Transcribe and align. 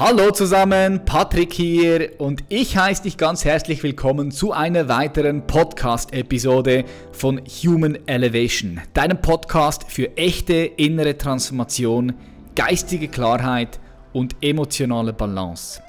Hallo 0.00 0.30
zusammen, 0.30 1.04
Patrick 1.04 1.52
hier 1.52 2.12
und 2.16 2.42
ich 2.48 2.74
heiße 2.74 3.02
dich 3.02 3.18
ganz 3.18 3.44
herzlich 3.44 3.82
willkommen 3.82 4.30
zu 4.30 4.50
einer 4.50 4.88
weiteren 4.88 5.46
Podcast-Episode 5.46 6.86
von 7.12 7.38
Human 7.62 7.98
Elevation, 8.06 8.80
deinem 8.94 9.20
Podcast 9.20 9.84
für 9.92 10.16
echte 10.16 10.54
innere 10.54 11.18
Transformation, 11.18 12.14
geistige 12.56 13.08
Klarheit 13.08 13.78
und 14.14 14.36
emotionale 14.40 15.12
Balance. 15.12 15.82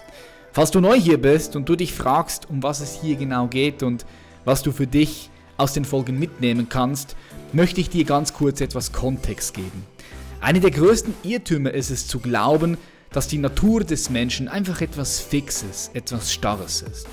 Falls 0.52 0.71
du 0.71 0.82
neu 0.82 1.00
hier 1.00 1.21
bist 1.21 1.55
und 1.55 1.70
du 1.70 1.78
dich 1.78 1.93
fragst, 1.93 2.50
um 2.50 2.62
was 2.62 2.82
es 2.82 3.00
hier 3.02 3.16
genau 3.16 3.48
geht 3.48 3.82
und 3.82 4.05
was 4.43 4.62
du 4.62 4.73
für 4.73 4.88
dich 4.88 5.30
aus 5.55 5.71
den 5.71 5.86
Folgen 5.86 6.20
mitnehmen 6.20 6.68
kannst, 6.68 7.16
möchte 7.54 7.80
ich 7.80 7.89
dir 7.89 8.04
ganz 8.04 8.34
kurz 8.34 8.59
etwas 8.59 8.91
Kontext 8.91 9.54
geben. 9.54 9.86
Eine 10.41 10.59
der 10.59 10.71
größten 10.71 11.14
Irrtümer 11.23 11.71
ist 11.71 11.91
es 11.91 12.07
zu 12.07 12.20
glauben, 12.20 12.78
dass 13.14 13.28
die 13.28 13.38
Natur 13.38 13.84
des 13.84 14.09
Menschen 14.09 14.48
einfach 14.48 14.82
etwas 14.82 15.20
Fixes, 15.20 15.91
etwas 15.94 16.34
Starres 16.34 16.81
ist. 16.81 17.08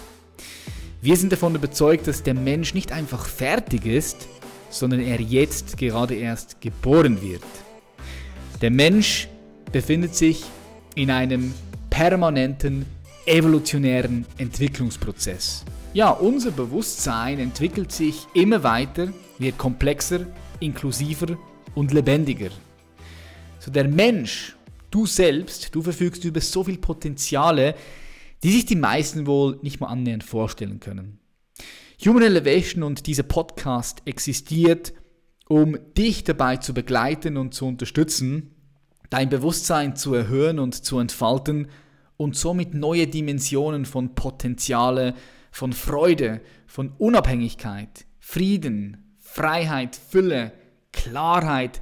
Wir 1.00 1.16
sind 1.16 1.32
davon 1.32 1.54
überzeugt, 1.54 2.06
dass 2.06 2.22
der 2.22 2.34
Mensch 2.34 2.74
nicht 2.74 2.92
einfach 2.92 3.26
fertig 3.26 3.86
ist, 3.86 4.28
sondern 4.70 5.00
er 5.00 5.20
jetzt 5.20 5.76
gerade 5.76 6.14
erst 6.14 6.60
geboren 6.60 7.22
wird. 7.22 7.42
Der 8.60 8.70
Mensch 8.70 9.28
befindet 9.72 10.14
sich 10.14 10.44
in 10.94 11.10
einem 11.10 11.54
permanenten 11.90 12.84
evolutionären 13.26 14.26
Entwicklungsprozess. 14.38 15.64
Ja, 15.94 16.10
unser 16.10 16.50
Bewusstsein 16.50 17.38
entwickelt 17.38 17.92
sich 17.92 18.26
immer 18.34 18.62
weiter, 18.62 19.12
wird 19.38 19.58
komplexer, 19.58 20.26
inklusiver 20.60 21.36
und 21.74 21.92
lebendiger. 21.92 22.50
So 23.58 23.70
der 23.70 23.88
Mensch 23.88 24.56
Du 24.90 25.06
selbst, 25.06 25.74
du 25.74 25.82
verfügst 25.82 26.24
über 26.24 26.40
so 26.40 26.64
viel 26.64 26.78
Potenziale, 26.78 27.74
die 28.42 28.52
sich 28.52 28.66
die 28.66 28.76
meisten 28.76 29.26
wohl 29.26 29.58
nicht 29.62 29.80
mal 29.80 29.88
annähernd 29.88 30.24
vorstellen 30.24 30.80
können. 30.80 31.18
Human 32.04 32.22
Elevation 32.22 32.82
und 32.84 33.06
dieser 33.06 33.24
Podcast 33.24 34.02
existiert, 34.04 34.92
um 35.48 35.76
dich 35.96 36.24
dabei 36.24 36.58
zu 36.58 36.72
begleiten 36.72 37.36
und 37.36 37.54
zu 37.54 37.66
unterstützen, 37.66 38.54
dein 39.10 39.28
Bewusstsein 39.28 39.96
zu 39.96 40.14
erhöhen 40.14 40.58
und 40.58 40.74
zu 40.84 40.98
entfalten 40.98 41.68
und 42.16 42.36
somit 42.36 42.74
neue 42.74 43.06
Dimensionen 43.06 43.84
von 43.84 44.14
Potenziale, 44.14 45.14
von 45.50 45.72
Freude, 45.72 46.40
von 46.66 46.92
Unabhängigkeit, 46.98 48.06
Frieden, 48.20 49.16
Freiheit, 49.18 49.96
Fülle, 49.96 50.52
Klarheit 50.92 51.80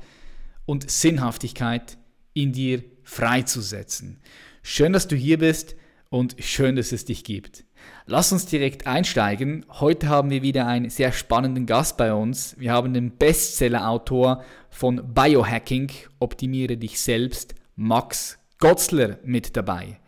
und 0.65 0.91
Sinnhaftigkeit 0.91 1.99
in 2.33 2.53
dir 2.53 2.85
freizusetzen. 3.07 4.19
Schön, 4.63 4.93
dass 4.93 5.07
du 5.07 5.15
hier 5.17 5.39
bist 5.39 5.77
und 6.11 6.35
schön, 6.41 6.77
dass 6.77 6.91
es 6.93 7.05
dich 7.05 7.23
gibt. 7.25 7.65
Lass 8.07 8.33
uns 8.33 8.47
direkt 8.47 8.87
einsteigen. 8.87 9.65
Heute 9.71 10.09
haben 10.09 10.29
wir 10.31 10.43
wieder 10.43 10.67
einen 10.67 10.91
sehr 10.91 11.13
spannenden 11.13 11.67
Gast 11.67 11.97
bei 11.97 12.13
uns. 12.13 12.57
Wir 12.59 12.73
haben 12.73 12.93
den 12.93 13.17
Bestseller-Autor 13.17 14.45
von 14.71 15.15
Biohacking, 15.15 15.91
Optimiere 16.19 16.77
dich 16.77 17.01
selbst, 17.01 17.55
Max 17.77 18.39
Gotzler, 18.59 19.19
mit 19.23 19.57
dabei, 19.57 20.01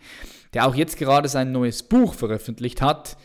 der 0.55 0.67
auch 0.67 0.75
jetzt 0.75 0.97
gerade 0.99 1.29
sein 1.29 1.53
neues 1.53 1.83
Buch 1.83 2.15
veröffentlicht 2.15 2.83
hat, 2.83 3.17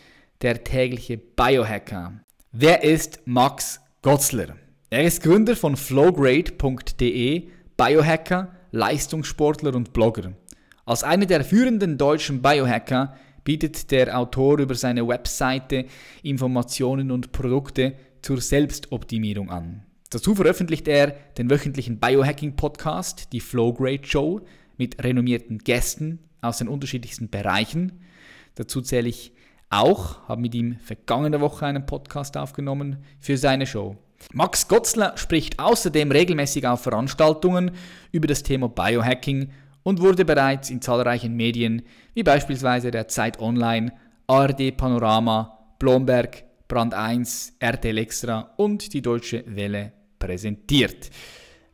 Der 0.42 0.62
tägliche 0.62 1.16
Biohacker. 1.16 2.20
Wer 2.52 2.84
ist 2.84 3.20
Max 3.24 3.80
Gotzler? 4.02 4.56
Er 4.90 5.04
ist 5.04 5.22
Gründer 5.22 5.56
von 5.56 5.76
flowgrade.de, 5.76 7.48
Biohacker, 7.76 8.54
Leistungssportler 8.74 9.72
und 9.76 9.92
Blogger. 9.92 10.32
Als 10.84 11.04
einer 11.04 11.26
der 11.26 11.44
führenden 11.44 11.96
deutschen 11.96 12.42
Biohacker 12.42 13.14
bietet 13.44 13.92
der 13.92 14.18
Autor 14.18 14.58
über 14.58 14.74
seine 14.74 15.06
Webseite 15.06 15.84
Informationen 16.24 17.12
und 17.12 17.30
Produkte 17.30 17.94
zur 18.20 18.40
Selbstoptimierung 18.40 19.48
an. 19.48 19.84
Dazu 20.10 20.34
veröffentlicht 20.34 20.88
er 20.88 21.14
den 21.38 21.50
wöchentlichen 21.50 22.00
Biohacking-Podcast, 22.00 23.32
die 23.32 23.40
Flowgrade 23.40 24.04
Show, 24.04 24.40
mit 24.76 25.02
renommierten 25.04 25.58
Gästen 25.58 26.18
aus 26.40 26.58
den 26.58 26.66
unterschiedlichsten 26.66 27.30
Bereichen. 27.30 28.00
Dazu 28.56 28.80
zähle 28.80 29.08
ich 29.08 29.32
auch, 29.70 30.26
habe 30.28 30.40
mit 30.40 30.54
ihm 30.56 30.78
vergangene 30.80 31.40
Woche 31.40 31.66
einen 31.66 31.86
Podcast 31.86 32.36
aufgenommen 32.36 33.04
für 33.20 33.36
seine 33.36 33.66
Show. 33.66 33.96
Max 34.32 34.68
Gotzler 34.68 35.16
spricht 35.16 35.58
außerdem 35.58 36.10
regelmäßig 36.10 36.66
auf 36.66 36.82
Veranstaltungen 36.82 37.72
über 38.12 38.26
das 38.26 38.42
Thema 38.42 38.68
Biohacking 38.68 39.50
und 39.82 40.00
wurde 40.00 40.24
bereits 40.24 40.70
in 40.70 40.82
zahlreichen 40.82 41.34
Medien 41.34 41.82
wie 42.14 42.22
beispielsweise 42.22 42.90
der 42.90 43.08
Zeit 43.08 43.38
Online, 43.40 43.92
ARD 44.26 44.76
Panorama, 44.76 45.58
Blomberg, 45.78 46.44
Brand 46.66 46.94
1, 46.94 47.56
RTL 47.58 47.98
Extra 47.98 48.54
und 48.56 48.92
die 48.94 49.02
Deutsche 49.02 49.44
Welle 49.46 49.92
präsentiert. 50.18 51.10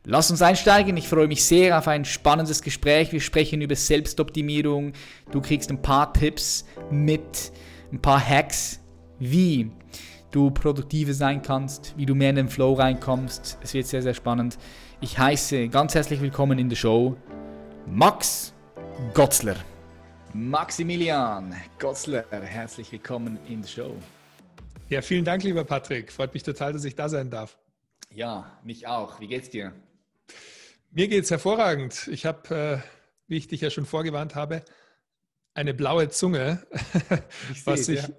Lass 0.03 0.31
uns 0.31 0.41
einsteigen. 0.41 0.97
Ich 0.97 1.07
freue 1.07 1.27
mich 1.27 1.45
sehr 1.45 1.77
auf 1.77 1.87
ein 1.87 2.05
spannendes 2.05 2.61
Gespräch. 2.61 3.11
Wir 3.11 3.21
sprechen 3.21 3.61
über 3.61 3.75
Selbstoptimierung. 3.75 4.93
Du 5.31 5.41
kriegst 5.41 5.69
ein 5.69 5.81
paar 5.81 6.11
Tipps 6.11 6.65
mit, 6.89 7.51
ein 7.91 8.01
paar 8.01 8.19
Hacks, 8.19 8.79
wie 9.19 9.71
du 10.31 10.49
produktiver 10.49 11.13
sein 11.13 11.41
kannst, 11.41 11.93
wie 11.97 12.05
du 12.05 12.15
mehr 12.15 12.29
in 12.29 12.37
den 12.37 12.49
Flow 12.49 12.73
reinkommst. 12.73 13.57
Es 13.61 13.73
wird 13.73 13.85
sehr, 13.85 14.01
sehr 14.01 14.13
spannend. 14.13 14.57
Ich 15.01 15.19
heiße 15.19 15.67
ganz 15.67 15.93
herzlich 15.93 16.21
willkommen 16.21 16.57
in 16.57 16.69
der 16.69 16.77
Show 16.77 17.17
Max 17.85 18.53
Gotzler. 19.13 19.55
Maximilian 20.33 21.53
Gotzler, 21.77 22.23
herzlich 22.31 22.91
willkommen 22.91 23.37
in 23.49 23.61
der 23.61 23.67
Show. 23.67 23.95
Ja, 24.87 25.01
vielen 25.01 25.25
Dank, 25.25 25.43
lieber 25.43 25.65
Patrick. 25.65 26.11
Freut 26.11 26.33
mich 26.33 26.43
total, 26.43 26.73
dass 26.73 26.85
ich 26.85 26.95
da 26.95 27.09
sein 27.09 27.29
darf. 27.29 27.57
Ja, 28.13 28.57
mich 28.63 28.87
auch. 28.87 29.19
Wie 29.19 29.27
geht's 29.27 29.49
dir? 29.49 29.73
Mir 30.91 31.07
geht's 31.07 31.31
hervorragend. 31.31 32.07
Ich 32.07 32.25
habe, 32.25 32.55
äh, 32.55 32.77
wie 33.27 33.37
ich 33.37 33.47
dich 33.47 33.61
ja 33.61 33.69
schon 33.69 33.85
vorgewarnt 33.85 34.35
habe, 34.35 34.63
eine 35.53 35.73
blaue 35.73 36.09
Zunge, 36.09 36.65
ich 37.51 37.65
was, 37.65 37.89
ich, 37.89 38.01
ja. 38.01 38.09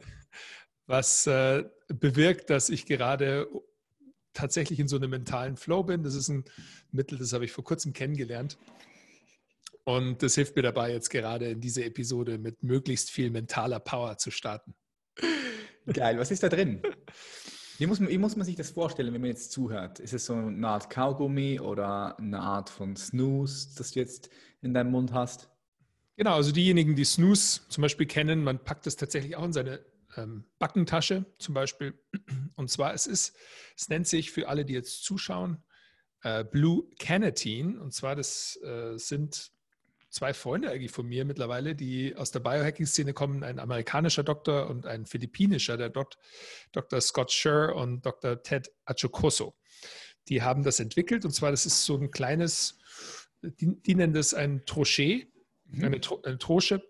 was 0.86 1.26
äh, 1.26 1.64
bewirkt, 1.92 2.50
dass 2.50 2.68
ich 2.68 2.86
gerade 2.86 3.48
tatsächlich 4.32 4.80
in 4.80 4.88
so 4.88 4.96
einem 4.96 5.10
mentalen 5.10 5.56
Flow 5.56 5.82
bin. 5.82 6.02
Das 6.02 6.14
ist 6.14 6.28
ein 6.28 6.44
Mittel, 6.90 7.18
das 7.18 7.32
habe 7.32 7.44
ich 7.44 7.52
vor 7.52 7.64
kurzem 7.64 7.92
kennengelernt. 7.92 8.58
Und 9.84 10.22
das 10.22 10.36
hilft 10.36 10.54
mir 10.56 10.62
dabei, 10.62 10.92
jetzt 10.92 11.10
gerade 11.10 11.50
in 11.50 11.60
diese 11.60 11.84
Episode 11.84 12.38
mit 12.38 12.62
möglichst 12.62 13.10
viel 13.10 13.30
mentaler 13.30 13.80
Power 13.80 14.16
zu 14.16 14.30
starten. 14.30 14.74
Geil, 15.92 16.18
was 16.18 16.30
ist 16.30 16.42
da 16.42 16.48
drin? 16.48 16.80
Wie 17.78 17.86
muss, 17.86 17.98
man, 17.98 18.08
wie 18.08 18.18
muss 18.18 18.36
man 18.36 18.46
sich 18.46 18.54
das 18.54 18.70
vorstellen, 18.70 19.12
wenn 19.12 19.20
man 19.20 19.30
jetzt 19.30 19.50
zuhört? 19.50 19.98
Ist 19.98 20.14
es 20.14 20.26
so 20.26 20.34
eine 20.34 20.68
Art 20.68 20.88
Kaugummi 20.88 21.58
oder 21.58 22.16
eine 22.18 22.38
Art 22.38 22.70
von 22.70 22.94
Snooze, 22.94 23.70
das 23.76 23.90
du 23.90 23.98
jetzt 23.98 24.30
in 24.60 24.72
deinem 24.72 24.92
Mund 24.92 25.12
hast? 25.12 25.50
Genau, 26.16 26.34
also 26.34 26.52
diejenigen, 26.52 26.94
die 26.94 27.04
Snooze 27.04 27.62
zum 27.68 27.82
Beispiel 27.82 28.06
kennen, 28.06 28.44
man 28.44 28.62
packt 28.62 28.86
das 28.86 28.94
tatsächlich 28.96 29.34
auch 29.34 29.44
in 29.44 29.52
seine 29.52 29.80
ähm, 30.16 30.44
Backentasche 30.58 31.24
zum 31.38 31.54
Beispiel. 31.54 31.94
Und 32.56 32.70
zwar, 32.70 32.94
es 32.94 33.06
ist, 33.06 33.36
es 33.76 33.88
nennt 33.88 34.06
sich 34.06 34.30
für 34.30 34.48
alle, 34.48 34.64
die 34.64 34.74
jetzt 34.74 35.04
zuschauen, 35.04 35.62
äh, 36.22 36.44
Blue 36.44 36.84
Canatine. 36.98 37.80
Und 37.80 37.92
zwar, 37.92 38.16
das 38.16 38.56
äh, 38.62 38.96
sind 38.96 39.52
zwei 40.12 40.34
Freunde 40.34 40.70
eigentlich 40.70 40.92
von 40.92 41.06
mir 41.06 41.24
mittlerweile, 41.24 41.74
die 41.74 42.14
aus 42.14 42.30
der 42.30 42.40
Biohacking-Szene 42.40 43.14
kommen, 43.14 43.42
ein 43.42 43.58
amerikanischer 43.58 44.22
Doktor 44.22 44.68
und 44.68 44.86
ein 44.86 45.06
philippinischer, 45.06 45.76
der 45.76 45.88
Dok 45.88 46.10
Dr. 46.72 47.00
Scott 47.00 47.32
Scher 47.32 47.74
und 47.74 48.04
Dr. 48.04 48.42
Ted 48.42 48.70
Achocoso. 48.84 49.54
Die 50.28 50.42
haben 50.42 50.62
das 50.62 50.80
entwickelt 50.80 51.24
und 51.24 51.32
zwar, 51.32 51.50
das 51.50 51.66
ist 51.66 51.84
so 51.84 51.96
ein 51.96 52.10
kleines, 52.10 52.78
die, 53.42 53.80
die 53.82 53.94
nennen 53.94 54.12
das 54.12 54.34
ein 54.34 54.64
Trochet, 54.66 55.28
mhm. 55.64 55.84
eine, 55.84 56.00
Tro 56.00 56.20
eine 56.22 56.38
Trosche, 56.38 56.82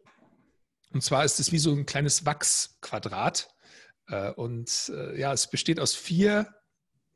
und 0.93 1.03
zwar 1.03 1.25
ist 1.25 1.41
es 1.41 1.53
wie 1.53 1.59
so 1.59 1.73
ein 1.73 1.87
kleines 1.87 2.27
Wachsquadrat. 2.27 3.49
Äh, 4.09 4.33
und 4.33 4.93
äh, 4.95 5.19
ja, 5.19 5.33
es 5.33 5.49
besteht 5.49 5.81
aus 5.81 5.95
vier 5.95 6.55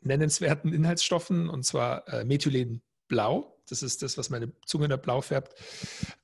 nennenswerten 0.01 0.73
Inhaltsstoffen, 0.73 1.49
und 1.49 1.65
zwar 1.65 2.07
äh, 2.09 2.25
Methylenblau. 2.25 3.53
Das 3.69 3.83
ist 3.83 4.03
das, 4.03 4.17
was 4.17 4.31
meine 4.31 4.53
Zunge 4.65 4.87
da 4.87 4.97
blau 4.97 5.21
färbt, 5.21 5.53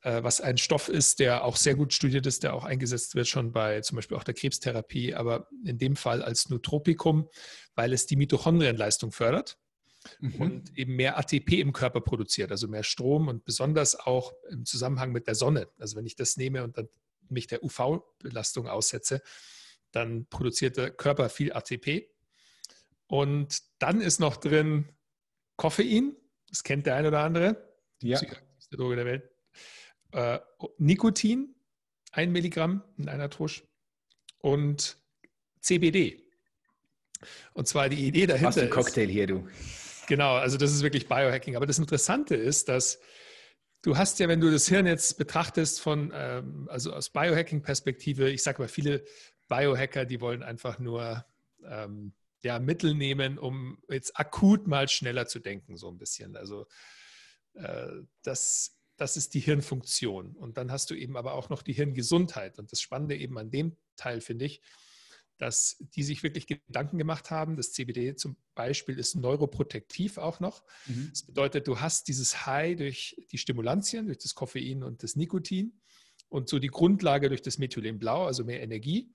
was 0.05 0.41
ein 0.41 0.59
Stoff 0.59 0.89
ist, 0.89 1.19
der 1.19 1.43
auch 1.43 1.57
sehr 1.57 1.75
gut 1.75 1.93
studiert 1.93 2.25
ist, 2.25 2.45
der 2.45 2.55
auch 2.55 2.63
eingesetzt 2.63 3.17
wird 3.17 3.27
schon 3.27 3.51
bei 3.51 3.81
zum 3.81 3.97
Beispiel 3.97 4.17
auch 4.17 4.23
der 4.23 4.35
Krebstherapie, 4.35 5.17
aber 5.17 5.49
in 5.65 5.77
dem 5.77 5.97
Fall 5.97 6.23
als 6.23 6.51
Nootropikum, 6.51 7.29
weil 7.75 7.93
es 7.93 8.07
die 8.07 8.15
Mitochondrienleistung 8.15 9.11
fördert 9.11 9.59
mhm. 10.21 10.35
und 10.41 10.79
eben 10.79 10.95
mehr 10.95 11.19
ATP 11.19 11.61
im 11.61 11.73
Körper 11.73 12.01
produziert, 12.01 12.53
also 12.53 12.69
mehr 12.69 12.85
Strom 12.85 13.27
und 13.27 13.45
besonders 13.45 13.99
auch 13.99 14.33
im 14.49 14.65
Zusammenhang 14.65 15.11
mit 15.11 15.27
der 15.27 15.35
Sonne. 15.35 15.69
Also 15.79 15.97
wenn 15.97 16.07
ich 16.07 16.15
das 16.15 16.37
nehme 16.37 16.63
und 16.63 16.79
dann 16.79 16.89
mich 17.33 17.47
der 17.47 17.63
UV-Belastung 17.63 18.69
aussetze, 18.69 19.23
dann 19.91 20.27
produziert 20.27 20.77
der 20.77 20.91
Körper 20.91 21.29
viel 21.29 21.53
ATP. 21.53 22.09
Und 23.07 23.63
dann 23.79 24.01
ist 24.01 24.21
noch 24.21 24.37
drin 24.37 24.89
Koffein, 25.57 26.17
das 26.49 26.63
kennt 26.63 26.87
der 26.87 26.97
eine 26.97 27.09
oder 27.09 27.21
andere, 27.21 27.75
die 28.01 28.09
ja. 28.09 28.17
psychoaktivste 28.17 28.77
Droge 28.77 28.97
der 28.97 29.05
Welt. 29.05 29.31
äh, 30.13 30.39
Nikotin, 30.79 31.55
ein 32.13 32.33
Milligramm 32.33 32.83
in 32.97 33.09
einer 33.09 33.31
Tusch 33.31 33.65
und 34.39 34.97
CBD. 35.61 36.23
Und 37.55 37.69
zwar 37.69 37.89
die 37.89 38.07
Idee 38.07 38.27
dahinter. 38.27 38.49
Was 38.49 38.59
ein 38.59 38.71
Cocktail 38.71 39.09
hier, 39.09 39.27
du. 39.27 39.49
Genau, 40.09 40.35
also 40.35 40.57
das 40.57 40.73
ist 40.73 40.83
wirklich 40.83 41.09
Biohacking. 41.09 41.57
Aber 41.57 41.67
das 41.67 41.79
Interessante 41.79 42.35
ist, 42.35 42.69
dass 42.69 42.99
du 43.83 43.97
hast 43.97 44.19
ja, 44.21 44.29
wenn 44.29 44.41
du 44.41 44.51
das 44.51 44.69
Hirn 44.69 44.87
jetzt 44.87 45.19
betrachtest 45.19 45.81
von, 45.81 46.13
ähm, 46.15 46.69
also 46.71 46.93
aus 46.93 47.11
Biohacking-Perspektive, 47.11 48.31
ich 48.31 48.43
sage 48.43 48.63
mal, 48.63 48.69
viele 48.69 49.05
Biohacker, 49.49 50.05
die 50.05 50.21
wollen 50.21 50.43
einfach 50.43 50.79
nur 50.79 51.25
ähm, 51.65 52.15
ja, 52.43 52.59
Mittel 52.59 52.95
nehmen, 52.95 53.39
um 53.39 53.79
jetzt 53.89 54.19
akut 54.19 54.67
mal 54.67 54.89
schneller 54.89 55.27
zu 55.27 55.41
denken, 55.41 55.77
so 55.77 55.89
ein 55.89 55.99
bisschen. 55.99 56.37
Also 56.37 56.67
äh, 57.55 57.89
das, 58.23 58.79
das 58.97 59.17
ist 59.17 59.35
die 59.35 59.41
Hirnfunktion. 59.41 60.37
Und 60.37 60.57
dann 60.57 60.73
hast 60.73 60.91
du 60.91 60.95
eben 60.95 61.17
aber 61.17 61.35
auch 61.35 61.51
noch 61.51 61.63
die 61.63 61.73
Hirngesundheit. 61.73 62.59
Und 62.59 62.73
das 62.73 62.81
Spannende 62.81 63.17
eben 63.17 63.39
an 63.39 63.51
dem 63.51 63.77
Teil, 63.97 64.21
finde 64.21 64.47
ich, 64.47 64.63
dass 65.43 65.77
die 65.97 66.05
sich 66.05 66.23
wirklich 66.23 66.47
Gedanken 66.47 66.99
gemacht 66.99 67.33
haben. 67.33 67.57
Das 67.57 67.73
CBD 67.73 68.15
zum 68.15 68.37
Beispiel 68.55 68.97
ist 68.97 69.17
neuroprotektiv 69.17 70.19
auch 70.19 70.39
noch. 70.39 70.63
Mhm. 70.87 71.09
Das 71.11 71.25
bedeutet, 71.25 71.67
du 71.67 71.81
hast 71.81 72.07
dieses 72.07 72.47
High 72.47 72.77
durch 72.77 73.21
die 73.33 73.39
Stimulantien, 73.39 74.07
durch 74.07 74.19
das 74.19 74.37
Koffein 74.37 74.85
und 74.85 75.03
das 75.03 75.17
Nikotin 75.17 75.81
und 76.29 76.49
so 76.49 76.61
die 76.61 76.69
Grundlage 76.69 77.29
durch 77.29 77.43
das 77.43 77.59
Methylenblau, 77.59 78.25
also 78.25 78.45
mehr 78.45 78.63
Energie. 78.63 79.13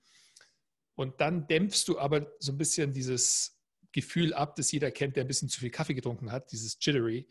Und 0.96 1.18
dann 1.22 1.46
dämpfst 1.46 1.84
du 1.86 1.98
aber 1.98 2.30
so 2.40 2.52
ein 2.52 2.58
bisschen 2.58 2.92
dieses 2.92 3.58
Gefühl 3.92 4.34
ab, 4.34 4.54
das 4.56 4.70
jeder 4.70 4.90
kennt, 4.90 5.16
der 5.16 5.24
ein 5.24 5.28
bisschen 5.28 5.48
zu 5.48 5.60
viel 5.60 5.70
Kaffee 5.70 5.94
getrunken 5.94 6.30
hat, 6.30 6.52
dieses 6.52 6.76
jittery 6.78 7.26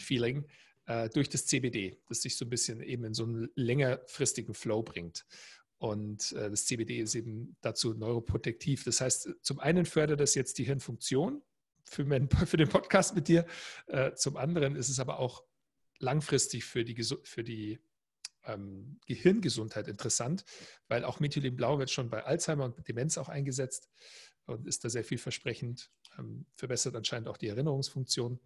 Feeling, 0.00 0.48
äh, 0.86 1.08
durch 1.10 1.28
das 1.28 1.46
CBD, 1.46 1.96
das 2.08 2.22
sich 2.22 2.36
so 2.36 2.44
ein 2.44 2.50
bisschen 2.50 2.80
eben 2.80 3.04
in 3.04 3.14
so 3.14 3.22
einen 3.22 3.50
längerfristigen 3.54 4.52
Flow 4.54 4.82
bringt. 4.82 5.24
Und 5.78 6.32
äh, 6.32 6.50
das 6.50 6.66
CBD 6.66 7.00
ist 7.00 7.14
eben 7.14 7.56
dazu 7.60 7.92
neuroprotektiv. 7.92 8.84
Das 8.84 9.00
heißt, 9.00 9.28
zum 9.42 9.58
einen 9.60 9.84
fördert 9.84 10.20
das 10.20 10.34
jetzt 10.34 10.58
die 10.58 10.64
Hirnfunktion 10.64 11.42
für, 11.84 12.04
mein, 12.04 12.28
für 12.46 12.56
den 12.56 12.68
Podcast 12.68 13.14
mit 13.14 13.28
dir. 13.28 13.46
Äh, 13.86 14.14
zum 14.14 14.36
anderen 14.36 14.76
ist 14.76 14.88
es 14.88 15.00
aber 15.00 15.18
auch 15.18 15.44
langfristig 15.98 16.64
für 16.64 16.84
die, 16.84 17.02
für 17.22 17.44
die 17.44 17.80
ähm, 18.44 18.98
Gehirngesundheit 19.06 19.88
interessant, 19.88 20.44
weil 20.88 21.04
auch 21.04 21.20
Methylenblau 21.20 21.78
wird 21.78 21.90
schon 21.90 22.10
bei 22.10 22.24
Alzheimer 22.24 22.64
und 22.64 22.88
Demenz 22.88 23.18
auch 23.18 23.28
eingesetzt 23.28 23.90
und 24.46 24.66
ist 24.66 24.84
da 24.84 24.88
sehr 24.88 25.04
vielversprechend, 25.04 25.90
ähm, 26.18 26.46
verbessert 26.54 26.94
anscheinend 26.94 27.28
auch 27.28 27.36
die 27.36 27.48
Erinnerungsfunktion. 27.48 28.40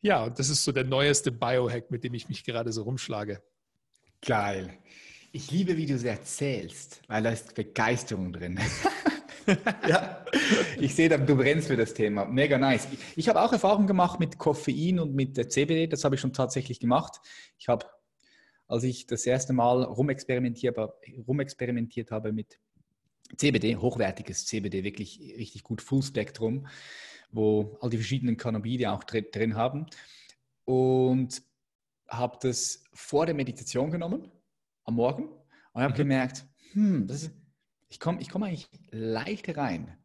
Ja, 0.00 0.24
und 0.24 0.38
das 0.38 0.48
ist 0.48 0.64
so 0.64 0.72
der 0.72 0.84
neueste 0.84 1.30
Biohack, 1.30 1.90
mit 1.90 2.02
dem 2.02 2.14
ich 2.14 2.28
mich 2.28 2.44
gerade 2.44 2.72
so 2.72 2.82
rumschlage. 2.82 3.42
Geil. 4.20 4.78
Ich 5.32 5.50
liebe, 5.50 5.76
wie 5.76 5.86
du 5.86 5.94
es 5.94 6.04
erzählst, 6.04 7.00
weil 7.08 7.22
da 7.22 7.30
ist 7.30 7.54
Begeisterung 7.54 8.32
drin. 8.32 8.60
ja, 9.88 10.24
ich 10.78 10.94
sehe, 10.94 11.08
du 11.08 11.36
brennst 11.36 11.68
für 11.68 11.76
das 11.76 11.94
Thema. 11.94 12.26
Mega 12.26 12.58
nice. 12.58 12.86
Ich 13.16 13.28
habe 13.28 13.40
auch 13.40 13.52
Erfahrungen 13.52 13.86
gemacht 13.86 14.20
mit 14.20 14.36
Koffein 14.36 15.00
und 15.00 15.14
mit 15.14 15.36
CBD. 15.52 15.86
Das 15.86 16.04
habe 16.04 16.16
ich 16.16 16.20
schon 16.20 16.34
tatsächlich 16.34 16.80
gemacht. 16.80 17.20
Ich 17.58 17.68
habe 17.68 17.86
als 18.72 18.84
ich 18.84 19.06
das 19.06 19.26
erste 19.26 19.52
Mal 19.52 19.82
rumexperimentiert, 19.82 20.78
rumexperimentiert 21.26 22.10
habe 22.10 22.32
mit 22.32 22.58
CBD, 23.36 23.76
hochwertiges 23.76 24.46
CBD, 24.46 24.82
wirklich 24.82 25.18
richtig 25.36 25.62
gut 25.62 25.82
Full 25.82 26.02
Spektrum, 26.02 26.66
wo 27.30 27.76
all 27.82 27.90
die 27.90 27.98
verschiedenen 27.98 28.38
Cannabide 28.38 28.90
auch 28.90 29.04
drin 29.04 29.56
haben. 29.56 29.86
Und 30.64 31.42
habe 32.08 32.38
das 32.40 32.84
vor 32.94 33.26
der 33.26 33.34
Meditation 33.34 33.90
genommen, 33.90 34.30
am 34.84 34.94
Morgen, 34.94 35.28
und 35.72 35.82
habe 35.82 35.92
mhm. 35.92 35.98
gemerkt, 35.98 36.44
hm, 36.72 37.08
ist, 37.08 37.32
ich 37.88 38.00
komme 38.00 38.20
ich 38.20 38.28
komm 38.28 38.42
eigentlich 38.42 38.68
leicht 38.90 39.56
rein. 39.56 39.96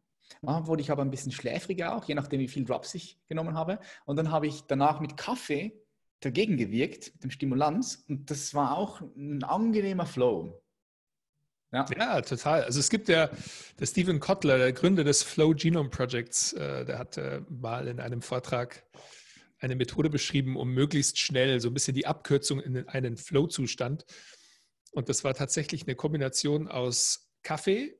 Manchmal 0.42 0.66
wurde 0.66 0.82
ich 0.82 0.90
aber 0.90 1.02
ein 1.02 1.10
bisschen 1.10 1.32
schläfriger 1.32 1.96
auch, 1.96 2.04
je 2.04 2.14
nachdem, 2.14 2.40
wie 2.40 2.48
viel 2.48 2.64
Drops 2.64 2.94
ich 2.94 3.18
genommen 3.28 3.54
habe. 3.54 3.80
Und 4.04 4.16
dann 4.16 4.30
habe 4.30 4.46
ich 4.46 4.62
danach 4.62 5.00
mit 5.00 5.16
Kaffee 5.16 5.72
dagegen 6.20 6.56
gewirkt, 6.56 7.12
mit 7.14 7.24
dem 7.24 7.30
Stimulanz. 7.30 8.04
Und 8.08 8.30
das 8.30 8.54
war 8.54 8.76
auch 8.76 9.00
ein 9.16 9.42
angenehmer 9.42 10.06
Flow. 10.06 10.62
Ja. 11.72 11.84
ja, 11.96 12.20
total. 12.22 12.64
Also 12.64 12.80
es 12.80 12.88
gibt 12.88 13.08
ja, 13.08 13.30
der 13.78 13.86
Stephen 13.86 14.20
Kotler, 14.20 14.56
der 14.56 14.72
Gründer 14.72 15.04
des 15.04 15.22
Flow 15.22 15.54
Genome 15.54 15.90
Projects, 15.90 16.54
äh, 16.54 16.84
der 16.84 16.98
hat 16.98 17.18
äh, 17.18 17.42
mal 17.50 17.88
in 17.88 18.00
einem 18.00 18.22
Vortrag 18.22 18.84
eine 19.58 19.76
Methode 19.76 20.08
beschrieben, 20.08 20.56
um 20.56 20.72
möglichst 20.72 21.18
schnell 21.18 21.60
so 21.60 21.68
ein 21.68 21.74
bisschen 21.74 21.94
die 21.94 22.06
Abkürzung 22.06 22.60
in 22.60 22.88
einen 22.88 23.16
Flow-Zustand. 23.16 24.06
Und 24.92 25.08
das 25.08 25.24
war 25.24 25.34
tatsächlich 25.34 25.86
eine 25.86 25.94
Kombination 25.94 26.68
aus 26.68 27.30
Kaffee, 27.42 27.98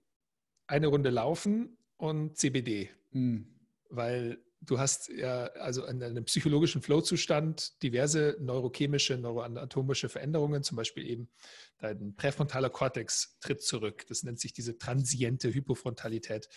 eine 0.66 0.88
Runde 0.88 1.10
Laufen 1.10 1.78
und 1.96 2.36
CBD. 2.36 2.90
Mhm. 3.10 3.46
Weil 3.90 4.42
du 4.60 4.78
hast 4.78 5.08
ja 5.08 5.46
also 5.46 5.84
in 5.86 6.02
einem 6.02 6.24
psychologischen 6.24 6.82
Flow-Zustand 6.82 7.82
diverse 7.82 8.36
neurochemische, 8.40 9.16
neuroanatomische 9.16 10.08
Veränderungen, 10.08 10.62
zum 10.62 10.76
Beispiel 10.76 11.06
eben 11.08 11.30
dein 11.78 12.14
präfrontaler 12.16 12.70
Kortex 12.70 13.38
tritt 13.40 13.62
zurück. 13.62 14.06
Das 14.08 14.22
nennt 14.22 14.40
sich 14.40 14.52
diese 14.52 14.78
transiente 14.78 15.52
Hypofrontalität. 15.52 16.48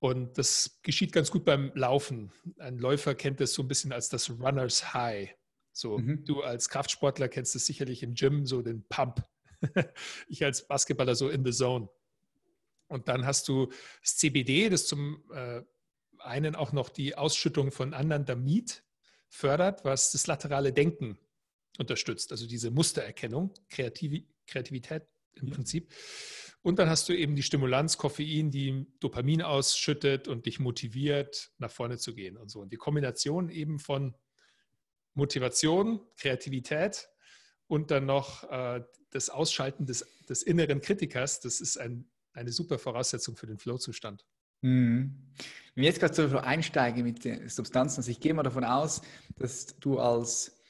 Und 0.00 0.38
das 0.38 0.78
geschieht 0.82 1.12
ganz 1.12 1.30
gut 1.30 1.44
beim 1.44 1.72
Laufen. 1.74 2.32
Ein 2.58 2.78
Läufer 2.78 3.14
kennt 3.14 3.40
das 3.40 3.52
so 3.52 3.62
ein 3.62 3.68
bisschen 3.68 3.92
als 3.92 4.08
das 4.08 4.30
Runner's 4.30 4.94
High. 4.94 5.34
So, 5.72 5.98
mhm. 5.98 6.24
du 6.24 6.42
als 6.42 6.68
Kraftsportler 6.68 7.28
kennst 7.28 7.56
es 7.56 7.66
sicherlich 7.66 8.02
im 8.02 8.14
Gym, 8.14 8.46
so 8.46 8.62
den 8.62 8.84
Pump. 8.88 9.24
ich 10.28 10.44
als 10.44 10.66
Basketballer 10.66 11.14
so 11.14 11.28
in 11.28 11.44
the 11.44 11.52
zone. 11.52 11.88
Und 12.88 13.08
dann 13.08 13.26
hast 13.26 13.48
du 13.48 13.70
das 14.00 14.16
CBD, 14.16 14.68
das 14.70 14.86
zum 14.86 15.22
äh, 15.32 15.62
einen 16.18 16.54
auch 16.54 16.72
noch 16.72 16.88
die 16.88 17.16
Ausschüttung 17.16 17.70
von 17.70 17.94
Anandamid 17.94 18.82
fördert, 19.28 19.84
was 19.84 20.12
das 20.12 20.26
laterale 20.26 20.72
Denken 20.72 21.18
unterstützt, 21.78 22.32
also 22.32 22.46
diese 22.46 22.70
Mustererkennung, 22.70 23.54
Kreativ 23.68 24.24
Kreativität 24.46 25.06
im 25.34 25.48
ja. 25.48 25.54
Prinzip. 25.54 25.92
Und 26.62 26.78
dann 26.78 26.88
hast 26.88 27.08
du 27.08 27.16
eben 27.16 27.36
die 27.36 27.42
Stimulanz 27.42 27.98
Koffein, 27.98 28.50
die 28.50 28.86
Dopamin 28.98 29.42
ausschüttet 29.42 30.26
und 30.26 30.46
dich 30.46 30.58
motiviert, 30.58 31.52
nach 31.58 31.70
vorne 31.70 31.98
zu 31.98 32.14
gehen 32.14 32.36
und 32.36 32.50
so. 32.50 32.60
Und 32.60 32.72
die 32.72 32.76
Kombination 32.76 33.48
eben 33.48 33.78
von 33.78 34.16
Motivation, 35.14 36.00
Kreativität 36.16 37.08
und 37.68 37.90
dann 37.90 38.06
noch 38.06 38.50
äh, 38.50 38.82
das 39.10 39.30
Ausschalten 39.30 39.86
des, 39.86 40.04
des, 40.28 40.42
inneren 40.42 40.80
Kritikers, 40.80 41.40
das 41.40 41.60
ist 41.60 41.78
ein, 41.78 42.10
eine 42.32 42.50
super 42.50 42.78
Voraussetzung 42.78 43.36
für 43.36 43.46
den 43.46 43.58
Flow-Zustand. 43.58 44.26
Mhm. 44.62 45.14
Wenn 45.74 45.82
wir 45.82 45.88
jetzt 45.88 46.00
gerade 46.00 46.14
so 46.14 46.38
einsteigen 46.38 47.04
mit 47.04 47.24
den 47.24 47.48
Substanzen, 47.48 48.00
also 48.00 48.10
ich 48.10 48.20
gehe 48.20 48.34
mal 48.34 48.42
davon 48.42 48.64
aus, 48.64 49.02
dass 49.36 49.78
du 49.78 49.98
als 49.98 50.60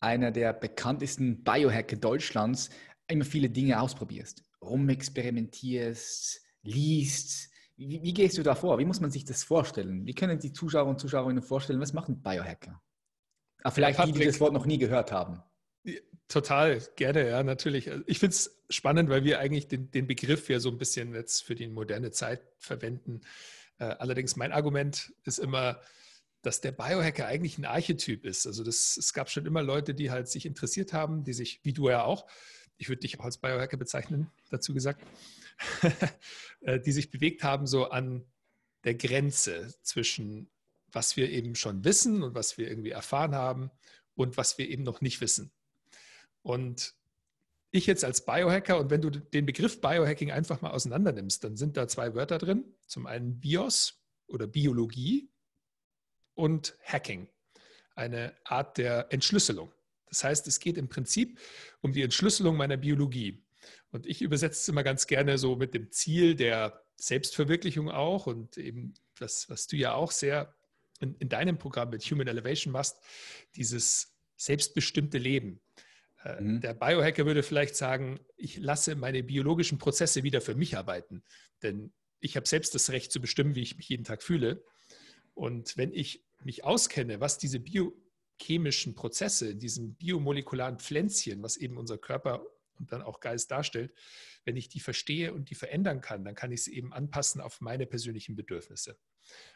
einer 0.00 0.32
der 0.32 0.52
bekanntesten 0.52 1.44
Biohacker 1.44 1.96
Deutschlands 1.96 2.70
immer 3.06 3.24
viele 3.24 3.50
Dinge 3.50 3.80
ausprobierst, 3.80 4.42
rumexperimentierst, 4.62 6.40
liest. 6.62 7.50
Wie, 7.76 8.02
wie, 8.02 8.12
gehst 8.12 8.38
du 8.38 8.42
da 8.42 8.54
vor? 8.54 8.78
Wie 8.78 8.84
muss 8.84 9.00
man 9.00 9.10
sich 9.10 9.24
das 9.24 9.44
vorstellen? 9.44 10.04
Wie 10.06 10.14
können 10.14 10.38
die 10.40 10.52
Zuschauer 10.52 10.88
und 10.88 10.98
Zuschauerinnen 10.98 11.42
vorstellen, 11.42 11.80
was 11.80 11.92
machen 11.92 12.22
Biohacker? 12.22 12.82
Ah, 13.62 13.70
vielleicht 13.70 13.98
ja, 13.98 14.06
die, 14.06 14.12
die 14.12 14.24
das 14.24 14.40
Wort 14.40 14.52
noch 14.52 14.66
nie 14.66 14.78
gehört 14.78 15.12
haben. 15.12 15.42
Total, 16.28 16.80
gerne, 16.96 17.28
ja, 17.28 17.42
natürlich. 17.42 17.90
Ich 18.06 18.18
finde 18.18 18.34
es 18.34 18.62
spannend, 18.68 19.08
weil 19.08 19.24
wir 19.24 19.38
eigentlich 19.38 19.66
den, 19.66 19.90
den, 19.90 20.06
Begriff 20.06 20.48
ja 20.48 20.60
so 20.60 20.68
ein 20.70 20.78
bisschen 20.78 21.14
jetzt 21.14 21.42
für 21.42 21.54
die 21.54 21.68
moderne 21.68 22.10
Zeit 22.10 22.42
verwenden. 22.58 23.22
Äh, 23.78 23.84
allerdings 23.84 24.36
mein 24.36 24.52
Argument 24.52 25.12
ist 25.24 25.38
immer, 25.38 25.80
dass 26.42 26.60
der 26.60 26.72
Biohacker 26.72 27.26
eigentlich 27.26 27.56
ein 27.56 27.64
Archetyp 27.64 28.26
ist. 28.26 28.46
Also 28.46 28.62
das, 28.62 28.96
es 28.98 29.14
gab 29.14 29.30
schon 29.30 29.46
immer 29.46 29.62
Leute, 29.62 29.94
die 29.94 30.10
halt 30.10 30.28
sich 30.28 30.44
interessiert 30.44 30.92
haben, 30.92 31.24
die 31.24 31.32
sich, 31.32 31.60
wie 31.62 31.72
du 31.72 31.88
ja 31.88 32.04
auch, 32.04 32.26
ich 32.76 32.88
würde 32.88 33.00
dich 33.00 33.18
auch 33.18 33.24
als 33.24 33.38
Biohacker 33.38 33.76
bezeichnen, 33.76 34.30
dazu 34.50 34.74
gesagt, 34.74 35.04
äh, 36.60 36.78
die 36.78 36.92
sich 36.92 37.10
bewegt 37.10 37.42
haben 37.42 37.66
so 37.66 37.88
an 37.88 38.24
der 38.84 38.94
Grenze 38.94 39.74
zwischen 39.82 40.50
was 40.92 41.16
wir 41.16 41.30
eben 41.30 41.54
schon 41.54 41.84
wissen 41.84 42.22
und 42.22 42.34
was 42.34 42.58
wir 42.58 42.68
irgendwie 42.68 42.90
erfahren 42.90 43.34
haben 43.34 43.70
und 44.14 44.36
was 44.36 44.58
wir 44.58 44.68
eben 44.68 44.82
noch 44.82 45.00
nicht 45.00 45.20
wissen. 45.20 45.52
Und 46.42 46.94
ich 47.70 47.86
jetzt 47.86 48.04
als 48.04 48.24
Biohacker, 48.24 48.78
und 48.78 48.90
wenn 48.90 49.02
du 49.02 49.10
den 49.10 49.46
Begriff 49.46 49.80
Biohacking 49.80 50.30
einfach 50.30 50.62
mal 50.62 50.70
auseinander 50.70 51.12
nimmst, 51.12 51.44
dann 51.44 51.56
sind 51.56 51.76
da 51.76 51.86
zwei 51.88 52.14
Wörter 52.14 52.38
drin. 52.38 52.64
Zum 52.86 53.06
einen 53.06 53.40
Bios 53.40 54.00
oder 54.26 54.46
Biologie 54.46 55.30
und 56.34 56.76
Hacking, 56.84 57.28
eine 57.94 58.34
Art 58.44 58.78
der 58.78 59.12
Entschlüsselung. 59.12 59.70
Das 60.06 60.24
heißt, 60.24 60.46
es 60.46 60.60
geht 60.60 60.78
im 60.78 60.88
Prinzip 60.88 61.38
um 61.82 61.92
die 61.92 62.02
Entschlüsselung 62.02 62.56
meiner 62.56 62.76
Biologie. 62.76 63.42
Und 63.90 64.06
ich 64.06 64.22
übersetze 64.22 64.60
es 64.60 64.68
immer 64.68 64.82
ganz 64.82 65.06
gerne 65.06 65.38
so 65.38 65.56
mit 65.56 65.74
dem 65.74 65.90
Ziel 65.90 66.34
der 66.34 66.82
Selbstverwirklichung 66.96 67.90
auch 67.90 68.26
und 68.26 68.56
eben 68.56 68.94
das, 69.18 69.48
was 69.50 69.66
du 69.66 69.76
ja 69.76 69.94
auch 69.94 70.10
sehr 70.10 70.54
in, 71.00 71.14
in 71.16 71.28
deinem 71.28 71.58
Programm 71.58 71.90
mit 71.90 72.02
Human 72.04 72.28
Elevation 72.28 72.72
machst, 72.72 72.98
dieses 73.56 74.16
selbstbestimmte 74.36 75.18
Leben. 75.18 75.60
Äh, 76.24 76.40
mhm. 76.40 76.60
Der 76.60 76.74
Biohacker 76.74 77.26
würde 77.26 77.42
vielleicht 77.42 77.76
sagen, 77.76 78.20
ich 78.36 78.58
lasse 78.58 78.96
meine 78.96 79.22
biologischen 79.22 79.78
Prozesse 79.78 80.22
wieder 80.22 80.40
für 80.40 80.54
mich 80.54 80.76
arbeiten, 80.76 81.22
denn 81.62 81.92
ich 82.20 82.36
habe 82.36 82.48
selbst 82.48 82.74
das 82.74 82.90
Recht 82.90 83.12
zu 83.12 83.20
bestimmen, 83.20 83.54
wie 83.54 83.62
ich 83.62 83.76
mich 83.76 83.88
jeden 83.88 84.04
Tag 84.04 84.22
fühle. 84.22 84.64
Und 85.34 85.76
wenn 85.76 85.92
ich 85.92 86.24
mich 86.42 86.64
auskenne, 86.64 87.20
was 87.20 87.38
diese 87.38 87.60
biochemischen 87.60 88.94
Prozesse, 88.94 89.54
diesen 89.54 89.94
biomolekularen 89.94 90.78
Pflänzchen, 90.78 91.42
was 91.42 91.56
eben 91.56 91.76
unser 91.76 91.98
Körper 91.98 92.44
und 92.78 92.92
dann 92.92 93.02
auch 93.02 93.20
Geist 93.20 93.50
darstellt, 93.50 93.92
wenn 94.44 94.56
ich 94.56 94.68
die 94.68 94.80
verstehe 94.80 95.32
und 95.32 95.50
die 95.50 95.54
verändern 95.54 96.00
kann, 96.00 96.24
dann 96.24 96.34
kann 96.34 96.50
ich 96.50 96.64
sie 96.64 96.74
eben 96.74 96.92
anpassen 96.92 97.40
auf 97.40 97.60
meine 97.60 97.86
persönlichen 97.86 98.34
Bedürfnisse. 98.34 98.98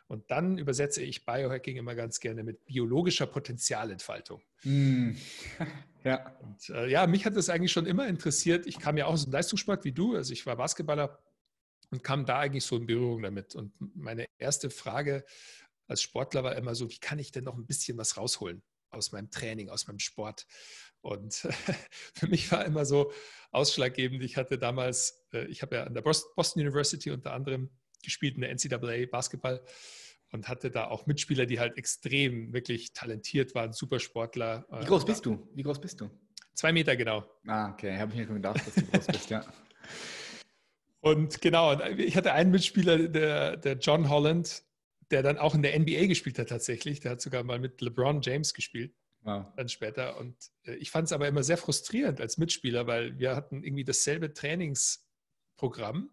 Und 0.07 0.31
dann 0.31 0.59
übersetze 0.59 1.03
ich 1.03 1.25
Biohacking 1.25 1.77
immer 1.77 1.95
ganz 1.95 2.21
gerne 2.21 2.45
mit 2.45 2.65
biologischer 2.67 3.27
Potenzialentfaltung. 3.27 4.43
Mm. 4.65 5.13
ja. 6.05 6.37
Und, 6.41 6.71
äh, 6.71 6.89
ja, 6.89 7.07
mich 7.07 7.25
hat 7.27 7.37
das 7.37 7.49
eigentlich 7.49 7.73
schon 7.73 7.87
immer 7.87 8.07
interessiert. 8.07 8.67
Ich 8.67 8.79
kam 8.79 8.97
ja 8.97 9.07
auch 9.07 9.13
aus 9.13 9.25
dem 9.25 9.33
Leistungssport 9.33 9.85
wie 9.85 9.93
du. 9.93 10.17
Also 10.17 10.33
ich 10.33 10.47
war 10.47 10.57
Basketballer 10.57 11.19
und 11.91 12.03
kam 12.03 12.25
da 12.25 12.39
eigentlich 12.39 12.65
so 12.65 12.77
in 12.77 12.87
Berührung 12.87 13.23
damit. 13.23 13.55
Und 13.55 13.73
meine 13.79 14.27
erste 14.39 14.71
Frage 14.71 15.25
als 15.87 16.03
Sportler 16.03 16.43
war 16.43 16.57
immer 16.57 16.75
so, 16.75 16.91
wie 16.91 16.99
kann 16.99 17.19
ich 17.19 17.33
denn 17.33 17.45
noch 17.45 17.57
ein 17.57 17.67
bisschen 17.67 17.99
was 17.99 18.17
rausholen 18.17 18.63
aus 18.91 19.13
meinem 19.13 19.31
Training, 19.31 19.69
aus 19.69 19.87
meinem 19.87 19.99
Sport? 19.99 20.47
Und 21.01 21.35
für 22.15 22.29
mich 22.29 22.51
war 22.51 22.65
immer 22.65 22.85
so 22.85 23.13
ausschlaggebend, 23.51 24.23
ich 24.23 24.37
hatte 24.37 24.59
damals, 24.59 25.27
äh, 25.33 25.47
ich 25.47 25.63
habe 25.63 25.77
ja 25.77 25.85
an 25.85 25.95
der 25.95 26.03
Boston 26.03 26.63
University 26.63 27.11
unter 27.11 27.33
anderem 27.33 27.71
gespielt 28.03 28.37
in 28.37 28.41
der 28.41 28.51
NCAA 28.51 29.07
Basketball 29.11 29.63
und 30.33 30.49
hatte 30.49 30.71
da 30.71 30.89
auch 30.89 31.07
Mitspieler, 31.07 31.47
die 31.47 31.61
halt 31.61 31.77
extrem 31.77 32.53
wirklich 32.53 32.93
talentiert 32.93 33.55
waren, 33.55 33.73
Supersportler. 33.73 34.67
Wie 34.81 34.87
groß 34.87 35.05
bist 35.05 35.25
du? 35.27 35.49
Wie 35.55 35.63
groß 35.63 35.81
bist 35.81 36.01
du? 36.01 36.11
Zwei 36.55 36.73
Meter 36.73 36.97
genau. 36.97 37.25
Ah, 37.47 37.71
okay. 37.71 37.97
Habe 37.99 38.13
ich 38.13 38.19
mir 38.19 38.27
schon 38.27 38.37
gedacht, 38.37 38.67
dass 38.67 38.75
du 38.75 38.85
groß 38.87 39.07
bist, 39.07 39.31
ja. 39.31 39.45
Und 41.01 41.41
genau, 41.41 41.79
ich 41.97 42.17
hatte 42.17 42.33
einen 42.33 42.53
Mitspieler, 42.53 43.09
der, 43.09 43.57
der 43.57 43.75
John 43.75 44.09
Holland, 44.09 44.63
der 45.11 45.23
dann 45.23 45.37
auch 45.37 45.55
in 45.55 45.63
der 45.63 45.79
NBA 45.79 46.07
gespielt 46.07 46.39
hat 46.39 46.49
tatsächlich. 46.49 47.01
Der 47.01 47.13
hat 47.13 47.21
sogar 47.21 47.43
mal 47.43 47.59
mit 47.59 47.81
LeBron 47.81 48.23
James 48.23 48.55
gespielt. 48.55 48.95
Wow. 49.23 49.47
Dann 49.57 49.69
später. 49.69 50.19
Und 50.19 50.37
äh, 50.65 50.75
ich 50.75 50.91
fand 50.91 51.07
es 51.07 51.13
aber 51.13 51.27
immer 51.27 51.43
sehr 51.43 51.57
frustrierend 51.57 52.21
als 52.21 52.39
Mitspieler, 52.39 52.87
weil 52.87 53.19
wir 53.19 53.35
hatten 53.35 53.65
irgendwie 53.65 53.85
dasselbe 53.85 54.33
Trainingsprogramm. 54.33 56.11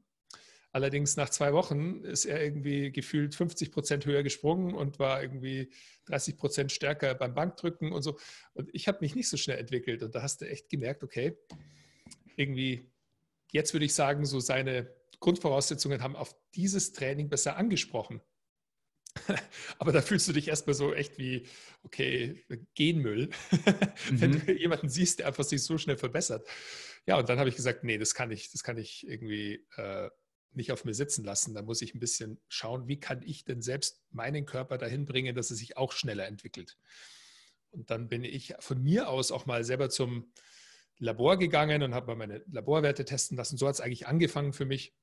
Allerdings 0.71 1.17
nach 1.17 1.29
zwei 1.29 1.53
Wochen 1.53 2.03
ist 2.03 2.25
er 2.25 2.43
irgendwie 2.43 2.91
gefühlt 2.91 3.33
50 3.33 3.71
Prozent 3.71 4.05
höher 4.05 4.23
gesprungen 4.23 4.75
und 4.75 4.99
war 4.99 5.21
irgendwie 5.21 5.71
30 6.05 6.37
Prozent 6.37 6.71
stärker 6.71 7.15
beim 7.15 7.33
Bankdrücken 7.33 7.91
und 7.91 8.03
so. 8.03 8.19
Und 8.53 8.69
ich 8.73 8.87
habe 8.87 8.99
mich 9.01 9.15
nicht 9.15 9.29
so 9.29 9.37
schnell 9.37 9.57
entwickelt. 9.57 10.03
Und 10.03 10.13
da 10.13 10.21
hast 10.21 10.41
du 10.41 10.47
echt 10.47 10.69
gemerkt, 10.69 11.03
okay, 11.03 11.37
irgendwie 12.35 12.91
jetzt 13.51 13.73
würde 13.73 13.85
ich 13.85 13.93
sagen, 13.93 14.25
so 14.25 14.39
seine 14.39 14.93
Grundvoraussetzungen 15.19 16.01
haben 16.01 16.15
auf 16.15 16.35
dieses 16.55 16.93
Training 16.93 17.29
besser 17.29 17.57
angesprochen. 17.57 18.21
Aber 19.79 19.91
da 19.91 20.01
fühlst 20.01 20.27
du 20.27 20.33
dich 20.33 20.47
erstmal 20.47 20.75
so 20.75 20.93
echt 20.93 21.17
wie, 21.17 21.47
okay, 21.83 22.45
Genmüll, 22.75 23.29
mhm. 24.11 24.21
wenn 24.21 24.31
du 24.31 24.51
jemanden 24.53 24.87
siehst, 24.87 25.19
der 25.19 25.27
einfach 25.27 25.43
sich 25.43 25.63
so 25.63 25.77
schnell 25.77 25.97
verbessert. 25.97 26.47
Ja, 27.05 27.17
und 27.17 27.27
dann 27.27 27.39
habe 27.39 27.49
ich 27.49 27.55
gesagt, 27.55 27.83
nee, 27.83 27.97
das 27.97 28.13
kann 28.13 28.31
ich, 28.31 28.51
das 28.51 28.63
kann 28.63 28.77
ich 28.77 29.07
irgendwie 29.07 29.65
äh, 29.77 30.09
nicht 30.53 30.71
auf 30.71 30.85
mir 30.85 30.93
sitzen 30.93 31.23
lassen. 31.23 31.53
Da 31.53 31.61
muss 31.61 31.81
ich 31.81 31.93
ein 31.93 31.99
bisschen 31.99 32.39
schauen, 32.47 32.87
wie 32.87 32.99
kann 32.99 33.21
ich 33.21 33.45
denn 33.45 33.61
selbst 33.61 34.01
meinen 34.11 34.45
Körper 34.45 34.77
dahin 34.77 35.05
bringen, 35.05 35.35
dass 35.35 35.49
er 35.49 35.55
sich 35.55 35.77
auch 35.77 35.91
schneller 35.91 36.27
entwickelt. 36.27 36.77
Und 37.71 37.91
dann 37.91 38.07
bin 38.07 38.23
ich 38.23 38.55
von 38.59 38.81
mir 38.81 39.09
aus 39.09 39.31
auch 39.31 39.45
mal 39.45 39.63
selber 39.63 39.89
zum 39.89 40.31
Labor 40.97 41.37
gegangen 41.37 41.83
und 41.83 41.93
habe 41.93 42.07
mal 42.07 42.15
meine 42.15 42.43
Laborwerte 42.51 43.05
testen 43.05 43.37
lassen. 43.37 43.57
So 43.57 43.67
hat 43.67 43.75
es 43.75 43.81
eigentlich 43.81 44.07
angefangen 44.07 44.53
für 44.53 44.65
mich. 44.65 44.93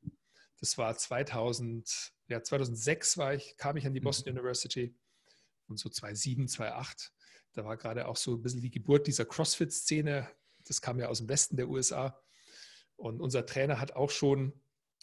Das 0.61 0.79
war 0.79 0.97
2000, 0.97 2.13
ja, 2.29 2.43
2006 2.43 3.19
war 3.19 3.35
ich, 3.35 3.57
kam 3.57 3.77
ich 3.77 3.87
an 3.87 3.95
die 3.95 4.01
mhm. 4.01 4.05
Boston 4.05 4.33
mhm. 4.33 4.41
University 4.41 4.95
und 5.69 5.79
so 5.79 5.89
2007, 5.89 6.49
2008. 6.49 7.13
Da 7.53 7.65
war 7.65 7.77
gerade 7.77 8.09
auch 8.09 8.17
so 8.17 8.35
ein 8.35 8.43
bisschen 8.43 8.61
die 8.61 8.71
Geburt 8.71 9.07
dieser 9.07 9.25
CrossFit-Szene. 9.25 10.29
Das 10.65 10.81
kam 10.81 10.99
ja 10.99 11.09
aus 11.09 11.19
dem 11.19 11.29
Westen 11.29 11.57
der 11.57 11.69
USA. 11.69 12.21
Und 12.97 13.21
unser 13.21 13.47
Trainer 13.47 13.81
hat 13.81 13.93
auch 13.93 14.11
schon 14.11 14.53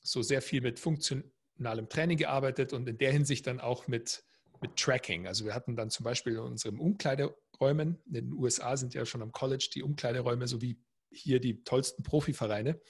so 0.04 0.22
sehr 0.22 0.42
viel 0.42 0.62
mit 0.62 0.80
funktionalem 0.80 1.90
Training 1.90 2.18
gearbeitet 2.18 2.74
und 2.74 2.88
in 2.88 2.98
der 2.98 3.12
Hinsicht 3.12 3.48
dann 3.48 3.60
auch 3.60 3.88
mit, 3.88 4.24
mit 4.62 4.76
Tracking. 4.76 5.28
Also 5.28 5.46
wir 5.46 5.56
hatten 5.56 5.76
dann 5.76 5.90
zum 5.90 6.04
Beispiel 6.04 6.34
in 6.34 6.40
unserem 6.40 6.80
Umkleide, 6.80 7.36
Räumen. 7.60 8.02
In 8.08 8.14
den 8.14 8.34
USA 8.34 8.76
sind 8.78 8.94
ja 8.94 9.06
schon 9.06 9.22
am 9.22 9.32
College 9.32 9.70
die 9.74 9.84
Umkleideräume 9.84 10.48
so 10.48 10.62
wie 10.62 10.82
hier 11.12 11.40
die 11.40 11.64
tollsten 11.64 12.04
Profivereine. 12.04 12.82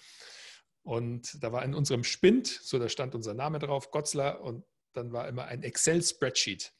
Und 0.81 1.41
da 1.43 1.51
war 1.51 1.63
in 1.63 1.73
unserem 1.73 2.03
Spind, 2.03 2.47
so 2.47 2.79
da 2.79 2.89
stand 2.89 3.15
unser 3.15 3.33
Name 3.33 3.59
drauf, 3.59 3.91
Gotzler, 3.91 4.41
und 4.41 4.65
dann 4.93 5.11
war 5.11 5.27
immer 5.27 5.45
ein 5.45 5.63
Excel-Spreadsheet 5.63 6.73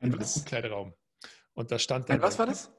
im 0.00 0.14
Umkleideraum. 0.14 0.94
Und 1.54 1.70
da 1.70 1.78
stand 1.78 2.08
dann. 2.08 2.16
Ein, 2.16 2.22
was 2.22 2.38
war 2.38 2.46
das? 2.46 2.70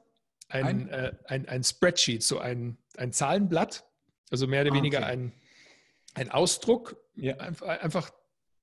Ein, 0.48 0.64
ein? 0.64 0.88
Äh, 0.88 1.12
ein, 1.26 1.48
ein, 1.48 1.62
Spreadsheet, 1.62 2.22
so 2.22 2.38
ein, 2.38 2.78
ein 2.96 3.12
Zahlenblatt, 3.12 3.88
also 4.30 4.46
mehr 4.46 4.62
oder 4.62 4.72
ah, 4.72 4.76
weniger 4.76 4.98
okay. 4.98 5.06
ein, 5.06 5.32
ein 6.18 6.30
Ausdruck, 6.30 6.96
ja. 7.14 7.36
einfach 7.36 8.10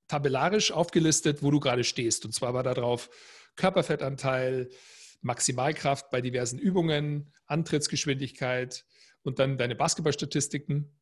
tabellarisch 0.08 0.72
aufgelistet, 0.72 1.42
wo 1.42 1.50
du 1.50 1.58
gerade 1.58 1.84
stehst. 1.84 2.24
Und 2.24 2.32
zwar 2.32 2.54
war 2.54 2.62
da 2.62 2.74
drauf 2.74 3.10
Körperfettanteil, 3.56 4.70
Maximalkraft 5.22 6.10
bei 6.10 6.20
diversen 6.20 6.58
Übungen, 6.58 7.32
Antrittsgeschwindigkeit 7.46 8.84
und 9.22 9.38
dann 9.38 9.58
deine 9.58 9.74
Basketballstatistiken. 9.74 10.94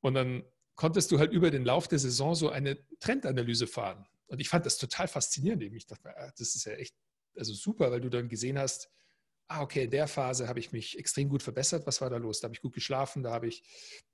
Und 0.00 0.14
dann 0.14 0.44
konntest 0.76 1.10
du 1.10 1.18
halt 1.18 1.32
über 1.32 1.50
den 1.50 1.64
Lauf 1.64 1.88
der 1.88 1.98
Saison 1.98 2.34
so 2.34 2.48
eine 2.48 2.78
Trendanalyse 3.00 3.66
fahren. 3.66 4.06
Und 4.28 4.40
ich 4.40 4.48
fand 4.48 4.64
das 4.64 4.78
total 4.78 5.08
faszinierend. 5.08 5.62
Ich 5.62 5.86
dachte, 5.86 6.08
ah, 6.16 6.32
das 6.38 6.54
ist 6.54 6.64
ja 6.64 6.72
echt 6.72 6.94
also 7.36 7.52
super, 7.52 7.90
weil 7.90 8.00
du 8.00 8.08
dann 8.08 8.28
gesehen 8.28 8.58
hast, 8.58 8.88
ah, 9.48 9.62
okay, 9.62 9.84
in 9.84 9.90
der 9.90 10.06
Phase 10.06 10.48
habe 10.48 10.60
ich 10.60 10.72
mich 10.72 10.96
extrem 10.98 11.28
gut 11.28 11.42
verbessert. 11.42 11.86
Was 11.86 12.00
war 12.00 12.08
da 12.08 12.16
los? 12.16 12.40
Da 12.40 12.46
habe 12.46 12.54
ich 12.54 12.62
gut 12.62 12.72
geschlafen, 12.72 13.24
da 13.24 13.32
habe 13.32 13.48
ich 13.48 13.64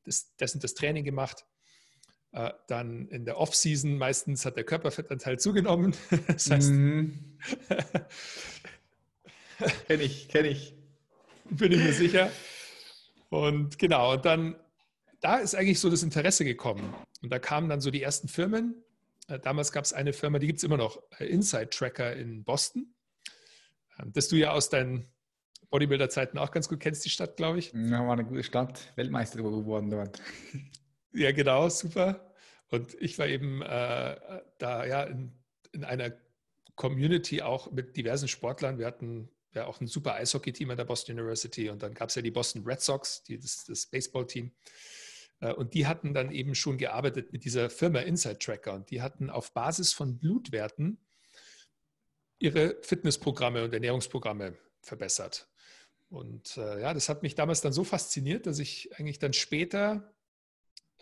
das, 0.04 0.34
das 0.38 0.54
und 0.54 0.64
das 0.64 0.74
Training 0.74 1.04
gemacht. 1.04 1.44
Äh, 2.36 2.52
dann 2.66 3.08
in 3.08 3.24
der 3.24 3.38
Off-Season 3.38 3.96
meistens 3.96 4.44
hat 4.44 4.56
der 4.58 4.64
Körperfettanteil 4.64 5.38
zugenommen. 5.38 5.96
Das 6.26 6.50
heißt, 6.50 6.70
mhm. 6.70 7.38
Kenne 9.86 10.02
ich, 10.02 10.28
kenne 10.28 10.48
ich. 10.48 10.74
Bin 11.48 11.72
ich 11.72 11.78
mir 11.78 11.94
sicher. 11.94 12.30
Und 13.30 13.78
genau, 13.78 14.12
und 14.12 14.26
dann, 14.26 14.54
da 15.20 15.38
ist 15.38 15.54
eigentlich 15.54 15.80
so 15.80 15.88
das 15.88 16.02
Interesse 16.02 16.44
gekommen. 16.44 16.94
Und 17.22 17.32
da 17.32 17.38
kamen 17.38 17.70
dann 17.70 17.80
so 17.80 17.90
die 17.90 18.02
ersten 18.02 18.28
Firmen. 18.28 18.84
Äh, 19.28 19.38
damals 19.38 19.72
gab 19.72 19.86
es 19.86 19.94
eine 19.94 20.12
Firma, 20.12 20.38
die 20.38 20.46
gibt 20.46 20.58
es 20.58 20.64
immer 20.64 20.76
noch, 20.76 21.02
äh, 21.18 21.24
Inside 21.24 21.70
Tracker 21.70 22.14
in 22.14 22.44
Boston. 22.44 22.94
Ähm, 23.98 24.12
das 24.12 24.28
du 24.28 24.36
ja 24.36 24.52
aus 24.52 24.68
deinen 24.68 25.06
Bodybuilder-Zeiten 25.70 26.36
auch 26.36 26.50
ganz 26.50 26.68
gut 26.68 26.80
kennst, 26.80 27.02
die 27.06 27.10
Stadt, 27.10 27.38
glaube 27.38 27.60
ich. 27.60 27.72
Ja, 27.72 28.06
war 28.06 28.12
eine 28.12 28.26
gute 28.26 28.42
Stadt, 28.42 28.92
Weltmeister 28.96 29.38
geworden 29.38 29.88
dort. 29.88 30.20
Ja, 31.14 31.32
genau, 31.32 31.70
super. 31.70 32.25
Und 32.70 32.94
ich 33.00 33.18
war 33.18 33.26
eben 33.26 33.62
äh, 33.62 34.40
da 34.58 34.84
ja 34.86 35.04
in, 35.04 35.32
in 35.72 35.84
einer 35.84 36.12
Community 36.74 37.42
auch 37.42 37.70
mit 37.70 37.96
diversen 37.96 38.28
Sportlern. 38.28 38.78
Wir 38.78 38.86
hatten 38.86 39.30
ja 39.54 39.66
auch 39.66 39.80
ein 39.80 39.86
super 39.86 40.14
Eishockey-Team 40.14 40.70
an 40.70 40.76
der 40.76 40.84
Boston 40.84 41.18
University 41.18 41.70
und 41.70 41.82
dann 41.82 41.94
gab 41.94 42.10
es 42.10 42.14
ja 42.14 42.22
die 42.22 42.30
Boston 42.30 42.64
Red 42.64 42.80
Sox, 42.80 43.22
die, 43.22 43.38
das, 43.38 43.64
das 43.64 43.86
Baseball-Team. 43.86 44.52
Äh, 45.40 45.52
und 45.52 45.74
die 45.74 45.86
hatten 45.86 46.14
dann 46.14 46.30
eben 46.30 46.54
schon 46.54 46.78
gearbeitet 46.78 47.32
mit 47.32 47.44
dieser 47.44 47.70
Firma 47.70 48.00
Inside 48.00 48.38
Tracker 48.38 48.74
und 48.74 48.90
die 48.90 49.02
hatten 49.02 49.30
auf 49.30 49.52
Basis 49.52 49.92
von 49.92 50.18
Blutwerten 50.18 50.98
ihre 52.38 52.76
Fitnessprogramme 52.82 53.64
und 53.64 53.72
Ernährungsprogramme 53.72 54.58
verbessert. 54.82 55.48
Und 56.08 56.56
äh, 56.56 56.80
ja, 56.82 56.94
das 56.94 57.08
hat 57.08 57.22
mich 57.22 57.34
damals 57.34 57.60
dann 57.62 57.72
so 57.72 57.82
fasziniert, 57.82 58.46
dass 58.46 58.58
ich 58.58 58.96
eigentlich 58.98 59.18
dann 59.18 59.32
später, 59.32 60.14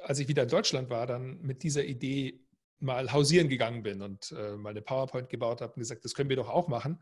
als 0.04 0.18
ich 0.18 0.28
wieder 0.28 0.44
in 0.44 0.48
Deutschland 0.48 0.90
war, 0.90 1.06
dann 1.06 1.40
mit 1.40 1.62
dieser 1.62 1.84
Idee 1.84 2.40
mal 2.80 3.12
hausieren 3.12 3.48
gegangen 3.48 3.82
bin 3.82 4.02
und 4.02 4.32
äh, 4.32 4.56
mal 4.56 4.70
eine 4.70 4.82
PowerPoint 4.82 5.28
gebaut 5.28 5.60
habe 5.60 5.72
und 5.74 5.80
gesagt, 5.80 6.04
das 6.04 6.14
können 6.14 6.28
wir 6.28 6.36
doch 6.36 6.48
auch 6.48 6.68
machen 6.68 7.00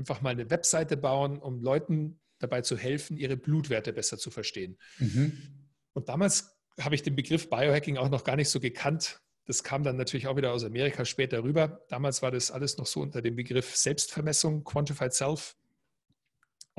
einfach 0.00 0.22
mal 0.22 0.30
eine 0.30 0.50
Webseite 0.50 0.96
bauen, 0.96 1.38
um 1.38 1.62
Leuten 1.62 2.20
dabei 2.38 2.62
zu 2.62 2.76
helfen, 2.76 3.16
ihre 3.16 3.36
Blutwerte 3.36 3.92
besser 3.92 4.18
zu 4.18 4.30
verstehen. 4.30 4.78
Mhm. 4.98 5.68
Und 5.92 6.08
damals 6.08 6.56
habe 6.80 6.94
ich 6.94 7.02
den 7.02 7.14
Begriff 7.14 7.50
Biohacking 7.50 7.98
auch 7.98 8.08
noch 8.08 8.24
gar 8.24 8.36
nicht 8.36 8.48
so 8.48 8.60
gekannt. 8.60 9.20
Das 9.44 9.62
kam 9.62 9.82
dann 9.82 9.96
natürlich 9.96 10.26
auch 10.26 10.36
wieder 10.36 10.52
aus 10.52 10.64
Amerika 10.64 11.04
später 11.04 11.42
rüber. 11.42 11.84
Damals 11.88 12.22
war 12.22 12.30
das 12.30 12.50
alles 12.50 12.78
noch 12.78 12.86
so 12.86 13.00
unter 13.00 13.20
dem 13.20 13.36
Begriff 13.36 13.76
Selbstvermessung, 13.76 14.64
Quantified 14.64 15.12
Self. 15.12 15.56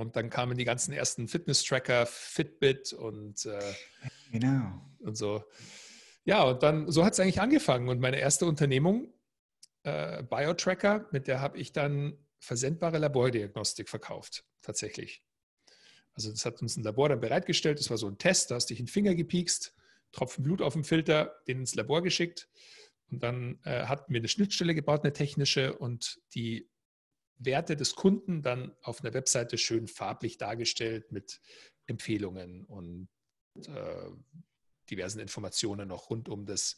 Und 0.01 0.15
dann 0.15 0.31
kamen 0.31 0.57
die 0.57 0.65
ganzen 0.65 0.93
ersten 0.93 1.27
Fitness-Tracker, 1.27 2.07
Fitbit 2.07 2.91
und, 2.91 3.45
äh, 3.45 3.59
genau. 4.31 4.81
und 4.99 5.15
so. 5.15 5.43
Ja, 6.25 6.41
und 6.43 6.63
dann, 6.63 6.91
so 6.91 7.05
hat 7.05 7.13
es 7.13 7.19
eigentlich 7.19 7.39
angefangen. 7.39 7.87
Und 7.87 7.99
meine 7.99 8.19
erste 8.19 8.47
Unternehmung, 8.47 9.13
äh, 9.83 10.23
BioTracker, 10.23 11.07
mit 11.11 11.27
der 11.27 11.39
habe 11.39 11.59
ich 11.59 11.71
dann 11.71 12.17
versendbare 12.39 12.97
Labordiagnostik 12.97 13.89
verkauft, 13.89 14.43
tatsächlich. 14.63 15.23
Also 16.13 16.31
das 16.31 16.45
hat 16.45 16.63
uns 16.63 16.77
ein 16.77 16.83
Labor 16.83 17.09
dann 17.09 17.21
bereitgestellt. 17.21 17.79
Das 17.79 17.91
war 17.91 17.97
so 17.97 18.07
ein 18.07 18.17
Test, 18.17 18.49
da 18.49 18.55
hast 18.55 18.71
du 18.71 18.73
dich 18.73 18.79
in 18.79 18.87
den 18.87 18.91
Finger 18.91 19.13
gepiekst, 19.13 19.75
Tropfen 20.11 20.43
Blut 20.43 20.63
auf 20.63 20.73
dem 20.73 20.83
Filter, 20.83 21.35
den 21.47 21.59
ins 21.59 21.75
Labor 21.75 22.01
geschickt. 22.01 22.49
Und 23.11 23.21
dann 23.21 23.59
äh, 23.65 23.83
hatten 23.83 24.11
wir 24.11 24.19
eine 24.19 24.27
Schnittstelle 24.27 24.73
gebaut, 24.73 25.03
eine 25.03 25.13
technische, 25.13 25.77
und 25.77 26.19
die 26.33 26.70
Werte 27.43 27.75
des 27.75 27.95
Kunden 27.95 28.41
dann 28.41 28.75
auf 28.81 29.01
einer 29.01 29.13
Webseite 29.13 29.57
schön 29.57 29.87
farblich 29.87 30.37
dargestellt 30.37 31.11
mit 31.11 31.41
Empfehlungen 31.87 32.65
und 32.65 33.09
äh, 33.67 34.09
diversen 34.89 35.19
Informationen 35.19 35.87
noch 35.87 36.09
rund 36.09 36.29
um 36.29 36.45
das 36.45 36.77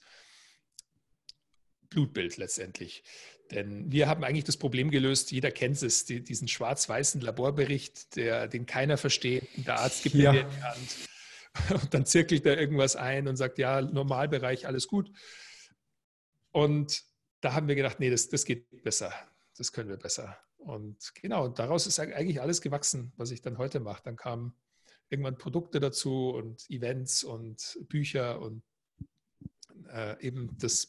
Blutbild 1.89 2.37
letztendlich. 2.37 3.03
Denn 3.51 3.91
wir 3.91 4.07
haben 4.07 4.23
eigentlich 4.23 4.45
das 4.45 4.57
Problem 4.57 4.89
gelöst, 4.89 5.31
jeder 5.31 5.51
kennt 5.51 5.81
es, 5.83 6.05
die, 6.05 6.23
diesen 6.23 6.47
schwarz-weißen 6.47 7.21
Laborbericht, 7.21 8.15
der, 8.15 8.47
den 8.47 8.65
keiner 8.65 8.97
versteht. 8.97 9.47
Der 9.57 9.79
Arzt 9.79 10.03
gibt 10.03 10.15
ja. 10.15 10.31
mir 10.31 10.41
in 10.41 10.49
die 10.49 10.63
Hand 10.63 11.09
und 11.83 11.93
dann 11.93 12.05
zirkelt 12.05 12.45
er 12.45 12.59
irgendwas 12.59 12.95
ein 12.95 13.27
und 13.27 13.35
sagt, 13.35 13.57
ja, 13.57 13.81
Normalbereich, 13.81 14.65
alles 14.65 14.87
gut. 14.87 15.11
Und 16.51 17.03
da 17.41 17.53
haben 17.53 17.67
wir 17.67 17.75
gedacht, 17.75 17.99
nee, 17.99 18.09
das, 18.09 18.29
das 18.29 18.45
geht 18.45 18.83
besser, 18.83 19.13
das 19.57 19.71
können 19.71 19.89
wir 19.89 19.97
besser. 19.97 20.37
Und 20.63 21.13
genau, 21.15 21.49
daraus 21.49 21.87
ist 21.87 21.99
eigentlich 21.99 22.41
alles 22.41 22.61
gewachsen, 22.61 23.11
was 23.17 23.31
ich 23.31 23.41
dann 23.41 23.57
heute 23.57 23.79
mache. 23.79 24.01
Dann 24.03 24.15
kamen 24.15 24.53
irgendwann 25.09 25.37
Produkte 25.37 25.79
dazu 25.79 26.29
und 26.29 26.69
Events 26.69 27.23
und 27.23 27.77
Bücher 27.89 28.39
und 28.39 28.63
äh, 29.91 30.19
eben 30.25 30.57
das, 30.59 30.87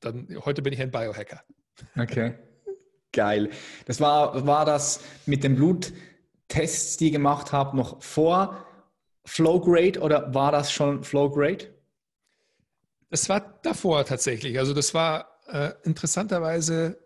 dann, 0.00 0.28
heute 0.44 0.62
bin 0.62 0.72
ich 0.72 0.80
ein 0.80 0.90
Biohacker. 0.90 1.42
Okay, 1.96 2.34
geil. 3.12 3.50
Das 3.86 4.00
war, 4.00 4.46
war 4.46 4.64
das 4.64 5.00
mit 5.26 5.44
den 5.44 5.56
Bluttests, 5.56 6.96
die 6.96 7.06
ihr 7.06 7.12
gemacht 7.12 7.52
habt, 7.52 7.74
noch 7.74 8.02
vor 8.02 8.66
Flowgrade 9.24 10.00
oder 10.00 10.34
war 10.34 10.52
das 10.52 10.72
schon 10.72 11.04
Flowgrade? 11.04 11.72
Das 13.10 13.28
war 13.28 13.60
davor 13.62 14.04
tatsächlich. 14.04 14.58
Also 14.58 14.72
das 14.72 14.94
war 14.94 15.38
äh, 15.46 15.72
interessanterweise 15.84 16.98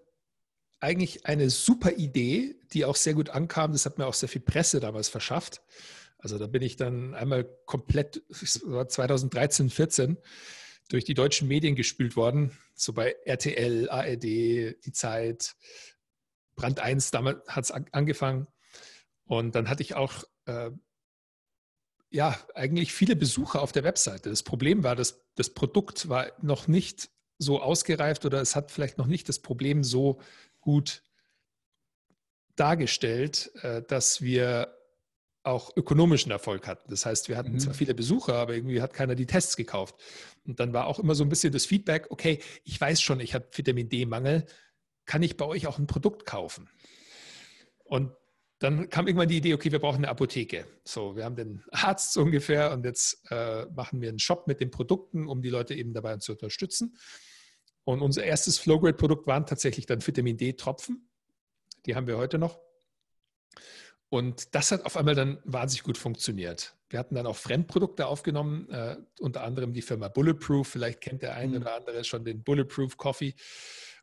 eigentlich 0.81 1.27
eine 1.27 1.51
super 1.51 1.93
Idee, 1.93 2.57
die 2.73 2.85
auch 2.85 2.97
sehr 2.97 3.15
gut 3.15 3.31
ankam. 3.31 3.73
Das 3.73 3.87
hat 3.87 3.99
mir 3.99 4.07
auch 4.07 4.15
sehr 4.15 4.29
viel 4.29 4.43
Presse 4.43 4.81
damals 4.81 5.09
verschafft. 5.09 5.63
Also 6.19 6.39
da 6.39 6.47
bin 6.47 6.63
ich 6.63 6.77
dann 6.77 7.15
einmal 7.15 7.45
komplett, 7.67 8.23
2013, 8.31 9.71
14, 9.71 10.17
durch 10.89 11.05
die 11.05 11.15
deutschen 11.15 11.49
Medien 11.49 11.75
gespült 11.75 12.17
worden. 12.17 12.57
So 12.75 12.93
bei 12.93 13.17
RTL, 13.25 13.89
ARD, 13.89 14.23
Die 14.23 14.93
Zeit, 14.93 15.57
Brand 16.55 16.81
1, 16.81 17.11
damals 17.11 17.47
hat 17.49 17.65
es 17.65 17.71
angefangen. 17.71 18.47
Und 19.25 19.55
dann 19.55 19.69
hatte 19.69 19.83
ich 19.83 19.95
auch 19.95 20.25
äh, 20.47 20.71
ja, 22.11 22.39
eigentlich 22.55 22.93
viele 22.93 23.17
Besucher 23.17 23.61
auf 23.63 23.73
der 23.73 23.85
Webseite. 23.85 24.31
Das 24.31 24.43
Problem 24.43 24.85
war, 24.85 24.97
dass 24.97 25.23
das 25.35 25.51
Produkt 25.51 26.09
war 26.09 26.33
noch 26.41 26.69
nicht 26.69 27.11
so 27.39 27.61
ausgereift 27.61 28.25
oder 28.25 28.41
es 28.41 28.57
hat 28.57 28.71
vielleicht 28.71 28.97
noch 28.97 29.07
nicht 29.07 29.29
das 29.29 29.41
Problem 29.41 29.85
so 29.85 30.21
gut 30.67 31.05
dargestellt, 32.57 33.53
äh, 33.63 33.83
dass 33.83 34.21
wir 34.21 34.77
auch 35.45 35.77
ökonomischen 35.77 36.33
Erfolg 36.33 36.67
hatten. 36.67 36.91
Das 36.91 37.07
heißt, 37.07 37.29
wir 37.29 37.37
hatten 37.37 37.53
mhm. 37.53 37.61
zwar 37.61 37.75
viele 37.75 37.95
Besucher, 37.95 38.35
aber 38.35 38.55
irgendwie 38.57 38.83
hat 38.83 38.93
keiner 38.93 39.15
die 39.15 39.27
Tests 39.27 39.57
gekauft. 39.57 39.95
Und 40.45 40.59
dann 40.59 40.73
war 40.73 40.89
auch 40.89 40.99
immer 40.99 41.15
so 41.15 41.23
ein 41.23 41.29
bisschen 41.29 41.53
das 41.53 41.67
Feedback, 41.67 42.09
okay, 42.11 42.41
ich 42.65 42.81
weiß 42.81 43.01
schon, 43.01 43.21
ich 43.21 43.33
habe 43.33 43.47
Vitamin 43.53 43.89
D-Mangel, 43.89 44.45
kann 45.05 45.23
ich 45.23 45.37
bei 45.37 45.45
euch 45.45 45.69
auch 45.69 45.79
ein 45.79 45.87
Produkt 45.87 46.27
kaufen? 46.27 46.69
Und 47.85 48.11
dann 48.59 48.91
kam 48.91 49.07
irgendwann 49.07 49.29
die 49.29 49.37
Idee, 49.37 49.55
okay, 49.55 49.71
wir 49.71 49.79
brauchen 49.79 49.99
eine 49.99 50.09
Apotheke. 50.09 50.67
So, 50.83 51.15
wir 51.15 51.25
haben 51.25 51.37
den 51.37 51.63
Arzt 51.71 52.13
so 52.13 52.23
ungefähr 52.23 52.73
und 52.73 52.85
jetzt 52.85 53.23
äh, 53.31 53.67
machen 53.67 54.01
wir 54.01 54.09
einen 54.09 54.19
Shop 54.19 54.49
mit 54.49 54.59
den 54.59 54.73
Produkten, 54.73 55.29
um 55.29 55.43
die 55.43 55.51
Leute 55.51 55.75
eben 55.75 55.93
dabei 55.93 56.17
zu 56.17 56.33
unterstützen. 56.33 56.97
Und 57.87 58.03
unser 58.03 58.25
erstes 58.25 58.59
Flowgrade-Produkt 58.59 59.29
waren 59.29 59.47
tatsächlich 59.47 59.87
dann 59.87 60.05
Vitamin 60.05 60.37
D-Tropfen. 60.37 61.09
Die 61.87 61.95
haben 61.95 62.09
wir 62.09 62.17
heute 62.19 62.37
noch. 62.37 62.59
Und 64.09 64.57
das 64.57 64.73
hat 64.73 64.85
auf 64.85 64.97
einmal 64.97 65.15
dann 65.15 65.39
wahnsinnig 65.45 65.85
gut 65.85 65.97
funktioniert. 65.97 66.77
Wir 66.91 66.99
hatten 66.99 67.15
dann 67.15 67.29
auch 67.29 67.37
Fremdprodukte 67.37 68.09
aufgenommen, 68.09 68.69
äh, 68.71 68.97
unter 69.21 69.45
anderem 69.45 69.73
die 69.73 69.83
Firma 69.83 70.09
Bulletproof. 70.09 70.67
Vielleicht 70.67 71.01
kennt 71.01 71.23
der 71.23 71.37
eine 71.37 71.59
mhm. 71.59 71.63
oder 71.63 71.77
andere 71.77 72.03
schon 72.03 72.25
den 72.25 72.43
Bulletproof 72.43 72.97
Coffee. 72.97 73.37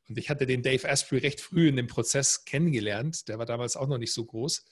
Und 0.08 0.18
ich 0.18 0.30
hatte 0.30 0.46
den 0.46 0.64
Dave 0.64 0.88
Asprey 0.88 1.20
recht 1.20 1.42
früh 1.42 1.68
in 1.68 1.76
dem 1.76 1.88
Prozess 1.88 2.46
kennengelernt. 2.46 3.28
Der 3.28 3.38
war 3.38 3.46
damals 3.46 3.76
auch 3.76 3.88
noch 3.88 3.98
nicht 3.98 4.14
so 4.14 4.24
groß. 4.24 4.64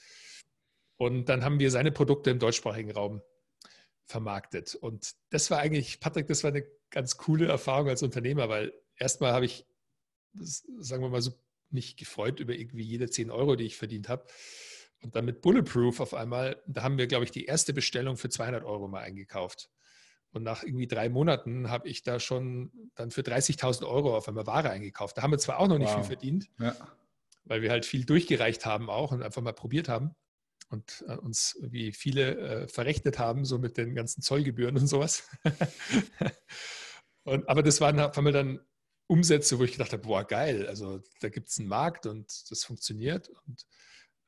Und 0.95 1.27
dann 1.27 1.43
haben 1.43 1.59
wir 1.59 1.69
seine 1.69 1.91
Produkte 1.91 2.29
im 2.29 2.39
deutschsprachigen 2.39 2.91
Raum 2.91 3.21
vermarktet. 4.05 4.75
Und 4.75 5.11
das 5.31 5.51
war 5.51 5.59
eigentlich, 5.59 5.99
Patrick, 5.99 6.27
das 6.27 6.45
war 6.45 6.51
eine 6.51 6.65
ganz 6.91 7.17
coole 7.17 7.47
Erfahrung 7.47 7.89
als 7.89 8.03
Unternehmer, 8.03 8.47
weil 8.47 8.71
erstmal 9.01 9.33
habe 9.33 9.45
ich, 9.45 9.65
sagen 10.33 11.03
wir 11.03 11.09
mal 11.09 11.21
so, 11.21 11.33
mich 11.71 11.97
gefreut 11.97 12.39
über 12.39 12.53
irgendwie 12.53 12.83
jede 12.83 13.09
10 13.09 13.31
Euro, 13.31 13.55
die 13.55 13.65
ich 13.65 13.77
verdient 13.77 14.09
habe. 14.09 14.25
Und 15.01 15.15
dann 15.15 15.25
mit 15.25 15.41
Bulletproof 15.41 15.99
auf 15.99 16.13
einmal, 16.13 16.61
da 16.67 16.83
haben 16.83 16.97
wir, 16.97 17.07
glaube 17.07 17.25
ich, 17.25 17.31
die 17.31 17.45
erste 17.45 17.73
Bestellung 17.73 18.17
für 18.17 18.29
200 18.29 18.63
Euro 18.63 18.87
mal 18.87 19.01
eingekauft. 19.01 19.69
Und 20.31 20.43
nach 20.43 20.63
irgendwie 20.63 20.87
drei 20.87 21.09
Monaten 21.09 21.69
habe 21.69 21.89
ich 21.89 22.03
da 22.03 22.19
schon 22.19 22.71
dann 22.95 23.11
für 23.11 23.21
30.000 23.21 23.85
Euro 23.85 24.15
auf 24.15 24.27
einmal 24.27 24.45
Ware 24.45 24.69
eingekauft. 24.69 25.17
Da 25.17 25.23
haben 25.23 25.31
wir 25.31 25.39
zwar 25.39 25.59
auch 25.59 25.67
noch 25.67 25.79
nicht 25.79 25.89
wow. 25.89 25.95
viel 25.95 26.05
verdient, 26.05 26.49
ja. 26.59 26.75
weil 27.45 27.61
wir 27.61 27.71
halt 27.71 27.85
viel 27.85 28.05
durchgereicht 28.05 28.65
haben 28.65 28.89
auch 28.89 29.11
und 29.11 29.23
einfach 29.23 29.41
mal 29.41 29.53
probiert 29.53 29.89
haben 29.89 30.15
und 30.69 31.03
äh, 31.07 31.15
uns 31.15 31.57
wie 31.61 31.91
viele 31.91 32.37
äh, 32.37 32.67
verrechnet 32.67 33.19
haben, 33.19 33.43
so 33.43 33.57
mit 33.57 33.75
den 33.75 33.93
ganzen 33.93 34.21
Zollgebühren 34.21 34.77
und 34.77 34.87
sowas. 34.87 35.27
und, 37.23 37.49
aber 37.49 37.63
das 37.63 37.81
waren 37.81 37.99
auf 37.99 38.17
einmal 38.17 38.33
dann 38.33 38.61
Umsätze, 39.11 39.59
wo 39.59 39.65
ich 39.65 39.73
gedacht 39.73 39.91
habe, 39.91 40.03
boah, 40.03 40.23
geil, 40.23 40.67
also 40.67 41.03
da 41.19 41.27
gibt 41.27 41.49
es 41.49 41.59
einen 41.59 41.67
Markt 41.67 42.05
und 42.05 42.49
das 42.49 42.63
funktioniert. 42.63 43.29
Und 43.45 43.65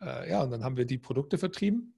äh, 0.01 0.29
ja, 0.29 0.43
und 0.43 0.51
dann 0.51 0.65
haben 0.65 0.75
wir 0.75 0.83
die 0.83 0.97
Produkte 0.97 1.37
vertrieben 1.37 1.95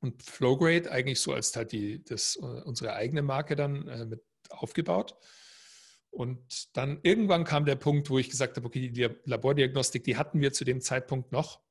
und 0.00 0.22
Flowgrade 0.22 0.92
eigentlich 0.92 1.20
so 1.20 1.32
als 1.32 1.56
halt 1.56 1.72
die, 1.72 2.04
das, 2.04 2.36
äh, 2.36 2.44
unsere 2.44 2.92
eigene 2.92 3.22
Marke 3.22 3.56
dann 3.56 3.88
äh, 3.88 4.04
mit 4.04 4.22
aufgebaut. 4.50 5.16
Und 6.10 6.76
dann 6.76 7.00
irgendwann 7.02 7.44
kam 7.44 7.64
der 7.64 7.76
Punkt, 7.76 8.10
wo 8.10 8.18
ich 8.18 8.28
gesagt 8.28 8.58
habe, 8.58 8.66
okay, 8.66 8.90
die 8.90 9.08
Labordiagnostik, 9.24 10.04
die 10.04 10.18
hatten 10.18 10.42
wir 10.42 10.52
zu 10.52 10.66
dem 10.66 10.82
Zeitpunkt 10.82 11.32
noch 11.32 11.62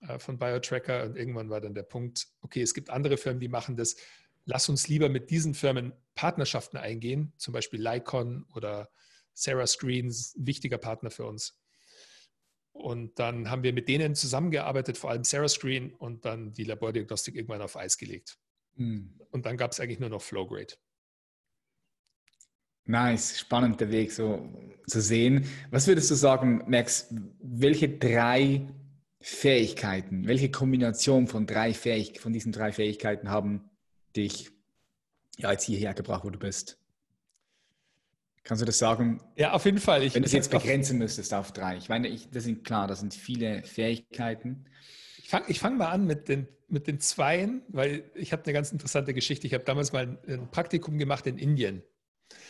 äh, 0.00 0.18
von 0.18 0.38
BioTracker. 0.38 1.04
Und 1.04 1.16
irgendwann 1.16 1.48
war 1.48 1.62
dann 1.62 1.74
der 1.74 1.84
Punkt, 1.84 2.28
okay, 2.42 2.60
es 2.60 2.74
gibt 2.74 2.90
andere 2.90 3.16
Firmen, 3.16 3.40
die 3.40 3.48
machen 3.48 3.78
das. 3.78 3.96
Lass 4.44 4.68
uns 4.68 4.86
lieber 4.88 5.08
mit 5.08 5.30
diesen 5.30 5.54
Firmen 5.54 5.94
Partnerschaften 6.14 6.76
eingehen, 6.76 7.32
zum 7.38 7.54
Beispiel 7.54 7.80
Lycon 7.80 8.44
oder 8.54 8.90
Sarah 9.40 9.66
Screens, 9.66 10.34
ein 10.36 10.46
wichtiger 10.46 10.78
Partner 10.78 11.10
für 11.10 11.26
uns. 11.26 11.58
Und 12.72 13.18
dann 13.18 13.50
haben 13.50 13.62
wir 13.62 13.72
mit 13.72 13.88
denen 13.88 14.14
zusammengearbeitet, 14.14 14.98
vor 14.98 15.10
allem 15.10 15.24
Sarah 15.24 15.48
Screen, 15.48 15.94
und 15.94 16.24
dann 16.24 16.52
die 16.52 16.64
Labordiagnostik 16.64 17.34
irgendwann 17.34 17.62
auf 17.62 17.76
Eis 17.76 17.98
gelegt. 17.98 18.38
Mhm. 18.74 19.18
Und 19.30 19.46
dann 19.46 19.56
gab 19.56 19.72
es 19.72 19.80
eigentlich 19.80 20.00
nur 20.00 20.10
noch 20.10 20.22
Flowgrade. 20.22 20.74
Nice, 22.84 23.38
spannend 23.38 23.80
der 23.80 23.90
Weg 23.90 24.12
so 24.12 24.48
zu 24.86 25.02
sehen. 25.02 25.46
Was 25.70 25.86
würdest 25.86 26.10
du 26.10 26.14
sagen, 26.14 26.64
Max, 26.68 27.12
welche 27.38 27.88
drei 27.88 28.66
Fähigkeiten, 29.20 30.26
welche 30.26 30.50
Kombination 30.50 31.26
von, 31.26 31.46
drei 31.46 31.74
Fähig 31.74 32.20
von 32.20 32.32
diesen 32.32 32.50
drei 32.52 32.72
Fähigkeiten 32.72 33.28
haben 33.28 33.68
dich 34.16 34.50
ja, 35.36 35.52
jetzt 35.52 35.64
hierher 35.64 35.92
gebracht, 35.94 36.24
wo 36.24 36.30
du 36.30 36.38
bist? 36.38 36.77
Kannst 38.48 38.62
du 38.62 38.64
das 38.64 38.78
sagen? 38.78 39.20
Ja, 39.36 39.52
auf 39.52 39.66
jeden 39.66 39.76
Fall. 39.76 40.02
Ich, 40.02 40.14
Wenn 40.14 40.22
du 40.22 40.26
es 40.26 40.32
jetzt 40.32 40.50
begrenzen 40.50 40.96
müsstest 40.96 41.34
auf 41.34 41.52
drei. 41.52 41.76
Ich 41.76 41.90
meine, 41.90 42.08
ich, 42.08 42.30
das 42.30 42.44
sind 42.44 42.64
klar, 42.64 42.86
das 42.86 43.00
sind 43.00 43.12
viele 43.12 43.62
Fähigkeiten. 43.62 44.64
Ich 45.18 45.28
fange 45.28 45.52
fang 45.52 45.76
mal 45.76 45.88
an 45.88 46.06
mit 46.06 46.30
den, 46.30 46.48
mit 46.66 46.86
den 46.86 46.98
Zweien, 46.98 47.60
weil 47.68 48.10
ich 48.14 48.32
habe 48.32 48.42
eine 48.44 48.54
ganz 48.54 48.72
interessante 48.72 49.12
Geschichte. 49.12 49.46
Ich 49.46 49.52
habe 49.52 49.64
damals 49.64 49.92
mal 49.92 50.04
ein, 50.04 50.18
ein, 50.26 50.50
Praktikum 50.50 50.96
gemacht 50.96 51.26
in 51.26 51.36
Indien. 51.36 51.82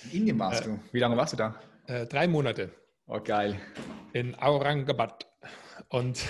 In 0.05 0.21
Indien 0.21 0.39
warst 0.39 0.63
äh, 0.63 0.67
du? 0.67 0.81
Wie 0.93 1.01
lange 1.01 1.17
warst 1.17 1.33
du 1.33 1.37
da? 1.37 1.61
Äh, 1.89 2.07
drei 2.07 2.29
Monate. 2.29 2.71
Oh, 3.09 3.19
geil. 3.19 3.61
In 4.13 4.37
Aurangabad. 4.37 5.27
Und 5.89 6.23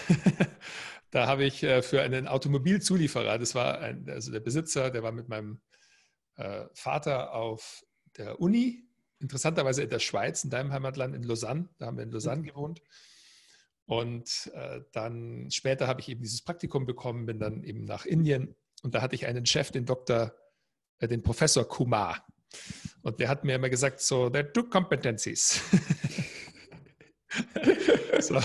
da 1.11 1.27
habe 1.27 1.45
ich 1.45 1.63
äh, 1.63 1.83
für 1.83 2.01
einen 2.01 2.27
Automobilzulieferer, 2.27 3.37
das 3.39 3.55
war 3.55 3.81
ein, 3.81 4.09
also 4.09 4.33
der 4.33 4.41
Besitzer, 4.41 4.91
der 4.91 5.03
war 5.03 5.13
mit 5.13 5.29
meinem 5.29 5.61
äh, 6.37 6.65
Vater 6.73 7.35
auf 7.35 7.85
der 8.17 8.41
Uni 8.41 8.88
interessanterweise 9.21 9.83
in 9.83 9.91
der 9.91 9.99
Schweiz, 9.99 10.45
in 10.45 10.51
deinem 10.51 10.73
Heimatland, 10.73 11.15
in 11.15 11.23
Lausanne. 11.23 11.69
Da 11.79 11.87
haben 11.87 11.97
wir 11.97 12.05
in 12.05 12.13
Lausanne 12.13 12.43
gewohnt. 12.43 12.83
Und 13.87 14.51
äh, 14.55 14.81
dann 14.93 15.51
später 15.51 15.87
habe 15.87 16.01
ich 16.01 16.09
eben 16.09 16.23
dieses 16.23 16.43
Praktikum 16.43 16.85
bekommen, 16.85 17.27
bin 17.27 17.39
dann 17.39 17.65
eben 17.65 17.85
nach 17.85 18.05
Indien 18.05 18.55
und 18.83 18.95
da 18.95 19.03
hatte 19.03 19.15
ich 19.15 19.27
einen 19.27 19.47
Chef, 19.47 19.71
den 19.71 19.87
Doktor, 19.87 20.35
äh, 20.99 21.09
den 21.09 21.23
Professor 21.23 21.67
Kumar. 21.67 22.27
Und 23.03 23.21
der 23.21 23.29
hat 23.29 23.45
mir 23.45 23.55
immer 23.57 23.71
gesagt, 23.71 24.01
so, 24.01 24.31
there 24.31 24.45
are 24.45 24.53
two 24.53 24.65
competencies. 24.65 25.63
so. 28.21 28.41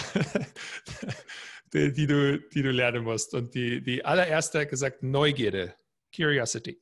die, 1.73 1.91
die, 1.93 2.07
du, 2.07 2.39
die 2.39 2.61
du 2.61 2.71
lernen 2.71 3.03
musst. 3.03 3.33
Und 3.33 3.53
die, 3.53 3.81
die 3.81 4.03
allererste 4.03 4.61
hat 4.61 4.69
gesagt, 4.69 5.03
Neugierde, 5.03 5.75
Curiosity. 6.15 6.79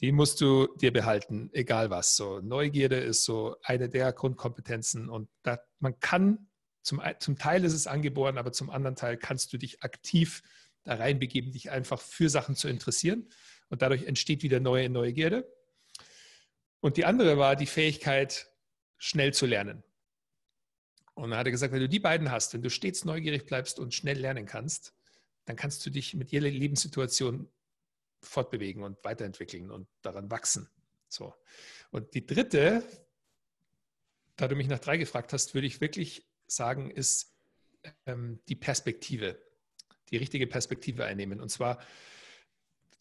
Die 0.00 0.12
musst 0.12 0.40
du 0.40 0.68
dir 0.76 0.92
behalten, 0.92 1.50
egal 1.52 1.90
was. 1.90 2.16
So, 2.16 2.40
Neugierde 2.40 2.96
ist 2.96 3.24
so 3.24 3.56
eine 3.62 3.88
der 3.88 4.12
Grundkompetenzen 4.12 5.08
und 5.08 5.28
da, 5.42 5.58
man 5.78 5.98
kann, 6.00 6.48
zum, 6.82 7.00
zum 7.20 7.38
Teil 7.38 7.64
ist 7.64 7.72
es 7.72 7.86
angeboren, 7.86 8.38
aber 8.38 8.52
zum 8.52 8.70
anderen 8.70 8.96
Teil 8.96 9.16
kannst 9.16 9.52
du 9.52 9.58
dich 9.58 9.82
aktiv 9.82 10.42
da 10.82 10.96
reinbegeben, 10.96 11.52
dich 11.52 11.70
einfach 11.70 12.00
für 12.00 12.28
Sachen 12.28 12.56
zu 12.56 12.68
interessieren 12.68 13.28
und 13.68 13.82
dadurch 13.82 14.04
entsteht 14.04 14.42
wieder 14.42 14.60
neue 14.60 14.90
Neugierde. 14.90 15.50
Und 16.80 16.98
die 16.98 17.06
andere 17.06 17.38
war 17.38 17.56
die 17.56 17.66
Fähigkeit, 17.66 18.50
schnell 18.98 19.32
zu 19.32 19.46
lernen. 19.46 19.82
Und 21.14 21.30
dann 21.30 21.38
hat 21.38 21.46
er 21.46 21.52
gesagt, 21.52 21.72
wenn 21.72 21.80
du 21.80 21.88
die 21.88 22.00
beiden 22.00 22.30
hast, 22.30 22.52
wenn 22.52 22.62
du 22.62 22.70
stets 22.70 23.04
neugierig 23.04 23.46
bleibst 23.46 23.78
und 23.78 23.94
schnell 23.94 24.18
lernen 24.18 24.46
kannst, 24.46 24.92
dann 25.44 25.56
kannst 25.56 25.84
du 25.86 25.90
dich 25.90 26.14
mit 26.14 26.32
jeder 26.32 26.50
Lebenssituation 26.50 27.48
fortbewegen 28.24 28.82
und 28.82 29.02
weiterentwickeln 29.04 29.70
und 29.70 29.88
daran 30.02 30.30
wachsen. 30.30 30.68
So. 31.08 31.34
Und 31.90 32.14
die 32.14 32.26
dritte, 32.26 32.82
da 34.36 34.48
du 34.48 34.56
mich 34.56 34.68
nach 34.68 34.80
drei 34.80 34.96
gefragt 34.96 35.32
hast, 35.32 35.54
würde 35.54 35.66
ich 35.66 35.80
wirklich 35.80 36.26
sagen, 36.46 36.90
ist 36.90 37.34
ähm, 38.06 38.40
die 38.48 38.56
Perspektive, 38.56 39.38
die 40.10 40.16
richtige 40.16 40.46
Perspektive 40.46 41.04
einnehmen. 41.04 41.40
Und 41.40 41.50
zwar, 41.50 41.80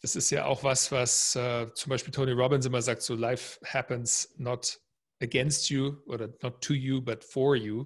das 0.01 0.15
ist 0.15 0.29
ja 0.29 0.45
auch 0.45 0.63
was, 0.63 0.91
was 0.91 1.35
äh, 1.35 1.71
zum 1.73 1.89
Beispiel 1.89 2.13
Tony 2.13 2.31
Robbins 2.31 2.65
immer 2.65 2.81
sagt, 2.81 3.01
so 3.01 3.15
life 3.15 3.59
happens 3.65 4.33
not 4.37 4.79
against 5.21 5.69
you 5.69 5.97
oder 6.05 6.27
not 6.41 6.61
to 6.61 6.73
you, 6.73 7.01
but 7.01 7.23
for 7.23 7.55
you. 7.55 7.85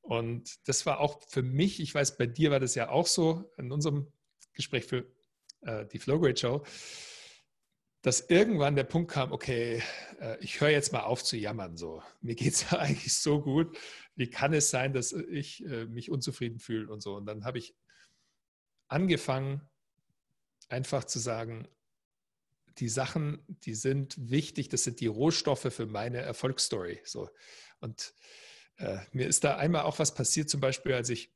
Und 0.00 0.66
das 0.66 0.84
war 0.86 1.00
auch 1.00 1.22
für 1.28 1.42
mich, 1.42 1.80
ich 1.80 1.94
weiß, 1.94 2.16
bei 2.16 2.26
dir 2.26 2.50
war 2.50 2.58
das 2.58 2.74
ja 2.74 2.88
auch 2.88 3.06
so 3.06 3.52
in 3.56 3.70
unserem 3.70 4.10
Gespräch 4.52 4.84
für 4.84 5.06
äh, 5.62 5.86
die 5.86 5.98
Flowgrade 5.98 6.36
Show, 6.36 6.64
dass 8.02 8.20
irgendwann 8.20 8.74
der 8.74 8.84
Punkt 8.84 9.12
kam, 9.12 9.32
okay, 9.32 9.82
äh, 10.20 10.36
ich 10.40 10.60
höre 10.60 10.70
jetzt 10.70 10.92
mal 10.92 11.02
auf 11.02 11.22
zu 11.22 11.36
jammern. 11.36 11.76
So. 11.76 12.02
Mir 12.20 12.34
geht 12.34 12.54
es 12.54 12.70
ja 12.70 12.78
eigentlich 12.78 13.16
so 13.16 13.40
gut. 13.40 13.76
Wie 14.14 14.28
kann 14.28 14.52
es 14.52 14.70
sein, 14.70 14.92
dass 14.92 15.12
ich 15.12 15.64
äh, 15.64 15.86
mich 15.86 16.10
unzufrieden 16.10 16.58
fühle 16.58 16.92
und 16.92 17.00
so? 17.00 17.14
Und 17.16 17.26
dann 17.26 17.44
habe 17.44 17.58
ich 17.58 17.74
angefangen, 18.88 19.62
einfach 20.68 21.04
zu 21.04 21.18
sagen, 21.18 21.68
die 22.78 22.88
Sachen, 22.88 23.44
die 23.48 23.74
sind 23.74 24.16
wichtig, 24.18 24.68
das 24.68 24.84
sind 24.84 25.00
die 25.00 25.06
Rohstoffe 25.06 25.72
für 25.72 25.86
meine 25.86 26.18
Erfolgsstory. 26.18 27.00
So. 27.04 27.28
Und 27.80 28.14
äh, 28.76 28.98
mir 29.12 29.26
ist 29.26 29.44
da 29.44 29.56
einmal 29.56 29.82
auch 29.82 29.98
was 29.98 30.14
passiert, 30.14 30.48
zum 30.48 30.60
Beispiel, 30.60 30.94
als 30.94 31.10
ich 31.10 31.32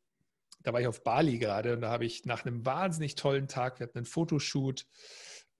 da 0.66 0.72
war 0.72 0.80
ich 0.80 0.88
auf 0.88 1.04
Bali 1.04 1.38
gerade 1.38 1.74
und 1.74 1.82
da 1.82 1.90
habe 1.90 2.04
ich 2.04 2.24
nach 2.24 2.44
einem 2.44 2.66
wahnsinnig 2.66 3.14
tollen 3.14 3.46
Tag, 3.46 3.78
wir 3.78 3.86
hatten 3.86 3.98
einen 3.98 4.04
Fotoshoot 4.04 4.84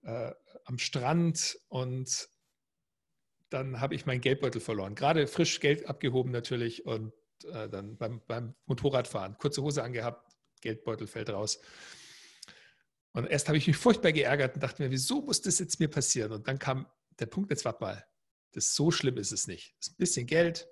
äh, 0.03 0.31
am 0.65 0.77
Strand 0.77 1.57
und 1.69 2.27
dann 3.47 3.79
habe 3.79 3.95
ich 3.95 4.05
meinen 4.05 4.19
Geldbeutel 4.19 4.59
verloren. 4.59 4.95
Gerade 4.95 5.27
frisch 5.27 5.61
Geld 5.61 5.87
abgehoben 5.87 6.31
natürlich 6.31 6.85
und 6.85 7.13
äh, 7.45 7.69
dann 7.69 7.95
beim, 7.95 8.21
beim 8.27 8.53
Motorradfahren, 8.65 9.37
kurze 9.37 9.61
Hose 9.61 9.81
angehabt, 9.81 10.29
Geldbeutel 10.59 11.07
fällt 11.07 11.29
raus. 11.29 11.61
Und 13.13 13.27
erst 13.27 13.47
habe 13.47 13.57
ich 13.57 13.65
mich 13.65 13.77
furchtbar 13.77 14.11
geärgert 14.11 14.55
und 14.55 14.61
dachte 14.61 14.83
mir, 14.83 14.91
wieso 14.91 15.21
muss 15.21 15.41
das 15.41 15.57
jetzt 15.59 15.79
mir 15.79 15.87
passieren? 15.87 16.33
Und 16.33 16.49
dann 16.49 16.59
kam 16.59 16.85
der 17.17 17.27
Punkt, 17.27 17.49
jetzt 17.49 17.63
warte 17.63 17.81
mal, 17.81 18.05
das 18.51 18.75
so 18.75 18.91
schlimm 18.91 19.15
ist 19.15 19.31
es 19.31 19.47
nicht. 19.47 19.73
Das 19.79 19.87
ist 19.87 19.93
ein 19.93 19.97
bisschen 19.99 20.27
Geld, 20.27 20.67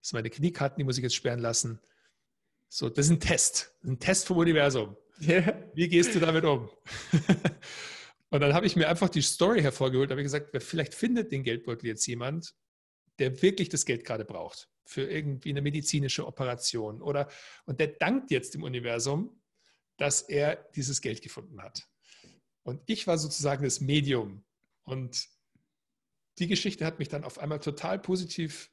das 0.00 0.08
sind 0.08 0.16
meine 0.16 0.30
Kniekarten, 0.30 0.76
die 0.76 0.84
muss 0.84 0.98
ich 0.98 1.04
jetzt 1.04 1.14
sperren 1.14 1.38
lassen. 1.38 1.80
So, 2.76 2.90
das 2.90 3.06
ist 3.06 3.12
ein 3.12 3.20
Test, 3.20 3.74
ein 3.84 3.98
Test 3.98 4.26
vom 4.26 4.36
Universum. 4.36 4.98
Yeah. 5.18 5.66
Wie 5.72 5.88
gehst 5.88 6.14
du 6.14 6.20
damit 6.20 6.44
um? 6.44 6.68
und 8.28 8.40
dann 8.40 8.52
habe 8.52 8.66
ich 8.66 8.76
mir 8.76 8.86
einfach 8.86 9.08
die 9.08 9.22
Story 9.22 9.62
hervorgeholt, 9.62 10.10
habe 10.10 10.22
gesagt, 10.22 10.50
vielleicht 10.62 10.92
findet 10.92 11.32
den 11.32 11.42
Geldbeutel 11.42 11.86
jetzt 11.86 12.06
jemand, 12.06 12.54
der 13.18 13.40
wirklich 13.40 13.70
das 13.70 13.86
Geld 13.86 14.04
gerade 14.04 14.26
braucht 14.26 14.68
für 14.84 15.10
irgendwie 15.10 15.48
eine 15.48 15.62
medizinische 15.62 16.26
Operation 16.26 17.00
oder 17.00 17.30
und 17.64 17.80
der 17.80 17.86
dankt 17.86 18.30
jetzt 18.30 18.52
dem 18.52 18.62
Universum, 18.62 19.40
dass 19.96 20.20
er 20.20 20.56
dieses 20.76 21.00
Geld 21.00 21.22
gefunden 21.22 21.62
hat. 21.62 21.88
Und 22.62 22.82
ich 22.84 23.06
war 23.06 23.16
sozusagen 23.16 23.64
das 23.64 23.80
Medium 23.80 24.44
und 24.84 25.28
die 26.38 26.46
Geschichte 26.46 26.84
hat 26.84 26.98
mich 26.98 27.08
dann 27.08 27.24
auf 27.24 27.38
einmal 27.38 27.60
total 27.60 27.98
positiv 27.98 28.70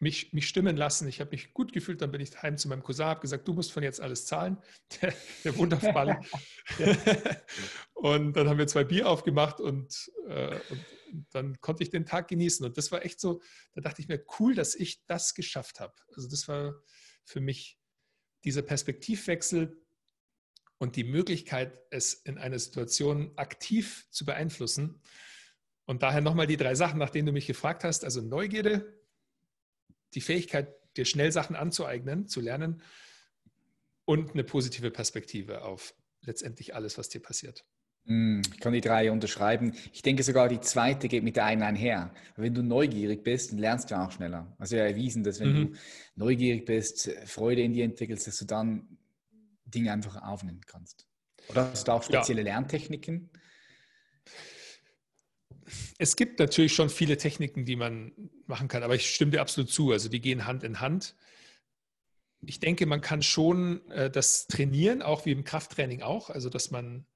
mich, 0.00 0.32
mich 0.32 0.48
stimmen 0.48 0.76
lassen. 0.76 1.06
Ich 1.08 1.20
habe 1.20 1.30
mich 1.30 1.52
gut 1.52 1.72
gefühlt. 1.72 2.00
Dann 2.00 2.10
bin 2.10 2.20
ich 2.20 2.42
heim 2.42 2.56
zu 2.56 2.68
meinem 2.68 2.82
Cousin, 2.82 3.06
habe 3.06 3.20
gesagt, 3.20 3.46
du 3.46 3.52
musst 3.52 3.70
von 3.70 3.82
jetzt 3.82 4.00
alles 4.00 4.26
zahlen. 4.26 4.56
Der, 5.00 5.14
der 5.44 5.92
Bali. 5.92 6.16
und 7.94 8.32
dann 8.32 8.48
haben 8.48 8.58
wir 8.58 8.66
zwei 8.66 8.84
Bier 8.84 9.08
aufgemacht 9.08 9.60
und, 9.60 10.10
äh, 10.26 10.58
und, 10.70 10.84
dann 11.32 11.60
konnte 11.60 11.82
ich 11.82 11.90
den 11.90 12.06
Tag 12.06 12.28
genießen. 12.28 12.64
Und 12.64 12.78
das 12.78 12.92
war 12.92 13.04
echt 13.04 13.20
so, 13.20 13.42
da 13.72 13.80
dachte 13.80 14.00
ich 14.00 14.08
mir, 14.08 14.24
cool, 14.38 14.54
dass 14.54 14.74
ich 14.74 15.04
das 15.06 15.34
geschafft 15.34 15.80
habe. 15.80 15.94
Also 16.14 16.28
das 16.28 16.46
war 16.46 16.80
für 17.24 17.40
mich 17.40 17.78
dieser 18.44 18.62
Perspektivwechsel 18.62 19.76
und 20.78 20.96
die 20.96 21.04
Möglichkeit, 21.04 21.78
es 21.90 22.14
in 22.14 22.38
einer 22.38 22.58
Situation 22.58 23.32
aktiv 23.36 24.06
zu 24.10 24.24
beeinflussen. 24.24 25.02
Und 25.84 26.02
daher 26.02 26.20
nochmal 26.20 26.46
die 26.46 26.56
drei 26.56 26.74
Sachen, 26.76 26.98
nach 26.98 27.10
denen 27.10 27.26
du 27.26 27.32
mich 27.32 27.48
gefragt 27.48 27.82
hast. 27.82 28.04
Also 28.04 28.20
Neugierde, 28.20 28.99
die 30.14 30.20
Fähigkeit, 30.20 30.68
dir 30.96 31.04
schnell 31.04 31.32
Sachen 31.32 31.56
anzueignen, 31.56 32.28
zu 32.28 32.40
lernen 32.40 32.82
und 34.04 34.32
eine 34.32 34.44
positive 34.44 34.90
Perspektive 34.90 35.62
auf 35.62 35.94
letztendlich 36.22 36.74
alles, 36.74 36.98
was 36.98 37.08
dir 37.08 37.20
passiert. 37.20 37.64
Hm, 38.06 38.42
ich 38.52 38.60
kann 38.60 38.72
die 38.72 38.80
drei 38.80 39.12
unterschreiben. 39.12 39.74
Ich 39.92 40.02
denke 40.02 40.22
sogar, 40.22 40.48
die 40.48 40.60
zweite 40.60 41.08
geht 41.08 41.22
mit 41.22 41.36
der 41.36 41.44
einen 41.44 41.62
einher. 41.62 42.12
Wenn 42.36 42.54
du 42.54 42.62
neugierig 42.62 43.22
bist, 43.22 43.52
dann 43.52 43.58
lernst 43.58 43.90
du 43.90 43.98
auch 43.98 44.10
schneller. 44.10 44.54
Also 44.58 44.76
ja 44.76 44.84
erwiesen, 44.84 45.22
dass 45.22 45.40
wenn 45.40 45.52
mhm. 45.52 45.72
du 45.72 45.78
neugierig 46.16 46.64
bist, 46.64 47.10
Freude 47.26 47.62
in 47.62 47.72
dir 47.72 47.84
entwickelst, 47.84 48.26
dass 48.26 48.38
du 48.38 48.46
dann 48.46 48.98
Dinge 49.64 49.92
einfach 49.92 50.20
aufnehmen 50.22 50.62
kannst. 50.66 51.06
Oder 51.48 51.70
hast 51.70 51.88
du 51.88 51.92
auch 51.92 52.02
spezielle 52.02 52.40
ja. 52.40 52.54
Lerntechniken? 52.54 53.30
Es 55.98 56.16
gibt 56.16 56.38
natürlich 56.38 56.74
schon 56.74 56.90
viele 56.90 57.16
Techniken, 57.16 57.64
die 57.64 57.76
man 57.76 58.12
machen 58.46 58.68
kann, 58.68 58.82
aber 58.82 58.94
ich 58.94 59.10
stimme 59.14 59.32
dir 59.32 59.40
absolut 59.40 59.70
zu. 59.70 59.92
Also 59.92 60.08
die 60.08 60.20
gehen 60.20 60.46
Hand 60.46 60.62
in 60.62 60.80
Hand. 60.80 61.14
Ich 62.42 62.60
denke, 62.60 62.86
man 62.86 63.00
kann 63.00 63.22
schon 63.22 63.88
äh, 63.90 64.10
das 64.10 64.46
trainieren, 64.46 65.02
auch 65.02 65.26
wie 65.26 65.32
im 65.32 65.44
Krafttraining 65.44 66.02
auch. 66.02 66.30
Also 66.30 66.48
dass 66.48 66.70
man, 66.70 67.06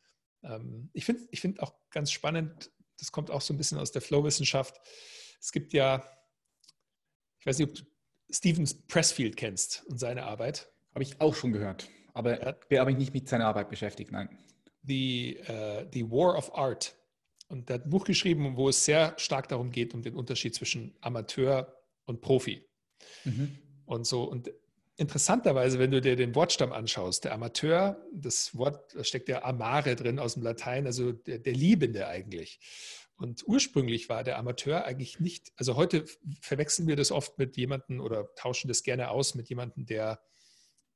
ähm, 0.43 0.91
ich 0.93 1.05
finde 1.05 1.27
ich 1.31 1.41
find 1.41 1.61
auch 1.61 1.75
ganz 1.91 2.13
spannend, 2.13 2.71
das 2.99 3.11
kommt 3.11 3.31
auch 3.31 3.41
so 3.41 3.55
ein 3.55 3.57
bisschen 3.57 3.79
aus 3.79 3.93
der 3.93 4.03
Flow-Wissenschaft. 4.03 4.81
Es 5.41 5.53
gibt 5.53 5.73
ja, 5.73 6.05
ich 7.41 7.47
weiß 7.47 7.59
nicht, 7.59 7.69
ob 7.69 7.75
du 7.75 7.83
Stephen 8.31 8.69
Pressfield 8.89 9.37
kennst 9.37 9.85
und 9.87 9.99
seine 9.99 10.25
Arbeit. 10.25 10.71
Habe 10.95 11.03
ich 11.03 11.21
auch 11.21 11.35
schon 11.35 11.53
gehört, 11.53 11.89
aber 12.13 12.41
ja. 12.41 12.81
habe 12.81 12.93
ich 12.93 12.97
nicht 12.97 13.13
mit 13.13 13.29
seiner 13.29 13.47
Arbeit 13.47 13.69
beschäftigt, 13.69 14.13
nein. 14.13 14.39
The, 14.83 15.39
uh, 15.49 15.89
the 15.93 16.11
War 16.11 16.37
of 16.37 16.55
Art 16.55 16.95
und 17.49 17.69
der 17.69 17.75
hat 17.75 17.87
ein 17.87 17.91
Buch 17.91 18.05
geschrieben, 18.05 18.57
wo 18.57 18.69
es 18.69 18.85
sehr 18.85 19.15
stark 19.19 19.49
darum 19.49 19.71
geht, 19.71 19.95
um 19.95 20.03
den 20.03 20.15
Unterschied 20.15 20.55
zwischen 20.55 20.97
Amateur 21.01 21.77
und 22.07 22.21
Profi. 22.21 22.67
Mhm. 23.25 23.59
Und 23.87 24.07
so, 24.07 24.25
und 24.25 24.51
interessanterweise, 24.97 25.79
wenn 25.79 25.91
du 25.91 26.01
dir 26.01 26.17
den 26.17 26.35
Wortstamm 26.35 26.73
anschaust, 26.73 27.25
der 27.25 27.33
Amateur, 27.33 28.01
das 28.13 28.57
Wort, 28.57 28.95
da 28.95 29.05
steckt 29.05 29.29
ja 29.29 29.45
Amare 29.45 29.97
drin 29.97 30.19
aus 30.19 30.35
dem 30.35 30.43
Latein, 30.43 30.87
also 30.87 31.13
der, 31.13 31.39
der 31.39 31.53
Liebende 31.53 32.07
eigentlich. 32.07 32.61
Und 33.17 33.47
ursprünglich 33.47 34.09
war 34.09 34.25
der 34.25 34.39
Amateur 34.39 34.85
eigentlich 34.85 35.21
nicht, 35.21 35.53
also 35.57 35.77
heute 35.77 36.05
verwechseln 36.41 36.89
wir 36.89 36.97
das 36.97 37.13
oft 37.13 37.39
mit 37.39 37.57
jemandem 37.57 38.01
oder 38.01 38.35
tauschen 38.35 38.69
das 38.69 38.83
gerne 38.83 39.11
aus 39.11 39.35
mit 39.35 39.49
jemandem, 39.49 39.87
der 39.87 40.21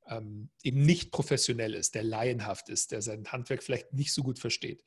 ähm, 0.07 0.49
eben 0.63 0.81
nicht 0.81 1.11
professionell 1.11 1.73
ist, 1.73 1.95
der 1.95 2.03
laienhaft 2.03 2.69
ist, 2.69 2.91
der 2.91 3.01
sein 3.01 3.31
Handwerk 3.31 3.63
vielleicht 3.63 3.93
nicht 3.93 4.13
so 4.13 4.23
gut 4.23 4.39
versteht. 4.39 4.83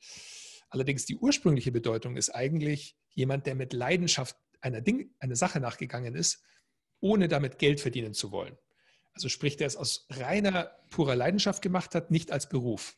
Allerdings 0.73 1.05
die 1.05 1.17
ursprüngliche 1.17 1.71
Bedeutung 1.71 2.17
ist 2.17 2.31
eigentlich 2.31 2.97
jemand, 3.11 3.45
der 3.45 3.53
mit 3.53 3.73
Leidenschaft 3.73 4.35
einer, 4.59 4.81
Ding, 4.81 5.13
einer 5.19 5.35
Sache 5.35 5.59
nachgegangen 5.59 6.15
ist, 6.15 6.41
ohne 6.99 7.27
damit 7.27 7.59
Geld 7.59 7.79
verdienen 7.79 8.15
zu 8.15 8.31
wollen. 8.31 8.57
Also 9.13 9.29
sprich, 9.29 9.55
der 9.55 9.67
es 9.67 9.75
aus 9.75 10.07
reiner, 10.09 10.71
purer 10.89 11.15
Leidenschaft 11.15 11.61
gemacht 11.61 11.93
hat, 11.93 12.09
nicht 12.09 12.31
als 12.31 12.49
Beruf. 12.49 12.97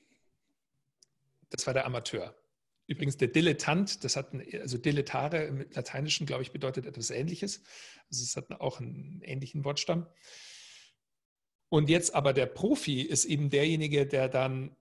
Das 1.49 1.67
war 1.67 1.73
der 1.73 1.85
Amateur. 1.85 2.33
Übrigens 2.87 3.17
der 3.17 3.27
Dilettant, 3.27 4.05
das 4.05 4.15
hat 4.15 4.31
ein, 4.31 4.47
also 4.61 4.77
Dilettare 4.77 5.43
im 5.43 5.69
Lateinischen, 5.71 6.25
glaube 6.25 6.43
ich, 6.43 6.53
bedeutet 6.53 6.85
etwas 6.85 7.09
Ähnliches. 7.09 7.61
Also 8.09 8.23
es 8.23 8.37
hat 8.37 8.49
auch 8.61 8.79
einen 8.79 9.19
ähnlichen 9.21 9.65
Wortstamm. 9.65 10.07
Und 11.67 11.89
jetzt 11.89 12.15
aber 12.15 12.31
der 12.31 12.45
Profi 12.45 13.01
ist 13.01 13.25
eben 13.25 13.49
derjenige, 13.49 14.07
der 14.07 14.29
dann 14.29 14.77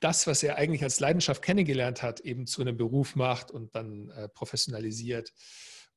das, 0.00 0.26
was 0.26 0.42
er 0.42 0.56
eigentlich 0.56 0.82
als 0.82 1.00
Leidenschaft 1.00 1.42
kennengelernt 1.42 2.02
hat, 2.02 2.20
eben 2.20 2.46
zu 2.46 2.62
einem 2.62 2.76
Beruf 2.76 3.16
macht 3.16 3.50
und 3.50 3.74
dann 3.74 4.10
äh, 4.10 4.28
professionalisiert. 4.28 5.32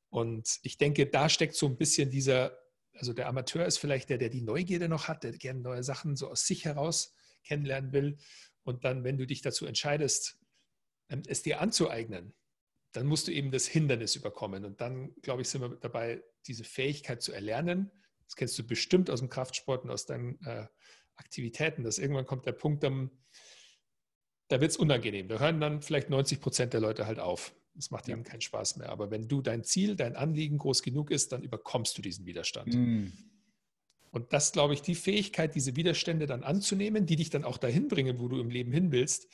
Und 0.09 0.59
ich 0.61 0.77
denke, 0.77 1.07
da 1.07 1.29
steckt 1.29 1.55
so 1.55 1.65
ein 1.65 1.77
bisschen 1.77 2.11
dieser 2.11 2.57
Also 2.95 3.13
der 3.13 3.27
Amateur 3.27 3.65
ist 3.65 3.79
vielleicht 3.79 4.09
der, 4.09 4.19
der 4.19 4.29
die 4.29 4.41
Neugierde 4.41 4.87
noch 4.87 5.07
hat, 5.07 5.23
der 5.23 5.31
gerne 5.31 5.61
neue 5.61 5.83
Sachen 5.83 6.15
so 6.15 6.29
aus 6.29 6.45
sich 6.45 6.65
heraus 6.65 7.15
kennenlernen 7.43 7.91
will. 7.91 8.17
Und 8.63 8.83
dann, 8.83 9.03
wenn 9.03 9.17
du 9.17 9.25
dich 9.25 9.41
dazu 9.41 9.65
entscheidest, 9.65 10.37
ähm, 11.09 11.23
es 11.27 11.41
dir 11.41 11.59
anzueignen, 11.59 12.33
dann 12.91 13.07
musst 13.07 13.27
du 13.27 13.31
eben 13.31 13.51
das 13.51 13.65
Hindernis 13.65 14.15
überkommen. 14.15 14.65
Und 14.65 14.79
dann, 14.79 15.15
glaube 15.21 15.41
ich, 15.41 15.49
sind 15.49 15.61
wir 15.61 15.69
dabei, 15.69 16.21
diese 16.45 16.63
Fähigkeit 16.63 17.21
zu 17.21 17.31
erlernen. 17.31 17.91
Das 18.25 18.35
kennst 18.35 18.57
du 18.59 18.63
bestimmt 18.63 19.09
aus 19.09 19.19
dem 19.19 19.29
Kraftsport 19.29 19.83
und 19.83 19.89
aus 19.89 20.05
deinen 20.05 20.39
äh, 20.45 20.67
Aktivitäten, 21.15 21.83
dass 21.83 21.97
irgendwann 21.97 22.25
kommt 22.25 22.45
der 22.45 22.53
Punkt, 22.53 22.83
dann, 22.83 23.09
da 24.53 24.61
wird 24.61 24.69
es 24.69 24.77
unangenehm. 24.77 25.27
Da 25.27 25.39
hören 25.39 25.59
dann 25.59 25.81
vielleicht 25.81 26.11
90 26.11 26.39
Prozent 26.39 26.73
der 26.73 26.79
Leute 26.79 27.07
halt 27.07 27.17
auf. 27.17 27.55
Es 27.75 27.89
macht 27.89 28.07
ja. 28.07 28.13
ihnen 28.13 28.23
keinen 28.23 28.41
Spaß 28.41 28.77
mehr. 28.77 28.89
Aber 28.89 29.09
wenn 29.09 29.27
du 29.27 29.41
dein 29.41 29.63
Ziel, 29.63 29.95
dein 29.95 30.15
Anliegen 30.15 30.59
groß 30.59 30.83
genug 30.83 31.09
ist, 31.09 31.31
dann 31.31 31.41
überkommst 31.41 31.97
du 31.97 32.03
diesen 32.03 32.27
Widerstand. 32.27 32.71
Mm. 32.71 33.07
Und 34.11 34.31
das, 34.31 34.51
glaube 34.51 34.75
ich, 34.75 34.83
die 34.83 34.93
Fähigkeit, 34.93 35.55
diese 35.55 35.75
Widerstände 35.75 36.27
dann 36.27 36.43
anzunehmen, 36.43 37.07
die 37.07 37.15
dich 37.15 37.31
dann 37.31 37.43
auch 37.43 37.57
dahin 37.57 37.87
bringen, 37.87 38.19
wo 38.19 38.27
du 38.27 38.39
im 38.39 38.51
Leben 38.51 38.71
hin 38.71 38.91
willst, 38.91 39.27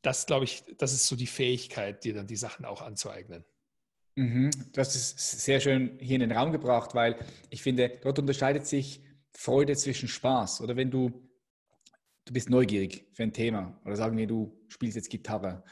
das, 0.00 0.24
glaube 0.24 0.46
ich, 0.46 0.62
das 0.78 0.94
ist 0.94 1.06
so 1.06 1.14
die 1.14 1.26
Fähigkeit, 1.26 2.04
dir 2.04 2.14
dann 2.14 2.26
die 2.26 2.36
Sachen 2.36 2.64
auch 2.64 2.80
anzueignen. 2.80 3.44
Mhm. 4.14 4.50
Das 4.72 4.96
ist 4.96 5.42
sehr 5.44 5.60
schön 5.60 5.98
hier 6.00 6.14
in 6.14 6.20
den 6.20 6.32
Raum 6.32 6.52
gebracht, 6.52 6.94
weil 6.94 7.18
ich 7.50 7.62
finde, 7.62 7.98
dort 8.02 8.18
unterscheidet 8.18 8.66
sich 8.66 9.02
Freude 9.32 9.76
zwischen 9.76 10.08
Spaß. 10.08 10.62
Oder 10.62 10.74
wenn 10.76 10.90
du, 10.90 11.27
du 12.28 12.34
bist 12.34 12.50
neugierig 12.50 13.06
für 13.14 13.22
ein 13.22 13.32
Thema 13.32 13.80
oder 13.84 13.96
sagen 13.96 14.16
wir, 14.16 14.26
du 14.26 14.54
spielst 14.68 14.96
jetzt 14.96 15.08
Gitarre 15.08 15.64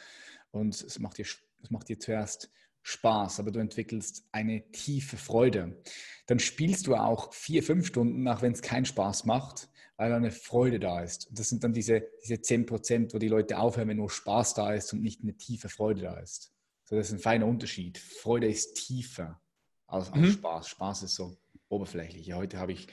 und 0.51 0.75
es 0.75 0.99
macht 0.99 1.19
dir, 1.19 1.27
es 1.63 1.71
macht 1.71 1.89
dir 1.89 1.99
zuerst 1.99 2.51
Spaß, 2.83 3.41
aber 3.41 3.51
du 3.51 3.59
entwickelst 3.59 4.25
eine 4.33 4.71
tiefe 4.71 5.17
Freude. 5.17 5.83
Dann 6.27 6.39
spielst 6.39 6.87
du 6.87 6.95
auch 6.95 7.35
vier, 7.35 7.63
fünf 7.63 7.87
Stunden, 7.87 8.27
auch 8.29 8.43
wenn 8.43 8.53
es 8.53 8.63
keinen 8.63 8.87
Spaß 8.87 9.27
macht, 9.27 9.69
weil 9.97 10.13
eine 10.13 10.31
Freude 10.31 10.79
da 10.79 11.03
ist. 11.03 11.29
Und 11.29 11.39
das 11.39 11.49
sind 11.49 11.63
dann 11.65 11.73
diese, 11.73 12.09
diese 12.23 12.41
10 12.41 12.65
Prozent, 12.65 13.13
wo 13.13 13.19
die 13.19 13.29
Leute 13.29 13.59
aufhören, 13.59 13.89
wenn 13.89 13.97
nur 13.97 14.11
Spaß 14.11 14.55
da 14.55 14.73
ist 14.73 14.93
und 14.93 15.03
nicht 15.03 15.23
eine 15.23 15.37
tiefe 15.37 15.69
Freude 15.69 16.03
da 16.03 16.19
ist. 16.21 16.53
So, 16.85 16.97
das 16.97 17.09
ist 17.09 17.15
ein 17.15 17.19
feiner 17.19 17.47
Unterschied. 17.47 17.99
Freude 17.99 18.47
ist 18.47 18.75
tiefer 18.75 19.41
als, 19.89 20.13
als 20.13 20.23
mhm. 20.23 20.33
Spaß. 20.33 20.69
Spaß 20.69 21.03
ist 21.03 21.17
so 21.17 21.37
oberflächlich. 21.69 22.29
Ja, 22.29 22.37
heute 22.37 22.59
habe 22.59 22.73
ich, 22.73 22.87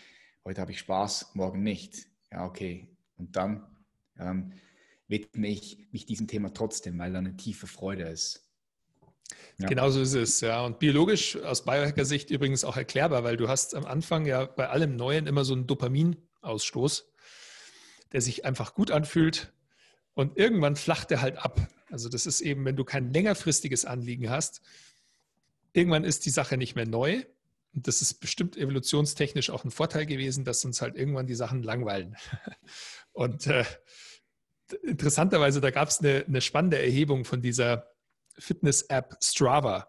heute 0.43 0.60
habe 0.60 0.71
ich 0.71 0.80
Spaß, 0.80 1.36
morgen 1.36 1.62
nicht. 1.62 2.08
Ja, 2.32 2.45
okay. 2.45 2.92
Und 3.23 3.36
dann 3.38 3.65
ähm, 4.19 4.51
widme 5.07 5.47
ich 5.47 5.77
mich 5.91 6.05
diesem 6.05 6.27
Thema 6.27 6.53
trotzdem, 6.53 6.99
weil 6.99 7.13
da 7.13 7.19
eine 7.19 7.38
tiefe 7.38 7.67
Freude 7.67 8.03
ist. 8.03 8.49
Ja. 9.57 9.67
Genauso 9.67 10.01
ist 10.01 10.13
es, 10.13 10.41
ja. 10.41 10.65
Und 10.65 10.79
biologisch 10.79 11.38
aus 11.38 11.63
Biohacker-Sicht 11.63 12.31
übrigens 12.31 12.65
auch 12.65 12.75
erklärbar, 12.75 13.23
weil 13.23 13.38
du 13.38 13.47
hast 13.47 13.75
am 13.75 13.86
Anfang 13.86 14.25
ja 14.25 14.45
bei 14.45 14.67
allem 14.67 14.97
Neuen 14.97 15.25
immer 15.25 15.45
so 15.45 15.53
einen 15.53 15.67
Dopaminausstoß, 15.67 17.13
der 18.12 18.21
sich 18.21 18.43
einfach 18.43 18.73
gut 18.73 18.91
anfühlt 18.91 19.53
und 20.13 20.38
irgendwann 20.38 20.75
flacht 20.75 21.09
er 21.12 21.21
halt 21.21 21.38
ab. 21.38 21.65
Also 21.89 22.09
das 22.09 22.25
ist 22.25 22.41
eben, 22.41 22.65
wenn 22.65 22.75
du 22.75 22.83
kein 22.83 23.13
längerfristiges 23.13 23.86
Anliegen 23.86 24.29
hast, 24.29 24.62
irgendwann 25.71 26.03
ist 26.03 26.25
die 26.25 26.29
Sache 26.29 26.57
nicht 26.57 26.75
mehr 26.75 26.88
neu. 26.88 27.23
Und 27.73 27.88
das 27.88 28.01
ist 28.01 28.15
bestimmt 28.15 28.55
evolutionstechnisch 28.55 29.49
auch 29.49 29.63
ein 29.63 29.71
Vorteil 29.71 30.05
gewesen, 30.05 30.45
dass 30.45 30.63
uns 30.63 30.81
halt 30.81 30.95
irgendwann 30.95 31.27
die 31.27 31.36
Sachen 31.36 31.63
langweilen. 31.63 32.15
Und 33.13 33.47
äh, 33.47 33.65
interessanterweise, 34.83 35.62
da 35.62 35.71
gab 35.71 35.89
es 35.89 35.99
eine, 35.99 36.25
eine 36.27 36.41
spannende 36.41 36.79
Erhebung 36.79 37.25
von 37.25 37.41
dieser 37.41 37.88
Fitness-App 38.38 39.17
Strava. 39.21 39.88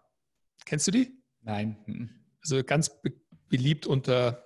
Kennst 0.65 0.87
du 0.87 0.91
die? 0.91 1.13
Nein. 1.41 1.77
Mhm. 1.85 2.09
Also 2.41 2.63
ganz 2.63 3.01
be 3.01 3.13
beliebt 3.47 3.85
unter, 3.85 4.43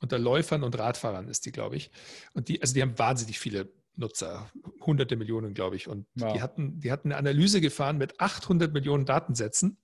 unter 0.00 0.18
Läufern 0.18 0.64
und 0.64 0.76
Radfahrern 0.76 1.28
ist 1.28 1.46
die, 1.46 1.52
glaube 1.52 1.76
ich. 1.76 1.92
Und 2.34 2.48
die, 2.48 2.60
also 2.60 2.74
die 2.74 2.82
haben 2.82 2.98
wahnsinnig 2.98 3.38
viele 3.38 3.72
Nutzer, 3.94 4.50
hunderte 4.80 5.14
Millionen, 5.14 5.54
glaube 5.54 5.76
ich. 5.76 5.86
Und 5.86 6.06
wow. 6.16 6.32
die, 6.32 6.42
hatten, 6.42 6.80
die 6.80 6.90
hatten 6.90 7.12
eine 7.12 7.16
Analyse 7.16 7.60
gefahren 7.60 7.96
mit 7.96 8.20
800 8.20 8.72
Millionen 8.72 9.06
Datensätzen, 9.06 9.78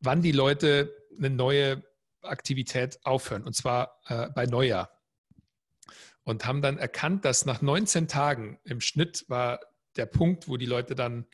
wann 0.00 0.22
die 0.22 0.32
Leute 0.32 0.92
eine 1.16 1.30
neue 1.30 1.84
Aktivität 2.22 2.98
aufhören, 3.04 3.44
und 3.44 3.54
zwar 3.54 4.00
äh, 4.06 4.28
bei 4.34 4.46
Neujahr. 4.46 4.90
Und 6.24 6.46
haben 6.46 6.62
dann 6.62 6.78
erkannt, 6.78 7.24
dass 7.24 7.46
nach 7.46 7.62
19 7.62 8.06
Tagen 8.08 8.58
im 8.64 8.80
Schnitt 8.80 9.24
war 9.28 9.60
der 9.96 10.06
Punkt, 10.06 10.48
wo 10.48 10.56
die 10.56 10.66
Leute 10.66 10.94
dann 10.94 11.26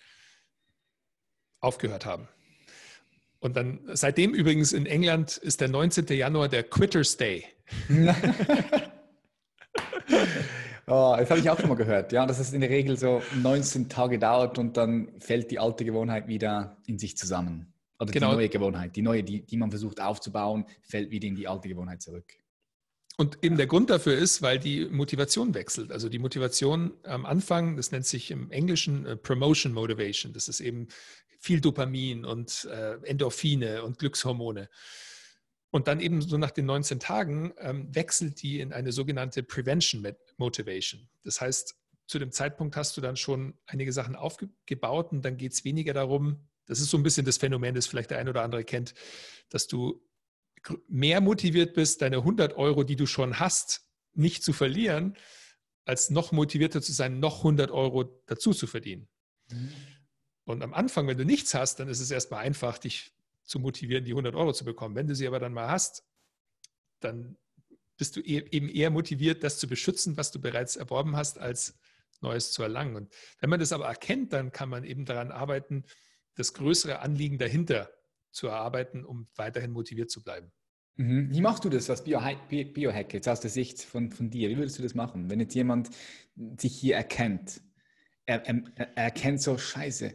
aufgehört 1.60 2.06
haben. 2.06 2.28
Und 3.40 3.56
dann 3.56 3.80
seitdem 3.92 4.34
übrigens 4.34 4.72
in 4.72 4.86
England 4.86 5.36
ist 5.36 5.60
der 5.60 5.68
19. 5.68 6.06
Januar 6.08 6.48
der 6.48 6.64
Quitters 6.64 7.16
Day. 7.16 7.44
oh, 10.86 11.14
das 11.16 11.30
habe 11.30 11.38
ich 11.40 11.48
auch 11.48 11.58
schon 11.58 11.68
mal 11.68 11.76
gehört. 11.76 12.10
Ja, 12.12 12.26
dass 12.26 12.40
es 12.40 12.52
in 12.52 12.60
der 12.60 12.70
Regel 12.70 12.96
so 12.98 13.22
19 13.40 13.88
Tage 13.88 14.18
dauert 14.18 14.58
und 14.58 14.76
dann 14.76 15.08
fällt 15.20 15.52
die 15.52 15.60
alte 15.60 15.84
Gewohnheit 15.84 16.26
wieder 16.26 16.78
in 16.86 16.98
sich 16.98 17.16
zusammen. 17.16 17.72
Oder 18.00 18.12
genau. 18.12 18.30
die 18.30 18.36
neue 18.36 18.48
Gewohnheit, 18.48 18.96
die 18.96 19.02
neue, 19.02 19.24
die, 19.24 19.44
die 19.44 19.56
man 19.56 19.70
versucht 19.70 20.00
aufzubauen, 20.00 20.64
fällt 20.82 21.10
wieder 21.10 21.26
in 21.26 21.34
die 21.34 21.48
alte 21.48 21.68
Gewohnheit 21.68 22.00
zurück. 22.00 22.32
Und 23.16 23.38
eben 23.42 23.56
der 23.56 23.66
Grund 23.66 23.90
dafür 23.90 24.16
ist, 24.16 24.42
weil 24.42 24.60
die 24.60 24.86
Motivation 24.86 25.52
wechselt. 25.52 25.90
Also 25.90 26.08
die 26.08 26.20
Motivation 26.20 26.92
am 27.02 27.26
Anfang, 27.26 27.76
das 27.76 27.90
nennt 27.90 28.06
sich 28.06 28.30
im 28.30 28.52
Englischen 28.52 29.06
äh, 29.06 29.16
Promotion 29.16 29.72
Motivation. 29.72 30.32
Das 30.32 30.46
ist 30.46 30.60
eben 30.60 30.86
viel 31.40 31.60
Dopamin 31.60 32.24
und 32.24 32.68
äh, 32.70 32.94
Endorphine 33.02 33.82
und 33.82 33.98
Glückshormone. 33.98 34.68
Und 35.70 35.88
dann 35.88 36.00
eben 36.00 36.22
so 36.22 36.38
nach 36.38 36.52
den 36.52 36.66
19 36.66 37.00
Tagen 37.00 37.52
ähm, 37.58 37.92
wechselt 37.92 38.40
die 38.40 38.60
in 38.60 38.72
eine 38.72 38.92
sogenannte 38.92 39.42
Prevention 39.42 40.06
Motivation. 40.36 41.08
Das 41.24 41.40
heißt, 41.40 41.76
zu 42.06 42.20
dem 42.20 42.30
Zeitpunkt 42.30 42.76
hast 42.76 42.96
du 42.96 43.00
dann 43.00 43.16
schon 43.16 43.58
einige 43.66 43.92
Sachen 43.92 44.14
aufgebaut 44.14 45.10
und 45.12 45.22
dann 45.24 45.36
geht 45.36 45.52
es 45.52 45.64
weniger 45.64 45.92
darum, 45.92 46.48
das 46.68 46.80
ist 46.80 46.90
so 46.90 46.96
ein 46.96 47.02
bisschen 47.02 47.26
das 47.26 47.38
Phänomen, 47.38 47.74
das 47.74 47.86
vielleicht 47.86 48.10
der 48.10 48.18
ein 48.18 48.28
oder 48.28 48.42
andere 48.42 48.62
kennt, 48.62 48.94
dass 49.48 49.66
du 49.66 50.00
mehr 50.86 51.20
motiviert 51.20 51.74
bist, 51.74 52.02
deine 52.02 52.18
100 52.18 52.56
Euro, 52.56 52.84
die 52.84 52.96
du 52.96 53.06
schon 53.06 53.40
hast, 53.40 53.88
nicht 54.14 54.44
zu 54.44 54.52
verlieren, 54.52 55.16
als 55.84 56.10
noch 56.10 56.32
motivierter 56.32 56.82
zu 56.82 56.92
sein, 56.92 57.18
noch 57.18 57.38
100 57.38 57.70
Euro 57.70 58.04
dazu 58.26 58.52
zu 58.52 58.66
verdienen. 58.66 59.08
Mhm. 59.50 59.72
Und 60.44 60.62
am 60.62 60.74
Anfang, 60.74 61.06
wenn 61.06 61.18
du 61.18 61.24
nichts 61.24 61.54
hast, 61.54 61.80
dann 61.80 61.88
ist 61.88 62.00
es 62.00 62.10
erstmal 62.10 62.40
einfach, 62.40 62.78
dich 62.78 63.12
zu 63.44 63.58
motivieren, 63.58 64.04
die 64.04 64.12
100 64.12 64.34
Euro 64.34 64.52
zu 64.52 64.64
bekommen. 64.64 64.94
Wenn 64.94 65.06
du 65.06 65.14
sie 65.14 65.26
aber 65.26 65.38
dann 65.38 65.54
mal 65.54 65.68
hast, 65.68 66.04
dann 67.00 67.36
bist 67.96 68.16
du 68.16 68.20
e-, 68.20 68.48
eben 68.50 68.68
eher 68.68 68.90
motiviert, 68.90 69.42
das 69.42 69.58
zu 69.58 69.68
beschützen, 69.68 70.16
was 70.16 70.30
du 70.30 70.40
bereits 70.40 70.76
erworben 70.76 71.16
hast, 71.16 71.38
als 71.38 71.78
Neues 72.20 72.52
zu 72.52 72.62
erlangen. 72.62 72.96
Und 72.96 73.14
wenn 73.40 73.50
man 73.50 73.60
das 73.60 73.72
aber 73.72 73.86
erkennt, 73.86 74.32
dann 74.32 74.52
kann 74.52 74.68
man 74.68 74.84
eben 74.84 75.04
daran 75.04 75.30
arbeiten, 75.30 75.84
das 76.38 76.54
größere 76.54 77.00
Anliegen 77.00 77.36
dahinter 77.36 77.90
zu 78.30 78.46
erarbeiten, 78.46 79.04
um 79.04 79.28
weiterhin 79.34 79.72
motiviert 79.72 80.10
zu 80.10 80.22
bleiben. 80.22 80.52
Mhm. 80.96 81.30
Wie 81.30 81.40
machst 81.40 81.64
du 81.64 81.68
das 81.68 81.90
als 81.90 82.04
Biohack, 82.04 82.48
Biohack 82.48 83.12
jetzt 83.12 83.28
aus 83.28 83.40
der 83.40 83.50
Sicht 83.50 83.82
von, 83.82 84.10
von 84.10 84.30
dir? 84.30 84.48
Wie 84.48 84.56
würdest 84.56 84.78
du 84.78 84.82
das 84.82 84.94
machen, 84.94 85.30
wenn 85.30 85.40
jetzt 85.40 85.54
jemand 85.54 85.90
sich 86.56 86.76
hier 86.76 86.94
erkennt? 86.96 87.60
Er, 88.24 88.46
er, 88.46 88.62
er 88.76 88.96
erkennt 88.96 89.42
so, 89.42 89.58
scheiße, 89.58 90.14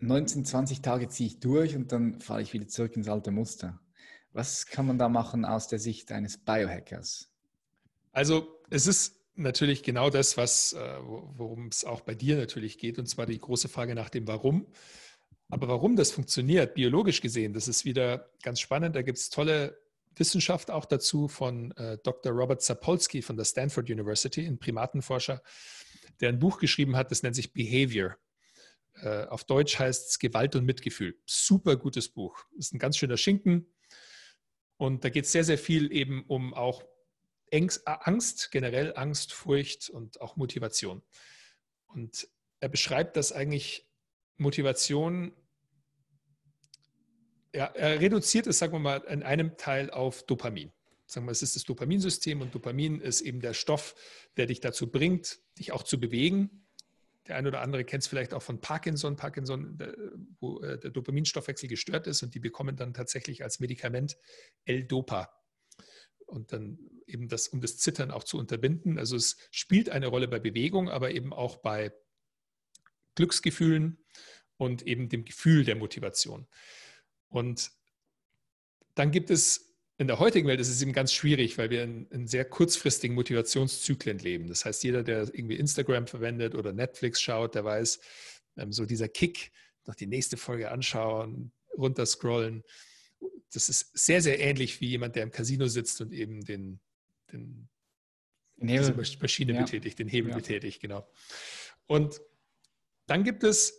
19, 0.00 0.44
20 0.44 0.82
Tage 0.82 1.08
ziehe 1.08 1.28
ich 1.28 1.40
durch 1.40 1.74
und 1.74 1.90
dann 1.90 2.20
falle 2.20 2.42
ich 2.42 2.52
wieder 2.52 2.68
zurück 2.68 2.94
ins 2.94 3.08
alte 3.08 3.30
Muster. 3.30 3.80
Was 4.32 4.66
kann 4.66 4.86
man 4.86 4.98
da 4.98 5.08
machen 5.08 5.44
aus 5.44 5.68
der 5.68 5.78
Sicht 5.78 6.12
eines 6.12 6.36
Biohackers? 6.36 7.32
Also 8.12 8.60
es 8.70 8.86
ist 8.86 9.17
natürlich 9.38 9.82
genau 9.82 10.10
das, 10.10 10.36
was, 10.36 10.72
äh, 10.72 10.98
worum 11.00 11.68
es 11.68 11.84
auch 11.84 12.00
bei 12.00 12.14
dir 12.14 12.36
natürlich 12.36 12.78
geht, 12.78 12.98
und 12.98 13.06
zwar 13.06 13.26
die 13.26 13.38
große 13.38 13.68
Frage 13.68 13.94
nach 13.94 14.10
dem 14.10 14.26
Warum. 14.26 14.66
Aber 15.48 15.68
warum 15.68 15.96
das 15.96 16.10
funktioniert, 16.10 16.74
biologisch 16.74 17.20
gesehen, 17.20 17.54
das 17.54 17.68
ist 17.68 17.84
wieder 17.84 18.30
ganz 18.42 18.60
spannend. 18.60 18.96
Da 18.96 19.02
gibt 19.02 19.18
es 19.18 19.30
tolle 19.30 19.78
Wissenschaft 20.16 20.70
auch 20.70 20.84
dazu 20.84 21.28
von 21.28 21.72
äh, 21.72 21.98
Dr. 22.02 22.32
Robert 22.32 22.60
Sapolsky 22.60 23.22
von 23.22 23.36
der 23.36 23.44
Stanford 23.44 23.88
University, 23.88 24.46
ein 24.46 24.58
Primatenforscher, 24.58 25.42
der 26.20 26.28
ein 26.28 26.38
Buch 26.38 26.58
geschrieben 26.58 26.96
hat, 26.96 27.10
das 27.10 27.22
nennt 27.22 27.36
sich 27.36 27.52
Behavior. 27.52 28.16
Äh, 29.02 29.24
auf 29.26 29.44
Deutsch 29.44 29.78
heißt 29.78 30.10
es 30.10 30.18
Gewalt 30.18 30.56
und 30.56 30.64
Mitgefühl. 30.64 31.16
Super 31.24 31.76
gutes 31.76 32.08
Buch. 32.08 32.44
Ist 32.56 32.74
ein 32.74 32.78
ganz 32.78 32.96
schöner 32.96 33.16
Schinken. 33.16 33.72
Und 34.76 35.04
da 35.04 35.08
geht 35.08 35.24
es 35.24 35.32
sehr, 35.32 35.44
sehr 35.44 35.58
viel 35.58 35.92
eben 35.92 36.24
um 36.26 36.54
auch 36.54 36.84
Angst, 37.52 38.50
generell 38.50 38.92
Angst, 38.96 39.32
Furcht 39.32 39.90
und 39.90 40.20
auch 40.20 40.36
Motivation. 40.36 41.02
Und 41.86 42.28
er 42.60 42.68
beschreibt, 42.68 43.16
dass 43.16 43.32
eigentlich 43.32 43.88
Motivation, 44.36 45.32
ja, 47.54 47.66
er 47.66 48.00
reduziert 48.00 48.46
es, 48.46 48.58
sagen 48.58 48.72
wir 48.72 48.78
mal, 48.78 48.98
in 49.08 49.22
einem 49.22 49.56
Teil 49.56 49.90
auf 49.90 50.24
Dopamin. 50.24 50.72
Sagen 51.06 51.26
wir, 51.26 51.32
es 51.32 51.42
ist 51.42 51.56
das 51.56 51.64
Dopaminsystem 51.64 52.42
und 52.42 52.54
Dopamin 52.54 53.00
ist 53.00 53.22
eben 53.22 53.40
der 53.40 53.54
Stoff, 53.54 53.94
der 54.36 54.46
dich 54.46 54.60
dazu 54.60 54.90
bringt, 54.90 55.38
dich 55.58 55.72
auch 55.72 55.82
zu 55.82 55.98
bewegen, 55.98 56.66
der 57.28 57.36
eine 57.36 57.48
oder 57.48 57.60
andere 57.60 57.84
kennt 57.84 58.02
es 58.02 58.08
vielleicht 58.08 58.32
auch 58.32 58.42
von 58.42 58.60
Parkinson, 58.60 59.16
Parkinson, 59.16 59.78
wo 60.40 60.60
äh, 60.60 60.78
der 60.78 60.90
Dopaminstoffwechsel 60.90 61.68
gestört 61.68 62.06
ist 62.06 62.22
und 62.22 62.34
die 62.34 62.40
bekommen 62.40 62.74
dann 62.74 62.94
tatsächlich 62.94 63.44
als 63.44 63.60
Medikament 63.60 64.16
L-Dopa. 64.64 65.30
Und 66.28 66.52
dann 66.52 66.78
eben 67.06 67.28
das, 67.28 67.48
um 67.48 67.60
das 67.60 67.78
Zittern 67.78 68.10
auch 68.10 68.22
zu 68.22 68.38
unterbinden. 68.38 68.98
Also 68.98 69.16
es 69.16 69.36
spielt 69.50 69.88
eine 69.88 70.08
Rolle 70.08 70.28
bei 70.28 70.38
Bewegung, 70.38 70.88
aber 70.88 71.10
eben 71.10 71.32
auch 71.32 71.56
bei 71.56 71.92
Glücksgefühlen 73.14 74.04
und 74.56 74.86
eben 74.86 75.08
dem 75.08 75.24
Gefühl 75.24 75.64
der 75.64 75.76
Motivation. 75.76 76.46
Und 77.28 77.70
dann 78.94 79.10
gibt 79.10 79.30
es 79.30 79.68
in 80.00 80.06
der 80.06 80.20
heutigen 80.20 80.46
Welt 80.46 80.60
ist 80.60 80.68
es 80.68 80.80
eben 80.80 80.92
ganz 80.92 81.12
schwierig, 81.12 81.58
weil 81.58 81.70
wir 81.70 81.82
in, 81.82 82.06
in, 82.10 82.28
sehr 82.28 82.44
kurzfristigen 82.44 83.16
Motivationszyklen 83.16 84.18
leben. 84.18 84.46
Das 84.46 84.64
heißt, 84.64 84.84
jeder, 84.84 85.02
der 85.02 85.22
irgendwie 85.22 85.56
Instagram 85.56 86.06
verwendet 86.06 86.54
oder 86.54 86.72
Netflix 86.72 87.20
schaut, 87.20 87.56
der 87.56 87.64
weiß, 87.64 87.98
ähm, 88.58 88.72
so 88.72 88.86
dieser 88.86 89.08
Kick, 89.08 89.50
noch 89.86 89.96
die 89.96 90.06
nächste 90.06 90.36
Folge 90.36 90.70
anschauen, 90.70 91.50
runterscrollen, 91.76 92.62
das 93.52 93.68
ist 93.68 93.96
sehr, 93.96 94.22
sehr 94.22 94.40
ähnlich 94.40 94.80
wie 94.80 94.88
jemand, 94.88 95.16
der 95.16 95.22
im 95.22 95.30
Casino 95.30 95.66
sitzt 95.66 96.00
und 96.00 96.12
eben 96.12 96.44
den, 96.44 96.80
den 97.32 97.68
diese 98.56 98.92
Maschine 98.94 99.54
ja. 99.54 99.60
betätigt, 99.60 99.98
den 99.98 100.08
Hebel 100.08 100.30
ja. 100.30 100.36
betätigt, 100.36 100.80
genau. 100.80 101.08
Und 101.86 102.20
dann 103.06 103.24
gibt 103.24 103.44
es 103.44 103.74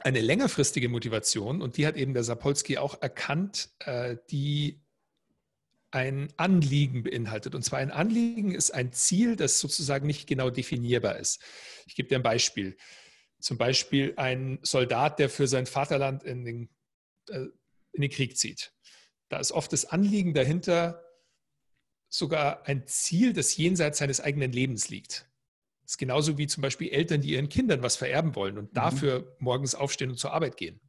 eine 0.00 0.20
längerfristige 0.20 0.88
Motivation 0.88 1.60
und 1.60 1.76
die 1.76 1.86
hat 1.86 1.96
eben 1.96 2.14
der 2.14 2.22
Sapolsky 2.24 2.78
auch 2.78 3.00
erkannt, 3.02 3.70
äh, 3.80 4.16
die 4.30 4.80
ein 5.90 6.28
Anliegen 6.36 7.02
beinhaltet. 7.02 7.54
Und 7.54 7.62
zwar 7.62 7.78
ein 7.78 7.90
Anliegen 7.90 8.54
ist 8.54 8.72
ein 8.72 8.92
Ziel, 8.92 9.36
das 9.36 9.58
sozusagen 9.58 10.06
nicht 10.06 10.26
genau 10.26 10.50
definierbar 10.50 11.18
ist. 11.18 11.42
Ich 11.86 11.96
gebe 11.96 12.08
dir 12.08 12.16
ein 12.16 12.22
Beispiel. 12.22 12.76
Zum 13.40 13.56
Beispiel 13.56 14.12
ein 14.16 14.58
Soldat, 14.62 15.18
der 15.18 15.30
für 15.30 15.46
sein 15.46 15.66
Vaterland 15.66 16.24
in 16.24 16.44
den, 16.44 16.68
äh, 17.30 17.46
in 17.98 18.02
den 18.02 18.10
Krieg 18.10 18.36
zieht. 18.36 18.72
Da 19.28 19.38
ist 19.38 19.52
oft 19.52 19.72
das 19.72 19.84
Anliegen 19.84 20.32
dahinter 20.32 21.04
sogar 22.08 22.66
ein 22.66 22.86
Ziel, 22.86 23.32
das 23.32 23.56
jenseits 23.56 23.98
seines 23.98 24.20
eigenen 24.20 24.52
Lebens 24.52 24.88
liegt. 24.88 25.28
Das 25.82 25.92
ist 25.92 25.98
genauso 25.98 26.38
wie 26.38 26.46
zum 26.46 26.62
Beispiel 26.62 26.90
Eltern, 26.90 27.20
die 27.20 27.32
ihren 27.32 27.48
Kindern 27.48 27.82
was 27.82 27.96
vererben 27.96 28.34
wollen 28.34 28.56
und 28.56 28.70
mhm. 28.70 28.74
dafür 28.74 29.36
morgens 29.38 29.74
aufstehen 29.74 30.10
und 30.10 30.16
zur 30.16 30.32
Arbeit 30.32 30.56
gehen. 30.56 30.80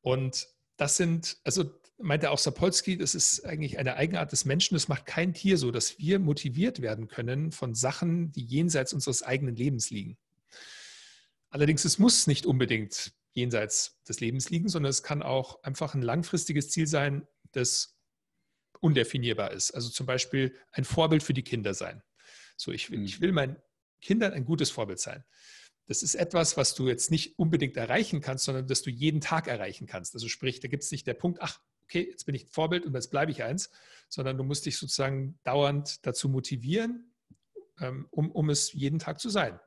Und 0.00 0.48
das 0.76 0.96
sind, 0.96 1.38
also 1.44 1.70
meinte 1.98 2.30
auch 2.30 2.38
Sapolsky, 2.38 2.96
das 2.96 3.14
ist 3.14 3.44
eigentlich 3.44 3.78
eine 3.78 3.96
Eigenart 3.96 4.32
des 4.32 4.44
Menschen. 4.44 4.74
Das 4.74 4.88
macht 4.88 5.06
kein 5.06 5.34
Tier 5.34 5.56
so, 5.56 5.70
dass 5.70 5.98
wir 5.98 6.18
motiviert 6.18 6.82
werden 6.82 7.08
können 7.08 7.52
von 7.52 7.74
Sachen, 7.74 8.32
die 8.32 8.44
jenseits 8.44 8.92
unseres 8.92 9.22
eigenen 9.22 9.56
Lebens 9.56 9.90
liegen. 9.90 10.18
Allerdings, 11.50 11.84
es 11.84 11.98
muss 11.98 12.26
nicht 12.26 12.46
unbedingt 12.46 13.12
jenseits 13.32 14.00
des 14.08 14.20
Lebens 14.20 14.50
liegen, 14.50 14.68
sondern 14.68 14.90
es 14.90 15.02
kann 15.02 15.22
auch 15.22 15.62
einfach 15.62 15.94
ein 15.94 16.02
langfristiges 16.02 16.70
Ziel 16.70 16.86
sein, 16.86 17.26
das 17.52 17.98
undefinierbar 18.80 19.52
ist. 19.52 19.70
Also 19.72 19.90
zum 19.90 20.06
Beispiel 20.06 20.56
ein 20.72 20.84
Vorbild 20.84 21.22
für 21.22 21.34
die 21.34 21.44
Kinder 21.44 21.74
sein. 21.74 22.02
So, 22.56 22.72
ich 22.72 22.90
will, 22.90 23.02
ich 23.04 23.20
will 23.20 23.32
mein 23.32 23.56
Kindern 24.00 24.32
ein 24.32 24.44
gutes 24.44 24.70
Vorbild 24.70 24.98
sein. 24.98 25.24
Das 25.86 26.02
ist 26.02 26.14
etwas, 26.14 26.56
was 26.56 26.74
du 26.74 26.88
jetzt 26.88 27.10
nicht 27.10 27.38
unbedingt 27.38 27.76
erreichen 27.76 28.20
kannst, 28.20 28.44
sondern 28.44 28.66
das 28.66 28.82
du 28.82 28.90
jeden 28.90 29.20
Tag 29.20 29.48
erreichen 29.48 29.86
kannst. 29.86 30.14
Also 30.14 30.28
sprich, 30.28 30.60
da 30.60 30.68
gibt 30.68 30.82
es 30.82 30.90
nicht 30.90 31.06
der 31.06 31.14
Punkt, 31.14 31.40
ach, 31.40 31.60
okay, 31.84 32.08
jetzt 32.08 32.24
bin 32.24 32.34
ich 32.34 32.46
Vorbild 32.48 32.86
und 32.86 32.94
jetzt 32.94 33.10
bleibe 33.10 33.30
ich 33.30 33.42
eins, 33.42 33.70
sondern 34.08 34.36
du 34.36 34.44
musst 34.44 34.66
dich 34.66 34.78
sozusagen 34.78 35.38
dauernd 35.44 36.04
dazu 36.06 36.28
motivieren, 36.28 37.12
ähm, 37.80 38.06
um, 38.10 38.30
um 38.30 38.50
es 38.50 38.72
jeden 38.72 38.98
Tag 38.98 39.20
zu 39.20 39.28
sein 39.28 39.58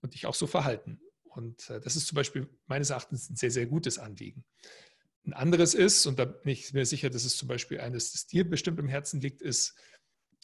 und 0.00 0.14
dich 0.14 0.26
auch 0.26 0.34
so 0.34 0.46
verhalten. 0.46 1.00
Und 1.36 1.68
äh, 1.68 1.80
das 1.80 1.96
ist 1.96 2.06
zum 2.06 2.16
Beispiel 2.16 2.48
meines 2.66 2.90
Erachtens 2.90 3.28
ein 3.28 3.36
sehr, 3.36 3.50
sehr 3.50 3.66
gutes 3.66 3.98
Anliegen. 3.98 4.44
Ein 5.26 5.34
anderes 5.34 5.74
ist, 5.74 6.06
und 6.06 6.18
da 6.18 6.24
bin 6.24 6.52
ich 6.52 6.72
mir 6.72 6.86
sicher, 6.86 7.10
dass 7.10 7.24
es 7.24 7.36
zum 7.36 7.46
Beispiel 7.46 7.78
eines, 7.80 8.12
das 8.12 8.26
dir 8.26 8.48
bestimmt 8.48 8.78
im 8.78 8.88
Herzen 8.88 9.20
liegt, 9.20 9.42
ist, 9.42 9.74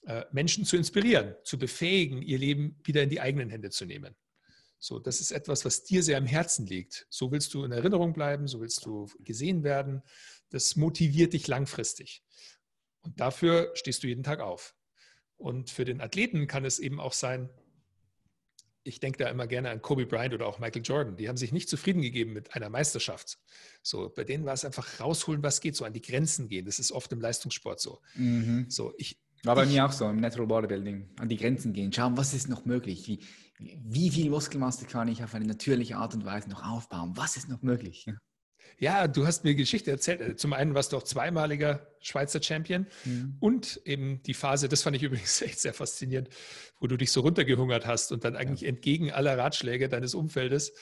äh, 0.04 0.24
Menschen 0.32 0.64
zu 0.66 0.76
inspirieren, 0.76 1.34
zu 1.44 1.58
befähigen, 1.58 2.20
ihr 2.20 2.36
Leben 2.38 2.78
wieder 2.84 3.02
in 3.02 3.08
die 3.08 3.20
eigenen 3.20 3.48
Hände 3.48 3.70
zu 3.70 3.86
nehmen. 3.86 4.14
So, 4.78 4.98
das 4.98 5.20
ist 5.20 5.30
etwas, 5.30 5.64
was 5.64 5.84
dir 5.84 6.02
sehr 6.02 6.18
am 6.18 6.26
Herzen 6.26 6.66
liegt. 6.66 7.06
So 7.08 7.32
willst 7.32 7.54
du 7.54 7.64
in 7.64 7.72
Erinnerung 7.72 8.12
bleiben, 8.12 8.46
so 8.46 8.60
willst 8.60 8.84
du 8.84 9.08
gesehen 9.20 9.62
werden. 9.62 10.02
Das 10.50 10.76
motiviert 10.76 11.32
dich 11.32 11.46
langfristig. 11.46 12.22
Und 13.00 13.18
dafür 13.18 13.70
stehst 13.74 14.02
du 14.02 14.08
jeden 14.08 14.24
Tag 14.24 14.40
auf. 14.40 14.74
Und 15.36 15.70
für 15.70 15.84
den 15.84 16.00
Athleten 16.00 16.46
kann 16.48 16.64
es 16.64 16.78
eben 16.78 17.00
auch 17.00 17.14
sein, 17.14 17.48
ich 18.84 19.00
denke 19.00 19.18
da 19.18 19.28
immer 19.28 19.46
gerne 19.46 19.70
an 19.70 19.80
Kobe 19.80 20.06
Bryant 20.06 20.34
oder 20.34 20.46
auch 20.46 20.58
Michael 20.58 20.82
Jordan. 20.82 21.16
Die 21.16 21.28
haben 21.28 21.36
sich 21.36 21.52
nicht 21.52 21.68
zufrieden 21.68 22.02
gegeben 22.02 22.32
mit 22.32 22.54
einer 22.54 22.68
Meisterschaft. 22.68 23.38
So, 23.82 24.08
bei 24.08 24.24
denen 24.24 24.44
war 24.44 24.54
es 24.54 24.64
einfach 24.64 25.00
rausholen, 25.00 25.42
was 25.42 25.60
geht, 25.60 25.76
so 25.76 25.84
an 25.84 25.92
die 25.92 26.02
Grenzen 26.02 26.48
gehen. 26.48 26.66
Das 26.66 26.78
ist 26.78 26.92
oft 26.92 27.12
im 27.12 27.20
Leistungssport 27.20 27.80
so. 27.80 28.00
Mhm. 28.14 28.66
So, 28.68 28.92
ich, 28.98 29.20
war 29.44 29.54
bei 29.54 29.64
ich, 29.64 29.70
mir 29.70 29.86
auch 29.86 29.92
so 29.92 30.08
im 30.08 30.20
Natural 30.20 30.46
Bodybuilding. 30.46 31.10
An 31.18 31.28
die 31.28 31.36
Grenzen 31.36 31.72
gehen, 31.72 31.92
schauen, 31.92 32.16
was 32.16 32.34
ist 32.34 32.48
noch 32.48 32.64
möglich? 32.64 33.06
Wie, 33.06 33.20
wie 33.58 34.10
viel 34.10 34.30
Muskelmasse 34.30 34.86
kann 34.86 35.08
ich 35.08 35.22
auf 35.22 35.34
eine 35.34 35.46
natürliche 35.46 35.96
Art 35.96 36.14
und 36.14 36.24
Weise 36.24 36.48
noch 36.48 36.64
aufbauen? 36.64 37.12
Was 37.14 37.36
ist 37.36 37.48
noch 37.48 37.62
möglich? 37.62 38.06
Ja, 38.06 38.14
du 39.08 39.26
hast 39.26 39.44
mir 39.44 39.54
Geschichte 39.54 39.90
erzählt. 39.90 40.38
Zum 40.38 40.52
einen 40.52 40.74
warst 40.74 40.92
du 40.92 40.96
auch 40.96 41.02
zweimaliger 41.02 41.86
Schweizer 42.00 42.42
Champion 42.42 42.86
mhm. 43.04 43.36
und 43.40 43.80
eben 43.84 44.22
die 44.24 44.34
Phase, 44.34 44.68
das 44.68 44.82
fand 44.82 44.96
ich 44.96 45.02
übrigens 45.04 45.40
echt 45.42 45.60
sehr 45.60 45.74
faszinierend, 45.74 46.28
wo 46.80 46.86
du 46.86 46.96
dich 46.96 47.12
so 47.12 47.20
runtergehungert 47.20 47.86
hast 47.86 48.12
und 48.12 48.24
dann 48.24 48.36
eigentlich 48.36 48.62
ja. 48.62 48.68
entgegen 48.68 49.12
aller 49.12 49.38
Ratschläge 49.38 49.88
deines 49.88 50.14
Umfeldes 50.14 50.72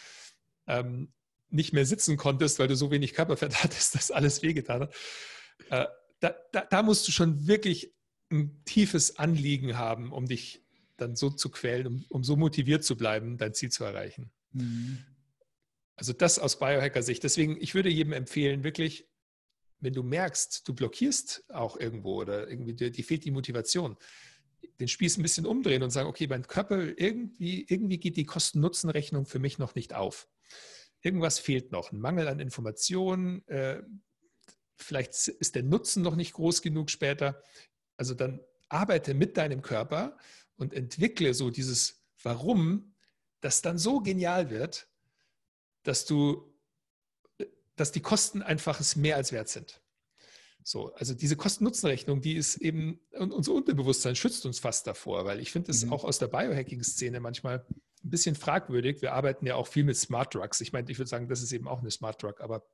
ähm, 0.67 1.13
nicht 1.51 1.73
mehr 1.73 1.85
sitzen 1.85 2.17
konntest, 2.17 2.59
weil 2.59 2.69
du 2.69 2.77
so 2.77 2.91
wenig 2.91 3.15
Körperfett 3.15 3.55
hattest, 3.63 3.95
dass 3.95 4.11
alles 4.11 4.43
wehgetan 4.43 4.83
hat. 4.83 4.95
Äh, 5.71 5.87
da, 6.21 6.35
da, 6.53 6.61
da 6.63 6.83
musst 6.83 7.09
du 7.09 7.13
schon 7.13 7.47
wirklich 7.47 7.95
ein 8.31 8.63
tiefes 8.65 9.19
Anliegen 9.19 9.77
haben, 9.77 10.13
um 10.13 10.27
dich 10.27 10.63
dann 10.97 11.17
so 11.17 11.31
zu 11.31 11.51
quälen, 11.51 11.87
um, 11.87 12.05
um 12.09 12.25
so 12.25 12.37
motiviert 12.37 12.85
zu 12.85 12.97
bleiben, 12.97 13.39
dein 13.39 13.55
Ziel 13.55 13.71
zu 13.71 13.85
erreichen. 13.85 14.31
Mhm. 14.53 14.99
Also 16.01 16.15
das 16.15 16.39
aus 16.39 16.59
Biohacker-Sicht. 16.59 17.23
Deswegen, 17.23 17.59
ich 17.61 17.75
würde 17.75 17.91
jedem 17.91 18.15
empfehlen, 18.15 18.65
wirklich, 18.65 19.07
wenn 19.81 19.93
du 19.93 20.03
merkst, 20.03 20.67
du 20.67 20.73
blockierst 20.73 21.45
auch 21.51 21.77
irgendwo 21.77 22.23
oder 22.23 22.49
irgendwie 22.49 22.73
dir, 22.73 22.91
dir 22.91 23.05
fehlt 23.05 23.23
die 23.27 23.31
Motivation, 23.31 23.99
den 24.81 24.89
Spieß 24.89 25.19
ein 25.19 25.23
bisschen 25.23 25.45
umdrehen 25.45 25.83
und 25.83 25.91
sagen, 25.91 26.09
okay, 26.09 26.27
mein 26.27 26.47
Körper, 26.47 26.99
irgendwie, 26.99 27.67
irgendwie 27.69 27.99
geht 27.99 28.17
die 28.17 28.25
Kosten-Nutzen-Rechnung 28.25 29.27
für 29.27 29.41
mich 29.41 29.59
noch 29.59 29.75
nicht 29.75 29.93
auf. 29.93 30.27
Irgendwas 31.03 31.39
fehlt 31.39 31.71
noch, 31.71 31.93
ein 31.93 32.01
Mangel 32.01 32.29
an 32.29 32.41
Informationen, 32.41 33.47
äh, 33.47 33.83
vielleicht 34.77 35.29
ist 35.29 35.55
der 35.55 35.65
Nutzen 35.65 36.03
noch 36.03 36.17
nicht 36.17 36.33
groß 36.33 36.63
genug 36.63 36.89
später. 36.89 37.43
Also 37.99 38.15
dann 38.15 38.41
arbeite 38.71 39.13
mit 39.13 39.37
deinem 39.37 39.61
Körper 39.61 40.17
und 40.57 40.73
entwickle 40.73 41.35
so 41.35 41.51
dieses 41.51 42.03
Warum, 42.23 42.95
das 43.43 43.61
dann 43.61 43.77
so 43.77 44.01
genial 44.01 44.49
wird, 44.49 44.90
dass 45.83 46.05
du, 46.05 46.53
dass 47.77 47.93
die 47.93 48.01
Kosten 48.01 48.43
einfach 48.43 48.81
es 48.81 48.97
mehr 48.97 49.17
als 49.17 49.33
wert 49.33 49.49
sind. 49.49 49.81
So, 50.63 50.93
also 50.95 51.15
diese 51.15 51.37
Kosten-Nutzen-Rechnung, 51.37 52.21
die 52.21 52.35
ist 52.35 52.57
eben, 52.59 53.01
unser 53.13 53.53
Unterbewusstsein 53.53 54.15
schützt 54.15 54.45
uns 54.45 54.59
fast 54.59 54.87
davor, 54.87 55.25
weil 55.25 55.41
ich 55.41 55.53
finde 55.53 55.69
das 55.69 55.85
mhm. 55.85 55.93
auch 55.93 56.05
aus 56.05 56.19
der 56.19 56.29
Biohacking-Szene 56.29 57.21
manchmal 57.21 57.65
ein 58.05 58.11
bisschen 58.11 58.35
fragwürdig. 58.35 59.03
Wir 59.03 59.13
arbeiten 59.13 59.47
ja 59.47 59.55
auch 59.55 59.67
viel 59.67 59.85
mit 59.85 59.97
Smart 59.97 60.35
Drugs. 60.35 60.61
Ich 60.61 60.73
meine, 60.73 60.91
ich 60.91 60.99
würde 60.99 61.09
sagen, 61.09 61.29
das 61.29 61.43
ist 61.43 61.53
eben 61.53 61.69
auch 61.69 61.81
eine 61.81 61.91
Smart 61.91 62.23
Drug, 62.23 62.41
aber 62.41 62.67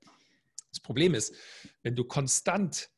das 0.70 0.80
Problem 0.80 1.14
ist, 1.14 1.34
wenn 1.82 1.96
du 1.96 2.04
konstant 2.04 2.90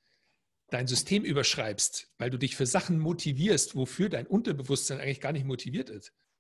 dein 0.71 0.87
System 0.87 1.25
überschreibst, 1.25 2.11
weil 2.19 2.31
du 2.31 2.39
dich 2.39 2.57
für 2.57 2.67
Sachen 2.67 2.99
motivierst, 2.99 3.75
wofür 3.75 4.09
dein 4.09 4.27
Unterbewusstsein 4.27 5.01
eigentlich 5.01 5.21
gar 5.21 5.33
nicht 5.33 5.47
motiviert 5.47 5.91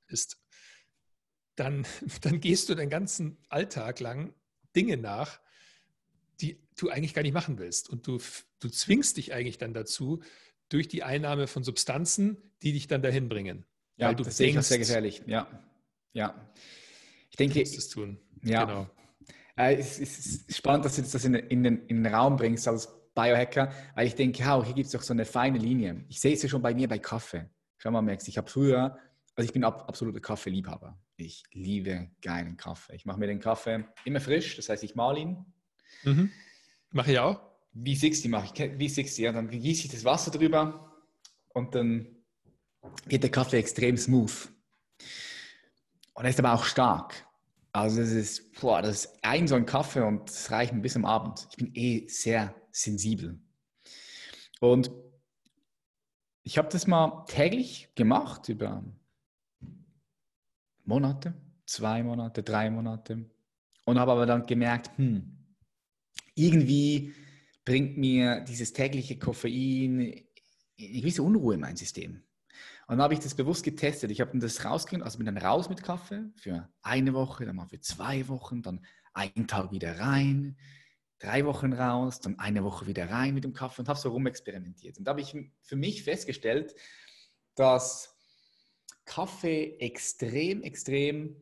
ist, 0.08 0.38
dann, 1.58 1.86
dann 2.22 2.40
gehst 2.40 2.68
du 2.68 2.74
deinen 2.74 2.90
ganzen 2.90 3.36
Alltag 3.48 4.00
lang 4.00 4.34
Dinge 4.74 4.96
nach, 4.96 5.40
die 6.40 6.58
du 6.76 6.88
eigentlich 6.88 7.14
gar 7.14 7.22
nicht 7.22 7.32
machen 7.32 7.58
willst. 7.58 7.90
Und 7.90 8.06
du, 8.06 8.18
du 8.60 8.68
zwingst 8.68 9.16
dich 9.16 9.32
eigentlich 9.32 9.58
dann 9.58 9.74
dazu 9.74 10.22
durch 10.68 10.88
die 10.88 11.02
Einnahme 11.02 11.46
von 11.46 11.64
Substanzen, 11.64 12.36
die 12.62 12.72
dich 12.72 12.86
dann 12.86 13.02
dahin 13.02 13.28
bringen. 13.28 13.64
Ja, 13.96 14.14
du 14.14 14.22
das 14.22 14.36
sehe 14.36 14.50
ich 14.50 14.60
sehr 14.60 14.78
gefährlich. 14.78 15.22
Ja, 15.26 15.48
ja. 16.12 16.34
Ich 17.30 17.36
denke, 17.36 17.60
es 17.60 17.88
tun. 17.88 18.18
Ja, 18.44 18.64
genau. 18.64 18.88
Äh, 19.56 19.76
es 19.76 19.98
ist 19.98 20.54
spannend, 20.54 20.84
dass 20.84 20.96
du 20.96 21.02
das 21.02 21.24
in, 21.24 21.32
den, 21.32 21.86
in 21.86 22.04
den 22.04 22.06
Raum 22.06 22.36
bringst 22.36 22.68
als 22.68 22.88
Biohacker, 23.14 23.72
weil 23.96 24.06
ich 24.06 24.14
denke, 24.14 24.38
ja, 24.40 24.62
hier 24.62 24.74
gibt 24.74 24.86
es 24.86 24.92
doch 24.92 25.02
so 25.02 25.12
eine 25.12 25.24
feine 25.24 25.58
Linie. 25.58 26.04
Ich 26.08 26.20
sehe 26.20 26.34
es 26.34 26.42
ja 26.42 26.48
schon 26.48 26.62
bei 26.62 26.74
mir 26.74 26.86
bei 26.86 26.98
Kaffee. 26.98 27.50
Schau 27.78 27.90
mal, 27.90 28.02
merkst, 28.02 28.28
ich 28.28 28.38
habe 28.38 28.48
früher, 28.48 28.96
also 29.34 29.46
ich 29.46 29.52
bin 29.52 29.64
ab, 29.64 29.88
absoluter 29.88 30.20
Kaffeeliebhaber. 30.20 30.96
Ich 31.20 31.42
liebe 31.52 32.12
geilen 32.22 32.56
Kaffee. 32.56 32.94
Ich 32.94 33.04
mache 33.04 33.18
mir 33.18 33.26
den 33.26 33.40
Kaffee 33.40 33.84
immer 34.04 34.20
frisch, 34.20 34.54
das 34.54 34.68
heißt, 34.68 34.84
ich 34.84 34.94
male 34.94 35.18
ihn. 35.18 35.44
Mhm. 36.04 36.30
Mache 36.92 37.10
ich 37.10 37.18
auch. 37.18 37.40
Wie 37.72 37.96
60 37.96 38.30
mache 38.30 38.54
ich, 38.54 38.78
wie 38.78 38.88
60, 38.88 39.24
ja, 39.24 39.32
dann 39.32 39.50
gieße 39.50 39.86
ich 39.86 39.90
das 39.90 40.04
Wasser 40.04 40.30
drüber 40.30 40.96
und 41.48 41.74
dann 41.74 42.06
geht 43.08 43.24
der 43.24 43.32
Kaffee 43.32 43.58
extrem 43.58 43.96
smooth. 43.96 44.48
Und 46.14 46.24
er 46.24 46.30
ist 46.30 46.38
aber 46.38 46.54
auch 46.54 46.64
stark. 46.64 47.26
Also 47.72 48.00
das 48.00 48.12
ist, 48.12 48.52
boah, 48.60 48.80
das 48.80 49.06
ist 49.06 49.18
ein 49.22 49.48
so 49.48 49.56
ein 49.56 49.66
Kaffee 49.66 50.06
und 50.06 50.28
das 50.28 50.52
reicht 50.52 50.72
mir 50.72 50.82
bis 50.82 50.94
am 50.94 51.04
Abend. 51.04 51.48
Ich 51.50 51.56
bin 51.56 51.74
eh 51.74 52.06
sehr 52.06 52.54
sensibel. 52.70 53.40
Und 54.60 54.92
ich 56.44 56.58
habe 56.58 56.68
das 56.68 56.86
mal 56.86 57.24
täglich 57.26 57.92
gemacht 57.96 58.48
über 58.48 58.84
Monate, 60.88 61.34
zwei 61.66 62.02
Monate, 62.02 62.42
drei 62.42 62.70
Monate 62.70 63.30
und 63.84 63.98
habe 63.98 64.12
aber 64.12 64.24
dann 64.24 64.46
gemerkt, 64.46 64.96
hm, 64.96 65.36
irgendwie 66.34 67.12
bringt 67.64 67.98
mir 67.98 68.40
dieses 68.40 68.72
tägliche 68.72 69.18
Koffein 69.18 70.00
eine 70.00 70.24
gewisse 70.94 71.22
Unruhe 71.22 71.54
in 71.54 71.60
mein 71.60 71.76
System. 71.76 72.22
Und 72.86 72.96
dann 72.96 73.02
habe 73.02 73.12
ich 73.12 73.20
das 73.20 73.34
bewusst 73.34 73.64
getestet. 73.64 74.10
Ich 74.10 74.22
habe 74.22 74.38
das 74.38 74.64
rausgehen, 74.64 75.02
also 75.02 75.18
bin 75.18 75.26
dann 75.26 75.36
raus 75.36 75.68
mit 75.68 75.82
Kaffee 75.82 76.24
für 76.36 76.70
eine 76.80 77.12
Woche, 77.12 77.44
dann 77.44 77.56
mal 77.56 77.66
für 77.66 77.80
zwei 77.80 78.26
Wochen, 78.28 78.62
dann 78.62 78.80
einen 79.12 79.46
Tag 79.46 79.70
wieder 79.72 80.00
rein, 80.00 80.56
drei 81.18 81.44
Wochen 81.44 81.74
raus, 81.74 82.20
dann 82.20 82.38
eine 82.38 82.64
Woche 82.64 82.86
wieder 82.86 83.10
rein 83.10 83.34
mit 83.34 83.44
dem 83.44 83.52
Kaffee 83.52 83.82
und 83.82 83.90
habe 83.90 83.98
so 83.98 84.08
rumexperimentiert. 84.08 84.96
Und 84.96 85.04
da 85.04 85.10
habe 85.10 85.20
ich 85.20 85.36
für 85.60 85.76
mich 85.76 86.02
festgestellt, 86.02 86.74
dass 87.56 88.17
Kaffee 89.08 89.76
extrem, 89.80 90.62
extrem 90.62 91.36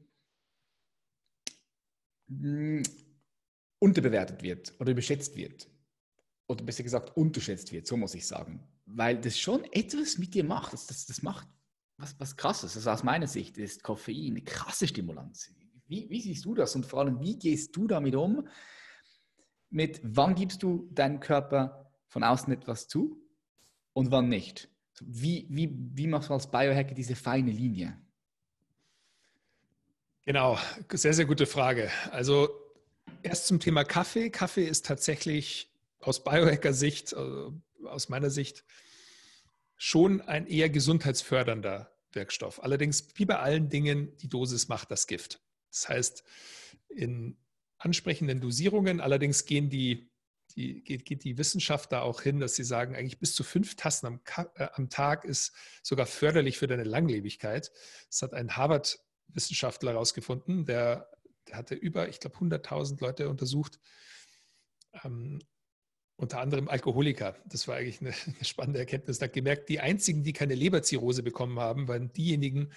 mh, 2.28 2.78
hm, 2.78 2.82
unterbewertet 3.78 4.42
wird 4.42 4.74
oder 4.80 4.92
überschätzt 4.92 5.36
wird. 5.36 5.68
Oder 6.48 6.64
besser 6.64 6.84
gesagt, 6.84 7.16
unterschätzt 7.16 7.72
wird, 7.72 7.86
so 7.86 7.96
muss 7.96 8.14
ich 8.14 8.26
sagen 8.26 8.66
weil 8.86 9.20
das 9.20 9.38
schon 9.38 9.64
etwas 9.72 10.16
mit 10.16 10.34
dir 10.34 10.44
macht. 10.44 10.72
Das, 10.72 10.86
das, 10.86 11.06
das 11.06 11.22
macht 11.22 11.46
was, 11.98 12.18
was 12.18 12.36
krasses. 12.36 12.76
Also 12.76 12.90
aus 12.90 13.02
meiner 13.02 13.26
Sicht 13.26 13.58
ist 13.58 13.82
Koffein 13.82 14.30
eine 14.30 14.42
krasse 14.42 14.86
Stimulanz. 14.86 15.52
Wie, 15.86 16.08
wie 16.08 16.20
siehst 16.20 16.44
du 16.44 16.54
das 16.54 16.74
und 16.74 16.86
vor 16.86 17.00
allem, 17.00 17.20
wie 17.20 17.38
gehst 17.38 17.76
du 17.76 17.86
damit 17.86 18.14
um? 18.14 18.48
Mit 19.70 20.00
wann 20.02 20.34
gibst 20.34 20.62
du 20.62 20.88
deinem 20.92 21.20
Körper 21.20 21.92
von 22.06 22.22
außen 22.22 22.52
etwas 22.52 22.88
zu 22.88 23.20
und 23.92 24.10
wann 24.10 24.28
nicht? 24.28 24.70
Wie, 25.00 25.46
wie, 25.50 25.70
wie 25.72 26.06
machst 26.06 26.30
du 26.30 26.34
als 26.34 26.50
Biohacker 26.50 26.94
diese 26.94 27.16
feine 27.16 27.50
Linie? 27.50 27.96
Genau, 30.24 30.58
sehr, 30.92 31.14
sehr 31.14 31.24
gute 31.24 31.46
Frage. 31.46 31.90
Also 32.10 32.48
erst 33.22 33.46
zum 33.46 33.60
Thema 33.60 33.84
Kaffee. 33.84 34.30
Kaffee 34.30 34.66
ist 34.66 34.86
tatsächlich 34.86 35.70
aus 36.00 36.24
Biohacker-Sicht, 36.24 37.14
also 37.14 37.60
aus 37.84 38.08
meiner 38.08 38.30
Sicht 38.30 38.64
schon 39.76 40.20
ein 40.22 40.46
eher 40.46 40.70
gesundheitsfördernder 40.70 41.92
Wirkstoff. 42.12 42.62
Allerdings, 42.62 43.08
wie 43.14 43.26
bei 43.26 43.38
allen 43.38 43.68
Dingen, 43.68 44.16
die 44.18 44.28
Dosis 44.28 44.68
macht 44.68 44.90
das 44.90 45.06
Gift. 45.06 45.40
Das 45.70 45.88
heißt, 45.88 46.24
in 46.88 47.36
ansprechenden 47.78 48.40
Dosierungen, 48.40 49.00
allerdings 49.00 49.44
gehen 49.44 49.68
die, 49.68 50.10
die, 50.56 50.82
geht, 50.82 51.04
geht, 51.04 51.24
die 51.24 51.38
Wissenschaft 51.38 51.92
da 51.92 52.00
auch 52.00 52.22
hin, 52.22 52.40
dass 52.40 52.54
sie 52.54 52.64
sagen, 52.64 52.96
eigentlich 52.96 53.18
bis 53.18 53.34
zu 53.34 53.44
fünf 53.44 53.76
Tassen 53.76 54.06
am, 54.06 54.20
äh, 54.54 54.68
am 54.72 54.88
Tag 54.88 55.24
ist 55.24 55.52
sogar 55.82 56.06
förderlich 56.06 56.58
für 56.58 56.66
deine 56.66 56.84
Langlebigkeit. 56.84 57.70
Das 58.08 58.22
hat 58.22 58.32
ein 58.32 58.56
Harvard-Wissenschaftler 58.56 59.92
herausgefunden, 59.92 60.64
der, 60.64 61.10
der 61.48 61.56
hatte 61.58 61.74
über, 61.74 62.08
ich 62.08 62.20
glaube, 62.20 62.36
100.000 62.38 63.00
Leute 63.00 63.28
untersucht 63.28 63.78
ähm, 65.04 65.40
unter 66.16 66.40
anderem 66.40 66.68
Alkoholiker. 66.68 67.36
Das 67.46 67.68
war 67.68 67.76
eigentlich 67.76 68.00
eine, 68.00 68.14
eine 68.26 68.44
spannende 68.44 68.80
Erkenntnis. 68.80 69.18
Da 69.18 69.26
gemerkt, 69.26 69.68
die 69.68 69.80
einzigen, 69.80 70.22
die 70.22 70.32
keine 70.32 70.54
Leberzirrhose 70.54 71.22
bekommen 71.22 71.58
haben, 71.60 71.88
waren 71.88 72.12
diejenigen, 72.12 72.72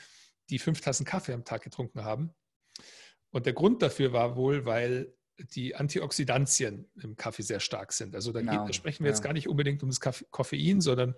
die 0.50 0.60
fünf 0.60 0.82
Tassen 0.82 1.06
Kaffee 1.06 1.34
am 1.34 1.46
Tag 1.46 1.64
getrunken 1.64 2.04
haben. 2.04 2.34
Und 3.32 3.46
der 3.46 3.54
Grund 3.54 3.82
dafür 3.82 4.12
war 4.12 4.36
wohl, 4.36 4.66
weil 4.66 5.14
die 5.40 5.76
Antioxidantien 5.76 6.88
im 7.02 7.16
Kaffee 7.16 7.44
sehr 7.44 7.60
stark 7.60 7.94
sind. 7.94 8.16
Also 8.16 8.32
da, 8.32 8.42
genau. 8.42 8.60
geht, 8.60 8.70
da 8.70 8.74
sprechen 8.74 9.04
wir 9.04 9.10
ja. 9.10 9.16
jetzt 9.16 9.24
gar 9.24 9.34
nicht 9.34 9.48
unbedingt 9.48 9.84
um 9.84 9.90
das 9.90 10.00
Koffein, 10.00 10.82
sondern 10.82 11.16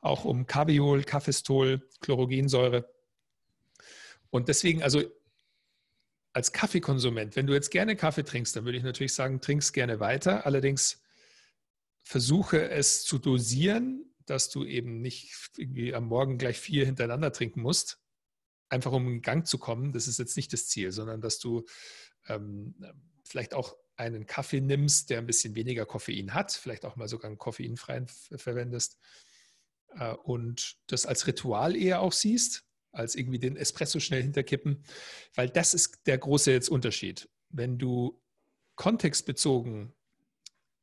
auch 0.00 0.24
um 0.24 0.46
Carbiol, 0.46 1.04
Kaffeestol, 1.04 1.88
Chlorogensäure. 2.00 2.88
Und 4.30 4.48
deswegen, 4.48 4.82
also 4.82 5.02
als 6.32 6.52
Kaffeekonsument, 6.52 7.36
wenn 7.36 7.46
du 7.46 7.52
jetzt 7.52 7.70
gerne 7.70 7.96
Kaffee 7.96 8.24
trinkst, 8.24 8.56
dann 8.56 8.64
würde 8.64 8.78
ich 8.78 8.84
natürlich 8.84 9.14
sagen, 9.14 9.40
trinkst 9.40 9.72
gerne 9.72 10.00
weiter. 10.00 10.46
Allerdings 10.46 11.02
versuche 12.02 12.68
es 12.70 13.04
zu 13.04 13.18
dosieren, 13.18 14.12
dass 14.26 14.50
du 14.50 14.64
eben 14.64 15.00
nicht 15.00 15.32
irgendwie 15.56 15.94
am 15.94 16.06
Morgen 16.06 16.38
gleich 16.38 16.58
vier 16.58 16.84
hintereinander 16.84 17.32
trinken 17.32 17.60
musst, 17.60 18.00
einfach 18.68 18.92
um 18.92 19.06
in 19.06 19.22
Gang 19.22 19.46
zu 19.46 19.58
kommen. 19.58 19.92
Das 19.92 20.08
ist 20.08 20.18
jetzt 20.18 20.36
nicht 20.36 20.52
das 20.52 20.66
Ziel, 20.66 20.92
sondern 20.92 21.20
dass 21.20 21.38
du 21.38 21.64
ähm, 22.26 22.74
vielleicht 23.24 23.54
auch 23.54 23.76
einen 23.96 24.26
Kaffee 24.26 24.60
nimmst, 24.60 25.10
der 25.10 25.18
ein 25.18 25.26
bisschen 25.26 25.54
weniger 25.54 25.86
Koffein 25.86 26.34
hat, 26.34 26.52
vielleicht 26.52 26.84
auch 26.84 26.96
mal 26.96 27.08
sogar 27.08 27.28
einen 27.28 27.38
koffeinfreien 27.38 28.08
verwendest 28.36 28.98
äh, 29.96 30.14
und 30.14 30.76
das 30.88 31.06
als 31.06 31.26
Ritual 31.26 31.76
eher 31.76 32.00
auch 32.00 32.12
siehst, 32.12 32.64
als 32.92 33.14
irgendwie 33.14 33.38
den 33.38 33.56
Espresso 33.56 34.00
schnell 34.00 34.22
hinterkippen, 34.22 34.84
weil 35.34 35.48
das 35.48 35.74
ist 35.74 36.06
der 36.06 36.18
große 36.18 36.52
jetzt 36.52 36.68
Unterschied. 36.68 37.28
Wenn 37.48 37.78
du 37.78 38.20
kontextbezogen 38.76 39.92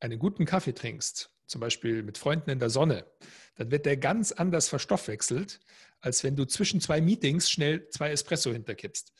einen 0.00 0.18
guten 0.18 0.44
Kaffee 0.44 0.74
trinkst, 0.74 1.30
zum 1.46 1.60
Beispiel 1.60 2.02
mit 2.02 2.18
Freunden 2.18 2.50
in 2.50 2.58
der 2.58 2.70
Sonne, 2.70 3.06
dann 3.56 3.70
wird 3.70 3.84
der 3.84 3.98
ganz 3.98 4.32
anders 4.32 4.68
verstoffwechselt, 4.68 5.60
als 6.00 6.24
wenn 6.24 6.34
du 6.34 6.46
zwischen 6.46 6.80
zwei 6.80 7.00
Meetings 7.00 7.50
schnell 7.50 7.88
zwei 7.90 8.10
Espresso 8.10 8.52
hinterkippst. 8.52 9.12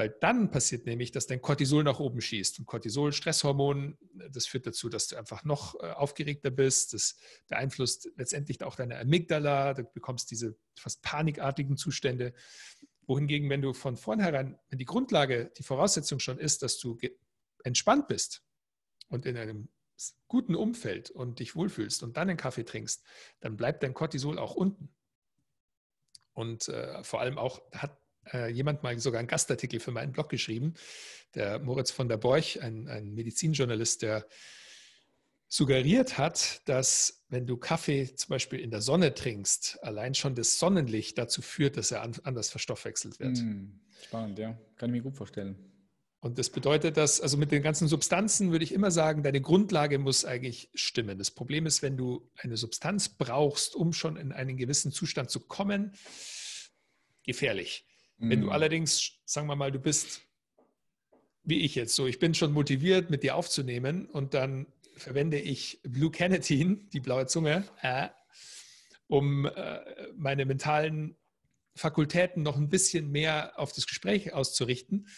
Weil 0.00 0.16
dann 0.18 0.50
passiert 0.50 0.86
nämlich, 0.86 1.12
dass 1.12 1.26
dein 1.26 1.42
Cortisol 1.42 1.84
nach 1.84 2.00
oben 2.00 2.22
schießt. 2.22 2.58
Und 2.58 2.64
Cortisol, 2.64 3.12
Stresshormon, 3.12 3.98
das 4.30 4.46
führt 4.46 4.66
dazu, 4.66 4.88
dass 4.88 5.08
du 5.08 5.16
einfach 5.16 5.44
noch 5.44 5.74
äh, 5.74 5.90
aufgeregter 5.90 6.50
bist. 6.50 6.94
Das 6.94 7.18
beeinflusst 7.48 8.10
letztendlich 8.16 8.62
auch 8.62 8.76
deine 8.76 8.98
Amygdala. 8.98 9.74
Du 9.74 9.84
bekommst 9.84 10.30
diese 10.30 10.56
fast 10.74 11.02
panikartigen 11.02 11.76
Zustände. 11.76 12.32
Wohingegen, 13.06 13.50
wenn 13.50 13.60
du 13.60 13.74
von 13.74 13.98
vornherein, 13.98 14.58
wenn 14.70 14.78
die 14.78 14.86
Grundlage, 14.86 15.52
die 15.58 15.64
Voraussetzung 15.64 16.18
schon 16.18 16.38
ist, 16.38 16.62
dass 16.62 16.78
du 16.78 16.96
entspannt 17.62 18.08
bist 18.08 18.42
und 19.10 19.26
in 19.26 19.36
einem 19.36 19.68
guten 20.28 20.54
Umfeld 20.54 21.10
und 21.10 21.40
dich 21.40 21.56
wohlfühlst 21.56 22.02
und 22.02 22.16
dann 22.16 22.30
einen 22.30 22.38
Kaffee 22.38 22.64
trinkst, 22.64 23.04
dann 23.40 23.58
bleibt 23.58 23.82
dein 23.82 23.92
Cortisol 23.92 24.38
auch 24.38 24.54
unten. 24.54 24.94
Und 26.32 26.68
äh, 26.68 27.04
vor 27.04 27.20
allem 27.20 27.36
auch 27.36 27.60
hat 27.72 27.99
äh, 28.32 28.50
jemand 28.50 28.82
mal 28.82 28.98
sogar 28.98 29.18
einen 29.18 29.28
Gastartikel 29.28 29.80
für 29.80 29.90
meinen 29.90 30.12
Blog 30.12 30.28
geschrieben, 30.28 30.74
der 31.34 31.58
Moritz 31.58 31.90
von 31.90 32.08
der 32.08 32.16
Borch, 32.16 32.62
ein, 32.62 32.88
ein 32.88 33.14
Medizinjournalist, 33.14 34.02
der 34.02 34.26
suggeriert 35.48 36.16
hat, 36.16 36.62
dass 36.68 37.24
wenn 37.28 37.46
du 37.46 37.56
Kaffee 37.56 38.14
zum 38.14 38.30
Beispiel 38.30 38.60
in 38.60 38.70
der 38.70 38.80
Sonne 38.80 39.14
trinkst, 39.14 39.82
allein 39.82 40.14
schon 40.14 40.34
das 40.36 40.58
Sonnenlicht 40.58 41.18
dazu 41.18 41.42
führt, 41.42 41.76
dass 41.76 41.90
er 41.90 42.02
anders 42.02 42.50
verstoffwechselt 42.50 43.18
wird. 43.18 43.38
Hm, 43.38 43.80
spannend, 44.04 44.38
ja. 44.38 44.56
Kann 44.76 44.90
ich 44.90 45.02
mir 45.02 45.02
gut 45.02 45.16
vorstellen. 45.16 45.56
Und 46.20 46.38
das 46.38 46.50
bedeutet, 46.50 46.96
dass, 46.98 47.20
also 47.20 47.36
mit 47.36 47.50
den 47.50 47.62
ganzen 47.62 47.88
Substanzen 47.88 48.52
würde 48.52 48.64
ich 48.64 48.72
immer 48.72 48.90
sagen, 48.90 49.22
deine 49.22 49.40
Grundlage 49.40 49.98
muss 49.98 50.24
eigentlich 50.24 50.70
stimmen. 50.74 51.18
Das 51.18 51.30
Problem 51.30 51.64
ist, 51.64 51.82
wenn 51.82 51.96
du 51.96 52.30
eine 52.36 52.58
Substanz 52.58 53.08
brauchst, 53.08 53.74
um 53.74 53.92
schon 53.92 54.16
in 54.16 54.30
einen 54.30 54.56
gewissen 54.56 54.92
Zustand 54.92 55.30
zu 55.30 55.40
kommen, 55.40 55.94
gefährlich. 57.24 57.86
Mhm. 58.20 58.30
Wenn 58.30 58.40
du 58.40 58.46
mhm. 58.46 58.52
allerdings, 58.52 59.18
sagen 59.24 59.48
wir 59.48 59.56
mal, 59.56 59.72
du 59.72 59.80
bist 59.80 60.22
wie 61.42 61.60
ich 61.60 61.74
jetzt 61.74 61.96
so, 61.96 62.06
ich 62.06 62.18
bin 62.18 62.34
schon 62.34 62.52
motiviert, 62.52 63.10
mit 63.10 63.22
dir 63.22 63.34
aufzunehmen 63.34 64.06
und 64.06 64.34
dann 64.34 64.66
verwende 64.94 65.40
ich 65.40 65.80
Blue 65.82 66.10
Canatin, 66.10 66.88
die 66.90 67.00
blaue 67.00 67.26
Zunge, 67.26 67.64
äh, 67.80 68.08
um 69.08 69.46
äh, 69.46 69.80
meine 70.14 70.44
mentalen 70.44 71.16
Fakultäten 71.74 72.42
noch 72.42 72.56
ein 72.56 72.68
bisschen 72.68 73.10
mehr 73.10 73.58
auf 73.58 73.72
das 73.72 73.86
Gespräch 73.86 74.34
auszurichten 74.34 75.08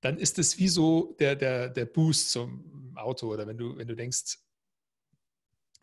dann 0.00 0.16
ist 0.16 0.38
es 0.38 0.58
wie 0.58 0.68
so 0.68 1.14
der, 1.18 1.36
der, 1.36 1.68
der 1.68 1.84
Boost 1.84 2.30
zum 2.30 2.94
Auto. 2.96 3.32
Oder 3.32 3.46
wenn 3.46 3.58
du, 3.58 3.76
wenn 3.76 3.88
du 3.88 3.94
denkst, 3.94 4.38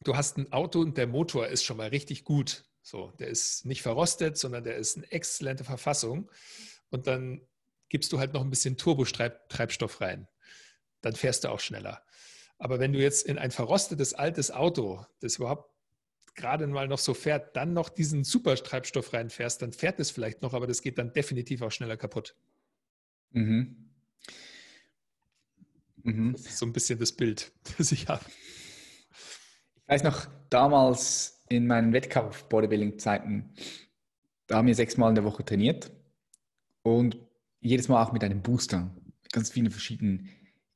du 0.03 0.15
hast 0.15 0.37
ein 0.37 0.51
Auto 0.51 0.79
und 0.81 0.97
der 0.97 1.07
Motor 1.07 1.47
ist 1.47 1.63
schon 1.63 1.77
mal 1.77 1.89
richtig 1.89 2.23
gut. 2.23 2.65
So, 2.87 3.11
der 3.19 3.27
ist 3.27 3.65
nicht 3.65 3.81
verrostet, 3.81 4.37
sondern 4.37 4.63
der 4.63 4.77
ist 4.77 4.95
in 4.95 5.03
exzellenter 5.03 5.65
Verfassung. 5.65 6.31
Und 6.89 7.05
dann 7.05 7.41
gibst 7.89 8.13
du 8.13 8.17
halt 8.17 8.31
noch 8.31 8.39
ein 8.39 8.49
bisschen 8.49 8.77
Turbotreibstoff 8.77 9.99
rein. 9.99 10.29
Dann 11.01 11.13
fährst 11.13 11.43
du 11.43 11.49
auch 11.49 11.59
schneller. 11.59 12.01
Aber 12.57 12.79
wenn 12.79 12.93
du 12.93 12.99
jetzt 12.99 13.25
in 13.25 13.37
ein 13.37 13.51
verrostetes 13.51 14.13
altes 14.13 14.51
Auto, 14.51 15.05
das 15.19 15.35
überhaupt 15.35 15.69
gerade 16.35 16.65
mal 16.65 16.87
noch 16.87 16.99
so 16.99 17.13
fährt, 17.13 17.57
dann 17.57 17.73
noch 17.73 17.89
diesen 17.89 18.23
Supertreibstoff 18.23 19.11
reinfährst, 19.11 19.61
dann 19.61 19.73
fährt 19.73 19.99
es 19.99 20.09
vielleicht 20.09 20.41
noch, 20.41 20.53
aber 20.53 20.65
das 20.65 20.81
geht 20.81 20.97
dann 20.97 21.11
definitiv 21.11 21.63
auch 21.63 21.71
schneller 21.71 21.97
kaputt. 21.97 22.37
Mhm. 23.31 23.91
Mhm. 26.03 26.31
Das 26.31 26.45
ist 26.45 26.57
so 26.57 26.65
ein 26.65 26.71
bisschen 26.71 26.99
das 26.99 27.11
Bild, 27.11 27.51
das 27.77 27.91
ich 27.91 28.07
habe. 28.07 28.23
Ich 29.75 29.89
weiß 29.89 30.03
noch, 30.03 30.27
damals 30.49 31.36
in 31.49 31.67
meinen 31.67 31.93
Wettkampf-Bodybuilding-Zeiten, 31.93 33.53
da 34.47 34.57
haben 34.57 34.67
wir 34.67 34.75
sechsmal 34.75 35.09
in 35.09 35.15
der 35.15 35.23
Woche 35.23 35.43
trainiert. 35.43 35.91
Und 36.83 37.17
jedes 37.59 37.89
Mal 37.89 38.03
auch 38.03 38.13
mit 38.13 38.23
einem 38.23 38.41
Booster, 38.41 38.89
ganz 39.31 39.51
vielen 39.51 39.71
verschiedenen 39.71 40.29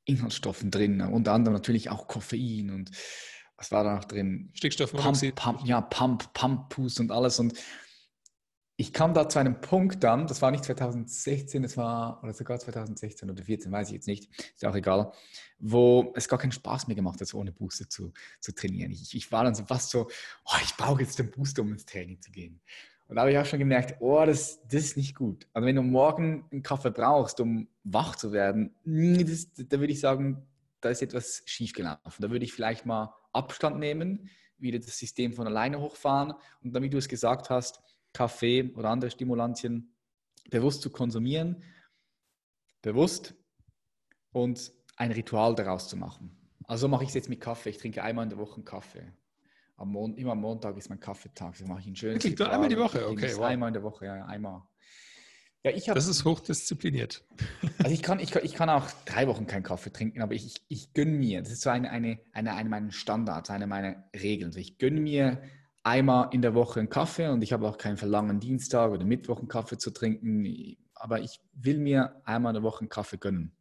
Inhaltsstoffen 0.04 0.70
drin, 0.70 1.00
unter 1.00 1.32
anderem 1.32 1.54
natürlich 1.54 1.88
auch 1.88 2.08
Koffein 2.08 2.70
und 2.70 2.90
was 3.56 3.70
war 3.70 3.84
da 3.84 3.94
noch 3.94 4.04
drin? 4.04 4.50
Stickstoffmonoxid. 4.54 5.36
Pump, 5.36 5.58
Pump, 5.58 5.68
ja, 5.68 5.80
Pump, 5.80 6.32
Pump 6.34 6.74
Boost 6.74 6.98
und 6.98 7.12
alles 7.12 7.38
und 7.38 7.54
ich 8.76 8.92
kam 8.92 9.14
da 9.14 9.28
zu 9.28 9.38
einem 9.38 9.60
Punkt 9.60 10.02
dann, 10.02 10.26
das 10.26 10.40
war 10.40 10.50
nicht 10.50 10.64
2016, 10.64 11.62
das 11.62 11.76
war, 11.76 12.22
oder 12.22 12.32
sogar 12.32 12.58
2016 12.58 13.28
oder 13.28 13.36
2014, 13.36 13.72
weiß 13.72 13.88
ich 13.88 13.94
jetzt 13.94 14.06
nicht, 14.06 14.30
ist 14.54 14.64
auch 14.64 14.74
egal, 14.74 15.12
wo 15.58 16.12
es 16.16 16.28
gar 16.28 16.38
keinen 16.38 16.52
Spaß 16.52 16.88
mehr 16.88 16.96
gemacht 16.96 17.20
hat, 17.20 17.28
so 17.28 17.38
ohne 17.38 17.52
Booster 17.52 17.88
zu, 17.88 18.12
zu 18.40 18.54
trainieren. 18.54 18.92
Ich, 18.92 19.14
ich 19.14 19.30
war 19.30 19.44
dann 19.44 19.54
so 19.54 19.64
fast 19.64 19.90
so, 19.90 20.08
oh, 20.46 20.56
ich 20.64 20.74
brauche 20.76 21.02
jetzt 21.02 21.18
den 21.18 21.30
Booster, 21.30 21.62
um 21.62 21.72
ins 21.72 21.84
Training 21.84 22.20
zu 22.20 22.30
gehen. 22.30 22.60
Und 23.08 23.16
da 23.16 23.22
habe 23.22 23.32
ich 23.32 23.38
auch 23.38 23.44
schon 23.44 23.58
gemerkt, 23.58 24.00
oh, 24.00 24.24
das, 24.24 24.60
das 24.64 24.84
ist 24.84 24.96
nicht 24.96 25.14
gut. 25.14 25.46
Also 25.52 25.66
wenn 25.66 25.76
du 25.76 25.82
morgen 25.82 26.46
einen 26.50 26.62
Kaffee 26.62 26.90
brauchst, 26.90 27.40
um 27.40 27.68
wach 27.84 28.16
zu 28.16 28.32
werden, 28.32 28.74
das, 28.84 29.52
da 29.52 29.78
würde 29.78 29.92
ich 29.92 30.00
sagen, 30.00 30.46
da 30.80 30.88
ist 30.88 31.02
etwas 31.02 31.42
schiefgelaufen. 31.44 32.22
Da 32.22 32.30
würde 32.30 32.44
ich 32.44 32.54
vielleicht 32.54 32.86
mal 32.86 33.14
Abstand 33.32 33.78
nehmen, 33.78 34.30
wieder 34.58 34.78
das 34.78 34.98
System 34.98 35.34
von 35.34 35.46
alleine 35.46 35.78
hochfahren 35.80 36.32
und 36.62 36.72
damit 36.74 36.94
du 36.94 36.98
es 36.98 37.08
gesagt 37.08 37.50
hast, 37.50 37.82
Kaffee 38.12 38.72
oder 38.74 38.90
andere 38.90 39.10
Stimulantien 39.10 39.94
bewusst 40.50 40.82
zu 40.82 40.90
konsumieren, 40.90 41.62
bewusst 42.82 43.34
und 44.32 44.72
ein 44.96 45.12
Ritual 45.12 45.54
daraus 45.54 45.88
zu 45.88 45.96
machen. 45.96 46.36
Also 46.64 46.88
mache 46.88 47.04
ich 47.04 47.08
es 47.10 47.14
jetzt 47.14 47.28
mit 47.28 47.40
Kaffee. 47.40 47.70
Ich 47.70 47.78
trinke 47.78 48.02
einmal 48.02 48.24
in 48.24 48.30
der 48.30 48.38
Woche 48.38 48.56
einen 48.56 48.64
Kaffee. 48.64 49.12
Am 49.76 49.90
Mon 49.90 50.14
immer 50.14 50.32
am 50.32 50.40
Montag 50.40 50.76
ist 50.76 50.90
mein 50.90 51.00
Kaffeetag. 51.00 51.56
So 51.56 51.66
mache 51.66 51.80
ich 51.80 51.86
einen 51.86 51.96
schönen 51.96 52.14
Wirklich, 52.14 52.32
Ritual. 52.32 52.50
einmal 52.50 52.68
die 52.68 52.78
Woche, 52.78 53.08
okay. 53.08 53.32
Wow. 53.34 53.44
Einmal 53.44 53.68
in 53.68 53.74
der 53.74 53.82
Woche, 53.82 54.06
ja, 54.06 54.24
einmal. 54.26 54.62
Ja, 55.64 55.70
ich 55.70 55.88
hab, 55.88 55.94
das 55.94 56.08
ist 56.08 56.24
hochdiszipliniert. 56.24 57.24
Also 57.78 57.94
ich 57.94 58.02
kann, 58.02 58.20
ich, 58.20 58.30
kann, 58.30 58.44
ich 58.44 58.54
kann 58.54 58.70
auch 58.70 58.88
drei 59.06 59.26
Wochen 59.26 59.48
keinen 59.48 59.64
Kaffee 59.64 59.92
trinken, 59.92 60.22
aber 60.22 60.34
ich, 60.34 60.46
ich, 60.46 60.62
ich 60.68 60.92
gönne 60.92 61.12
mir, 61.12 61.42
das 61.42 61.52
ist 61.52 61.62
so 61.62 61.70
eine, 61.70 61.90
eine, 61.90 62.20
eine, 62.32 62.54
eine 62.54 62.68
meiner 62.68 62.92
Standards, 62.92 63.50
eine 63.50 63.66
meiner 63.66 64.04
Regeln. 64.14 64.50
Also 64.50 64.60
ich 64.60 64.78
gönne 64.78 65.00
mir 65.00 65.42
einmal 65.82 66.28
in 66.32 66.42
der 66.42 66.54
Woche 66.54 66.80
einen 66.80 66.88
Kaffee 66.88 67.28
und 67.28 67.42
ich 67.42 67.52
habe 67.52 67.68
auch 67.68 67.78
keinen 67.78 67.96
Verlangen, 67.96 68.40
Dienstag 68.40 68.90
oder 68.90 69.04
Mittwoch 69.04 69.38
einen 69.38 69.48
Kaffee 69.48 69.78
zu 69.78 69.90
trinken, 69.90 70.76
aber 70.94 71.20
ich 71.20 71.40
will 71.52 71.78
mir 71.78 72.20
einmal 72.24 72.50
in 72.50 72.54
der 72.54 72.62
Woche 72.62 72.80
einen 72.80 72.88
Kaffee 72.88 73.18
gönnen. 73.18 73.56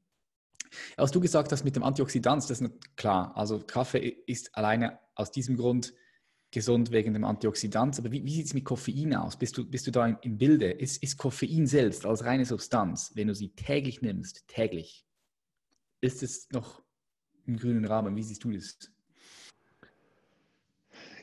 Was 0.95 1.11
du 1.11 1.19
gesagt 1.19 1.51
hast 1.51 1.63
mit 1.63 1.75
dem 1.75 1.83
Antioxidant, 1.83 2.49
das 2.49 2.61
ist 2.61 2.95
klar. 2.95 3.35
Also 3.35 3.59
Kaffee 3.59 4.23
ist 4.25 4.55
alleine 4.55 4.99
aus 5.15 5.31
diesem 5.31 5.57
Grund 5.57 5.93
gesund 6.51 6.91
wegen 6.91 7.13
dem 7.13 7.23
Antioxidant. 7.23 7.97
Aber 7.99 8.11
wie, 8.11 8.23
wie 8.23 8.35
sieht 8.35 8.45
es 8.45 8.53
mit 8.53 8.65
Koffein 8.65 9.15
aus? 9.15 9.37
Bist 9.37 9.57
du, 9.57 9.69
bist 9.69 9.87
du 9.87 9.91
da 9.91 10.05
im, 10.05 10.17
im 10.21 10.37
Bilde? 10.37 10.71
Ist, 10.71 11.01
ist 11.01 11.17
Koffein 11.17 11.65
selbst 11.65 12.05
als 12.05 12.23
reine 12.23 12.45
Substanz, 12.45 13.11
wenn 13.15 13.27
du 13.27 13.35
sie 13.35 13.49
täglich 13.49 14.01
nimmst, 14.01 14.47
täglich, 14.47 15.05
ist 16.01 16.23
es 16.23 16.49
noch 16.51 16.81
im 17.45 17.57
grünen 17.57 17.85
Rahmen? 17.85 18.15
Wie 18.15 18.23
siehst 18.23 18.43
du 18.43 18.51
das? 18.51 18.77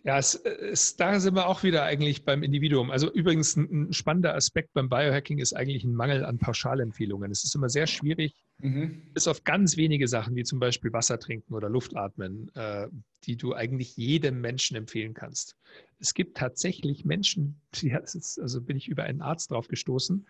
Ja, 0.05 0.19
es, 0.19 0.35
es, 0.35 0.97
da 0.97 1.19
sind 1.21 1.35
wir 1.35 1.47
auch 1.47 1.63
wieder 1.63 1.85
eigentlich 1.85 2.25
beim 2.25 2.43
Individuum. 2.43 2.91
Also 2.91 3.11
übrigens 3.13 3.57
ein, 3.57 3.89
ein, 3.89 3.93
spannender 3.93 4.35
Aspekt 4.35 4.73
beim 4.73 4.89
Biohacking 4.89 5.39
ist 5.39 5.55
eigentlich 5.55 5.85
ein 5.85 5.95
Mangel 5.95 6.25
an 6.25 6.39
Pauschalempfehlungen. 6.39 7.31
Es 7.31 7.45
ist 7.45 7.55
immer 7.55 7.69
sehr 7.69 7.87
schwierig, 7.87 8.35
mhm. 8.59 9.03
bis 9.13 9.29
auf 9.29 9.45
ganz 9.45 9.77
wenige 9.77 10.09
Sachen, 10.09 10.37
wie 10.37 10.45
zum 10.45 10.61
Beispiel 10.61 10.93
Wasser 10.93 11.19
trinken 11.19 11.55
oder 11.55 11.69
Luft 11.69 11.97
atmen, 11.97 12.51
äh, 12.55 12.89
die 13.25 13.37
du 13.37 13.55
eigentlich 13.55 13.97
jedem 13.97 14.41
Menschen 14.41 14.77
empfehlen 14.77 15.15
kannst. 15.15 15.57
Es 15.99 16.15
gibt 16.15 16.37
tatsächlich 16.37 17.05
Menschen, 17.05 17.61
die, 17.75 17.93
also 17.93 18.61
bin 18.61 18.77
ich 18.77 18.89
über 18.89 19.05
einen 19.05 19.21
Arzt 19.21 19.51
drauf 19.51 19.69
gestoßen, 19.69 20.27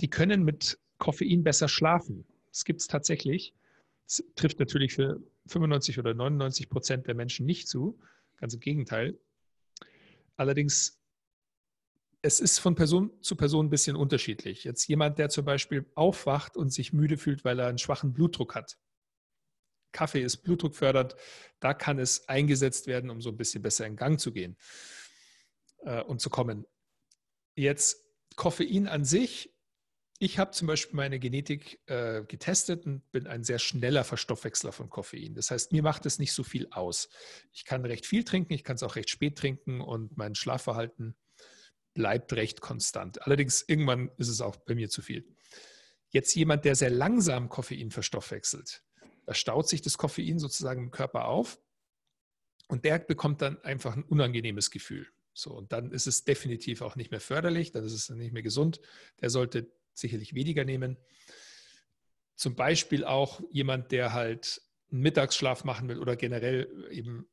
die 0.00 0.08
können 0.08 0.44
mit 0.44 0.78
Koffein 0.98 1.44
besser 1.44 1.68
schlafen. 1.68 2.24
Das 2.50 2.64
gibt 2.64 2.80
es 2.80 2.86
tatsächlich. 2.86 3.54
Das 4.06 4.24
trifft 4.36 4.58
natürlich 4.58 4.94
für 4.94 5.20
95 5.46 5.98
oder 5.98 6.14
99 6.14 6.68
Prozent 6.68 7.06
der 7.06 7.14
Menschen 7.14 7.46
nicht 7.46 7.68
zu. 7.68 7.98
Ganz 8.36 8.54
im 8.54 8.60
Gegenteil. 8.60 9.18
Allerdings, 10.36 11.00
es 12.22 12.40
ist 12.40 12.58
von 12.58 12.74
Person 12.74 13.12
zu 13.22 13.36
Person 13.36 13.66
ein 13.66 13.70
bisschen 13.70 13.96
unterschiedlich. 13.96 14.64
Jetzt 14.64 14.86
jemand, 14.88 15.18
der 15.18 15.28
zum 15.28 15.44
Beispiel 15.44 15.90
aufwacht 15.94 16.56
und 16.56 16.72
sich 16.72 16.92
müde 16.92 17.16
fühlt, 17.16 17.44
weil 17.44 17.58
er 17.58 17.68
einen 17.68 17.78
schwachen 17.78 18.12
Blutdruck 18.12 18.54
hat. 18.54 18.78
Kaffee 19.92 20.20
ist 20.20 20.38
blutdruckfördernd, 20.38 21.16
da 21.58 21.72
kann 21.72 21.98
es 21.98 22.28
eingesetzt 22.28 22.86
werden, 22.86 23.08
um 23.08 23.22
so 23.22 23.30
ein 23.30 23.36
bisschen 23.38 23.62
besser 23.62 23.86
in 23.86 23.96
Gang 23.96 24.20
zu 24.20 24.30
gehen 24.30 24.58
äh, 25.84 26.02
und 26.02 26.20
zu 26.20 26.28
kommen. 26.28 26.66
Jetzt 27.54 28.04
Koffein 28.36 28.88
an 28.88 29.06
sich 29.06 29.55
ich 30.18 30.38
habe 30.38 30.52
zum 30.52 30.66
Beispiel 30.66 30.96
meine 30.96 31.18
Genetik 31.18 31.80
äh, 31.86 32.22
getestet 32.22 32.86
und 32.86 33.10
bin 33.12 33.26
ein 33.26 33.44
sehr 33.44 33.58
schneller 33.58 34.04
Verstoffwechsler 34.04 34.72
von 34.72 34.88
Koffein. 34.88 35.34
Das 35.34 35.50
heißt, 35.50 35.72
mir 35.72 35.82
macht 35.82 36.06
es 36.06 36.18
nicht 36.18 36.32
so 36.32 36.42
viel 36.42 36.68
aus. 36.70 37.08
Ich 37.52 37.64
kann 37.64 37.84
recht 37.84 38.06
viel 38.06 38.24
trinken, 38.24 38.54
ich 38.54 38.64
kann 38.64 38.76
es 38.76 38.82
auch 38.82 38.96
recht 38.96 39.10
spät 39.10 39.36
trinken 39.36 39.80
und 39.80 40.16
mein 40.16 40.34
Schlafverhalten 40.34 41.16
bleibt 41.92 42.32
recht 42.32 42.60
konstant. 42.60 43.22
Allerdings 43.26 43.64
irgendwann 43.66 44.10
ist 44.16 44.28
es 44.28 44.40
auch 44.40 44.56
bei 44.56 44.74
mir 44.74 44.88
zu 44.88 45.02
viel. 45.02 45.26
Jetzt 46.10 46.34
jemand, 46.34 46.64
der 46.64 46.76
sehr 46.76 46.90
langsam 46.90 47.48
Koffein 47.48 47.90
verstoffwechselt, 47.90 48.84
da 49.26 49.34
staut 49.34 49.68
sich 49.68 49.82
das 49.82 49.98
Koffein 49.98 50.38
sozusagen 50.38 50.84
im 50.84 50.90
Körper 50.90 51.26
auf 51.26 51.58
und 52.68 52.84
der 52.84 52.98
bekommt 53.00 53.42
dann 53.42 53.60
einfach 53.62 53.96
ein 53.96 54.04
unangenehmes 54.04 54.70
Gefühl. 54.70 55.08
So, 55.34 55.52
und 55.52 55.72
dann 55.72 55.92
ist 55.92 56.06
es 56.06 56.24
definitiv 56.24 56.80
auch 56.80 56.96
nicht 56.96 57.10
mehr 57.10 57.20
förderlich, 57.20 57.70
dann 57.72 57.84
ist 57.84 57.92
es 57.92 58.08
nicht 58.08 58.32
mehr 58.32 58.42
gesund. 58.42 58.80
Der 59.20 59.28
sollte 59.28 59.70
sicherlich 59.98 60.34
weniger 60.34 60.64
nehmen. 60.64 60.96
Zum 62.34 62.54
Beispiel 62.54 63.04
auch 63.04 63.40
jemand, 63.50 63.92
der 63.92 64.12
halt 64.12 64.60
einen 64.90 65.00
Mittagsschlaf 65.00 65.64
machen 65.64 65.88
will 65.88 65.98
oder 65.98 66.16
generell 66.16 66.88
eben 66.90 67.28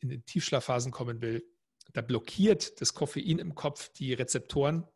in 0.00 0.08
den 0.08 0.24
Tiefschlafphasen 0.24 0.90
kommen 0.90 1.20
will, 1.20 1.44
da 1.92 2.00
blockiert 2.00 2.80
das 2.80 2.94
Koffein 2.94 3.38
im 3.38 3.54
Kopf 3.54 3.90
die 3.90 4.12
Rezeptoren 4.12 4.86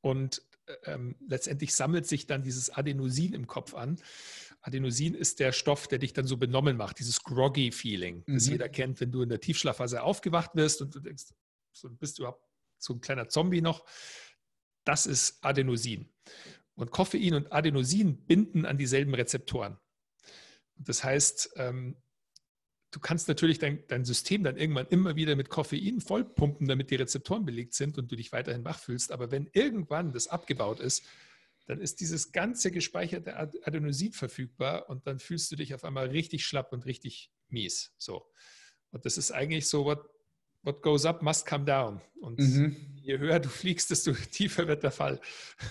und 0.00 0.42
ähm, 0.84 1.16
letztendlich 1.26 1.74
sammelt 1.74 2.06
sich 2.06 2.26
dann 2.26 2.42
dieses 2.42 2.70
Adenosin 2.70 3.32
im 3.32 3.46
Kopf 3.46 3.74
an. 3.74 4.00
Adenosin 4.60 5.14
ist 5.14 5.40
der 5.40 5.52
Stoff, 5.52 5.88
der 5.88 5.98
dich 5.98 6.12
dann 6.12 6.26
so 6.26 6.36
benommen 6.36 6.76
macht, 6.76 6.98
dieses 6.98 7.22
groggy 7.22 7.72
Feeling, 7.72 8.24
mhm. 8.26 8.34
das 8.34 8.48
jeder 8.48 8.68
kennt, 8.68 9.00
wenn 9.00 9.12
du 9.12 9.22
in 9.22 9.28
der 9.28 9.40
Tiefschlafphase 9.40 10.02
aufgewacht 10.02 10.50
wirst 10.54 10.82
und 10.82 10.94
du 10.94 11.00
denkst, 11.00 11.26
so 11.72 11.88
bist 11.90 12.18
du 12.18 12.22
überhaupt 12.22 12.44
so 12.78 12.94
ein 12.94 13.00
kleiner 13.00 13.28
Zombie 13.28 13.60
noch 13.60 13.84
das 14.88 15.04
ist 15.04 15.44
Adenosin. 15.44 16.08
Und 16.74 16.90
Koffein 16.90 17.34
und 17.34 17.52
Adenosin 17.52 18.24
binden 18.24 18.64
an 18.64 18.78
dieselben 18.78 19.14
Rezeptoren. 19.14 19.76
Das 20.76 21.04
heißt, 21.04 21.50
ähm, 21.56 21.96
du 22.90 22.98
kannst 22.98 23.28
natürlich 23.28 23.58
dein, 23.58 23.84
dein, 23.88 24.06
System 24.06 24.44
dann 24.44 24.56
irgendwann 24.56 24.86
immer 24.86 25.14
wieder 25.14 25.36
mit 25.36 25.50
Koffein 25.50 26.00
vollpumpen, 26.00 26.66
damit 26.66 26.90
die 26.90 26.94
Rezeptoren 26.94 27.44
belegt 27.44 27.74
sind 27.74 27.98
und 27.98 28.10
du 28.10 28.16
dich 28.16 28.32
weiterhin 28.32 28.64
wach 28.64 28.78
fühlst. 28.78 29.12
Aber 29.12 29.30
wenn 29.30 29.50
irgendwann 29.52 30.12
das 30.12 30.28
abgebaut 30.28 30.80
ist, 30.80 31.04
dann 31.66 31.82
ist 31.82 32.00
dieses 32.00 32.32
ganze 32.32 32.70
gespeicherte 32.70 33.36
Adenosin 33.36 34.14
verfügbar 34.14 34.88
und 34.88 35.06
dann 35.06 35.18
fühlst 35.18 35.52
du 35.52 35.56
dich 35.56 35.74
auf 35.74 35.84
einmal 35.84 36.06
richtig 36.08 36.46
schlapp 36.46 36.72
und 36.72 36.86
richtig 36.86 37.30
mies. 37.50 37.92
So. 37.98 38.24
Und 38.90 39.04
das 39.04 39.18
ist 39.18 39.32
eigentlich 39.32 39.68
so, 39.68 39.84
what, 39.84 40.08
what 40.62 40.82
goes 40.82 41.04
up 41.04 41.22
must 41.22 41.46
come 41.46 41.64
down. 41.64 42.00
Und 42.20 42.38
mhm. 42.38 42.76
je 42.96 43.18
höher 43.18 43.40
du 43.40 43.48
fliegst, 43.48 43.90
desto 43.90 44.12
tiefer 44.30 44.66
wird 44.66 44.82
der 44.82 44.90
Fall. 44.90 45.20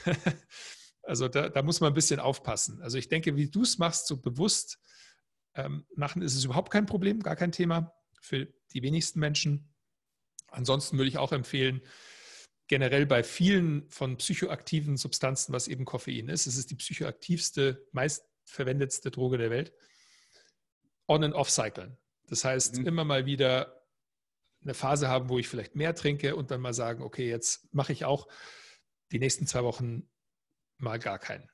also 1.04 1.28
da, 1.28 1.50
da, 1.50 1.62
muss 1.62 1.80
man 1.80 1.92
ein 1.92 1.96
bisschen 1.96 2.20
aufpassen. 2.20 2.82
Also 2.82 2.98
ich 2.98 3.10
denke, 3.10 3.36
wie 3.36 3.50
du 3.50 3.64
es 3.64 3.78
machst, 3.78 4.08
so 4.08 4.18
bewusst 4.18 4.80
ähm, 5.56 5.86
machen, 5.96 6.22
ist 6.22 6.36
es 6.36 6.46
überhaupt 6.46 6.72
kein 6.72 6.86
Problem, 6.86 7.22
gar 7.22 7.36
kein 7.36 7.52
Thema 7.52 7.94
für 8.22 8.48
die 8.74 8.82
wenigsten 8.82 9.20
Menschen. 9.20 9.74
Ansonsten 10.50 10.98
würde 10.98 11.10
ich 11.10 11.18
auch 11.18 11.32
empfehlen, 11.32 11.82
generell 12.68 13.06
bei 13.06 13.24
vielen 13.24 13.90
von 13.90 14.18
psychoaktiven 14.18 14.98
Substanzen, 14.98 15.54
was 15.54 15.68
eben 15.68 15.86
Koffein 15.86 16.30
ist, 16.30 16.48
es 16.48 16.58
ist 16.58 16.70
die 16.70 16.76
psychoaktivste, 16.76 17.88
meistverwendetste 17.92 19.10
Droge 19.10 19.38
der 19.38 19.50
Welt, 19.50 19.74
on- 21.08 21.24
and 21.24 21.34
off-cyclen. 21.34 21.98
Das 22.28 22.44
heißt, 22.44 22.80
mhm. 22.80 22.88
immer 22.88 23.06
mal 23.06 23.26
wieder 23.26 23.77
eine 24.62 24.74
Phase 24.74 25.08
haben, 25.08 25.30
wo 25.30 25.40
ich 25.40 25.48
vielleicht 25.48 25.76
mehr 25.76 25.96
trinke 25.96 26.36
und 26.36 26.52
dann 26.52 26.62
mal 26.62 26.74
sagen, 26.74 27.04
okay, 27.04 27.30
jetzt 27.30 27.74
mache 27.74 27.94
ich 27.94 28.06
auch 28.06 28.28
die 29.12 29.20
nächsten 29.20 29.48
zwei 29.48 29.64
Wochen 29.64 30.10
mal 30.78 31.00
gar 31.00 31.20
keinen. 31.20 31.50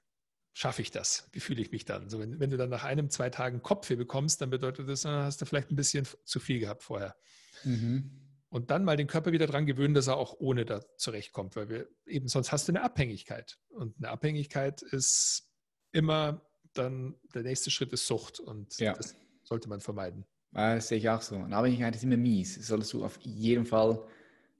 Schaffe 0.54 0.82
ich 0.82 0.92
das? 0.92 1.30
Wie 1.32 1.40
fühle 1.40 1.62
ich 1.62 1.72
mich 1.72 1.86
dann? 1.86 2.10
So, 2.10 2.20
wenn, 2.20 2.40
wenn 2.40 2.52
du 2.52 2.58
dann 2.58 2.70
nach 2.70 2.84
einem, 2.84 3.10
zwei 3.10 3.30
Tagen 3.30 3.62
Kopfweh 3.62 3.96
bekommst, 3.96 4.42
dann 4.42 4.50
bedeutet 4.50 4.88
das, 4.88 5.02
dann 5.02 5.24
hast 5.24 5.42
du 5.42 5.46
vielleicht 5.46 5.72
ein 5.72 5.76
bisschen 5.76 6.08
zu 6.26 6.40
viel 6.40 6.60
gehabt 6.60 6.84
vorher. 6.84 7.16
Mhm. 7.64 8.20
Und 8.50 8.70
dann 8.70 8.84
mal 8.84 8.98
den 8.98 9.08
Körper 9.08 9.32
wieder 9.32 9.48
daran 9.48 9.66
gewöhnen, 9.66 9.96
dass 9.96 10.06
er 10.06 10.18
auch 10.18 10.36
ohne 10.40 10.64
da 10.64 10.82
zurechtkommt, 10.98 11.56
weil 11.56 11.70
wir 11.70 11.88
eben 12.06 12.28
sonst 12.28 12.52
hast 12.52 12.68
du 12.68 12.72
eine 12.72 12.84
Abhängigkeit. 12.84 13.58
Und 13.70 13.98
eine 13.98 14.10
Abhängigkeit 14.10 14.84
ist 14.84 15.50
immer 15.92 16.46
dann 16.74 17.16
der 17.34 17.44
nächste 17.44 17.72
Schritt 17.72 17.94
ist 17.94 18.06
Sucht 18.06 18.40
und 18.40 18.78
ja. 18.78 18.94
das 18.94 19.16
sollte 19.44 19.70
man 19.70 19.80
vermeiden. 19.80 20.26
Das 20.54 20.88
sehe 20.88 21.00
ich 21.00 21.10
auch 21.10 21.22
so. 21.22 21.36
Eine 21.36 21.56
Abhängigkeit 21.56 21.96
ist 21.96 22.04
immer 22.04 22.18
mies. 22.18 22.58
Das 22.58 22.68
solltest 22.68 22.94
du 22.94 23.04
auf 23.04 23.18
jeden 23.22 23.66
Fall 23.66 24.06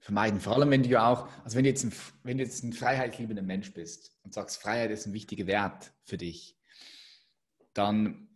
vermeiden. 0.00 0.40
Vor 0.40 0.54
allem, 0.54 0.70
wenn 0.70 0.82
du 0.82 0.88
ja 0.88 1.08
auch, 1.08 1.28
also 1.44 1.56
wenn 1.56 1.64
du 1.64 1.70
jetzt 1.70 1.84
ein, 1.84 1.92
wenn 2.24 2.38
du 2.38 2.44
jetzt 2.44 2.62
ein 2.62 2.72
freiheitsliebender 2.72 3.42
Mensch 3.42 3.72
bist 3.72 4.18
und 4.22 4.34
sagst, 4.34 4.60
Freiheit 4.60 4.90
ist 4.90 5.06
ein 5.06 5.12
wichtiger 5.12 5.46
Wert 5.46 5.92
für 6.04 6.18
dich, 6.18 6.58
dann 7.72 8.28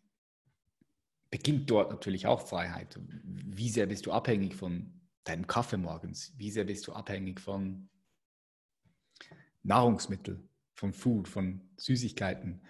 beginnt 1.31 1.71
dort 1.71 1.91
natürlich 1.91 2.27
auch 2.27 2.47
Freiheit. 2.47 2.99
Wie 3.25 3.69
sehr 3.69 3.87
bist 3.87 4.07
du 4.07 4.13
abhängig 4.13 4.55
von 4.55 5.01
deinem 5.25 5.47
Kaffee 5.47 5.77
morgens? 5.77 6.33
Wie 6.37 6.51
sehr 6.51 6.65
bist 6.65 6.87
du 6.87 6.93
abhängig 6.93 7.41
von 7.41 7.89
Nahrungsmitteln, 9.63 10.49
von 10.75 10.93
Food, 10.93 11.29
von 11.29 11.61
Süßigkeiten? 11.77 12.63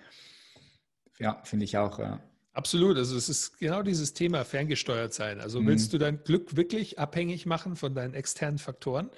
Ja, 1.18 1.41
finde 1.45 1.64
ich 1.66 1.76
auch. 1.76 1.99
Ja. 1.99 2.20
Absolut. 2.59 2.97
Also 2.97 3.17
es 3.17 3.29
ist 3.29 3.57
genau 3.61 3.85
dieses 3.85 4.15
Thema 4.15 4.45
ferngesteuert 4.45 5.15
sein. 5.15 5.41
Also 5.41 5.65
willst 5.65 5.87
mhm. 5.87 5.91
du 5.93 5.99
dein 5.99 6.25
Glück 6.25 6.57
wirklich 6.57 6.99
abhängig 6.99 7.47
machen 7.47 7.77
von 7.77 7.95
deinen 7.95 8.15
externen 8.15 8.59
Faktoren? 8.59 9.13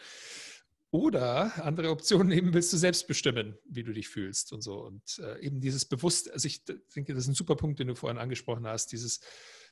Oder 0.90 1.64
andere 1.64 1.88
Optionen 1.88 2.28
nehmen, 2.28 2.52
willst 2.52 2.70
du 2.70 2.76
selbst 2.76 3.06
bestimmen, 3.06 3.56
wie 3.64 3.82
du 3.82 3.94
dich 3.94 4.10
fühlst 4.10 4.52
und 4.52 4.60
so. 4.60 4.84
Und 4.84 5.18
äh, 5.20 5.40
eben 5.40 5.62
dieses 5.62 5.86
bewusste, 5.86 6.34
also 6.34 6.44
ich 6.44 6.66
denke, 6.94 7.14
das 7.14 7.22
ist 7.22 7.28
ein 7.28 7.34
super 7.34 7.56
Punkt, 7.56 7.78
den 7.80 7.88
du 7.88 7.94
vorhin 7.94 8.18
angesprochen 8.18 8.66
hast, 8.66 8.92
dieses 8.92 9.20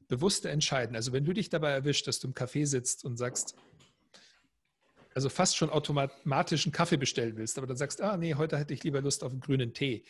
bewusste 0.08 0.48
Entscheiden. 0.48 0.96
Also 0.96 1.12
wenn 1.12 1.26
du 1.26 1.34
dich 1.34 1.50
dabei 1.50 1.72
erwischt, 1.72 2.06
dass 2.06 2.20
du 2.20 2.28
im 2.28 2.32
Café 2.32 2.64
sitzt 2.64 3.04
und 3.04 3.18
sagst, 3.18 3.54
also 5.12 5.28
fast 5.28 5.58
schon 5.58 5.68
automatischen 5.68 6.72
Kaffee 6.72 6.96
bestellen 6.96 7.36
willst, 7.36 7.58
aber 7.58 7.66
dann 7.66 7.76
sagst, 7.76 8.00
ah 8.00 8.16
nee, 8.16 8.32
heute 8.32 8.56
hätte 8.56 8.72
ich 8.72 8.82
lieber 8.82 9.02
Lust 9.02 9.22
auf 9.22 9.32
einen 9.32 9.42
grünen 9.42 9.74
Tee. 9.74 10.06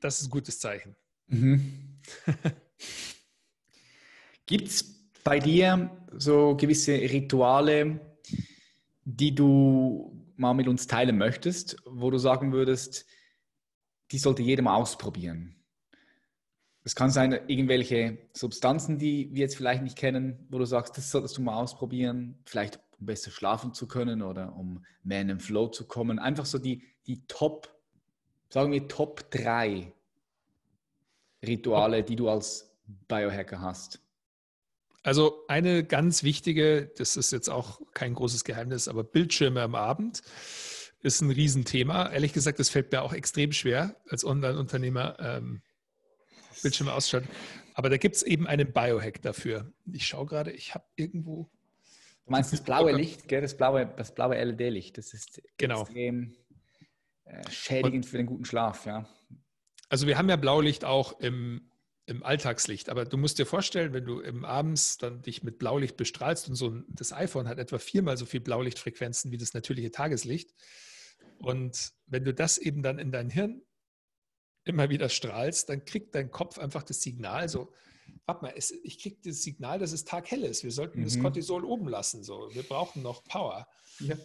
Das 0.00 0.22
ist 0.22 0.28
ein 0.28 0.30
gutes 0.30 0.58
Zeichen. 0.58 0.96
Mhm. 1.30 2.00
Gibt 4.46 4.68
es 4.68 4.84
bei 5.22 5.38
dir 5.38 5.90
so 6.12 6.56
gewisse 6.56 6.92
Rituale, 6.92 8.00
die 9.04 9.34
du 9.34 10.12
mal 10.36 10.54
mit 10.54 10.66
uns 10.66 10.86
teilen 10.86 11.16
möchtest, 11.18 11.76
wo 11.86 12.10
du 12.10 12.18
sagen 12.18 12.52
würdest, 12.52 13.06
die 14.10 14.18
sollte 14.18 14.42
jeder 14.42 14.62
mal 14.62 14.74
ausprobieren? 14.74 15.54
Es 16.82 16.96
kann 16.96 17.10
sein, 17.10 17.32
irgendwelche 17.46 18.18
Substanzen, 18.32 18.98
die 18.98 19.28
wir 19.32 19.42
jetzt 19.42 19.56
vielleicht 19.56 19.82
nicht 19.82 19.96
kennen, 19.96 20.46
wo 20.48 20.58
du 20.58 20.64
sagst, 20.64 20.96
das 20.96 21.10
solltest 21.10 21.36
du 21.36 21.42
mal 21.42 21.54
ausprobieren, 21.54 22.38
vielleicht 22.44 22.80
um 22.98 23.06
besser 23.06 23.30
schlafen 23.30 23.72
zu 23.72 23.86
können 23.86 24.22
oder 24.22 24.56
um 24.56 24.84
mehr 25.04 25.20
in 25.20 25.28
den 25.28 25.40
Flow 25.40 25.68
zu 25.68 25.86
kommen. 25.86 26.18
Einfach 26.18 26.46
so 26.46 26.58
die, 26.58 26.82
die 27.06 27.24
Top, 27.28 27.72
sagen 28.48 28.72
wir 28.72 28.88
Top 28.88 29.30
3 29.30 29.92
Rituale, 31.46 32.02
die 32.02 32.16
du 32.16 32.28
als 32.28 32.76
Biohacker 33.08 33.60
hast. 33.60 34.00
Also 35.02 35.44
eine 35.48 35.82
ganz 35.84 36.22
wichtige, 36.22 36.92
das 36.98 37.16
ist 37.16 37.32
jetzt 37.32 37.48
auch 37.48 37.80
kein 37.94 38.14
großes 38.14 38.44
Geheimnis, 38.44 38.86
aber 38.86 39.02
Bildschirme 39.02 39.62
am 39.62 39.74
Abend 39.74 40.22
ist 41.02 41.22
ein 41.22 41.30
Riesenthema. 41.30 42.10
Ehrlich 42.10 42.34
gesagt, 42.34 42.58
das 42.58 42.68
fällt 42.68 42.92
mir 42.92 43.00
auch 43.02 43.14
extrem 43.14 43.52
schwer 43.52 43.96
als 44.08 44.24
Online-Unternehmer, 44.24 45.16
ähm, 45.18 45.62
Bildschirme 46.62 46.92
ausschalten. 46.92 47.28
Aber 47.74 47.88
da 47.88 47.96
gibt 47.96 48.16
es 48.16 48.22
eben 48.22 48.46
einen 48.46 48.72
Biohack 48.72 49.22
dafür. 49.22 49.72
Ich 49.90 50.06
schaue 50.06 50.26
gerade, 50.26 50.50
ich 50.50 50.74
habe 50.74 50.84
irgendwo. 50.96 51.48
Du 52.26 52.32
meinst 52.32 52.52
das 52.52 52.62
blaue 52.62 52.92
Licht, 52.92 53.26
gell? 53.28 53.40
Das 53.40 53.56
blaue, 53.56 53.86
das 53.96 54.14
blaue 54.14 54.36
LED-Licht. 54.36 54.98
Das 54.98 55.14
ist 55.14 55.40
genau. 55.56 55.82
extrem 55.82 56.36
äh, 57.24 57.50
schädigend 57.50 58.04
Und, 58.04 58.10
für 58.10 58.18
den 58.18 58.26
guten 58.26 58.44
Schlaf, 58.44 58.84
ja. 58.84 59.08
Also 59.90 60.06
wir 60.06 60.16
haben 60.16 60.30
ja 60.30 60.36
Blaulicht 60.36 60.86
auch 60.86 61.20
im 61.20 61.70
im 62.10 62.24
Alltagslicht. 62.24 62.88
Aber 62.88 63.04
du 63.04 63.16
musst 63.16 63.38
dir 63.38 63.46
vorstellen, 63.46 63.92
wenn 63.92 64.04
du 64.04 64.18
im 64.18 64.44
abends 64.44 64.98
dann 64.98 65.22
dich 65.22 65.44
mit 65.44 65.58
Blaulicht 65.58 65.96
bestrahlst 65.96 66.48
und 66.48 66.56
so 66.56 66.70
ein, 66.70 66.84
das 66.88 67.12
iPhone 67.12 67.46
hat 67.48 67.58
etwa 67.58 67.78
viermal 67.78 68.16
so 68.16 68.26
viel 68.26 68.40
Blaulichtfrequenzen 68.40 69.30
wie 69.30 69.38
das 69.38 69.54
natürliche 69.54 69.92
Tageslicht. 69.92 70.52
Und 71.38 71.92
wenn 72.06 72.24
du 72.24 72.34
das 72.34 72.58
eben 72.58 72.82
dann 72.82 72.98
in 72.98 73.12
dein 73.12 73.30
Hirn 73.30 73.62
immer 74.64 74.90
wieder 74.90 75.08
strahlst, 75.08 75.68
dann 75.68 75.84
kriegt 75.84 76.14
dein 76.16 76.32
Kopf 76.32 76.58
einfach 76.58 76.82
das 76.82 77.00
Signal 77.00 77.48
so, 77.48 77.72
warte 78.26 78.44
mal, 78.44 78.52
es, 78.56 78.70
ich 78.70 79.00
kriege 79.00 79.16
das 79.24 79.42
Signal, 79.42 79.78
dass 79.78 79.92
es 79.92 80.04
taghell 80.04 80.44
ist. 80.44 80.64
Wir 80.64 80.72
sollten 80.72 81.00
mhm. 81.00 81.04
das 81.04 81.18
Cortisol 81.18 81.64
oben 81.64 81.88
lassen. 81.88 82.22
So. 82.22 82.48
Wir 82.52 82.62
brauchen 82.62 83.02
noch 83.02 83.24
Power. 83.24 83.66
Ja. 84.00 84.16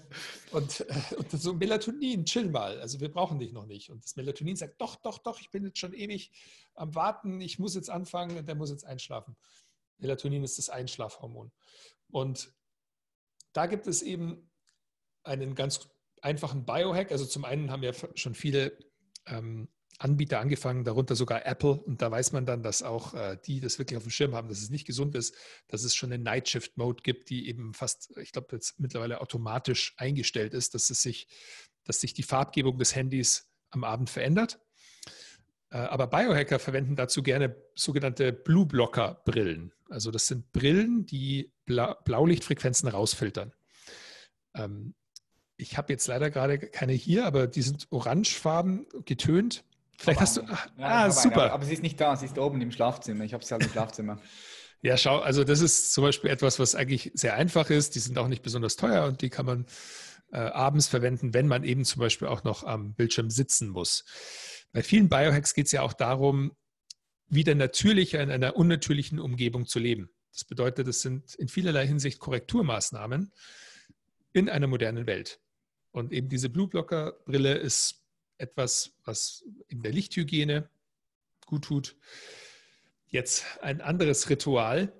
Und, 0.51 0.81
äh, 0.81 1.15
und 1.17 1.31
so 1.31 1.53
Melatonin, 1.53 2.25
chill 2.25 2.49
mal. 2.49 2.79
Also 2.79 2.99
wir 2.99 3.09
brauchen 3.09 3.39
dich 3.39 3.51
noch 3.51 3.65
nicht. 3.65 3.89
Und 3.89 4.03
das 4.03 4.15
Melatonin 4.15 4.55
sagt, 4.55 4.81
doch, 4.81 4.95
doch, 4.97 5.19
doch, 5.19 5.39
ich 5.41 5.51
bin 5.51 5.65
jetzt 5.65 5.79
schon 5.79 5.93
ewig 5.93 6.31
am 6.75 6.95
Warten, 6.95 7.41
ich 7.41 7.59
muss 7.59 7.75
jetzt 7.75 7.89
anfangen 7.89 8.37
und 8.37 8.47
der 8.47 8.55
muss 8.55 8.69
jetzt 8.69 8.85
einschlafen. 8.85 9.35
Melatonin 9.97 10.43
ist 10.43 10.57
das 10.57 10.69
Einschlafhormon. 10.69 11.51
Und 12.09 12.53
da 13.53 13.65
gibt 13.65 13.87
es 13.87 14.01
eben 14.01 14.49
einen 15.23 15.55
ganz 15.55 15.89
einfachen 16.21 16.65
Biohack. 16.65 17.11
Also 17.11 17.25
zum 17.25 17.45
einen 17.45 17.71
haben 17.71 17.83
ja 17.83 17.93
schon 18.15 18.35
viele 18.35 18.77
ähm, 19.25 19.69
Anbieter 19.97 20.39
angefangen, 20.39 20.83
darunter 20.83 21.15
sogar 21.15 21.45
Apple. 21.45 21.73
Und 21.73 22.01
da 22.01 22.11
weiß 22.11 22.31
man 22.33 22.45
dann, 22.45 22.63
dass 22.63 22.83
auch 22.83 23.13
äh, 23.13 23.37
die 23.45 23.59
das 23.59 23.79
wirklich 23.79 23.97
auf 23.97 24.03
dem 24.03 24.11
Schirm 24.11 24.35
haben, 24.35 24.49
dass 24.49 24.61
es 24.61 24.69
nicht 24.69 24.85
gesund 24.85 25.15
ist, 25.15 25.35
dass 25.67 25.83
es 25.83 25.95
schon 25.95 26.11
eine 26.11 26.21
Night 26.21 26.49
Shift 26.49 26.77
Mode 26.77 27.01
gibt, 27.03 27.29
die 27.29 27.47
eben 27.47 27.73
fast, 27.73 28.15
ich 28.17 28.31
glaube, 28.31 28.47
jetzt 28.51 28.79
mittlerweile 28.79 29.21
automatisch 29.21 29.93
eingestellt 29.97 30.53
ist, 30.53 30.73
dass 30.73 30.89
es 30.89 31.01
sich, 31.01 31.27
dass 31.83 32.01
sich 32.01 32.13
die 32.13 32.23
Farbgebung 32.23 32.77
des 32.77 32.95
Handys 32.95 33.49
am 33.69 33.83
Abend 33.83 34.09
verändert. 34.09 34.59
Äh, 35.69 35.77
aber 35.77 36.07
Biohacker 36.07 36.59
verwenden 36.59 36.95
dazu 36.95 37.23
gerne 37.23 37.55
sogenannte 37.75 38.33
Blue 38.33 38.65
Blocker 38.65 39.21
Brillen. 39.25 39.71
Also 39.89 40.11
das 40.11 40.27
sind 40.27 40.51
Brillen, 40.51 41.05
die 41.05 41.53
Bla 41.65 41.93
Blaulichtfrequenzen 41.93 42.89
rausfiltern. 42.89 43.53
Ähm, 44.55 44.93
ich 45.57 45.77
habe 45.77 45.93
jetzt 45.93 46.07
leider 46.07 46.29
gerade 46.29 46.59
keine 46.59 46.91
hier, 46.91 47.25
aber 47.25 47.47
die 47.47 47.61
sind 47.61 47.87
orangefarben 47.91 48.87
getönt 49.05 49.63
Vielleicht 49.97 50.19
hast 50.19 50.37
du. 50.37 50.41
Ah, 50.77 51.09
super. 51.09 51.43
Aber, 51.43 51.53
aber, 51.53 51.65
sie 51.65 51.73
ist 51.73 51.83
nicht 51.83 51.99
da, 51.99 52.15
sie 52.15 52.25
ist 52.25 52.37
oben 52.37 52.61
im 52.61 52.71
Schlafzimmer. 52.71 53.23
Ich 53.23 53.33
habe 53.33 53.43
sie 53.43 53.51
halt 53.51 53.63
im 53.63 53.69
Schlafzimmer. 53.69 54.19
Ja, 54.81 54.97
schau, 54.97 55.19
also 55.19 55.43
das 55.43 55.61
ist 55.61 55.93
zum 55.93 56.03
Beispiel 56.03 56.29
etwas, 56.29 56.59
was 56.59 56.75
eigentlich 56.75 57.11
sehr 57.15 57.35
einfach 57.35 57.69
ist. 57.69 57.95
Die 57.95 57.99
sind 57.99 58.17
auch 58.17 58.27
nicht 58.27 58.43
besonders 58.43 58.75
teuer 58.75 59.05
und 59.05 59.21
die 59.21 59.29
kann 59.29 59.45
man 59.45 59.65
äh, 60.31 60.37
abends 60.37 60.87
verwenden, 60.87 61.33
wenn 61.33 61.47
man 61.47 61.63
eben 61.63 61.85
zum 61.85 62.01
Beispiel 62.01 62.27
auch 62.27 62.43
noch 62.43 62.63
am 62.63 62.93
Bildschirm 62.93 63.29
sitzen 63.29 63.69
muss. 63.69 64.05
Bei 64.73 64.83
vielen 64.83 65.09
Biohacks 65.09 65.53
geht 65.53 65.67
es 65.67 65.71
ja 65.71 65.81
auch 65.81 65.93
darum, 65.93 66.51
wieder 67.27 67.55
natürlicher 67.55 68.21
in 68.21 68.29
einer 68.29 68.55
unnatürlichen 68.55 69.19
Umgebung 69.19 69.65
zu 69.65 69.79
leben. 69.79 70.09
Das 70.31 70.43
bedeutet, 70.43 70.87
es 70.87 71.01
sind 71.01 71.33
in 71.35 71.47
vielerlei 71.47 71.87
Hinsicht 71.87 72.19
Korrekturmaßnahmen 72.19 73.31
in 74.33 74.49
einer 74.49 74.67
modernen 74.67 75.07
Welt. 75.07 75.39
Und 75.91 76.11
eben 76.11 76.27
diese 76.27 76.49
Blue 76.49 76.67
Blocker 76.67 77.13
Brille 77.25 77.53
ist 77.55 78.04
etwas, 78.37 78.93
was 79.03 79.43
in 79.67 79.81
der 79.81 79.91
Lichthygiene 79.91 80.69
gut 81.45 81.65
tut. 81.65 81.95
Jetzt 83.07 83.45
ein 83.61 83.81
anderes 83.81 84.29
Ritual. 84.29 84.91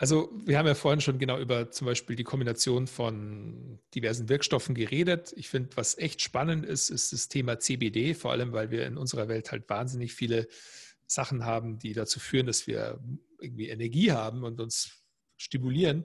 Also 0.00 0.30
wir 0.44 0.58
haben 0.58 0.66
ja 0.66 0.74
vorhin 0.74 1.00
schon 1.00 1.18
genau 1.18 1.40
über 1.40 1.72
zum 1.72 1.86
Beispiel 1.86 2.14
die 2.14 2.24
Kombination 2.24 2.86
von 2.86 3.80
diversen 3.94 4.28
Wirkstoffen 4.28 4.76
geredet. 4.76 5.32
Ich 5.36 5.48
finde, 5.48 5.76
was 5.76 5.98
echt 5.98 6.22
spannend 6.22 6.64
ist, 6.64 6.90
ist 6.90 7.12
das 7.12 7.28
Thema 7.28 7.58
CBD, 7.58 8.14
vor 8.14 8.30
allem 8.30 8.52
weil 8.52 8.70
wir 8.70 8.86
in 8.86 8.96
unserer 8.96 9.26
Welt 9.26 9.50
halt 9.50 9.68
wahnsinnig 9.68 10.14
viele 10.14 10.46
Sachen 11.08 11.44
haben, 11.44 11.80
die 11.80 11.94
dazu 11.94 12.20
führen, 12.20 12.46
dass 12.46 12.68
wir 12.68 13.02
irgendwie 13.40 13.70
Energie 13.70 14.12
haben 14.12 14.44
und 14.44 14.60
uns 14.60 15.02
stimulieren, 15.36 16.04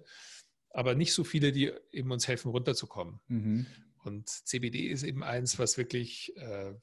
aber 0.70 0.96
nicht 0.96 1.14
so 1.14 1.24
viele, 1.24 1.52
die 1.52 1.72
eben 1.92 2.12
uns 2.12 2.28
helfen, 2.28 2.50
runterzukommen. 2.50 3.20
Mhm. 3.28 3.68
Und 4.04 4.30
CBD 4.30 4.88
ist 4.88 5.04
eben 5.04 5.24
eins, 5.24 5.60
was 5.60 5.78
wirklich 5.78 6.36
äh, 6.38 6.74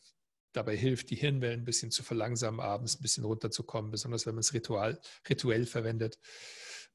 dabei 0.53 0.77
hilft, 0.77 1.11
die 1.11 1.17
Hirnwellen 1.17 1.61
ein 1.61 1.65
bisschen 1.65 1.91
zu 1.91 2.03
verlangsamen, 2.03 2.61
abends 2.61 2.99
ein 2.99 3.03
bisschen 3.03 3.25
runterzukommen, 3.25 3.91
besonders 3.91 4.27
wenn 4.27 4.35
man 4.35 4.41
es 4.41 4.55
ritual, 4.55 5.01
rituell 5.29 5.67
verwendet. 5.67 6.19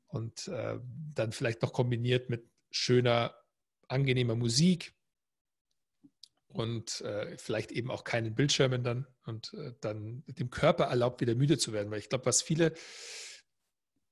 Und 0.07 0.47
äh, 0.47 0.79
dann 1.13 1.31
vielleicht 1.31 1.61
noch 1.61 1.73
kombiniert 1.73 2.29
mit 2.29 2.49
schöner, 2.71 3.35
angenehmer 3.87 4.35
Musik 4.35 4.93
und 6.47 7.01
äh, 7.01 7.37
vielleicht 7.37 7.71
eben 7.71 7.91
auch 7.91 8.03
keinen 8.03 8.33
Bildschirmen 8.33 8.83
dann 8.83 9.07
und 9.25 9.53
äh, 9.53 9.73
dann 9.81 10.23
dem 10.27 10.49
Körper 10.49 10.85
erlaubt, 10.85 11.21
wieder 11.21 11.35
müde 11.35 11.57
zu 11.57 11.73
werden. 11.73 11.91
Weil 11.91 11.99
ich 11.99 12.09
glaube, 12.09 12.25
was 12.25 12.41
viele 12.41 12.73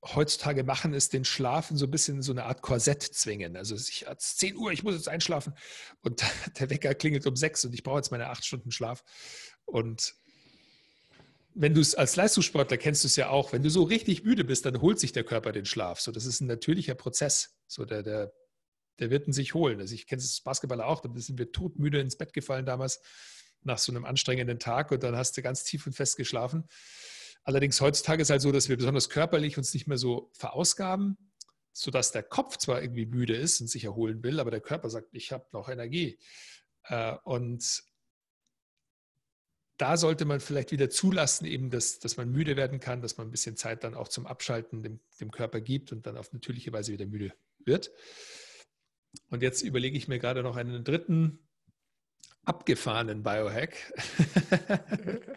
heutzutage 0.04 0.64
machen, 0.64 0.92
ist 0.92 1.12
den 1.12 1.24
Schlafen 1.24 1.76
so 1.76 1.86
ein 1.86 1.90
bisschen 1.90 2.22
so 2.22 2.32
eine 2.32 2.44
Art 2.44 2.62
Korsett 2.62 3.02
zwingen. 3.02 3.56
Also 3.56 3.74
ich 3.74 4.06
hat 4.06 4.20
10 4.20 4.56
Uhr, 4.56 4.72
ich 4.72 4.82
muss 4.82 4.94
jetzt 4.94 5.08
einschlafen 5.08 5.54
und 6.02 6.22
der 6.58 6.70
Wecker 6.70 6.94
klingelt 6.94 7.26
um 7.26 7.36
6 7.36 7.66
und 7.66 7.74
ich 7.74 7.82
brauche 7.82 7.98
jetzt 7.98 8.10
meine 8.10 8.28
acht 8.28 8.44
Stunden 8.44 8.70
Schlaf. 8.70 9.02
Und 9.64 10.14
wenn 11.54 11.74
du 11.74 11.80
es 11.80 11.94
als 11.94 12.16
Leistungssportler 12.16 12.76
kennst 12.76 13.04
du 13.04 13.06
es 13.06 13.16
ja 13.16 13.28
auch, 13.28 13.52
wenn 13.52 13.62
du 13.62 13.70
so 13.70 13.84
richtig 13.84 14.24
müde 14.24 14.44
bist, 14.44 14.66
dann 14.66 14.80
holt 14.80 14.98
sich 14.98 15.12
der 15.12 15.24
Körper 15.24 15.52
den 15.52 15.64
Schlaf. 15.64 16.00
So, 16.00 16.12
das 16.12 16.26
ist 16.26 16.40
ein 16.40 16.48
natürlicher 16.48 16.94
Prozess. 16.94 17.56
So, 17.66 17.84
der, 17.84 18.02
der, 18.02 18.32
der 18.98 19.10
wird 19.10 19.26
ihn 19.28 19.32
sich 19.32 19.54
holen. 19.54 19.80
Also 19.80 19.94
ich 19.94 20.06
kenne 20.06 20.20
es 20.20 20.26
als 20.26 20.40
Basketballer 20.40 20.86
auch, 20.86 21.00
da 21.00 21.08
sind 21.14 21.38
wir 21.38 21.52
todmüde 21.52 22.00
ins 22.00 22.16
Bett 22.16 22.32
gefallen 22.32 22.66
damals 22.66 23.00
nach 23.62 23.78
so 23.78 23.92
einem 23.92 24.04
anstrengenden 24.04 24.58
Tag 24.58 24.90
und 24.90 25.02
dann 25.02 25.16
hast 25.16 25.36
du 25.36 25.42
ganz 25.42 25.64
tief 25.64 25.86
und 25.86 25.94
fest 25.94 26.16
geschlafen. 26.16 26.68
Allerdings 27.44 27.80
heutzutage 27.80 28.22
ist 28.22 28.28
es 28.28 28.30
halt 28.30 28.42
so, 28.42 28.52
dass 28.52 28.68
wir 28.68 28.76
besonders 28.76 29.10
körperlich 29.10 29.58
uns 29.58 29.72
nicht 29.74 29.86
mehr 29.86 29.98
so 29.98 30.30
verausgaben. 30.32 31.18
sodass 31.76 32.12
der 32.12 32.22
Kopf 32.22 32.56
zwar 32.56 32.80
irgendwie 32.82 33.04
müde 33.04 33.34
ist 33.34 33.60
und 33.60 33.66
sich 33.66 33.82
erholen 33.82 34.22
will, 34.22 34.38
aber 34.38 34.52
der 34.52 34.60
Körper 34.60 34.88
sagt, 34.90 35.08
ich 35.10 35.32
habe 35.32 35.44
noch 35.52 35.68
Energie. 35.68 36.20
Äh, 36.84 37.16
und 37.24 37.82
da 39.76 39.96
sollte 39.96 40.24
man 40.24 40.38
vielleicht 40.38 40.70
wieder 40.70 40.88
zulassen, 40.88 41.46
eben, 41.46 41.70
dass, 41.70 41.98
dass 41.98 42.16
man 42.16 42.30
müde 42.30 42.56
werden 42.56 42.78
kann, 42.78 43.02
dass 43.02 43.16
man 43.16 43.26
ein 43.26 43.32
bisschen 43.32 43.56
Zeit 43.56 43.82
dann 43.82 43.94
auch 43.94 44.06
zum 44.06 44.26
Abschalten 44.26 44.84
dem, 44.84 45.00
dem 45.20 45.32
Körper 45.32 45.60
gibt 45.60 45.90
und 45.90 46.06
dann 46.06 46.16
auf 46.16 46.32
natürliche 46.32 46.72
Weise 46.72 46.92
wieder 46.92 47.06
müde 47.06 47.34
wird. 47.64 47.90
Und 49.30 49.42
jetzt 49.42 49.62
überlege 49.62 49.98
ich 49.98 50.06
mir 50.06 50.18
gerade 50.20 50.42
noch 50.42 50.56
einen 50.56 50.84
dritten 50.84 51.40
abgefahrenen 52.44 53.22
Biohack. 53.22 53.92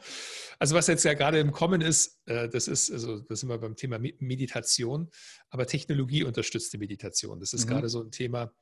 also 0.59 0.75
was 0.75 0.87
jetzt 0.87 1.03
ja 1.03 1.13
gerade 1.13 1.39
im 1.39 1.51
Kommen 1.51 1.81
ist, 1.81 2.19
äh, 2.25 2.49
das 2.49 2.67
ist, 2.67 2.91
also 2.91 3.19
das 3.19 3.41
sind 3.41 3.49
wir 3.49 3.57
beim 3.57 3.75
Thema 3.75 3.99
Meditation, 3.99 5.09
aber 5.49 5.67
technologieunterstützte 5.67 6.77
Meditation. 6.77 7.39
Das 7.39 7.53
ist 7.53 7.65
mhm. 7.65 7.69
gerade 7.69 7.89
so 7.89 8.01
ein 8.01 8.11
Thema, 8.11 8.53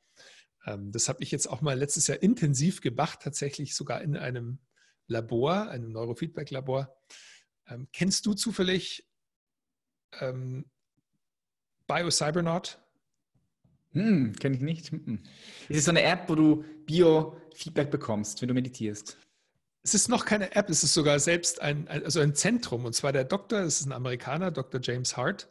ähm, 0.66 0.92
das 0.92 1.08
habe 1.08 1.22
ich 1.22 1.30
jetzt 1.30 1.48
auch 1.48 1.62
mal 1.62 1.78
letztes 1.78 2.06
Jahr 2.06 2.22
intensiv 2.22 2.80
gemacht, 2.80 3.20
tatsächlich 3.22 3.74
sogar 3.74 4.02
in 4.02 4.16
einem 4.16 4.58
Labor, 5.06 5.68
einem 5.68 5.92
Neurofeedback-Labor. 5.92 6.94
Ähm, 7.68 7.88
kennst 7.92 8.26
du 8.26 8.34
zufällig 8.34 9.08
ähm, 10.20 10.66
BioCybernaut? 11.86 12.80
Hm, 13.92 14.34
kenne 14.34 14.56
ich 14.56 14.62
nicht. 14.62 14.90
Hm. 14.90 15.22
Ist 15.68 15.78
es 15.78 15.84
so 15.84 15.90
eine 15.90 16.02
App, 16.02 16.28
wo 16.28 16.34
du 16.34 16.64
Bio-Feedback 16.84 17.90
bekommst, 17.90 18.42
wenn 18.42 18.48
du 18.48 18.54
meditierst? 18.54 19.16
Es 19.86 19.94
ist 19.94 20.08
noch 20.08 20.24
keine 20.24 20.56
App, 20.56 20.68
es 20.68 20.82
ist 20.82 20.94
sogar 20.94 21.20
selbst 21.20 21.62
ein, 21.62 21.86
also 21.86 22.18
ein 22.18 22.34
Zentrum. 22.34 22.84
Und 22.86 22.92
zwar 22.92 23.12
der 23.12 23.22
Doktor, 23.22 23.62
das 23.62 23.78
ist 23.78 23.86
ein 23.86 23.92
Amerikaner, 23.92 24.50
Dr. 24.50 24.80
James 24.82 25.16
Hart. 25.16 25.48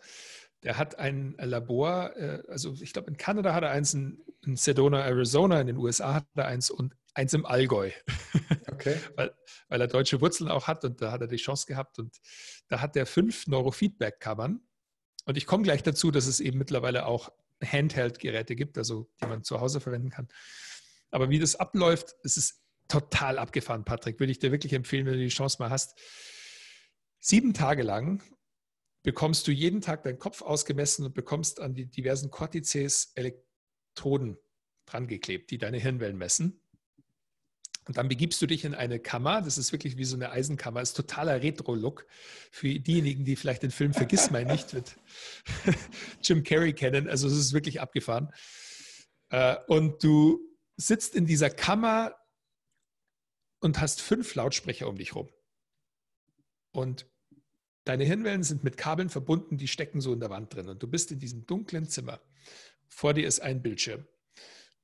Der 0.62 0.78
hat 0.78 1.00
ein 1.00 1.38
Labor, 1.40 2.14
äh, 2.18 2.44
also 2.50 2.74
ich 2.82 2.92
glaube 2.92 3.10
in 3.10 3.16
Kanada 3.16 3.54
hat 3.54 3.64
er 3.64 3.72
eins, 3.72 3.94
in, 3.94 4.26
in 4.46 4.58
Sedona, 4.58 5.06
Arizona, 5.06 5.62
in 5.62 5.68
den 5.68 5.78
USA 5.78 6.16
hat 6.16 6.26
er 6.36 6.48
eins 6.48 6.70
und 6.70 6.94
eins 7.14 7.34
im 7.34 7.46
Allgäu. 7.46 7.92
Okay. 8.70 9.00
weil, 9.16 9.34
weil 9.70 9.80
er 9.80 9.88
deutsche 9.88 10.20
Wurzeln 10.20 10.52
auch 10.52 10.68
hat 10.68 10.84
und 10.84 11.02
da 11.02 11.14
hat 11.14 11.22
er 11.22 11.28
die 11.28 11.38
Chance 11.38 11.66
gehabt. 11.66 11.98
Und 11.98 12.18
da 12.68 12.82
hat 12.82 12.98
er 12.98 13.06
fünf 13.06 13.48
Neurofeedback-Kammern. 13.48 14.60
Und 15.24 15.38
ich 15.38 15.46
komme 15.46 15.64
gleich 15.64 15.82
dazu, 15.82 16.12
dass 16.12 16.28
es 16.28 16.42
eben 16.42 16.58
mittlerweile 16.58 17.06
auch 17.06 17.32
Handheld-Geräte 17.64 18.58
gibt, 18.58 18.78
also 18.78 19.10
die 19.22 19.28
man 19.28 19.46
zu 19.46 19.62
Hause 19.62 19.80
verwenden 19.80 20.10
kann. 20.10 20.28
Aber 21.10 21.30
wie 21.30 21.40
das 21.40 21.56
abläuft, 21.56 22.16
es 22.24 22.36
ist 22.36 22.65
total 22.88 23.38
abgefahren, 23.38 23.86
Patrick. 23.86 24.20
Würde 24.20 24.32
ich 24.32 24.40
dir 24.40 24.52
wirklich 24.52 24.74
empfehlen, 24.74 25.06
wenn 25.06 25.14
du 25.14 25.20
die 25.20 25.30
Chance 25.30 25.58
mal 25.60 25.70
hast. 25.70 25.98
Sieben 27.20 27.54
Tage 27.54 27.84
lang 27.84 28.22
bekommst 29.04 29.48
du 29.48 29.52
jeden 29.52 29.82
Tag 29.82 30.04
deinen 30.04 30.20
Kopf 30.20 30.42
ausgemessen 30.42 31.06
und 31.06 31.14
bekommst 31.14 31.60
an 31.60 31.74
die 31.74 31.86
diversen 31.86 32.32
Cortices 32.32 33.12
Elektroden 33.16 34.38
drangeklebt, 34.86 35.52
die 35.52 35.58
deine 35.58 35.78
Hirnwellen 35.78 36.18
messen. 36.18 36.62
Und 37.88 37.98
dann 37.98 38.08
begibst 38.08 38.42
du 38.42 38.48
dich 38.48 38.66
in 38.66 38.74
eine 38.74 39.00
Kammer, 39.00 39.44
das 39.44 39.60
ist 39.60 39.72
wirklich 39.72 39.96
wie 39.96 40.06
so 40.06 40.16
eine 40.16 40.32
Eisenkammer, 40.32 40.80
das 40.80 40.90
ist 40.90 40.98
totaler 40.98 41.44
Retro-Look. 41.44 42.08
Für 42.52 42.68
diejenigen, 42.68 43.26
die 43.26 43.36
vielleicht 43.36 43.62
den 43.62 43.70
Film 43.70 43.94
Vergiss 43.94 44.32
mal 44.32 44.44
nicht 44.44 44.74
mit 44.74 44.96
Jim 46.24 46.44
Carrey 46.44 46.74
kennen, 46.74 47.08
also 47.08 47.28
es 47.28 47.38
ist 47.38 47.54
wirklich 47.54 47.82
abgefahren. 47.82 48.34
Äh, 49.30 49.58
und 49.68 50.04
du 50.04 50.40
sitzt 50.78 51.14
in 51.14 51.28
dieser 51.28 51.52
Kammer 51.52 52.16
und 53.66 53.82
hast 53.82 54.00
fünf 54.00 54.36
Lautsprecher 54.36 54.88
um 54.88 54.96
dich 54.96 55.16
rum. 55.16 55.28
Und 56.72 57.08
deine 57.84 58.04
Hirnwellen 58.04 58.44
sind 58.44 58.64
mit 58.64 58.78
Kabeln 58.78 59.10
verbunden, 59.10 59.58
die 59.58 59.68
stecken 59.68 60.02
so 60.02 60.14
in 60.14 60.20
der 60.20 60.30
Wand 60.30 60.54
drin. 60.54 60.70
Und 60.70 60.84
du 60.84 60.88
bist 60.88 61.12
in 61.12 61.20
diesem 61.20 61.48
dunklen 61.48 61.90
Zimmer. 61.90 62.22
Vor 62.88 63.16
dir 63.16 63.28
ist 63.28 63.42
ein 63.42 63.64
Bildschirm. 63.64 64.06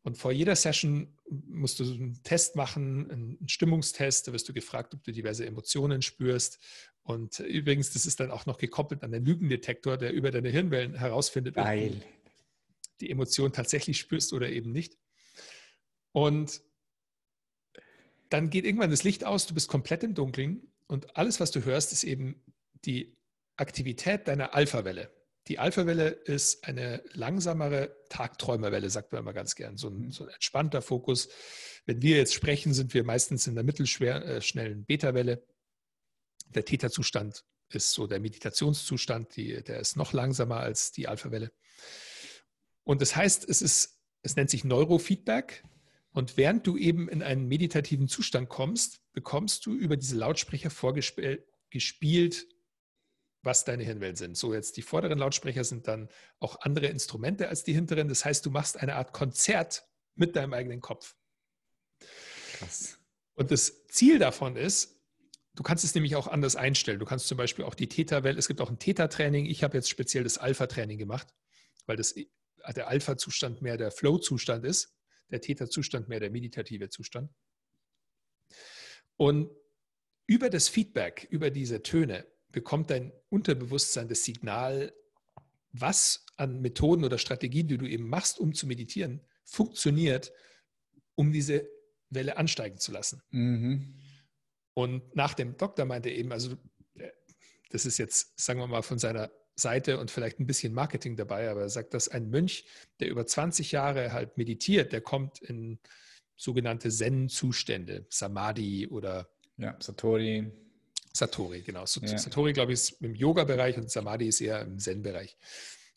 Und 0.01 0.17
vor 0.17 0.31
jeder 0.31 0.55
Session 0.55 1.15
musst 1.29 1.79
du 1.79 1.83
einen 1.83 2.23
Test 2.23 2.55
machen, 2.55 3.11
einen 3.11 3.47
Stimmungstest. 3.47 4.27
Da 4.27 4.33
wirst 4.33 4.49
du 4.49 4.53
gefragt, 4.53 4.95
ob 4.95 5.03
du 5.03 5.11
diverse 5.11 5.45
Emotionen 5.45 6.01
spürst. 6.01 6.57
Und 7.03 7.39
übrigens, 7.39 7.93
das 7.93 8.07
ist 8.07 8.19
dann 8.19 8.31
auch 8.31 8.47
noch 8.47 8.57
gekoppelt 8.57 9.03
an 9.03 9.11
den 9.11 9.23
Lügendetektor, 9.23 9.97
der 9.97 10.11
über 10.11 10.31
deine 10.31 10.49
Hirnwellen 10.49 10.95
herausfindet, 10.95 11.53
Geil. 11.53 11.91
ob 11.93 11.99
du 11.99 12.05
die 13.01 13.11
Emotion 13.11 13.53
tatsächlich 13.53 13.99
spürst 13.99 14.33
oder 14.33 14.49
eben 14.49 14.71
nicht. 14.71 14.97
Und 16.13 16.63
dann 18.31 18.49
geht 18.49 18.65
irgendwann 18.65 18.89
das 18.89 19.03
Licht 19.03 19.25
aus, 19.25 19.45
du 19.45 19.53
bist 19.53 19.67
komplett 19.67 20.03
im 20.03 20.15
Dunkeln 20.15 20.71
und 20.87 21.17
alles, 21.17 21.39
was 21.39 21.51
du 21.51 21.63
hörst, 21.63 21.91
ist 21.91 22.03
eben 22.03 22.43
die 22.85 23.17
Aktivität 23.57 24.27
deiner 24.27 24.55
Alpha-Welle. 24.55 25.11
Die 25.47 25.59
Alpha-Welle 25.59 26.07
ist 26.07 26.65
eine 26.65 27.03
langsamere 27.13 27.95
Tagträumerwelle, 28.09 28.89
sagt 28.89 29.11
man 29.11 29.21
immer 29.21 29.33
ganz 29.33 29.55
gern. 29.55 29.77
So 29.77 29.89
ein, 29.89 30.11
so 30.11 30.23
ein 30.23 30.29
entspannter 30.29 30.81
Fokus. 30.81 31.29
Wenn 31.85 32.01
wir 32.01 32.17
jetzt 32.17 32.33
sprechen, 32.33 32.73
sind 32.73 32.93
wir 32.93 33.03
meistens 33.03 33.47
in 33.47 33.55
der 33.55 33.63
mittelschnellen 33.63 34.81
äh, 34.81 34.85
Beta-Welle. 34.85 35.43
Der 36.53 36.65
Theta-Zustand 36.65 37.43
ist 37.69 37.91
so 37.91 38.07
der 38.07 38.19
Meditationszustand, 38.19 39.35
die, 39.35 39.63
der 39.63 39.79
ist 39.79 39.95
noch 39.95 40.13
langsamer 40.13 40.57
als 40.57 40.91
die 40.91 41.07
Alpha-Welle. 41.07 41.51
Und 42.83 43.01
das 43.01 43.15
heißt, 43.15 43.47
es 43.47 43.61
ist, 43.61 43.99
es 44.21 44.35
nennt 44.35 44.49
sich 44.49 44.63
Neurofeedback. 44.63 45.63
Und 46.11 46.37
während 46.37 46.67
du 46.67 46.77
eben 46.77 47.07
in 47.07 47.23
einen 47.23 47.47
meditativen 47.47 48.07
Zustand 48.07 48.49
kommst, 48.49 49.01
bekommst 49.13 49.65
du 49.65 49.73
über 49.73 49.95
diese 49.97 50.17
Lautsprecher 50.17 50.69
vorgespielt 50.69 52.47
was 53.43 53.65
deine 53.65 53.83
Hirnwellen 53.83 54.15
sind. 54.15 54.37
So 54.37 54.53
jetzt 54.53 54.77
die 54.77 54.81
vorderen 54.81 55.17
Lautsprecher 55.17 55.63
sind 55.63 55.87
dann 55.87 56.09
auch 56.39 56.61
andere 56.61 56.87
Instrumente 56.87 57.49
als 57.49 57.63
die 57.63 57.73
hinteren. 57.73 58.07
Das 58.07 58.25
heißt, 58.25 58.45
du 58.45 58.51
machst 58.51 58.77
eine 58.77 58.95
Art 58.95 59.13
Konzert 59.13 59.87
mit 60.15 60.35
deinem 60.35 60.53
eigenen 60.53 60.81
Kopf. 60.81 61.15
Krass. 62.53 62.99
Und 63.33 63.51
das 63.51 63.87
Ziel 63.87 64.19
davon 64.19 64.55
ist, 64.55 64.99
du 65.55 65.63
kannst 65.63 65.83
es 65.83 65.95
nämlich 65.95 66.15
auch 66.15 66.27
anders 66.27 66.55
einstellen. 66.55 66.99
Du 66.99 67.05
kannst 67.05 67.27
zum 67.27 67.37
Beispiel 67.37 67.65
auch 67.65 67.75
die 67.75 67.87
Theta-Welle, 67.87 68.37
es 68.37 68.47
gibt 68.47 68.61
auch 68.61 68.69
ein 68.69 68.79
Theta-Training. 68.79 69.45
Ich 69.45 69.63
habe 69.63 69.77
jetzt 69.77 69.89
speziell 69.89 70.23
das 70.23 70.37
Alpha-Training 70.37 70.97
gemacht, 70.97 71.33
weil 71.87 71.97
das, 71.97 72.13
der 72.75 72.87
Alpha-Zustand 72.87 73.61
mehr 73.61 73.77
der 73.77 73.91
Flow-Zustand 73.91 74.65
ist, 74.65 74.93
der 75.31 75.41
Theta-Zustand 75.41 76.09
mehr 76.09 76.19
der 76.19 76.29
meditative 76.29 76.89
Zustand. 76.89 77.31
Und 79.17 79.49
über 80.27 80.49
das 80.49 80.69
Feedback, 80.69 81.27
über 81.29 81.49
diese 81.49 81.83
Töne, 81.83 82.25
bekommt 82.49 82.89
dein 82.89 83.13
Unterbewusstsein 83.29 84.07
das 84.07 84.23
Signal, 84.23 84.93
was 85.71 86.25
an 86.35 86.61
Methoden 86.61 87.03
oder 87.03 87.17
Strategien, 87.17 87.67
die 87.67 87.77
du 87.77 87.85
eben 87.85 88.07
machst, 88.07 88.39
um 88.39 88.53
zu 88.53 88.67
meditieren, 88.67 89.21
funktioniert, 89.43 90.33
um 91.15 91.31
diese 91.31 91.69
Welle 92.09 92.37
ansteigen 92.37 92.77
zu 92.77 92.91
lassen. 92.91 93.21
Mhm. 93.29 93.95
Und 94.73 95.15
nach 95.15 95.33
dem 95.33 95.57
Doktor 95.57 95.85
meinte 95.85 96.09
er 96.09 96.17
eben, 96.17 96.31
also 96.31 96.57
äh, 96.95 97.11
das 97.69 97.85
ist 97.85 97.97
jetzt, 97.97 98.39
sagen 98.39 98.59
wir 98.59 98.67
mal, 98.67 98.81
von 98.81 98.99
seiner 98.99 99.31
Seite 99.55 99.99
und 99.99 100.11
vielleicht 100.11 100.39
ein 100.39 100.47
bisschen 100.47 100.73
Marketing 100.73 101.15
dabei, 101.15 101.49
aber 101.49 101.61
er 101.61 101.69
sagt, 101.69 101.93
dass 101.93 102.07
ein 102.07 102.29
Mönch, 102.29 102.65
der 102.99 103.09
über 103.09 103.25
20 103.25 103.71
Jahre 103.71 104.13
halt 104.13 104.37
meditiert, 104.37 104.91
der 104.91 105.01
kommt 105.01 105.39
in 105.41 105.79
sogenannte 106.35 106.89
Zen-Zustände, 106.89 108.05
Samadhi 108.09 108.87
oder 108.87 109.29
ja, 109.57 109.75
Satori. 109.79 110.51
Satori, 111.13 111.61
genau. 111.61 111.81
Ja. 111.81 112.17
Satori, 112.17 112.53
glaube 112.53 112.71
ich, 112.71 112.79
ist 112.79 113.01
im 113.01 113.13
Yoga-Bereich 113.13 113.77
und 113.77 113.91
Samadhi 113.91 114.27
ist 114.27 114.41
eher 114.41 114.61
im 114.61 114.79
Zen-Bereich. 114.79 115.37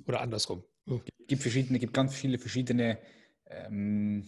Oder 0.07 0.21
andersrum. 0.21 0.65
Es 0.87 1.27
gibt 1.29 1.43
verschiedene, 1.43 1.79
gibt 1.79 1.95
ganz 1.95 2.15
viele 2.15 2.39
verschiedene 2.39 2.99
ähm, 3.47 4.27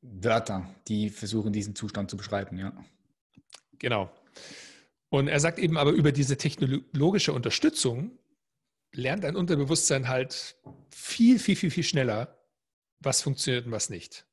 Wörter, 0.00 0.74
die 0.88 1.10
versuchen, 1.10 1.52
diesen 1.52 1.76
Zustand 1.76 2.10
zu 2.10 2.16
beschreiben, 2.16 2.58
ja. 2.58 2.72
Genau. 3.78 4.10
Und 5.14 5.28
er 5.28 5.38
sagt 5.38 5.60
eben 5.60 5.78
aber 5.78 5.92
über 5.92 6.10
diese 6.10 6.36
technologische 6.36 7.32
Unterstützung 7.32 8.18
lernt 8.90 9.24
ein 9.24 9.36
Unterbewusstsein 9.36 10.08
halt 10.08 10.56
viel, 10.90 11.38
viel, 11.38 11.54
viel, 11.54 11.70
viel 11.70 11.84
schneller, 11.84 12.36
was 12.98 13.22
funktioniert 13.22 13.64
und 13.64 13.70
was 13.70 13.90
nicht. 13.90 14.26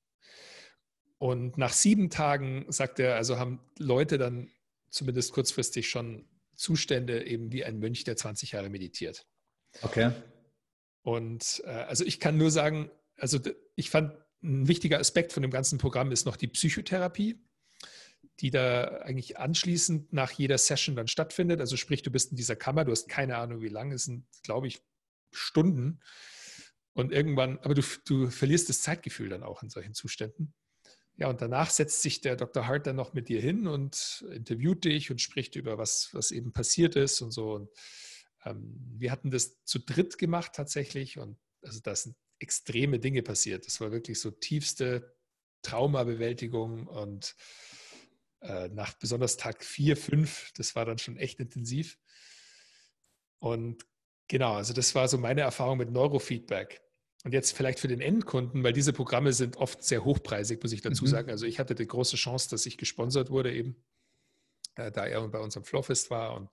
Und 1.20 1.56
nach 1.60 1.72
sieben 1.72 2.10
Tagen, 2.10 2.66
sagt 2.70 2.98
er, 2.98 3.16
also 3.16 3.38
haben 3.38 3.60
Leute 3.78 4.18
dann 4.18 4.50
zumindest 4.90 5.34
kurzfristig 5.34 5.88
schon 5.88 6.28
Zustände 6.56 7.28
eben 7.28 7.52
wie 7.52 7.64
ein 7.64 7.78
Mönch, 7.78 8.04
der 8.04 8.18
20 8.18 8.54
Jahre 8.54 8.70
meditiert. 8.70 9.28
Okay. 9.84 10.14
Und 11.04 11.62
äh, 11.64 11.70
also 11.70 12.04
ich 12.06 12.20
kann 12.20 12.38
nur 12.38 12.50
sagen, 12.50 12.90
also 13.18 13.38
ich 13.76 13.92
fand 13.92 14.18
ein 14.42 14.68
wichtiger 14.68 14.98
Aspekt 14.98 15.32
von 15.32 15.44
dem 15.44 15.52
ganzen 15.52 15.78
Programm 15.78 16.12
ist 16.12 16.26
noch 16.26 16.38
die 16.38 16.48
Psychotherapie, 16.48 17.40
die 18.40 18.50
da 18.50 18.86
eigentlich 19.02 19.38
anschließend 19.38 20.14
nach 20.14 20.32
jeder 20.32 20.58
Session 20.58 20.96
dann 20.96 21.08
stattfindet. 21.08 21.60
Also 21.60 21.78
sprich, 21.78 22.02
du 22.02 22.12
bist 22.12 22.32
in 22.32 22.38
dieser 22.38 22.56
Kammer, 22.56 22.86
du 22.86 22.92
hast 22.92 23.08
keine 23.08 23.38
Ahnung, 23.38 23.62
wie 23.62 23.70
lange, 23.70 23.96
es 23.96 24.06
sind, 24.06 24.26
glaube 24.44 24.68
ich, 24.68 24.82
Stunden. 25.32 26.00
Und 26.94 27.12
irgendwann, 27.12 27.60
aber 27.60 27.74
du, 27.74 27.84
du 28.06 28.30
verlierst 28.30 28.70
das 28.70 28.82
Zeitgefühl 28.82 29.30
dann 29.30 29.44
auch 29.44 29.64
in 29.64 29.70
solchen 29.70 29.94
Zuständen. 29.94 30.54
Ja, 31.18 31.30
und 31.30 31.42
danach 31.42 31.70
setzt 31.70 32.02
sich 32.02 32.22
der 32.22 32.36
Dr. 32.36 32.68
Hart 32.68 32.88
dann 32.88 32.96
noch 32.96 33.14
mit 33.14 33.30
dir 33.30 33.40
hin 33.40 33.68
und 33.68 34.26
interviewt 34.34 34.86
dich 34.86 35.12
und 35.12 35.22
spricht 35.22 35.56
über 35.56 35.78
was, 35.78 36.10
was 36.14 36.32
eben 36.32 36.52
passiert 36.52 36.96
ist 36.96 37.22
und 37.22 37.32
so. 37.32 37.54
Und, 37.54 37.70
ähm, 38.44 38.76
wir 38.98 39.12
hatten 39.12 39.32
das 39.32 39.64
zu 39.64 39.80
dritt 39.80 40.18
gemacht 40.18 40.54
tatsächlich 40.56 41.20
und 41.20 41.38
also 41.62 41.80
da 41.80 41.96
sind 41.96 42.16
extreme 42.40 43.00
Dinge 43.00 43.22
passiert. 43.22 43.68
Das 43.68 43.80
war 43.82 43.92
wirklich 43.92 44.20
so 44.20 44.32
tiefste 44.32 45.16
Traumabewältigung 45.62 46.88
und 46.88 47.36
äh, 48.42 48.70
nach 48.70 48.94
besonders 48.94 49.38
Tag 49.38 49.64
4, 49.64 49.96
5, 49.96 50.52
das 50.56 50.76
war 50.76 50.86
dann 50.86 50.98
schon 50.98 51.18
echt 51.18 51.39
intensiv. 51.39 51.98
Und 53.39 53.86
genau, 54.28 54.54
also 54.54 54.74
das 54.74 54.96
war 54.96 55.08
so 55.08 55.18
meine 55.18 55.42
Erfahrung 55.42 55.78
mit 55.78 55.92
Neurofeedback. 55.92 56.82
Und 57.24 57.34
jetzt 57.34 57.56
vielleicht 57.56 57.80
für 57.80 57.88
den 57.88 58.02
Endkunden, 58.02 58.64
weil 58.64 58.74
diese 58.74 58.94
Programme 58.94 59.32
sind 59.32 59.58
oft 59.58 59.84
sehr 59.84 60.04
hochpreisig, 60.04 60.62
muss 60.64 60.72
ich 60.72 60.82
dazu 60.82 61.06
mhm. 61.06 61.10
sagen. 61.10 61.30
Also 61.30 61.46
ich 61.46 61.60
hatte 61.60 61.76
die 61.76 61.86
große 61.86 62.16
Chance, 62.16 62.50
dass 62.50 62.66
ich 62.66 62.78
gesponsert 62.78 63.30
wurde 63.30 63.54
eben, 63.54 63.76
äh, 64.76 64.92
da 64.92 65.06
er 65.06 65.28
bei 65.28 65.39
unserem 65.39 65.64
Flowfest 65.64 66.10
war. 66.10 66.36
Und, 66.36 66.50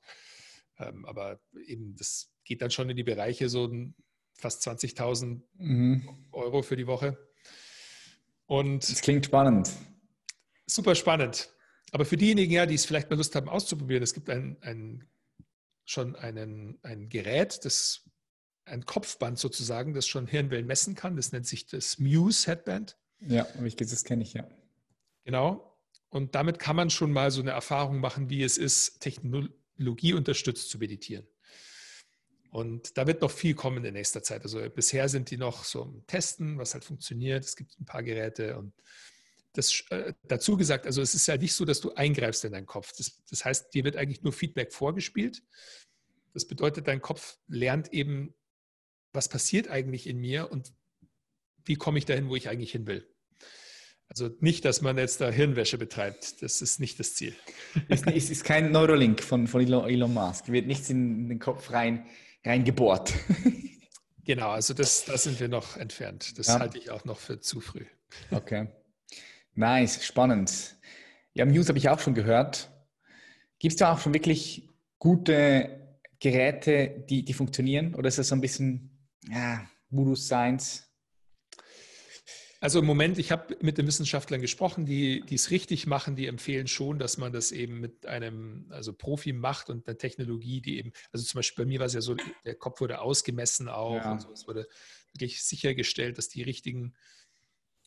ähm, 0.79 1.07
aber 1.07 1.41
eben, 1.67 1.97
das 1.97 2.31
geht 2.45 2.61
dann 2.61 2.71
schon 2.71 2.91
in 2.91 2.99
die 2.99 3.05
Bereiche 3.05 3.49
so 3.49 3.71
fast 4.35 4.67
20.000 4.69 5.41
mhm. 5.55 6.27
Euro 6.33 6.61
für 6.61 6.77
die 6.77 6.87
Woche. 6.87 7.17
Und 8.45 8.91
das 8.91 9.01
klingt 9.01 9.25
spannend. 9.25 9.71
Super 10.67 10.95
spannend. 10.95 11.51
Aber 11.93 12.05
für 12.05 12.17
diejenigen, 12.17 12.53
ja, 12.53 12.67
die 12.67 12.75
es 12.75 12.85
vielleicht 12.85 13.11
mal 13.11 13.17
Lust 13.17 13.35
haben 13.35 13.49
auszuprobieren, 13.49 14.03
es 14.03 14.15
gibt 14.15 14.29
ein, 14.31 14.57
ein, 14.61 15.09
schon 15.85 16.17
einen, 16.17 16.79
ein 16.83 17.09
Gerät, 17.09 17.65
das 17.65 18.05
ein 18.65 18.85
Kopfband 18.85 19.39
sozusagen, 19.39 19.95
das 19.95 20.07
schon 20.07 20.27
Hirnwellen 20.27 20.67
messen 20.67 20.95
kann. 20.95 21.17
Das 21.17 21.33
nennt 21.33 21.47
sich 21.47 21.67
das 21.67 21.99
Muse 21.99 22.47
Headband. 22.51 22.99
Ja, 23.27 23.45
das 23.45 24.05
kenne 24.05 24.23
ich, 24.23 24.35
ja. 24.35 24.47
Genau. 25.25 25.79
Und 26.11 26.35
damit 26.35 26.59
kann 26.59 26.77
man 26.77 26.91
schon 26.91 27.13
mal 27.13 27.31
so 27.31 27.41
eine 27.41 27.51
Erfahrung 27.51 27.99
machen, 27.99 28.31
wie 28.31 28.43
es 28.43 28.57
ist, 28.57 29.01
Technologie 29.01 30.15
unterstützt 30.15 30.71
zu 30.71 30.79
meditieren. 30.79 31.27
Und 32.51 32.97
da 32.97 33.07
wird 33.07 33.21
noch 33.21 33.31
viel 33.31 33.55
kommen 33.55 33.85
in 33.85 33.93
nächster 33.93 34.23
Zeit. 34.23 34.43
Also 34.43 34.59
bisher 34.71 35.09
sind 35.09 35.31
die 35.31 35.37
noch 35.37 35.65
so 35.65 35.83
im 35.83 36.07
Testen, 36.07 36.59
was 36.59 36.73
halt 36.73 36.85
funktioniert. 36.85 37.45
Es 37.45 37.57
gibt 37.57 37.79
ein 37.79 37.85
paar 37.85 38.03
Geräte 38.03 38.57
und 38.57 38.73
das 39.59 39.85
äh, 39.91 40.15
dazu 40.29 40.57
gesagt, 40.57 40.87
also 40.87 41.03
es 41.03 41.15
ist 41.15 41.27
ja 41.27 41.37
nicht 41.37 41.53
so, 41.53 41.65
dass 41.65 41.81
du 41.81 41.93
eingreifst 41.93 42.45
in 42.45 42.53
deinen 42.53 42.67
Kopf. 42.67 42.93
Das, 42.97 43.25
das 43.29 43.45
heißt, 43.45 43.75
dir 43.75 43.83
wird 43.83 43.97
eigentlich 43.97 44.23
nur 44.23 44.33
Feedback 44.33 44.73
vorgespielt. 44.73 45.43
Das 46.33 46.47
bedeutet, 46.47 46.87
dein 46.87 47.03
Kopf 47.03 47.39
lernt 47.49 47.93
eben, 47.93 48.35
was 49.13 49.29
passiert 49.29 49.69
eigentlich 49.69 50.07
in 50.07 50.19
mir 50.19 50.53
und 50.53 50.73
wie 51.65 51.75
komme 51.75 51.99
ich 51.99 52.05
dahin, 52.05 52.29
wo 52.29 52.37
ich 52.37 52.49
eigentlich 52.49 52.71
hin 52.71 52.87
will. 52.87 53.13
Also 54.07 54.31
nicht, 54.39 54.65
dass 54.65 54.81
man 54.81 54.97
jetzt 54.97 55.21
da 55.21 55.29
Hirnwäsche 55.29 55.77
betreibt. 55.77 56.41
Das 56.41 56.63
ist 56.63 56.79
nicht 56.79 57.01
das 57.01 57.15
Ziel. 57.15 57.35
Es 57.89 58.03
ist, 58.03 58.31
ist, 58.31 58.45
kein 58.45 58.71
Neurolink 58.71 59.23
von, 59.23 59.49
von 59.49 59.61
Elon 59.61 60.15
Musk. 60.15 60.49
Wird 60.49 60.69
nichts 60.69 60.89
in 60.89 61.29
den 61.29 61.41
Kopf 61.41 61.73
rein, 61.73 62.07
reingebohrt. 62.45 63.13
Genau, 64.25 64.51
also 64.51 64.75
das, 64.75 65.07
das 65.07 65.23
sind 65.23 65.41
wir 65.41 65.49
noch 65.49 65.79
entfernt. 65.79 66.39
Das 66.39 66.49
ja. 66.49 66.59
halte 66.59 66.77
ich 66.77 66.91
auch 66.91 67.07
noch 67.07 67.19
für 67.19 67.41
zu 67.41 67.63
früh. 67.63 67.87
Okay. 68.31 68.69
Nice, 69.59 70.05
spannend. 70.05 70.77
Ja, 71.35 71.45
Muse 71.45 71.67
habe 71.67 71.79
ich 71.79 71.89
auch 71.89 71.99
schon 71.99 72.15
gehört. 72.15 72.71
Gibt 73.59 73.73
es 73.73 73.77
da 73.77 73.93
auch 73.93 73.99
schon 73.99 74.15
wirklich 74.15 74.69
gute 75.01 75.99
Geräte, 76.21 77.05
die, 77.11 77.25
die 77.25 77.33
funktionieren? 77.33 77.97
Oder 77.97 78.07
ist 78.07 78.19
das 78.19 78.29
so 78.29 78.37
ein 78.37 78.41
bisschen 78.41 79.11
ja, 79.29 79.69
Voodoo 79.91 80.15
Science? 80.15 80.85
Also 82.61 82.79
im 82.79 82.87
Moment, 82.87 83.19
ich 83.19 83.33
habe 83.33 83.57
mit 83.61 83.79
den 83.79 83.89
Wissenschaftlern 83.89 84.41
gesprochen, 84.41 84.87
die, 84.87 85.25
es 85.29 85.51
richtig 85.51 85.89
machen, 85.89 86.15
die 86.15 86.29
empfehlen 86.29 86.69
schon, 86.69 87.01
dass 87.01 87.19
man 87.19 87.33
das 87.33 87.51
eben 87.51 87.81
mit 87.81 88.07
einem 88.07 88.69
also 88.71 88.93
Profi 88.93 89.33
macht 89.33 89.71
und 89.71 89.89
einer 89.89 89.99
Technologie, 89.99 90.61
die 90.61 90.79
eben, 90.79 90.93
also 91.11 91.25
zum 91.25 91.41
Beispiel 91.41 91.65
bei 91.65 91.69
mir 91.69 91.81
war 91.81 91.87
es 91.87 91.95
ja 91.95 92.01
so, 92.01 92.15
der 92.45 92.55
Kopf 92.55 92.81
wurde 92.81 93.01
ausgemessen 93.01 93.69
auch 93.69 93.97
ja. 93.97 94.13
und 94.13 94.23
so. 94.23 94.31
Es 94.31 94.47
wurde 94.47 94.69
wirklich 95.15 95.43
sichergestellt, 95.43 96.17
dass 96.17 96.29
die 96.29 96.43
richtigen 96.43 96.95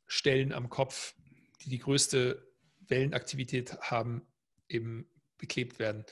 Stellen 0.08 0.52
am 0.52 0.68
Kopf, 0.68 1.16
die 1.64 1.70
die 1.70 1.80
größte 1.80 2.48
Wellenaktivität 2.88 3.78
haben, 3.82 4.22
eben 4.68 5.08
beklebt 5.38 5.80
werden. 5.80 6.06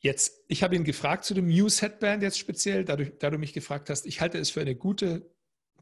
Jetzt, 0.00 0.44
ich 0.48 0.62
habe 0.62 0.76
ihn 0.76 0.84
gefragt 0.84 1.24
zu 1.24 1.34
dem 1.34 1.46
Muse 1.46 1.82
Headband 1.82 2.22
jetzt 2.22 2.38
speziell, 2.38 2.84
dadurch, 2.84 3.12
da 3.18 3.30
du 3.30 3.38
mich 3.38 3.52
gefragt 3.52 3.90
hast, 3.90 4.06
ich 4.06 4.20
halte 4.20 4.38
es 4.38 4.50
für 4.50 4.60
eine 4.60 4.76
gute 4.76 5.28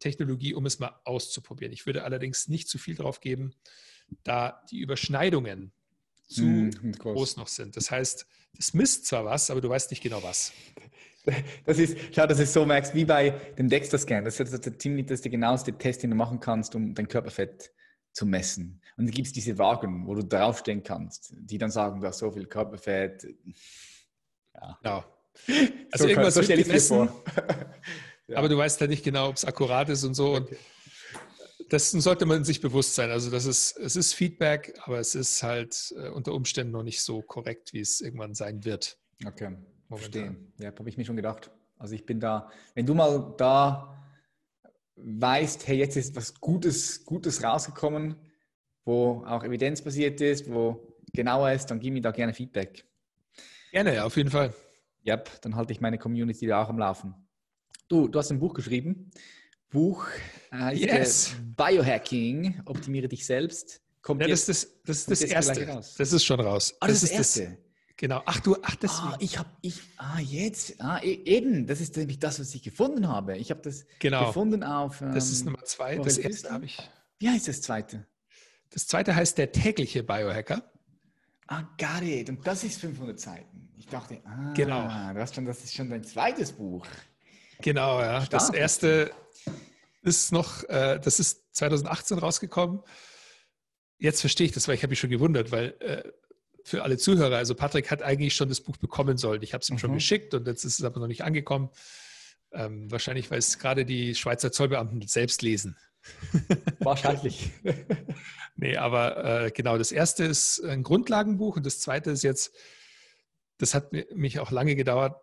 Technologie, 0.01 0.55
um 0.55 0.67
es 0.67 0.79
mal 0.79 0.99
auszuprobieren. 1.05 1.73
Ich 1.73 1.87
würde 1.87 2.05
allerdings 2.05 2.49
nicht 2.49 2.69
zu 2.69 2.79
viel 2.79 2.95
drauf 2.95 3.21
geben, 3.21 3.55
da 4.25 4.63
die 4.71 4.79
Überschneidungen 4.79 5.73
zu 6.29 6.43
mm, 6.43 6.93
groß. 6.99 7.15
groß. 7.15 7.37
noch 7.37 7.49
sind. 7.49 7.77
Das 7.77 7.91
heißt, 7.91 8.27
es 8.59 8.75
misst 8.75 9.07
zwar 9.07 9.25
was, 9.25 9.51
aber 9.51 9.61
du 9.61 9.69
weißt 9.69 9.91
nicht 9.91 10.03
genau 10.03 10.23
was. 10.23 10.53
Das 11.65 11.79
ist, 11.81 11.99
schau, 12.15 12.25
dass 12.25 12.37
du 12.39 12.45
es 12.45 12.53
so 12.53 12.65
merkst, 12.65 12.95
wie 12.95 13.05
bei 13.05 13.31
dem 13.59 13.69
Dexter-Scan. 13.69 14.25
Das 14.25 14.39
ist 14.39 14.53
das 14.53 14.79
ziemlich 14.79 15.07
das 15.07 15.23
der 15.23 15.33
genaueste 15.33 15.77
Test, 15.77 16.05
den 16.05 16.11
du 16.11 16.17
machen 16.17 16.39
kannst, 16.39 16.77
um 16.77 16.95
dein 16.95 17.09
Körperfett 17.09 17.73
zu 18.17 18.25
messen. 18.25 18.81
Und 18.97 19.05
dann 19.05 19.15
gibt 19.15 19.27
es 19.27 19.33
diese 19.35 19.59
Wagen, 19.59 20.07
wo 20.07 20.15
du 20.15 20.25
draufstehen 20.25 20.83
kannst, 20.83 21.35
die 21.37 21.59
dann 21.59 21.71
sagen, 21.71 22.01
du 22.01 22.07
hast 22.07 22.19
so 22.19 22.33
viel 22.33 22.47
Körperfett. 22.47 23.27
Ja. 24.55 24.79
Genau. 24.83 25.05
Also 25.93 26.05
so 26.05 26.09
irgendwas 26.09 26.35
so 26.35 26.43
stelle 26.43 26.63
ich 26.63 26.67
mir 26.67 26.81
vor. 26.81 27.09
Ja. 28.29 28.39
Aber 28.39 28.49
du 28.49 28.59
weißt 28.59 28.81
halt 28.81 28.91
nicht 28.91 29.05
genau, 29.05 29.29
ob 29.29 29.37
es 29.37 29.45
akkurat 29.45 29.89
ist 29.89 30.03
und 30.03 30.15
so. 30.15 30.35
Und 30.35 30.49
dessen 31.71 32.01
sollte 32.01 32.27
man 32.27 32.43
sich 32.43 32.61
bewusst 32.61 32.97
sein. 32.97 33.13
Also 33.13 33.31
das 33.31 33.47
ist, 33.47 33.77
es 33.77 33.95
ist 33.95 34.15
Feedback, 34.15 34.77
aber 34.83 34.99
es 34.99 35.15
ist 35.15 35.45
halt 35.45 35.95
äh, 35.97 36.09
unter 36.09 36.33
Umständen 36.33 36.73
noch 36.73 36.83
nicht 36.83 37.03
so 37.03 37.23
korrekt, 37.23 37.73
wie 37.73 37.79
es 37.79 38.01
irgendwann 38.01 38.35
sein 38.35 38.65
wird. 38.65 38.99
Okay, 39.25 39.57
verstehen. 39.89 40.53
Ja, 40.59 40.73
habe 40.77 40.89
ich 40.89 40.97
mir 40.97 41.05
schon 41.05 41.15
gedacht. 41.15 41.53
Also 41.79 41.95
ich 41.95 42.05
bin 42.05 42.19
da, 42.19 42.51
wenn 42.75 42.85
du 42.85 42.95
mal 42.95 43.33
da 43.37 43.97
weißt, 44.97 45.67
hey, 45.69 45.79
jetzt 45.79 45.97
ist 45.97 46.17
was 46.17 46.35
Gutes, 46.35 47.05
Gutes 47.05 47.43
rausgekommen, 47.43 48.17
wo 48.85 49.25
auch 49.27 49.45
evidenzbasiert 49.45 50.21
ist, 50.21 50.51
wo 50.51 50.95
genauer 51.13 51.53
ist, 51.53 51.67
dann 51.67 51.81
gib 51.81 51.93
mir 51.93 52.01
da 52.01 52.11
gerne 52.11 52.33
Feedback. 52.33 52.85
Gerne, 53.71 53.95
ja, 53.95 54.05
auf 54.05 54.17
jeden 54.17 54.31
Fall. 54.31 54.55
Ja, 55.03 55.17
dann 55.43 55.55
halte 55.55 55.73
ich 55.73 55.81
meine 55.81 55.99
Community 55.99 56.47
da 56.47 56.63
auch 56.63 56.69
am 56.69 56.79
Laufen. 56.79 57.15
Du, 57.89 58.09
du 58.09 58.19
hast 58.19 58.31
ein 58.31 58.39
Buch 58.39 58.55
geschrieben. 58.55 59.11
Buch 59.71 60.07
heißt 60.53 60.81
yes. 60.81 61.37
Biohacking, 61.57 62.63
optimiere 62.65 63.09
dich 63.09 63.27
selbst. 63.27 63.81
Kommt 64.03 64.23
ja, 64.23 64.29
das, 64.29 64.49
ist 64.49 64.79
das, 64.85 65.07
das 65.07 65.21
ist 65.21 65.23
das 65.23 65.31
erste. 65.31 65.67
Das 65.99 66.13
ist 66.13 66.25
schon 66.25 66.41
raus. 66.41 66.75
Ah, 66.81 66.87
das, 66.87 67.01
das 67.01 67.11
ist 67.11 67.19
das 67.19 67.37
erste. 67.37 67.59
Genau. 67.99 68.23
Ach 68.27 68.41
du, 68.41 68.57
ach 68.63 68.77
das. 68.77 68.99
Ah, 69.01 69.17
ich 69.21 69.39
habe, 69.39 69.49
ich, 69.63 69.81
ah 69.97 70.19
jetzt, 70.21 70.81
ah 70.81 71.01
e, 71.03 71.15
eben, 71.25 71.67
das 71.67 71.81
ist 71.81 71.97
nämlich 71.97 72.19
das, 72.19 72.39
was 72.39 72.55
ich 72.55 72.63
gefunden 72.63 73.09
habe. 73.09 73.39
Ich 73.39 73.51
habe 73.51 73.63
das 73.63 73.87
genau. 73.99 74.27
gefunden 74.27 74.63
auf. 74.63 75.01
Ähm, 75.01 75.15
das 75.15 75.31
ist 75.31 75.41
ähm, 75.41 75.47
Nummer 75.47 75.65
zwei. 75.65 75.97
Das 75.97 76.19
erste 76.19 76.51
habe 76.51 76.67
ich. 76.67 76.79
Wie 77.19 77.31
heißt 77.31 77.49
das 77.49 77.63
zweite? 77.63 78.07
Das 78.71 78.87
zweite 78.87 79.15
heißt 79.15 79.39
der 79.39 79.53
tägliche 79.53 80.03
Biohacker. 80.03 80.71
Ah, 81.47 81.63
got 81.79 82.03
it. 82.03 82.29
Und 82.29 82.47
das 82.47 82.65
ist 82.65 82.81
500 82.81 83.19
Seiten. 83.19 83.71
Ich 83.79 83.87
dachte, 83.87 84.21
ah, 84.25 84.53
genau. 84.55 84.83
du 84.83 85.21
hast 85.21 85.35
schon, 85.35 85.47
das 85.47 85.65
ist 85.65 85.75
schon 85.75 85.89
dein 85.89 86.05
zweites 86.05 86.53
Buch. 86.53 86.87
Genau, 87.63 88.01
ja. 88.01 88.21
Stark. 88.21 88.31
Das 88.31 88.51
erste 88.51 89.11
ist 90.03 90.33
noch, 90.33 90.65
äh, 90.65 91.01
das 91.03 91.19
ist 91.19 91.45
2018 91.57 92.19
rausgekommen. 92.19 92.83
Jetzt 93.99 94.21
verstehe 94.21 94.47
ich 94.47 94.53
das, 94.53 94.69
weil 94.69 94.75
ich 94.75 94.83
habe 94.83 94.91
mich 94.91 94.99
schon 94.99 95.09
gewundert, 95.09 95.53
weil 95.53 95.75
äh, 95.81 96.03
für 96.67 96.83
alle 96.83 96.99
Zuhörer, 96.99 97.37
also 97.37 97.55
Patrick 97.55 97.93
hat 97.93 98.03
eigentlich 98.03 98.35
schon 98.35 98.49
das 98.49 98.61
Buch 98.61 98.77
bekommen 98.77 99.17
sollen. 99.17 99.41
Ich 99.43 99.55
habe 99.55 99.63
es 99.63 99.71
ihm 99.71 99.75
mhm. 99.75 99.79
schon 99.79 99.95
geschickt 99.95 100.35
und 100.35 100.49
jetzt 100.49 100.65
ist 100.65 100.81
es 100.81 100.85
aber 100.85 100.99
noch 100.99 101.07
nicht 101.07 101.23
angekommen. 101.23 101.71
Ähm, 102.53 102.91
wahrscheinlich, 102.91 103.31
weil 103.31 103.39
es 103.39 103.61
gerade 103.61 103.85
die 103.85 104.17
Schweizer 104.17 104.51
Zollbeamten 104.51 105.01
selbst 105.07 105.43
lesen. 105.43 105.77
Wahrscheinlich. 106.81 107.51
nee, 108.57 108.77
aber 108.77 109.45
äh, 109.45 109.51
genau, 109.53 109.79
das 109.79 109.93
erste 109.93 110.25
ist 110.25 110.61
ein 110.61 110.83
Grundlagenbuch 110.83 111.57
und 111.57 111.67
das 111.67 111.81
zweite 111.81 112.11
ist 112.11 112.25
jetzt, 112.25 112.53
das 113.59 113.75
hat 113.75 113.93
mich 113.93 114.41
auch 114.41 114.51
lange 114.51 114.75
gedauert, 114.75 115.21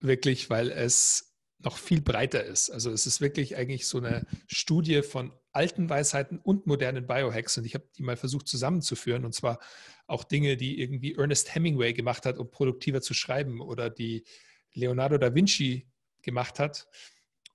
wirklich, 0.00 0.48
weil 0.48 0.70
es 0.70 1.34
noch 1.58 1.76
viel 1.76 2.00
breiter 2.00 2.44
ist. 2.44 2.70
Also 2.70 2.90
es 2.90 3.06
ist 3.06 3.20
wirklich 3.20 3.56
eigentlich 3.56 3.86
so 3.86 3.98
eine 3.98 4.26
Studie 4.46 5.02
von 5.02 5.32
alten 5.54 5.88
Weisheiten 5.88 6.38
und 6.38 6.66
modernen 6.66 7.06
Biohacks. 7.06 7.56
Und 7.56 7.64
ich 7.64 7.74
habe 7.74 7.88
die 7.96 8.02
mal 8.02 8.16
versucht 8.16 8.48
zusammenzuführen. 8.48 9.24
Und 9.24 9.34
zwar 9.34 9.60
auch 10.06 10.24
Dinge, 10.24 10.56
die 10.56 10.80
irgendwie 10.80 11.14
Ernest 11.14 11.54
Hemingway 11.54 11.92
gemacht 11.92 12.26
hat, 12.26 12.38
um 12.38 12.50
produktiver 12.50 13.00
zu 13.00 13.14
schreiben 13.14 13.60
oder 13.60 13.88
die 13.88 14.24
Leonardo 14.72 15.16
da 15.16 15.34
Vinci 15.34 15.88
gemacht 16.22 16.58
hat, 16.58 16.88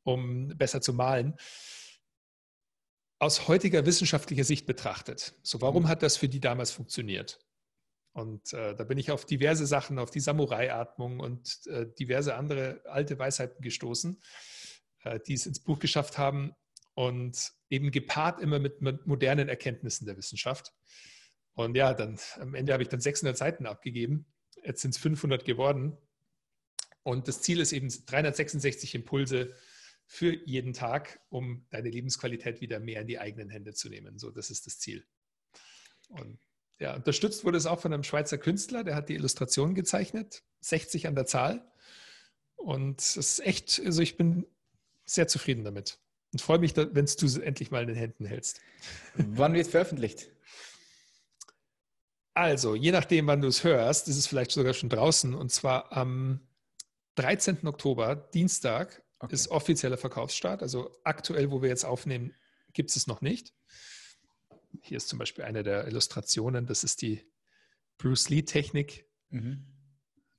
um 0.03 0.47
besser 0.57 0.81
zu 0.81 0.93
malen. 0.93 1.35
Aus 3.19 3.49
heutiger 3.49 3.85
wissenschaftlicher 3.85 4.45
Sicht 4.45 4.65
betrachtet. 4.65 5.35
So, 5.43 5.61
warum 5.61 5.83
mhm. 5.83 5.87
hat 5.89 6.01
das 6.01 6.15
für 6.15 6.29
die 6.29 6.39
damals 6.39 6.71
funktioniert? 6.71 7.39
Und 8.13 8.53
äh, 8.53 8.75
da 8.75 8.85
bin 8.85 8.97
ich 8.97 9.11
auf 9.11 9.25
diverse 9.25 9.67
Sachen, 9.67 9.99
auf 9.99 10.09
die 10.09 10.21
Samurai-Atmung 10.21 11.19
und 11.19 11.59
äh, 11.67 11.85
diverse 11.99 12.35
andere 12.35 12.81
alte 12.85 13.19
Weisheiten 13.19 13.61
gestoßen, 13.61 14.21
äh, 15.03 15.19
die 15.27 15.33
es 15.33 15.45
ins 15.45 15.59
Buch 15.59 15.79
geschafft 15.79 16.17
haben 16.17 16.55
und 16.99 17.53
eben 17.69 17.91
gepaart 17.91 18.41
immer 18.41 18.59
mit, 18.59 18.81
modernen 18.81 19.47
Erkenntnissen 19.47 20.05
der 20.05 20.17
Wissenschaft. 20.17 20.73
Und 21.53 21.77
ja, 21.77 21.93
dann 21.93 22.19
am 22.41 22.55
Ende 22.55 22.73
habe 22.73 22.83
ich 22.83 22.89
dann 22.89 22.99
600 22.99 23.37
Seiten 23.37 23.65
abgegeben. 23.67 24.25
Jetzt 24.65 24.81
sind 24.81 24.91
es 24.91 24.97
500 24.97 25.45
geworden. 25.45 25.97
Und 27.03 27.29
das 27.29 27.41
Ziel 27.41 27.61
ist 27.61 27.71
eben 27.71 27.87
366 27.87 28.95
Impulse 28.95 29.55
für 30.07 30.45
jeden 30.45 30.73
Tag, 30.73 31.21
um 31.29 31.65
deine 31.69 31.89
Lebensqualität 31.89 32.59
wieder 32.59 32.81
mehr 32.81 32.99
in 32.99 33.07
die 33.07 33.17
eigenen 33.17 33.49
Hände 33.49 33.73
zu 33.73 33.87
nehmen. 33.87 34.19
So, 34.19 34.29
das 34.29 34.49
ist 34.49 34.65
das 34.65 34.79
Ziel. 34.79 35.07
Und 36.09 36.37
ja, 36.79 36.97
unterstützt 36.97 37.45
wurde 37.45 37.59
es 37.59 37.65
auch 37.65 37.79
von 37.79 37.93
einem 37.93 38.03
Schweizer 38.03 38.37
Künstler, 38.37 38.83
der 38.83 38.95
hat 38.95 39.07
die 39.07 39.15
Illustration 39.15 39.73
gezeichnet, 39.73 40.43
60 40.59 41.07
an 41.07 41.15
der 41.15 41.27
Zahl. 41.27 41.65
Und 42.57 42.99
es 42.99 43.15
ist 43.15 43.39
echt, 43.39 43.81
also 43.85 44.01
ich 44.01 44.17
bin 44.17 44.45
sehr 45.05 45.29
zufrieden 45.29 45.63
damit 45.63 45.97
und 46.31 46.41
freue 46.41 46.59
mich, 46.59 46.75
wenn 46.75 46.93
du 46.93 47.01
es 47.01 47.37
endlich 47.37 47.71
mal 47.71 47.81
in 47.81 47.87
den 47.87 47.97
Händen 47.97 48.25
hältst. 48.25 48.61
Wann 49.15 49.53
wird 49.53 49.65
es 49.65 49.71
veröffentlicht? 49.71 50.29
Also, 52.33 52.75
je 52.75 52.91
nachdem, 52.91 53.27
wann 53.27 53.41
du 53.41 53.47
es 53.47 53.63
hörst, 53.63 54.07
ist 54.07 54.17
es 54.17 54.27
vielleicht 54.27 54.51
sogar 54.51 54.73
schon 54.73 54.89
draußen. 54.89 55.33
Und 55.33 55.51
zwar 55.51 55.91
am 55.91 56.39
13. 57.15 57.67
Oktober, 57.67 58.15
Dienstag, 58.15 59.03
okay. 59.19 59.33
ist 59.33 59.49
offizieller 59.49 59.97
Verkaufsstart. 59.97 60.61
Also 60.61 60.95
aktuell, 61.03 61.51
wo 61.51 61.61
wir 61.61 61.69
jetzt 61.69 61.83
aufnehmen, 61.83 62.33
gibt 62.73 62.91
es 62.91 62.95
es 62.95 63.07
noch 63.07 63.21
nicht. 63.21 63.53
Hier 64.81 64.97
ist 64.97 65.09
zum 65.09 65.19
Beispiel 65.19 65.43
eine 65.43 65.63
der 65.63 65.87
Illustrationen. 65.87 66.65
Das 66.65 66.83
ist 66.83 67.01
die 67.01 67.25
Bruce 67.97 68.29
Lee-Technik. 68.29 69.05
Mhm. 69.29 69.65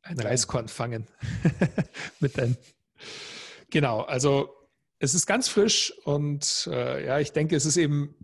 Ein 0.02 0.18
Reiskorn 0.18 0.68
fangen 0.68 1.06
mit 2.20 2.38
deinem. 2.38 2.56
Genau, 3.68 4.00
also 4.00 4.59
es 5.00 5.14
ist 5.14 5.26
ganz 5.26 5.48
frisch 5.48 5.92
und 6.04 6.68
äh, 6.70 7.06
ja, 7.06 7.18
ich 7.18 7.32
denke, 7.32 7.56
es 7.56 7.64
ist 7.64 7.78
eben 7.78 8.14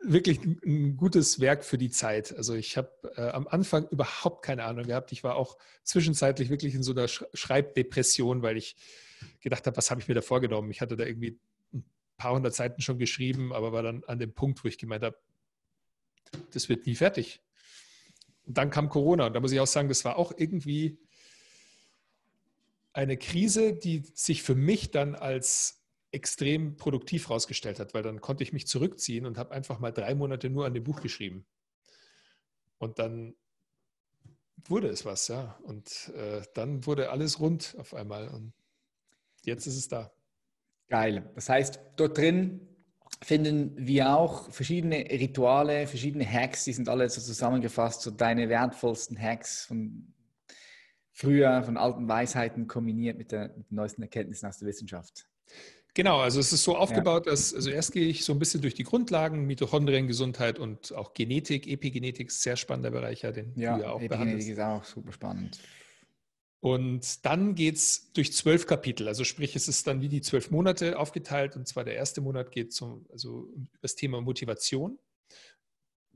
wirklich 0.00 0.40
ein, 0.42 0.96
gutes 0.96 1.40
Werk 1.40 1.64
für 1.64 1.76
die 1.76 1.90
Zeit. 1.90 2.34
Also 2.36 2.54
ich 2.54 2.76
habe 2.76 2.90
äh, 3.16 3.30
am 3.30 3.48
Anfang 3.48 3.88
überhaupt 3.88 4.44
keine 4.44 4.64
Ahnung 4.64 4.86
gehabt. 4.86 5.10
Ich 5.10 5.24
war 5.24 5.34
auch 5.34 5.58
zwischenzeitlich 5.82 6.50
wirklich 6.50 6.74
in 6.74 6.84
so 6.84 6.92
einer 6.92 7.08
Schreibdepression, 7.08 8.42
weil 8.42 8.56
ich 8.56 8.76
gedacht 9.40 9.66
habe, 9.66 9.76
was 9.76 9.90
habe 9.90 10.00
ich 10.00 10.06
mir 10.06 10.14
da 10.14 10.20
vorgenommen? 10.20 10.70
Ich 10.70 10.80
hatte 10.80 10.96
da 10.96 11.04
irgendwie 11.04 11.40
ein 11.72 11.84
paar 12.16 12.34
hundert 12.34 12.54
Seiten 12.54 12.80
schon 12.80 12.98
geschrieben, 12.98 13.52
aber 13.52 13.72
war 13.72 13.82
dann 13.82 14.04
an 14.04 14.20
dem 14.20 14.34
Punkt, 14.34 14.62
wo 14.62 14.68
ich 14.68 14.78
gemeint 14.78 15.02
habe, 15.02 15.18
das 16.52 16.68
wird 16.68 16.86
nie 16.86 16.94
fertig. 16.94 17.40
Und 18.46 18.56
dann 18.56 18.70
kam 18.70 18.88
Corona 18.88 19.26
und 19.26 19.32
da 19.32 19.40
muss 19.40 19.50
ich 19.50 19.58
auch 19.58 19.66
sagen, 19.66 19.88
das 19.88 20.04
war 20.04 20.16
auch 20.16 20.32
irgendwie 20.36 20.98
eine 22.94 23.18
Krise, 23.18 23.74
die 23.74 24.04
sich 24.14 24.42
für 24.42 24.54
mich 24.54 24.90
dann 24.90 25.14
als 25.14 25.84
extrem 26.12 26.76
produktiv 26.76 27.28
herausgestellt 27.28 27.80
hat, 27.80 27.92
weil 27.92 28.04
dann 28.04 28.20
konnte 28.20 28.44
ich 28.44 28.52
mich 28.52 28.68
zurückziehen 28.68 29.26
und 29.26 29.36
habe 29.36 29.52
einfach 29.52 29.80
mal 29.80 29.90
drei 29.90 30.14
Monate 30.14 30.48
nur 30.48 30.64
an 30.64 30.72
dem 30.72 30.84
Buch 30.84 31.02
geschrieben. 31.02 31.44
Und 32.78 33.00
dann 33.00 33.34
wurde 34.64 34.88
es 34.88 35.04
was, 35.04 35.26
ja. 35.26 35.58
Und 35.64 36.12
äh, 36.14 36.42
dann 36.54 36.86
wurde 36.86 37.10
alles 37.10 37.40
rund 37.40 37.74
auf 37.78 37.94
einmal 37.94 38.28
und 38.28 38.54
jetzt 39.42 39.66
ist 39.66 39.76
es 39.76 39.88
da. 39.88 40.12
Geil. 40.88 41.28
Das 41.34 41.48
heißt, 41.48 41.80
dort 41.96 42.16
drin 42.16 42.68
finden 43.20 43.74
wir 43.76 44.16
auch 44.16 44.50
verschiedene 44.50 44.98
Rituale, 45.10 45.88
verschiedene 45.88 46.30
Hacks, 46.30 46.64
die 46.64 46.72
sind 46.72 46.88
alle 46.88 47.08
so 47.10 47.20
zusammengefasst, 47.20 48.02
so 48.02 48.12
deine 48.12 48.48
wertvollsten 48.48 49.20
Hacks 49.20 49.64
von 49.64 50.13
früher, 51.14 51.62
von 51.62 51.76
alten 51.76 52.08
Weisheiten 52.08 52.66
kombiniert 52.66 53.16
mit, 53.16 53.32
der, 53.32 53.48
mit 53.56 53.70
den 53.70 53.76
neuesten 53.76 54.02
Erkenntnissen 54.02 54.46
aus 54.48 54.58
der 54.58 54.68
Wissenschaft. 54.68 55.26
Genau, 55.94 56.18
also 56.18 56.40
es 56.40 56.52
ist 56.52 56.64
so 56.64 56.76
aufgebaut, 56.76 57.26
ja. 57.26 57.30
dass, 57.32 57.54
also 57.54 57.70
erst 57.70 57.92
gehe 57.92 58.08
ich 58.08 58.24
so 58.24 58.32
ein 58.32 58.40
bisschen 58.40 58.60
durch 58.60 58.74
die 58.74 58.82
Grundlagen, 58.82 59.46
Mitochondriengesundheit 59.46 60.58
und 60.58 60.92
auch 60.92 61.14
Genetik, 61.14 61.68
Epigenetik, 61.68 62.32
sehr 62.32 62.56
spannender 62.56 62.90
Bereich, 62.90 63.22
ja, 63.22 63.30
den 63.30 63.52
ja, 63.54 63.76
du 63.76 63.82
ja 63.82 63.90
auch 63.90 64.00
Epigenetik 64.00 64.08
behandelst. 64.08 64.48
ist 64.48 64.60
auch 64.60 64.84
super 64.84 65.12
spannend. 65.12 65.60
Und 66.58 67.24
dann 67.24 67.54
geht 67.54 67.76
es 67.76 68.10
durch 68.12 68.32
zwölf 68.32 68.66
Kapitel, 68.66 69.06
also 69.06 69.22
sprich, 69.22 69.54
es 69.54 69.68
ist 69.68 69.86
dann 69.86 70.00
wie 70.00 70.08
die 70.08 70.20
zwölf 70.20 70.50
Monate 70.50 70.98
aufgeteilt 70.98 71.54
und 71.54 71.68
zwar 71.68 71.84
der 71.84 71.94
erste 71.94 72.22
Monat 72.22 72.50
geht 72.50 72.72
zum, 72.72 73.06
also 73.12 73.50
über 73.54 73.68
das 73.82 73.94
Thema 73.94 74.20
Motivation 74.20 74.98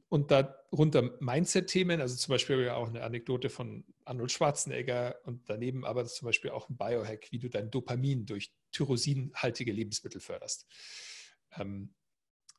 und 0.09 0.31
darunter 0.31 1.17
Mindset-Themen, 1.21 2.01
also 2.01 2.17
zum 2.17 2.33
Beispiel 2.33 2.61
ja 2.63 2.77
auch 2.77 2.89
eine 2.89 3.03
Anekdote 3.03 3.51
von 3.51 3.85
Arnold 4.05 4.33
Schwarzenegger 4.33 5.17
und 5.25 5.49
daneben 5.49 5.85
aber 5.85 6.05
zum 6.07 6.27
Beispiel 6.27 6.51
auch 6.51 6.69
ein 6.69 6.77
Biohack, 6.77 7.31
wie 7.31 7.39
du 7.39 7.51
dein 7.51 7.71
Dopamin 7.71 8.25
durch 8.25 8.53
tyrosinhaltige 8.73 9.73
Lebensmittel 9.73 10.21
förderst. 10.21 10.67
Ähm, 11.57 11.95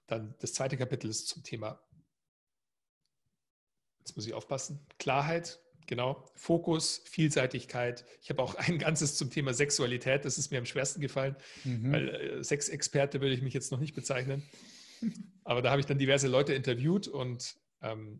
dann 0.06 0.36
das 0.40 0.54
zweite 0.54 0.78
Kapitel 0.78 1.10
ist 1.10 1.28
zum 1.28 1.44
Thema, 1.44 1.82
jetzt 4.00 4.16
muss 4.16 4.28
ich 4.28 4.34
aufpassen, 4.34 4.86
Klarheit, 5.00 5.60
genau, 5.88 6.26
Fokus, 6.36 7.02
Vielseitigkeit. 7.06 8.06
Ich 8.22 8.30
habe 8.30 8.44
auch 8.44 8.56
ein 8.56 8.78
ganzes 8.78 9.16
zum 9.16 9.32
Thema 9.32 9.56
Sexualität, 9.56 10.24
das 10.24 10.38
ist 10.38 10.52
mir 10.52 10.60
am 10.60 10.66
schwersten 10.66 11.02
gefallen, 11.02 11.36
mhm. 11.64 11.92
weil 11.92 12.10
äh, 12.10 12.44
Sexexperte 12.44 13.22
würde 13.22 13.34
ich 13.34 13.42
mich 13.42 13.56
jetzt 13.56 13.72
noch 13.72 13.80
nicht 13.80 13.96
bezeichnen. 13.96 14.44
Aber 15.44 15.62
da 15.62 15.72
habe 15.72 15.80
ich 15.80 15.86
dann 15.86 15.98
diverse 15.98 16.28
Leute 16.28 16.54
interviewt 16.54 17.08
und 17.08 17.56
ähm, 17.82 18.20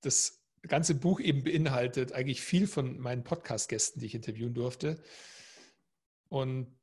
das 0.00 0.42
ganze 0.62 0.94
Buch 0.94 1.20
eben 1.20 1.44
beinhaltet 1.44 2.12
eigentlich 2.12 2.40
viel 2.40 2.66
von 2.66 2.98
meinen 2.98 3.24
Podcast-Gästen, 3.24 4.00
die 4.00 4.06
ich 4.06 4.14
interviewen 4.14 4.54
durfte. 4.54 5.02
Und 6.28 6.74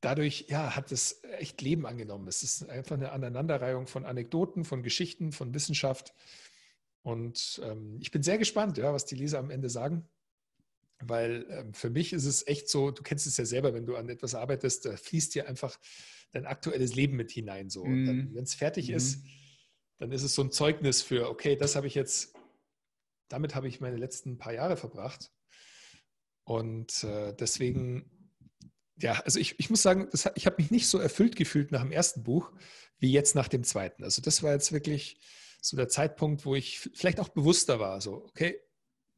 dadurch 0.00 0.46
ja, 0.48 0.74
hat 0.74 0.92
es 0.92 1.22
echt 1.38 1.60
Leben 1.60 1.86
angenommen. 1.86 2.28
Es 2.28 2.42
ist 2.42 2.68
einfach 2.68 2.96
eine 2.96 3.12
Aneinanderreihung 3.12 3.86
von 3.86 4.04
Anekdoten, 4.04 4.64
von 4.64 4.82
Geschichten, 4.82 5.32
von 5.32 5.54
Wissenschaft. 5.54 6.14
Und 7.02 7.60
ähm, 7.64 7.98
ich 8.00 8.10
bin 8.10 8.22
sehr 8.22 8.38
gespannt, 8.38 8.78
ja, 8.78 8.92
was 8.92 9.04
die 9.04 9.14
Leser 9.14 9.38
am 9.38 9.50
Ende 9.50 9.70
sagen. 9.70 10.08
Weil 11.02 11.46
ähm, 11.50 11.74
für 11.74 11.90
mich 11.90 12.12
ist 12.12 12.24
es 12.24 12.46
echt 12.46 12.68
so, 12.68 12.90
du 12.90 13.02
kennst 13.02 13.26
es 13.26 13.36
ja 13.36 13.44
selber, 13.44 13.74
wenn 13.74 13.86
du 13.86 13.96
an 13.96 14.08
etwas 14.08 14.34
arbeitest, 14.34 14.86
da 14.86 14.96
fließt 14.96 15.34
dir 15.34 15.48
einfach 15.48 15.78
dein 16.32 16.46
aktuelles 16.46 16.94
Leben 16.94 17.16
mit 17.16 17.30
hinein. 17.30 17.70
So. 17.70 17.84
Mhm. 17.84 18.34
Wenn 18.34 18.44
es 18.44 18.54
fertig 18.54 18.88
mhm. 18.88 18.96
ist, 18.96 19.24
dann 19.98 20.12
ist 20.12 20.22
es 20.22 20.34
so 20.34 20.42
ein 20.42 20.50
Zeugnis 20.50 21.02
für, 21.02 21.28
okay, 21.28 21.56
das 21.56 21.76
habe 21.76 21.86
ich 21.86 21.94
jetzt, 21.94 22.34
damit 23.28 23.54
habe 23.54 23.68
ich 23.68 23.80
meine 23.80 23.96
letzten 23.96 24.38
paar 24.38 24.52
Jahre 24.52 24.76
verbracht. 24.76 25.32
Und 26.44 27.02
äh, 27.04 27.34
deswegen, 27.34 28.30
ja, 28.96 29.20
also 29.20 29.38
ich, 29.40 29.58
ich 29.58 29.68
muss 29.68 29.82
sagen, 29.82 30.08
das, 30.12 30.30
ich 30.34 30.46
habe 30.46 30.56
mich 30.58 30.70
nicht 30.70 30.86
so 30.86 30.98
erfüllt 30.98 31.36
gefühlt 31.36 31.72
nach 31.72 31.82
dem 31.82 31.92
ersten 31.92 32.22
Buch 32.22 32.52
wie 32.98 33.12
jetzt 33.12 33.34
nach 33.34 33.48
dem 33.48 33.64
zweiten. 33.64 34.04
Also 34.04 34.22
das 34.22 34.42
war 34.42 34.52
jetzt 34.52 34.72
wirklich 34.72 35.20
so 35.60 35.76
der 35.76 35.88
Zeitpunkt, 35.88 36.44
wo 36.46 36.54
ich 36.54 36.78
vielleicht 36.94 37.20
auch 37.20 37.28
bewusster 37.28 37.80
war. 37.80 38.00
So, 38.00 38.24
okay, 38.26 38.60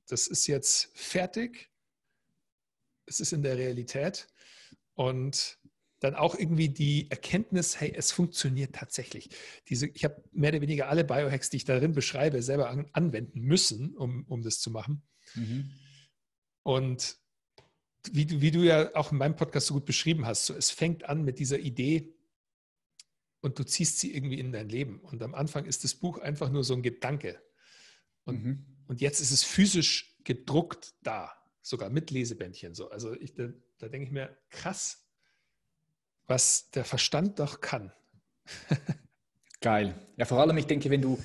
das 0.08 0.26
ist 0.26 0.46
jetzt 0.46 0.90
fertig. 0.94 1.70
Es 3.06 3.20
ist 3.20 3.32
in 3.32 3.42
der 3.42 3.56
Realität. 3.56 4.28
Und 4.94 5.58
dann 6.00 6.14
auch 6.14 6.36
irgendwie 6.36 6.68
die 6.68 7.10
Erkenntnis, 7.10 7.80
hey, 7.80 7.92
es 7.94 8.12
funktioniert 8.12 8.74
tatsächlich. 8.74 9.30
Diese, 9.68 9.86
ich 9.88 10.04
habe 10.04 10.22
mehr 10.32 10.50
oder 10.50 10.60
weniger 10.60 10.88
alle 10.88 11.04
Biohacks, 11.04 11.50
die 11.50 11.58
ich 11.58 11.64
darin 11.64 11.92
beschreibe, 11.92 12.42
selber 12.42 12.70
an, 12.70 12.88
anwenden 12.92 13.40
müssen, 13.40 13.96
um, 13.96 14.24
um 14.28 14.42
das 14.42 14.60
zu 14.60 14.70
machen. 14.70 15.02
Mhm. 15.34 15.72
Und 16.62 17.16
wie 18.12 18.26
du, 18.26 18.40
wie 18.40 18.50
du 18.50 18.60
ja 18.60 18.94
auch 18.94 19.10
in 19.10 19.18
meinem 19.18 19.36
Podcast 19.36 19.66
so 19.66 19.74
gut 19.74 19.86
beschrieben 19.86 20.24
hast, 20.24 20.46
so, 20.46 20.54
es 20.54 20.70
fängt 20.70 21.04
an 21.04 21.24
mit 21.24 21.38
dieser 21.38 21.58
Idee 21.58 22.14
und 23.40 23.58
du 23.58 23.64
ziehst 23.64 23.98
sie 23.98 24.14
irgendwie 24.14 24.38
in 24.38 24.52
dein 24.52 24.68
Leben. 24.68 25.00
Und 25.00 25.22
am 25.22 25.34
Anfang 25.34 25.64
ist 25.64 25.82
das 25.84 25.94
Buch 25.94 26.18
einfach 26.18 26.50
nur 26.50 26.62
so 26.64 26.74
ein 26.74 26.82
Gedanke. 26.82 27.42
Und, 28.24 28.44
mhm. 28.44 28.77
Und 28.88 29.00
jetzt 29.00 29.20
ist 29.20 29.30
es 29.30 29.44
physisch 29.44 30.16
gedruckt 30.24 30.94
da, 31.02 31.32
sogar 31.62 31.90
mit 31.90 32.10
Lesebändchen. 32.10 32.74
So. 32.74 32.90
Also 32.90 33.14
ich, 33.14 33.34
da, 33.34 33.48
da 33.78 33.88
denke 33.88 34.06
ich 34.06 34.12
mir, 34.12 34.36
krass, 34.50 35.06
was 36.26 36.70
der 36.70 36.84
Verstand 36.84 37.38
doch 37.38 37.60
kann. 37.60 37.92
Geil. 39.60 39.94
Ja, 40.16 40.24
vor 40.24 40.40
allem, 40.40 40.56
ich 40.56 40.66
denke, 40.66 40.90
wenn 40.90 41.02
du, 41.02 41.18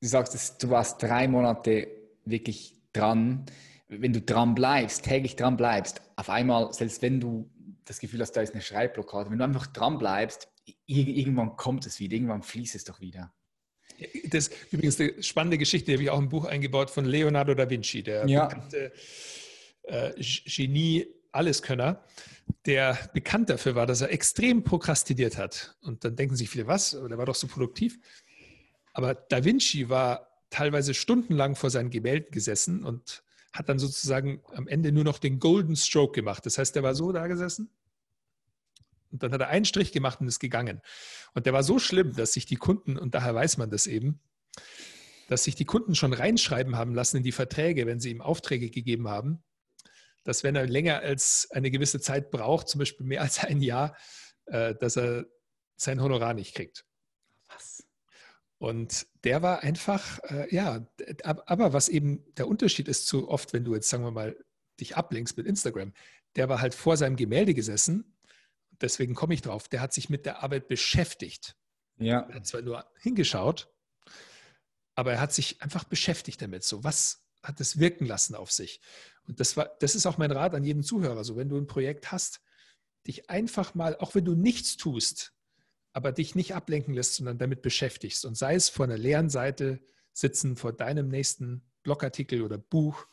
du 0.00 0.08
sagst, 0.08 0.62
du 0.62 0.70
warst 0.70 1.02
drei 1.02 1.28
Monate 1.28 1.88
wirklich 2.24 2.76
dran, 2.92 3.46
wenn 3.88 4.12
du 4.12 4.20
dran 4.20 4.54
bleibst, 4.54 5.04
täglich 5.04 5.36
dran 5.36 5.56
bleibst, 5.56 6.02
auf 6.16 6.28
einmal, 6.28 6.72
selbst 6.72 7.02
wenn 7.02 7.20
du 7.20 7.50
das 7.84 8.00
Gefühl 8.00 8.20
hast, 8.20 8.32
da 8.32 8.42
ist 8.42 8.52
eine 8.52 8.62
Schreibblockade, 8.62 9.30
wenn 9.30 9.38
du 9.38 9.44
einfach 9.44 9.68
dran 9.68 9.98
bleibst, 9.98 10.48
irgendwann 10.86 11.56
kommt 11.56 11.86
es 11.86 12.00
wieder, 12.00 12.16
irgendwann 12.16 12.42
fließt 12.42 12.74
es 12.74 12.84
doch 12.84 13.00
wieder. 13.00 13.32
Das 14.24 14.48
ist 14.48 14.72
übrigens 14.72 15.00
eine 15.00 15.22
spannende 15.22 15.58
Geschichte, 15.58 15.86
die 15.86 15.92
habe 15.94 16.02
ich 16.02 16.10
auch 16.10 16.18
im 16.18 16.28
Buch 16.28 16.44
eingebaut 16.44 16.90
von 16.90 17.04
Leonardo 17.04 17.54
da 17.54 17.68
Vinci, 17.68 18.02
der 18.02 18.26
ja. 18.26 18.46
bekannte 18.46 18.92
äh, 19.84 20.12
Genie, 20.46 21.06
Alleskönner 21.32 22.02
der 22.64 22.98
bekannt 23.12 23.50
dafür 23.50 23.74
war, 23.74 23.86
dass 23.86 24.00
er 24.00 24.12
extrem 24.12 24.62
prokrastiniert 24.62 25.36
hat. 25.36 25.76
Und 25.80 26.04
dann 26.04 26.16
denken 26.16 26.36
sich 26.36 26.50
viele, 26.50 26.66
was? 26.66 26.90
Der 26.90 27.18
war 27.18 27.26
doch 27.26 27.34
so 27.34 27.46
produktiv. 27.46 27.98
Aber 28.92 29.14
Da 29.14 29.44
Vinci 29.44 29.88
war 29.88 30.28
teilweise 30.50 30.94
stundenlang 30.94 31.54
vor 31.54 31.70
seinen 31.70 31.90
Gemälden 31.90 32.30
gesessen 32.30 32.84
und 32.84 33.22
hat 33.52 33.68
dann 33.68 33.78
sozusagen 33.78 34.42
am 34.52 34.68
Ende 34.68 34.92
nur 34.92 35.04
noch 35.04 35.18
den 35.18 35.38
Golden 35.38 35.76
Stroke 35.76 36.12
gemacht. 36.12 36.46
Das 36.46 36.58
heißt, 36.58 36.74
der 36.74 36.82
war 36.82 36.94
so 36.94 37.12
da 37.12 37.26
gesessen 37.26 37.70
und 39.10 39.22
dann 39.22 39.32
hat 39.32 39.40
er 39.40 39.48
einen 39.48 39.64
Strich 39.64 39.92
gemacht 39.92 40.20
und 40.20 40.28
ist 40.28 40.40
gegangen. 40.40 40.80
Und 41.34 41.46
der 41.46 41.52
war 41.52 41.62
so 41.62 41.78
schlimm, 41.78 42.14
dass 42.14 42.32
sich 42.32 42.46
die 42.46 42.56
Kunden, 42.56 42.98
und 42.98 43.14
daher 43.14 43.34
weiß 43.34 43.56
man 43.56 43.70
das 43.70 43.86
eben, 43.86 44.20
dass 45.28 45.44
sich 45.44 45.54
die 45.54 45.64
Kunden 45.64 45.94
schon 45.94 46.12
reinschreiben 46.12 46.76
haben 46.76 46.94
lassen 46.94 47.18
in 47.18 47.22
die 47.22 47.32
Verträge, 47.32 47.86
wenn 47.86 48.00
sie 48.00 48.10
ihm 48.10 48.20
Aufträge 48.20 48.70
gegeben 48.70 49.08
haben, 49.08 49.42
dass 50.24 50.42
wenn 50.42 50.56
er 50.56 50.66
länger 50.66 51.00
als 51.00 51.48
eine 51.50 51.70
gewisse 51.70 52.00
Zeit 52.00 52.30
braucht, 52.30 52.68
zum 52.68 52.80
Beispiel 52.80 53.06
mehr 53.06 53.22
als 53.22 53.38
ein 53.44 53.60
Jahr, 53.60 53.96
äh, 54.46 54.74
dass 54.74 54.96
er 54.96 55.26
sein 55.76 56.00
Honorar 56.00 56.34
nicht 56.34 56.54
kriegt. 56.54 56.84
Was? 57.48 57.86
Und 58.58 59.06
der 59.24 59.42
war 59.42 59.62
einfach, 59.62 60.18
äh, 60.24 60.52
ja, 60.54 60.86
aber 61.24 61.72
was 61.72 61.88
eben 61.88 62.24
der 62.36 62.48
Unterschied 62.48 62.88
ist 62.88 63.06
zu 63.06 63.28
oft, 63.28 63.52
wenn 63.52 63.64
du 63.64 63.74
jetzt, 63.74 63.88
sagen 63.88 64.04
wir 64.04 64.10
mal, 64.10 64.36
dich 64.80 64.96
ablenkst 64.96 65.36
mit 65.36 65.46
Instagram, 65.46 65.92
der 66.36 66.48
war 66.48 66.60
halt 66.60 66.74
vor 66.74 66.96
seinem 66.96 67.16
Gemälde 67.16 67.54
gesessen, 67.54 68.15
deswegen 68.80 69.14
komme 69.14 69.34
ich 69.34 69.42
drauf, 69.42 69.68
der 69.68 69.80
hat 69.80 69.92
sich 69.92 70.08
mit 70.08 70.26
der 70.26 70.42
Arbeit 70.42 70.68
beschäftigt. 70.68 71.56
Ja. 71.98 72.20
Er 72.28 72.36
hat 72.36 72.46
zwar 72.46 72.62
nur 72.62 72.84
hingeschaut, 73.00 73.72
aber 74.94 75.12
er 75.12 75.20
hat 75.20 75.32
sich 75.32 75.62
einfach 75.62 75.84
beschäftigt 75.84 76.40
damit. 76.42 76.64
So, 76.64 76.84
was 76.84 77.26
hat 77.42 77.60
es 77.60 77.78
wirken 77.78 78.06
lassen 78.06 78.34
auf 78.34 78.50
sich? 78.50 78.80
Und 79.26 79.40
das 79.40 79.56
war, 79.56 79.70
das 79.80 79.94
ist 79.94 80.06
auch 80.06 80.18
mein 80.18 80.30
Rat 80.30 80.54
an 80.54 80.64
jeden 80.64 80.82
Zuhörer. 80.82 81.24
So, 81.24 81.36
wenn 81.36 81.48
du 81.48 81.56
ein 81.56 81.66
Projekt 81.66 82.12
hast, 82.12 82.40
dich 83.06 83.30
einfach 83.30 83.74
mal, 83.74 83.96
auch 83.96 84.14
wenn 84.14 84.24
du 84.24 84.34
nichts 84.34 84.76
tust, 84.76 85.32
aber 85.92 86.12
dich 86.12 86.34
nicht 86.34 86.54
ablenken 86.54 86.94
lässt, 86.94 87.14
sondern 87.14 87.38
damit 87.38 87.62
beschäftigst. 87.62 88.24
Und 88.24 88.36
sei 88.36 88.54
es 88.54 88.68
vor 88.68 88.84
einer 88.84 88.98
leeren 88.98 89.30
Seite 89.30 89.80
sitzen, 90.12 90.56
vor 90.56 90.72
deinem 90.72 91.08
nächsten 91.08 91.62
Blogartikel 91.82 92.42
oder 92.42 92.58
Buch, 92.58 93.06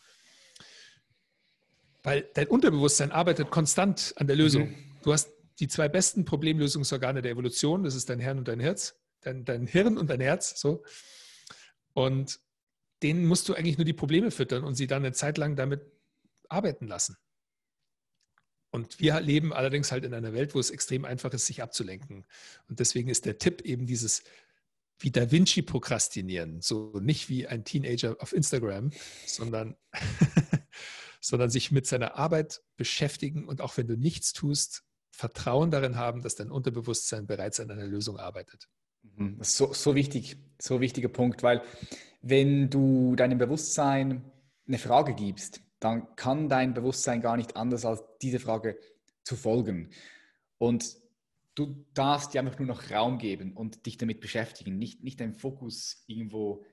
weil 2.02 2.30
dein 2.34 2.48
Unterbewusstsein 2.48 3.12
arbeitet 3.12 3.50
konstant 3.52 4.14
an 4.18 4.28
der 4.28 4.36
Lösung. 4.36 4.70
Mhm. 4.70 4.76
Du 5.04 5.14
hast 5.14 5.32
die 5.60 5.68
zwei 5.68 5.88
besten 5.88 6.26
Problemlösungsorgane 6.26 7.22
der 7.22 7.32
Evolution, 7.32 7.84
das 7.84 7.96
ist 7.96 8.10
dein 8.10 8.20
Hirn 8.20 8.40
und 8.40 8.48
dein 8.48 8.60
Herz, 8.60 8.96
dein, 9.22 9.46
dein 9.46 9.68
Hirn 9.68 9.98
und 9.98 10.10
dein 10.10 10.22
Herz, 10.22 10.60
so. 10.60 10.84
Und 11.94 12.40
denen 13.04 13.26
musst 13.26 13.48
du 13.50 13.54
eigentlich 13.54 13.78
nur 13.78 13.86
die 13.86 13.94
Probleme 13.94 14.32
füttern 14.32 14.64
und 14.64 14.76
sie 14.76 14.88
dann 14.88 15.04
eine 15.04 15.14
Zeit 15.14 15.38
lang 15.38 15.56
damit 15.56 15.82
arbeiten 16.50 16.88
lassen. 16.88 17.18
Und 18.72 19.00
wir 19.00 19.20
leben 19.22 19.54
allerdings 19.54 19.92
halt 19.92 20.04
in 20.04 20.16
einer 20.16 20.34
Welt, 20.34 20.56
wo 20.56 20.60
es 20.60 20.72
extrem 20.72 21.06
einfach 21.06 21.32
ist, 21.34 21.46
sich 21.46 21.62
abzulenken. 21.62 22.26
Und 22.68 22.80
deswegen 22.80 23.10
ist 23.10 23.26
der 23.26 23.38
Tipp 23.38 23.62
eben 23.62 23.86
dieses 23.86 24.24
wie 25.00 25.12
Da 25.12 25.30
Vinci 25.32 25.62
prokrastinieren. 25.62 26.62
So 26.62 27.00
nicht 27.00 27.30
wie 27.30 27.46
ein 27.46 27.66
Teenager 27.66 28.16
auf 28.20 28.34
Instagram, 28.34 28.92
sondern, 29.26 29.76
sondern 31.22 31.50
sich 31.50 31.72
mit 31.72 31.86
seiner 31.86 32.16
Arbeit 32.16 32.64
beschäftigen 32.78 33.48
und 33.48 33.62
auch 33.62 33.78
wenn 33.78 33.88
du 33.88 33.98
nichts 33.98 34.34
tust, 34.34 34.84
Vertrauen 35.14 35.70
darin 35.70 35.96
haben, 35.96 36.22
dass 36.22 36.36
dein 36.36 36.50
Unterbewusstsein 36.50 37.28
bereits 37.28 37.60
an 37.60 37.70
einer 37.70 37.86
Lösung 37.86 38.18
arbeitet. 38.18 38.68
Mhm. 39.04 39.38
So, 39.42 39.72
so 39.72 39.94
wichtig, 39.94 40.38
so 40.60 40.82
wichtiger 40.82 41.08
Punkt, 41.08 41.44
weil 41.44 41.62
wenn 42.24 42.70
du 42.72 43.16
deinem 43.16 43.38
Bewusstsein 43.38 44.24
eine 44.68 44.80
Frage 44.80 45.14
gibst, 45.14 45.62
dann 45.80 46.16
kann 46.16 46.50
dein 46.50 46.74
Bewusstsein 46.74 47.22
gar 47.22 47.38
nicht 47.38 47.56
anders 47.56 47.86
als 47.86 48.04
diese 48.22 48.40
Frage 48.40 48.80
zu 49.24 49.36
folgen. 49.36 49.92
Und 50.58 50.98
du 51.54 51.86
darfst 51.94 52.34
dir 52.34 52.42
einfach 52.42 52.58
nur 52.58 52.68
noch 52.68 52.90
Raum 52.90 53.20
geben 53.20 53.54
und 53.54 53.86
dich 53.86 53.98
damit 53.98 54.20
beschäftigen, 54.20 54.80
nicht, 54.80 55.04
nicht 55.04 55.20
deinen 55.20 55.36
Fokus 55.36 56.04
irgendwo 56.08 56.64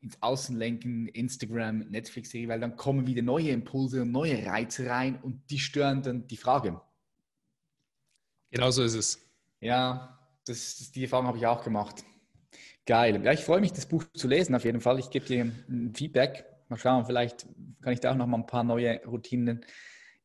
ins 0.00 0.20
Außen 0.20 0.56
lenken, 0.56 1.06
Instagram, 1.06 1.78
Netflix, 1.90 2.34
weil 2.34 2.58
dann 2.58 2.74
kommen 2.74 3.06
wieder 3.06 3.22
neue 3.22 3.50
Impulse 3.50 4.02
und 4.02 4.10
neue 4.10 4.44
Reize 4.44 4.88
rein 4.88 5.16
und 5.22 5.48
die 5.50 5.60
stören 5.60 6.02
dann 6.02 6.26
die 6.26 6.36
Frage. 6.36 6.80
Genau 8.54 8.70
so 8.70 8.84
ist 8.84 8.94
es. 8.94 9.20
Ja, 9.58 10.16
das, 10.46 10.92
die 10.92 11.02
Erfahrung 11.02 11.26
habe 11.26 11.38
ich 11.38 11.44
auch 11.44 11.64
gemacht. 11.64 12.04
Geil. 12.86 13.20
Ja, 13.24 13.32
ich 13.32 13.40
freue 13.40 13.60
mich, 13.60 13.72
das 13.72 13.84
Buch 13.84 14.04
zu 14.14 14.28
lesen 14.28 14.54
auf 14.54 14.64
jeden 14.64 14.80
Fall. 14.80 15.00
Ich 15.00 15.10
gebe 15.10 15.26
dir 15.26 15.50
ein 15.68 15.92
Feedback. 15.92 16.44
Mal 16.68 16.76
schauen, 16.76 17.04
vielleicht 17.04 17.46
kann 17.82 17.92
ich 17.92 17.98
da 17.98 18.12
auch 18.12 18.16
noch 18.16 18.28
mal 18.28 18.38
ein 18.38 18.46
paar 18.46 18.62
neue 18.62 19.04
Routinen 19.06 19.64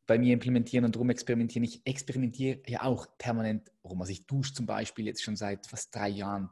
bei 0.05 0.19
mir 0.19 0.33
implementieren 0.33 0.85
und 0.85 0.95
rumexperimentieren. 0.95 1.63
Ich 1.63 1.81
experimentiere 1.85 2.59
ja 2.67 2.83
auch 2.83 3.07
permanent 3.17 3.71
rum. 3.83 3.99
Also 3.99 4.11
ich 4.11 4.27
dusche 4.27 4.53
zum 4.53 4.67
Beispiel 4.67 5.07
jetzt 5.07 5.23
schon 5.23 5.35
seit 5.35 5.65
fast 5.65 5.95
drei 5.95 6.09
Jahren 6.09 6.51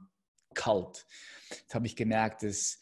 kalt. 0.56 1.06
Jetzt 1.52 1.76
habe 1.76 1.86
ich 1.86 1.96
gemerkt, 1.96 2.42
dass, 2.42 2.80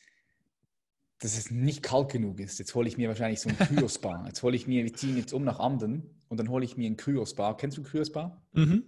dass 1.20 1.38
es 1.38 1.52
nicht 1.52 1.84
kalt 1.84 2.14
genug 2.14 2.40
ist. 2.40 2.60
Jetzt 2.60 2.74
hole 2.74 2.88
ich 2.88 2.98
mir 2.98 3.10
wahrscheinlich 3.10 3.42
so 3.42 3.50
ein 3.50 3.58
Kryospa. 3.60 4.24
Jetzt 4.26 4.42
hole 4.42 4.56
ich 4.56 4.68
mir, 4.68 4.86
wir 4.86 4.94
ziehen 4.94 5.18
jetzt 5.18 5.34
um 5.34 5.44
nach 5.44 5.60
Amden 5.60 6.16
und 6.36 6.38
dann 6.38 6.50
hole 6.50 6.66
ich 6.66 6.76
mir 6.76 6.90
ein 6.90 6.98
Kryospa. 6.98 7.54
Kennst 7.54 7.78
du 7.78 7.82
ein 7.82 7.86
Kryospa? 7.86 8.42
Mhm. 8.52 8.84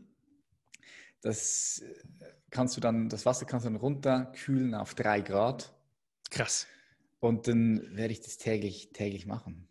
Das 1.22 1.82
kannst 2.50 2.76
du 2.76 2.82
dann, 2.82 3.08
das 3.08 3.26
Wasser 3.26 3.46
kannst 3.46 3.66
du 3.66 3.70
dann 3.70 3.80
runterkühlen 3.80 4.76
auf 4.76 4.96
drei 4.96 5.22
Grad. 5.22 5.74
Krass. 6.30 6.68
Und 7.22 7.48
dann 7.48 7.96
werde 7.96 8.12
ich 8.12 8.20
das 8.20 8.38
täglich, 8.38 8.90
täglich 8.92 9.26
machen. 9.26 9.70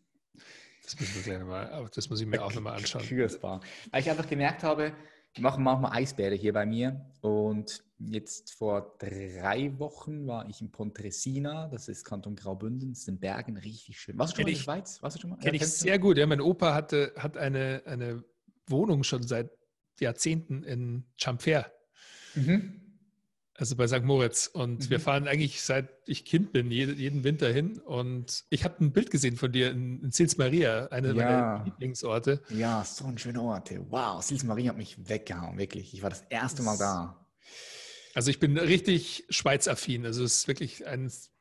Das, 0.83 0.97
mal, 1.27 1.91
das 1.95 2.09
muss 2.09 2.21
ich 2.21 2.27
mir 2.27 2.43
auch 2.43 2.55
nochmal 2.55 2.77
anschauen. 2.77 3.05
Kühlsbar. 3.05 3.61
Weil 3.91 4.01
ich 4.01 4.11
einfach 4.11 4.27
gemerkt 4.27 4.63
habe, 4.63 4.95
die 5.37 5.43
machen 5.43 5.63
manchmal 5.65 5.93
Eisbäder 5.93 6.37
hier 6.37 6.53
bei 6.53 6.67
mir. 6.67 7.01
Und 7.21 7.83
jetzt 7.99 8.55
vor 8.55 8.97
drei 8.99 9.79
Wochen 9.79 10.27
war 10.27 10.49
ich 10.49 10.61
in 10.61 10.71
Pontresina, 10.71 11.69
das 11.69 11.89
ist 11.89 12.05
Kanton 12.05 12.37
Graubünden, 12.37 12.91
das 12.91 13.01
ist 13.01 13.09
in 13.09 13.19
Bergen 13.19 13.57
richtig 13.57 14.01
schön. 14.01 14.19
Warst 14.19 14.33
du 14.33 14.37
schon 14.37 14.45
mal 14.45 14.49
in 14.51 14.55
der 14.55 14.63
Schweiz? 14.63 15.03
Warst 15.03 15.17
du 15.17 15.21
schon 15.21 15.31
mal? 15.31 15.39
Kenne 15.39 15.57
ich 15.57 15.67
sehr 15.67 15.99
gut. 15.99 16.19
Ja, 16.19 16.27
mein 16.27 16.41
Opa 16.41 16.75
hatte, 16.75 17.13
hat 17.17 17.37
eine, 17.37 17.83
eine 17.87 18.25
Wohnung 18.67 19.03
schon 19.03 19.23
seit 19.23 19.51
Jahrzehnten 20.01 20.63
in 20.63 21.05
Chamfer. 21.17 21.71
Mhm. 22.35 22.86
Also 23.59 23.75
bei 23.75 23.87
St. 23.87 24.03
Moritz. 24.03 24.47
Und 24.47 24.81
mhm. 24.81 24.91
wir 24.91 25.01
fahren 25.01 25.29
eigentlich 25.29 25.63
seit 25.63 25.89
ich 26.07 26.25
Kind 26.25 26.53
bin, 26.53 26.71
jeden, 26.71 27.25
Winter 27.25 27.53
hin. 27.53 27.79
Und 27.79 28.45
ich 28.51 28.65
habe 28.65 28.85
ein 28.85 28.93
Bild 28.93 29.11
gesehen 29.11 29.37
von 29.37 29.51
dir 29.51 29.71
in, 29.71 30.03
in 30.03 30.13
Sils 30.13 30.37
Maria, 30.37 30.87
eine 30.89 31.09
ja. 31.09 31.15
meiner 31.15 31.65
Lieblingsorte. 31.65 32.43
Ja, 32.51 32.85
so 32.85 33.07
ein 33.07 33.19
schöner 33.19 33.43
Ort. 33.43 33.71
Wow, 33.89 34.23
Sils 34.23 34.45
Maria 34.45 34.71
hat 34.71 34.77
mich 34.77 35.09
weggehauen, 35.09 35.59
wirklich. 35.59 35.95
Ich 35.95 36.03
war 36.03 36.11
das 36.11 36.23
erste 36.29 36.63
Mal 36.63 36.77
da. 36.77 37.27
Also 38.15 38.31
ich 38.31 38.39
bin 38.39 38.57
richtig 38.59 39.25
schweizaffin. 39.31 40.05
Also 40.05 40.25
es 40.25 40.39
ist 40.39 40.49
wirklich 40.49 40.87
eines, 40.87 41.33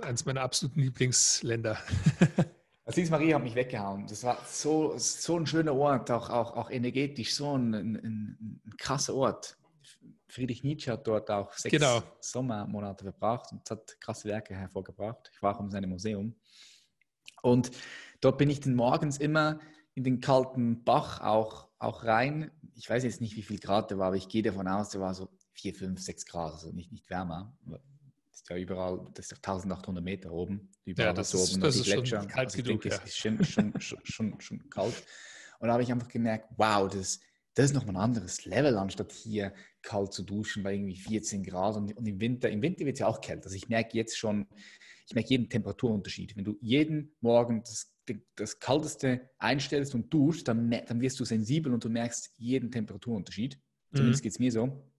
eines 0.00 0.24
meiner 0.26 0.42
absoluten 0.42 0.80
Lieblingsländer. 0.80 1.78
Sils 2.86 3.10
Maria 3.10 3.36
hat 3.36 3.44
mich 3.44 3.54
weggehauen. 3.54 4.06
Das 4.06 4.22
war 4.24 4.38
so, 4.46 4.94
so 4.98 5.38
ein 5.38 5.46
schöner 5.46 5.74
Ort, 5.74 6.10
auch, 6.10 6.28
auch, 6.30 6.56
auch 6.56 6.70
energetisch, 6.70 7.34
so 7.34 7.56
ein, 7.56 7.72
ein, 7.74 7.94
ein 8.66 8.76
krasser 8.76 9.14
Ort. 9.14 9.56
Friedrich 10.32 10.64
Nietzsche 10.64 10.90
hat 10.90 11.06
dort 11.06 11.30
auch 11.30 11.52
sechs 11.52 11.76
genau. 11.76 12.02
Sommermonate 12.20 13.04
verbracht 13.04 13.52
und 13.52 13.68
hat 13.70 14.00
krasse 14.00 14.28
Werke 14.28 14.54
hervorgebracht. 14.54 15.30
Ich 15.34 15.42
war 15.42 15.54
auch 15.54 15.60
in 15.60 15.70
seinem 15.70 15.90
Museum. 15.90 16.34
Und 17.42 17.70
dort 18.22 18.38
bin 18.38 18.48
ich 18.48 18.60
dann 18.60 18.74
morgens 18.74 19.18
immer 19.18 19.60
in 19.94 20.04
den 20.04 20.20
kalten 20.22 20.84
Bach 20.84 21.20
auch, 21.20 21.68
auch 21.78 22.04
rein. 22.04 22.50
Ich 22.76 22.88
weiß 22.88 23.04
jetzt 23.04 23.20
nicht, 23.20 23.36
wie 23.36 23.42
viel 23.42 23.58
Grad 23.58 23.90
der 23.90 23.98
war, 23.98 24.06
aber 24.06 24.16
ich 24.16 24.28
gehe 24.28 24.42
davon 24.42 24.68
aus, 24.68 24.88
der 24.88 25.02
war 25.02 25.12
so 25.12 25.28
4, 25.52 25.74
5, 25.74 26.00
6 26.00 26.24
Grad, 26.24 26.52
also 26.54 26.72
nicht, 26.72 26.90
nicht 26.92 27.10
wärmer. 27.10 27.54
Das 27.66 28.40
ist 28.40 28.48
ja 28.48 28.56
überall, 28.56 29.06
das 29.12 29.26
ist 29.26 29.34
1800 29.34 30.02
Meter 30.02 30.32
oben. 30.32 30.70
Überall 30.86 31.08
ja, 31.08 31.12
das 31.12 31.34
ist, 31.34 31.52
oben 31.52 31.60
das 31.60 31.76
ist 31.76 31.84
Gletscher. 31.84 32.20
schon 32.20 32.28
kalt 32.28 32.46
also 32.46 32.62
genug, 32.62 32.80
denke, 32.80 32.96
ja. 32.96 33.02
ist 33.02 33.18
schon, 33.18 33.44
schon, 33.44 33.80
schon, 33.80 34.40
schon, 34.40 34.70
kalt. 34.70 34.94
Und 35.58 35.68
da 35.68 35.74
habe 35.74 35.82
ich 35.82 35.92
einfach 35.92 36.08
gemerkt, 36.08 36.48
wow, 36.56 36.88
das, 36.88 37.20
das 37.54 37.66
ist 37.66 37.74
nochmal 37.74 37.96
ein 37.96 38.02
anderes 38.02 38.44
Level, 38.44 38.78
anstatt 38.78 39.12
hier 39.12 39.52
kalt 39.82 40.12
zu 40.12 40.22
duschen 40.22 40.62
bei 40.62 40.74
irgendwie 40.74 40.96
14 40.96 41.42
Grad. 41.42 41.76
Und, 41.76 41.96
und 41.96 42.06
im 42.06 42.20
Winter, 42.20 42.48
im 42.50 42.62
Winter 42.62 42.84
wird 42.84 42.94
es 42.94 43.00
ja 43.00 43.06
auch 43.06 43.20
kälter. 43.20 43.44
Also 43.44 43.56
ich 43.56 43.68
merke 43.68 43.96
jetzt 43.96 44.16
schon, 44.16 44.46
ich 45.06 45.14
merke 45.14 45.30
jeden 45.30 45.48
Temperaturunterschied. 45.48 46.36
Wenn 46.36 46.44
du 46.44 46.56
jeden 46.60 47.14
Morgen 47.20 47.62
das, 47.62 47.94
das 48.36 48.58
Kalteste 48.58 49.30
einstellst 49.38 49.94
und 49.94 50.12
duschst, 50.12 50.48
dann, 50.48 50.70
dann 50.70 51.00
wirst 51.00 51.20
du 51.20 51.24
sensibel 51.24 51.74
und 51.74 51.84
du 51.84 51.90
merkst 51.90 52.32
jeden 52.36 52.70
Temperaturunterschied. 52.70 53.58
Zumindest 53.94 54.22
mhm. 54.22 54.24
geht 54.24 54.32
es 54.32 54.38
mir 54.38 54.52
so. 54.52 54.90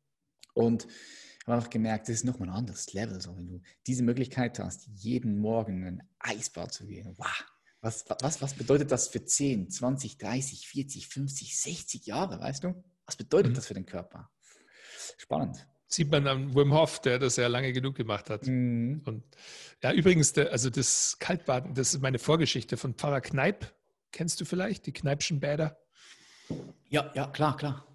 Und 0.54 0.86
ich 0.86 1.48
habe 1.48 1.58
einfach 1.58 1.72
gemerkt, 1.72 2.08
das 2.08 2.18
ist 2.18 2.24
nochmal 2.24 2.50
ein 2.50 2.56
anderes 2.56 2.94
Level. 2.94 3.20
So, 3.20 3.36
wenn 3.36 3.48
du 3.48 3.62
diese 3.88 4.04
Möglichkeit 4.04 4.60
hast, 4.60 4.88
jeden 4.94 5.40
Morgen 5.40 5.82
in 5.82 5.88
ein 5.88 6.10
Eisbad 6.20 6.72
zu 6.72 6.86
gehen, 6.86 7.14
wow, 7.18 7.46
was, 7.84 8.06
was, 8.22 8.42
was 8.42 8.54
bedeutet 8.54 8.92
das 8.92 9.10
für 9.10 9.24
10, 9.24 9.70
20, 9.70 10.18
30, 10.18 10.68
40, 10.68 11.08
50, 11.08 11.60
60 11.60 12.06
Jahre, 12.06 12.40
weißt 12.40 12.64
du? 12.64 12.84
Was 13.06 13.18
bedeutet 13.18 13.52
mhm. 13.52 13.56
das 13.56 13.68
für 13.68 13.74
den 13.74 13.86
Körper? 13.86 14.30
Spannend. 15.18 15.68
Sieht 15.88 16.10
man 16.10 16.26
an 16.26 16.56
Wim 16.56 16.74
Hof, 16.74 17.02
der 17.02 17.20
das 17.20 17.36
ja 17.36 17.48
lange 17.48 17.74
genug 17.74 17.96
gemacht 17.96 18.30
hat. 18.30 18.48
Mhm. 18.48 19.02
Und 19.06 19.24
ja, 19.84 19.92
übrigens, 19.92 20.32
der, 20.32 20.52
also 20.52 20.70
das 20.70 21.18
Kaltbaden, 21.20 21.74
das 21.74 21.94
ist 21.94 22.02
meine 22.02 22.20
Vorgeschichte 22.20 22.78
von 22.78 22.94
Pfarrer 22.94 23.22
Kneip. 23.22 23.76
Kennst 24.12 24.40
du 24.40 24.46
vielleicht 24.46 24.86
die 24.86 24.94
Kneipschen 24.94 25.42
Bäder? 25.42 25.78
Ja, 26.88 27.12
ja, 27.14 27.28
klar, 27.28 27.58
klar. 27.58 27.86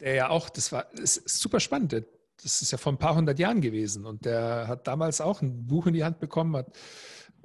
Der 0.00 0.14
ja 0.14 0.28
auch, 0.30 0.48
das 0.48 0.70
war 0.70 0.86
das 0.94 1.16
ist 1.16 1.40
super 1.40 1.58
spannend. 1.58 1.92
Das 2.40 2.62
ist 2.62 2.70
ja 2.70 2.78
vor 2.78 2.92
ein 2.92 2.98
paar 2.98 3.16
hundert 3.16 3.40
Jahren 3.40 3.60
gewesen. 3.60 4.06
Und 4.06 4.24
der 4.24 4.68
hat 4.68 4.86
damals 4.86 5.20
auch 5.20 5.42
ein 5.42 5.66
Buch 5.66 5.88
in 5.88 5.94
die 5.94 6.04
Hand 6.04 6.20
bekommen, 6.20 6.56
hat 6.56 6.78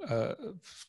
äh, 0.00 0.34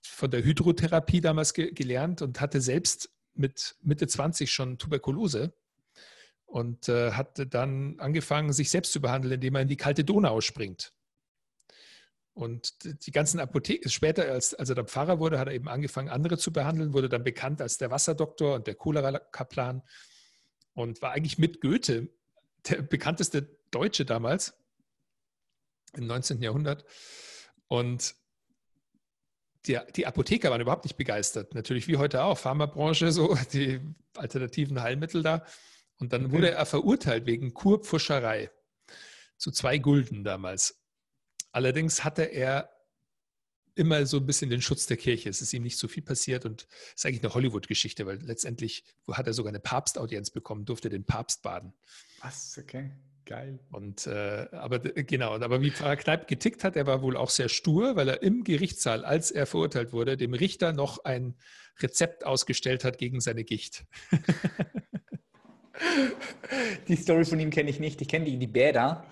von 0.02 0.32
der 0.32 0.44
Hydrotherapie 0.44 1.22
damals 1.22 1.54
ge 1.54 1.72
gelernt 1.72 2.22
und 2.22 2.42
hatte 2.42 2.62
selbst 2.62 3.10
mit 3.34 3.76
Mitte 3.82 4.08
20 4.08 4.52
schon 4.52 4.78
Tuberkulose 4.78 5.54
und 6.46 6.90
äh, 6.90 7.12
hatte 7.12 7.48
dann 7.48 8.00
angefangen, 8.00 8.54
sich 8.54 8.70
selbst 8.70 8.94
zu 8.94 9.02
behandeln, 9.02 9.34
indem 9.34 9.56
er 9.56 9.62
in 9.62 9.68
die 9.68 9.78
kalte 9.78 10.04
Donau 10.04 10.42
springt. 10.42 10.94
Und 12.34 12.76
die 13.06 13.12
ganzen 13.12 13.40
Apotheken, 13.40 13.90
später, 13.90 14.30
als, 14.30 14.54
als 14.54 14.68
er 14.68 14.76
dann 14.76 14.88
Pfarrer 14.88 15.20
wurde, 15.20 15.40
hat 15.40 15.48
er 15.48 15.54
eben 15.54 15.70
angefangen, 15.70 16.10
andere 16.10 16.38
zu 16.38 16.52
behandeln, 16.52 16.94
wurde 16.94 17.08
dann 17.08 17.24
bekannt 17.24 17.62
als 17.62 17.78
der 17.78 17.92
Wasserdoktor 17.92 18.56
und 18.56 18.68
der 18.68 18.76
Cholera-Kaplan 18.76 19.82
und 20.74 21.02
war 21.02 21.14
eigentlich 21.14 21.38
mit 21.38 21.62
Goethe 21.62 22.10
der 22.70 22.82
bekannteste 22.82 23.58
Deutsche 23.72 24.04
damals 24.04 24.54
im 25.94 26.08
19. 26.08 26.42
Jahrhundert. 26.42 26.84
Und 27.68 28.16
die, 29.68 29.80
die, 29.96 30.06
Apotheker 30.06 30.52
waren 30.52 30.62
überhaupt 30.62 30.86
nicht 30.86 30.98
begeistert. 30.98 31.54
Natürlich 31.54 31.88
wie 31.88 31.98
heute 31.98 32.24
auch, 32.24 32.38
Pharmabranche, 32.38 33.12
so 33.12 33.38
die 33.54 33.82
alternativen 34.16 34.82
Heilmittel 34.82 35.24
da. 35.24 35.46
Und 35.98 36.14
dann 36.14 36.32
wurde 36.32 36.52
er 36.52 36.66
verurteilt 36.66 37.26
wegen 37.26 37.54
Kurpfuscherei 37.54 38.52
zu 39.38 39.52
zwei 39.52 39.78
Gulden 39.78 40.24
damals. 40.24 40.82
Allerdings 41.52 42.04
hatte 42.04 42.24
er 42.24 42.70
immer 43.76 44.06
so 44.06 44.18
ein 44.18 44.26
bisschen 44.26 44.50
den 44.50 44.62
Schutz 44.62 44.88
der 44.88 44.98
Kirche. 44.98 45.30
Es 45.30 45.42
ist 45.42 45.54
ihm 45.54 45.64
nicht 45.64 45.78
so 45.78 45.88
viel 45.88 46.04
passiert 46.04 46.46
und 46.46 46.68
es 46.88 46.96
ist 46.96 47.06
eigentlich 47.06 47.24
eine 47.24 47.34
Hollywood-Geschichte, 47.34 48.06
weil 48.06 48.22
letztendlich 48.22 48.84
hat 49.12 49.28
er 49.28 49.34
sogar 49.34 49.50
eine 49.50 49.60
Papstaudienz 49.60 50.32
bekommen, 50.32 50.66
durfte 50.66 50.90
den 50.90 51.06
Papst 51.06 51.44
baden. 51.44 51.74
Was? 52.22 52.58
Okay. 52.58 52.92
Geil. 53.26 53.60
Und 53.72 54.06
äh, 54.06 54.48
aber 54.52 54.80
genau, 54.80 55.34
aber 55.34 55.62
wie 55.62 55.72
Pfarrer 55.72 55.96
Kneip 55.96 56.28
getickt 56.28 56.64
hat, 56.64 56.76
er 56.76 56.86
war 56.86 57.02
wohl 57.02 57.18
auch 57.18 57.32
sehr 57.32 57.50
stur, 57.50 57.96
weil 57.96 58.08
er 58.08 58.22
im 58.22 58.44
Gerichtssaal, 58.44 59.04
als 59.04 59.32
er 59.32 59.48
verurteilt 59.48 59.94
wurde, 59.94 60.16
dem 60.16 60.36
Richter 60.36 60.74
noch 60.74 61.06
ein 61.06 61.36
Rezept 61.80 62.24
ausgestellt 62.24 62.84
hat 62.84 63.00
gegen 63.00 63.22
seine 63.22 63.44
Gicht. 63.44 63.86
die 66.88 66.96
Story 66.96 67.26
von 67.26 67.40
ihm 67.40 67.50
kenne 67.50 67.72
ich 67.72 67.80
nicht. 67.80 68.00
Ich 68.02 68.08
kenne 68.08 68.26
die, 68.26 68.38
die 68.38 68.48
Bäder. 68.48 69.06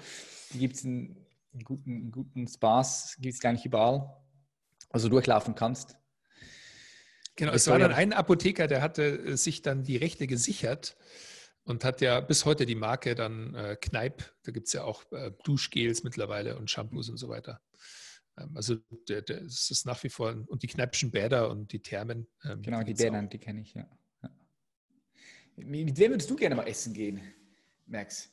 Die 0.54 0.60
gibt 0.60 0.76
es 0.76 0.84
in 0.84 1.18
guten, 1.64 2.12
guten 2.12 2.48
Spas 2.48 3.18
gibt 3.20 3.34
es 3.34 3.40
gar 3.40 3.52
nicht 3.52 3.66
überall, 3.66 4.16
also 4.90 5.10
durchlaufen 5.10 5.56
kannst. 5.56 5.98
Genau, 7.36 7.52
es 7.52 7.68
war 7.68 7.80
dann 7.80 7.94
ein 7.94 8.14
Apotheker, 8.14 8.68
der 8.68 8.84
hatte 8.84 9.04
äh, 9.04 9.38
sich 9.38 9.64
dann 9.64 9.84
die 9.84 9.98
Rechte 9.98 10.28
gesichert 10.28 10.96
und 11.66 11.84
hat 11.84 12.02
ja 12.02 12.20
bis 12.20 12.46
heute 12.46 12.66
die 12.66 12.76
Marke 12.76 13.16
dann 13.16 13.56
äh, 13.56 13.78
Kneipp, 13.80 14.34
da 14.44 14.52
gibt 14.52 14.68
es 14.68 14.74
ja 14.74 14.84
auch 14.84 15.04
äh, 15.12 15.32
Duschgels 15.44 16.04
mittlerweile 16.04 16.58
und 16.58 16.70
Shampoos 16.70 17.10
und 17.10 17.18
so 17.18 17.30
weiter. 17.30 17.62
Ähm, 18.38 18.52
also 18.56 18.78
der, 19.08 19.22
der, 19.22 19.44
es 19.44 19.70
ist 19.72 19.86
nach 19.86 20.04
wie 20.04 20.10
vor, 20.10 20.36
und 20.48 20.64
die 20.64 20.68
Kneipschen 20.68 21.12
Bäder 21.12 21.50
und 21.50 21.72
die 21.72 21.82
Thermen. 21.82 22.28
Ähm, 22.44 22.62
genau, 22.62 22.84
die 22.84 22.94
Bäder, 22.94 23.22
die 23.24 23.40
kenne 23.40 23.62
ich, 23.62 23.74
ja. 23.74 23.88
ja. 24.22 24.30
Mit 25.56 25.98
wem 25.98 26.12
würdest 26.12 26.30
du 26.30 26.36
gerne 26.36 26.56
mal 26.56 26.68
essen 26.68 26.94
gehen, 26.94 27.22
Max? 27.86 28.30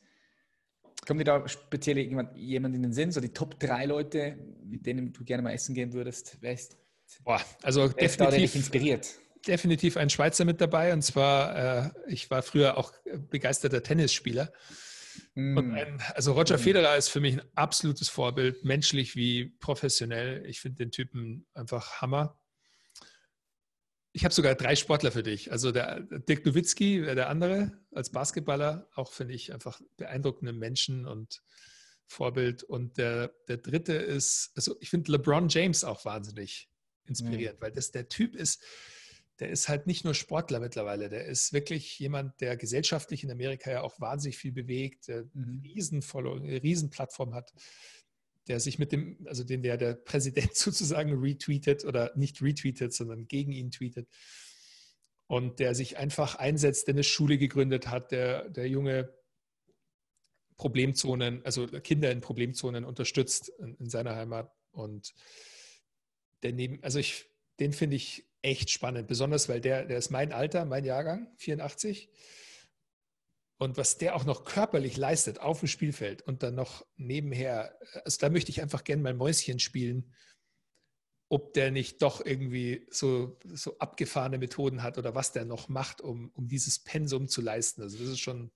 Kommt 1.07 1.21
dir 1.21 1.25
da 1.25 1.49
speziell 1.49 1.99
jemand, 1.99 2.37
jemand 2.37 2.75
in 2.75 2.83
den 2.83 2.93
Sinn, 2.93 3.11
so 3.11 3.21
die 3.21 3.33
Top 3.33 3.59
3 3.59 3.87
Leute, 3.87 4.37
mit 4.65 4.85
denen 4.85 5.13
du 5.13 5.25
gerne 5.25 5.43
mal 5.43 5.53
essen 5.53 5.75
gehen 5.75 5.93
würdest? 5.93 6.37
Wer 6.41 6.53
ist, 6.53 6.77
Boah, 7.25 7.41
also 7.63 7.89
definitiv, 7.89 8.17
da, 8.17 8.31
dich 8.31 8.57
inspiriert? 8.57 9.19
Definitiv 9.47 9.97
ein 9.97 10.11
Schweizer 10.11 10.45
mit 10.45 10.61
dabei 10.61 10.93
und 10.93 11.03
zwar, 11.03 11.87
äh, 11.87 11.91
ich 12.09 12.31
war 12.31 12.43
früher 12.43 12.77
auch 12.77 12.93
begeisterter 13.31 13.83
Tennisspieler. 13.83 14.53
Mm. 15.35 15.59
Ein, 15.59 16.03
also 16.15 16.33
Roger 16.33 16.57
mm. 16.57 16.61
Federer 16.61 16.97
ist 16.97 17.09
für 17.09 17.21
mich 17.21 17.35
ein 17.35 17.49
absolutes 17.55 18.09
Vorbild, 18.09 18.65
menschlich 18.65 19.17
wie 19.17 19.47
professionell. 19.61 20.45
Ich 20.47 20.61
finde 20.61 20.85
den 20.85 20.91
Typen 20.91 21.47
einfach 21.55 22.01
Hammer. 22.01 22.39
Ich 24.13 24.25
habe 24.25 24.35
sogar 24.35 24.55
drei 24.57 24.75
Sportler 24.75 25.13
für 25.13 25.23
dich. 25.23 25.53
Also 25.53 25.71
der 25.71 26.01
Dirk 26.01 26.45
Nowitzki 26.45 27.03
wäre 27.03 27.15
der 27.15 27.29
andere 27.29 27.73
als 27.93 28.11
Basketballer, 28.11 28.89
auch 28.95 29.13
finde 29.13 29.35
ich 29.35 29.53
einfach 29.53 29.81
beeindruckende 29.97 30.53
Menschen 30.53 31.07
und 31.07 31.43
Vorbild. 32.07 32.65
Und 32.65 32.99
der, 32.99 33.33
der 33.47 33.59
dritte 33.59 33.95
ist, 33.95 34.51
also 34.57 34.77
ich 34.81 34.91
finde 34.91 35.13
LeBron 35.13 35.49
James 35.49 35.85
auch 35.85 36.05
wahnsinnig 36.05 36.69
inspirierend, 37.07 37.61
mhm. 37.61 37.63
weil 37.63 37.73
das 37.73 37.93
der 37.93 38.09
Typ 38.09 38.35
ist, 38.35 38.63
der 39.41 39.51
ist 39.51 39.69
halt 39.69 39.87
nicht 39.87 40.05
nur 40.05 40.15
Sportler 40.15 40.61
mittlerweile, 40.61 41.09
der 41.09 41.25
ist 41.25 41.53
wirklich 41.53 41.99
jemand, 41.99 42.41
der 42.41 42.57
gesellschaftlich 42.57 43.25
in 43.25 43.31
Amerika 43.31 43.71
ja 43.71 43.83
auch 43.83 44.01
wahnsinnig 44.01 44.37
viel 44.39 44.53
bewegt, 44.53 45.09
der 45.09 45.25
mhm. 45.33 45.63
eine 45.65 46.63
Riesenplattform 46.63 47.35
hat 47.35 47.53
der 48.51 48.59
sich 48.59 48.81
mit 48.81 48.91
dem, 48.91 49.17
also 49.27 49.45
den 49.45 49.63
der, 49.63 49.77
der 49.77 49.95
Präsident 49.95 50.55
sozusagen 50.57 51.13
retweetet 51.13 51.85
oder 51.85 52.13
nicht 52.17 52.43
retweetet, 52.43 52.93
sondern 52.93 53.29
gegen 53.29 53.53
ihn 53.53 53.71
tweetet. 53.71 54.09
Und 55.29 55.61
der 55.61 55.77
sich 55.77 55.97
einfach 55.97 56.35
einsetzt, 56.35 56.89
der 56.89 56.95
eine 56.95 57.05
Schule 57.05 57.39
gegründet 57.39 57.87
hat, 57.89 58.11
der, 58.11 58.49
der 58.49 58.69
junge 58.69 59.15
Problemzonen, 60.57 61.45
also 61.45 61.69
Kinder 61.69 62.11
in 62.11 62.21
Problemzonen 62.21 62.85
unterstützt 62.85 63.51
in, 63.61 63.77
in 63.77 63.89
seiner 63.89 64.17
Heimat. 64.17 64.53
Und 64.73 65.15
der 66.43 66.53
neben, 66.53 66.83
also 66.83 66.99
ich, 66.99 67.27
den 67.61 67.73
finde 67.73 67.95
ich 67.97 68.29
echt 68.43 68.71
spannend, 68.71 69.09
besonders 69.09 69.49
weil 69.49 69.61
der, 69.61 69.85
der 69.85 69.99
ist 69.99 70.11
mein 70.11 70.33
Alter, 70.33 70.65
mein 70.65 70.85
Jahrgang, 70.85 71.29
84 71.37 72.11
und 73.59 73.77
was 73.77 73.99
der 73.99 74.17
auch 74.17 74.25
noch 74.25 74.45
körperlich 74.45 74.97
leistet 74.97 75.39
auf 75.39 75.59
dem 75.59 75.69
Spielfeld 75.69 76.23
und 76.23 76.43
dann 76.43 76.55
noch 76.55 76.87
nebenher, 76.97 77.77
also 78.05 78.19
da 78.19 78.31
möchte 78.31 78.51
ich 78.51 78.63
einfach 78.63 78.85
gerne 78.85 79.03
mal 79.03 79.13
Mäuschen 79.13 79.59
spielen, 79.59 80.15
ob 81.29 81.53
der 81.53 81.71
nicht 81.71 82.01
doch 82.03 82.25
irgendwie 82.25 82.87
so, 82.91 83.39
so 83.45 83.79
abgefahrene 83.79 84.39
Methoden 84.39 84.83
hat 84.83 84.97
oder 84.99 85.15
was 85.15 85.33
der 85.33 85.45
noch 85.45 85.69
macht, 85.69 86.01
um, 86.01 86.31
um 86.31 86.49
dieses 86.49 86.79
Pensum 86.79 87.29
zu 87.29 87.43
leisten. 87.43 87.83
Also 87.83 87.99
das 87.99 88.09
ist 88.09 88.21
schon 88.21 88.51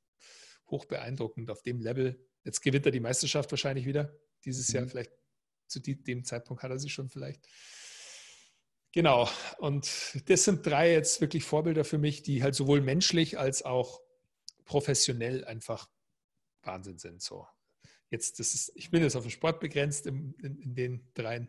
hoch 0.71 0.87
beeindruckend 0.87 1.51
auf 1.51 1.63
dem 1.63 1.81
Level. 1.81 2.27
Jetzt 2.43 2.63
gewinnt 2.63 2.87
er 2.87 2.93
die 2.93 3.01
Meisterschaft 3.01 3.53
wahrscheinlich 3.53 3.87
wieder 3.87 4.19
dieses 4.45 4.71
mhm. 4.71 4.75
Jahr. 4.75 4.89
Vielleicht 4.89 5.13
zu 5.69 5.81
dem 5.81 6.25
Zeitpunkt 6.25 6.63
hat 6.63 6.71
er 6.71 6.79
sie 6.79 6.89
schon 6.89 7.09
vielleicht. 7.09 7.47
Genau. 8.95 9.29
Und 9.59 10.23
das 10.27 10.45
sind 10.45 10.65
drei 10.65 10.93
jetzt 10.93 11.21
wirklich 11.21 11.43
Vorbilder 11.43 11.85
für 11.85 11.99
mich, 11.99 12.23
die 12.23 12.45
halt 12.45 12.55
sowohl 12.55 12.81
menschlich 12.81 13.37
als 13.41 13.65
auch 13.65 14.01
professionell 14.65 15.45
einfach 15.45 15.89
Wahnsinn 16.63 16.99
sind. 16.99 17.21
So. 17.21 17.45
Jetzt, 18.11 18.39
das 18.39 18.55
ist, 18.55 18.71
ich 18.77 18.93
bin 18.93 19.03
jetzt 19.03 19.17
auf 19.17 19.25
den 19.25 19.33
Sport 19.33 19.59
begrenzt 19.59 20.07
in, 20.07 20.35
in, 20.41 20.61
in 20.61 20.75
den 20.77 21.09
dreien. 21.15 21.49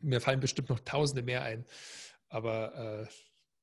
Mir 0.00 0.20
fallen 0.20 0.40
bestimmt 0.40 0.68
noch 0.68 0.80
Tausende 0.80 1.22
mehr 1.22 1.42
ein. 1.42 1.64
Aber 2.28 3.06
äh, 3.08 3.12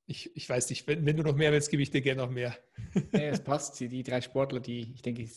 ich, 0.07 0.35
ich 0.35 0.49
weiß 0.49 0.71
nicht, 0.71 0.87
wenn, 0.87 1.05
wenn, 1.05 1.15
du 1.15 1.21
noch 1.21 1.35
mehr 1.35 1.51
willst, 1.51 1.69
gebe 1.69 1.83
ich 1.83 1.91
dir 1.91 2.01
gerne 2.01 2.23
noch 2.23 2.31
mehr. 2.31 2.57
Ja, 3.11 3.19
es 3.19 3.43
passt. 3.43 3.79
Die 3.79 4.01
drei 4.01 4.21
Sportler, 4.21 4.59
die 4.59 4.91
ich 4.95 5.03
denke, 5.03 5.29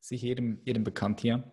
sich 0.00 0.22
jedem, 0.22 0.60
jedem 0.64 0.82
bekannt 0.82 1.20
hier. 1.20 1.52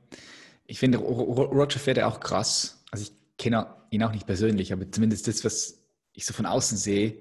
Ich 0.65 0.80
finde 0.80 0.98
Roger 0.98 1.80
Federer 1.80 2.07
auch 2.07 2.19
krass. 2.19 2.84
Also 2.89 3.03
ich 3.03 3.20
kenne 3.41 3.76
ihn 3.89 4.03
auch 4.03 4.11
nicht 4.11 4.27
persönlich, 4.27 4.72
aber 4.72 4.89
zumindest 4.91 5.27
das, 5.27 5.43
was 5.43 5.81
ich 6.13 6.26
so 6.26 6.34
von 6.34 6.45
außen 6.45 6.77
sehe, 6.77 7.19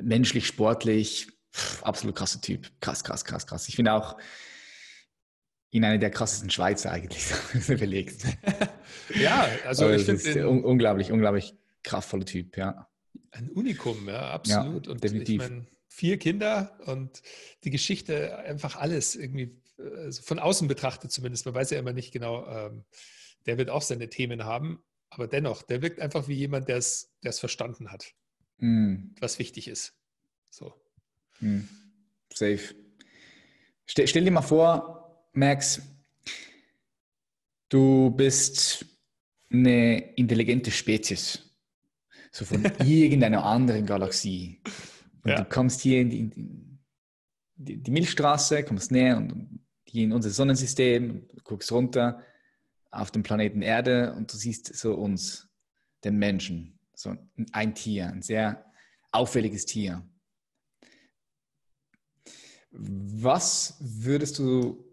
menschlich, 0.00 0.46
sportlich, 0.46 1.28
absolut 1.82 2.14
krasser 2.14 2.40
Typ. 2.40 2.70
Krass, 2.80 3.02
krass, 3.02 3.24
krass, 3.24 3.46
krass. 3.46 3.68
Ich 3.68 3.76
finde 3.76 3.94
auch 3.94 4.16
ihn 5.70 5.84
einer 5.84 5.98
der 5.98 6.10
krassesten 6.10 6.50
Schweizer 6.50 6.90
eigentlich, 6.92 7.26
überlegst. 7.68 8.26
ja, 9.14 9.48
also 9.64 9.90
ich 9.90 10.04
finde 10.04 10.48
un 10.48 10.62
unglaublich, 10.62 11.10
unglaublich 11.10 11.54
kraftvoller 11.82 12.26
Typ, 12.26 12.56
ja. 12.56 12.86
Ein 13.30 13.50
Unikum, 13.50 14.06
ja, 14.08 14.30
absolut. 14.30 14.86
Ja, 14.86 14.92
und 14.92 15.02
definitiv. 15.02 15.42
ich 15.42 15.48
meine, 15.48 15.66
vier 15.88 16.18
Kinder 16.18 16.78
und 16.86 17.22
die 17.64 17.70
Geschichte, 17.70 18.36
einfach 18.38 18.76
alles 18.76 19.16
irgendwie 19.16 19.60
also 19.78 20.22
von 20.22 20.38
außen 20.38 20.68
betrachtet 20.68 21.10
zumindest. 21.10 21.46
Man 21.46 21.54
weiß 21.54 21.70
ja 21.70 21.78
immer 21.78 21.92
nicht 21.92 22.12
genau, 22.12 22.46
ähm, 22.46 22.84
der 23.46 23.58
wird 23.58 23.70
auch 23.70 23.82
seine 23.82 24.08
Themen 24.08 24.44
haben, 24.44 24.82
aber 25.14 25.28
dennoch, 25.28 25.62
der 25.62 25.82
wirkt 25.82 26.00
einfach 26.00 26.28
wie 26.28 26.34
jemand, 26.34 26.68
der 26.68 26.76
es 26.76 27.08
verstanden 27.22 27.90
hat, 27.90 28.14
mm. 28.58 29.14
was 29.20 29.38
wichtig 29.38 29.68
ist. 29.68 29.94
So. 30.50 30.74
Hm. 31.38 31.68
Safe. 32.32 32.60
Stell, 33.86 34.06
stell 34.06 34.24
dir 34.24 34.30
mal 34.30 34.42
vor, 34.42 35.26
Max, 35.32 35.82
du 37.68 38.10
bist 38.10 38.86
eine 39.50 40.14
intelligente 40.14 40.70
Spezies. 40.70 41.50
So 42.30 42.44
von 42.44 42.64
irgendeiner 42.84 43.44
anderen 43.44 43.86
Galaxie. 43.86 44.60
Und 45.22 45.30
ja. 45.30 45.36
du 45.36 45.44
kommst 45.44 45.80
hier 45.80 46.00
in 46.00 46.10
die, 46.10 46.18
in 46.18 46.78
die, 47.56 47.76
die, 47.82 47.90
Milchstraße, 47.90 48.64
kommst 48.64 48.90
näher 48.90 49.16
und 49.16 49.60
hier 49.84 50.04
in 50.04 50.12
unser 50.12 50.30
Sonnensystem, 50.30 51.28
guckst 51.44 51.70
runter 51.70 52.22
auf 52.94 53.10
den 53.10 53.22
Planeten 53.22 53.62
Erde 53.62 54.14
und 54.14 54.32
du 54.32 54.36
siehst 54.36 54.74
so 54.74 54.94
uns, 54.94 55.48
den 56.04 56.16
Menschen, 56.18 56.78
so 56.94 57.16
ein 57.52 57.74
Tier, 57.74 58.08
ein 58.08 58.22
sehr 58.22 58.64
auffälliges 59.10 59.64
Tier. 59.64 60.06
Was 62.70 63.76
würdest 63.80 64.38
du 64.38 64.84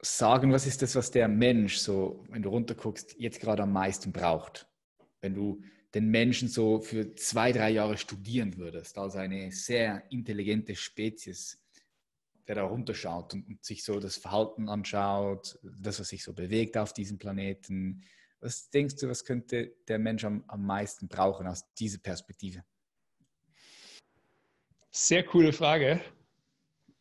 sagen, 0.00 0.52
was 0.52 0.66
ist 0.66 0.82
das, 0.82 0.96
was 0.96 1.10
der 1.10 1.28
Mensch 1.28 1.76
so, 1.76 2.24
wenn 2.28 2.42
du 2.42 2.48
runterguckst, 2.48 3.14
jetzt 3.18 3.40
gerade 3.40 3.62
am 3.62 3.72
meisten 3.72 4.12
braucht? 4.12 4.66
Wenn 5.20 5.34
du 5.34 5.62
den 5.94 6.10
Menschen 6.10 6.48
so 6.48 6.80
für 6.80 7.14
zwei, 7.14 7.52
drei 7.52 7.70
Jahre 7.70 7.96
studieren 7.96 8.56
würdest, 8.56 8.98
also 8.98 9.18
eine 9.18 9.52
sehr 9.52 10.02
intelligente 10.10 10.74
Spezies, 10.74 11.63
der 12.46 12.56
da 12.56 12.64
runterschaut 12.64 13.34
und, 13.34 13.46
und 13.46 13.64
sich 13.64 13.84
so 13.84 14.00
das 14.00 14.16
Verhalten 14.16 14.68
anschaut, 14.68 15.58
das, 15.62 16.00
was 16.00 16.08
sich 16.08 16.22
so 16.22 16.32
bewegt 16.32 16.76
auf 16.76 16.92
diesem 16.92 17.18
Planeten, 17.18 18.04
Was 18.40 18.68
denkst 18.68 18.96
du, 18.96 19.08
was 19.08 19.24
könnte 19.24 19.72
der 19.88 19.98
Mensch 19.98 20.22
am, 20.24 20.44
am 20.48 20.66
meisten 20.66 21.08
brauchen 21.08 21.46
aus 21.46 21.64
dieser 21.74 21.98
Perspektive? 21.98 22.62
Sehr 24.90 25.24
coole 25.24 25.52
Frage. 25.52 26.00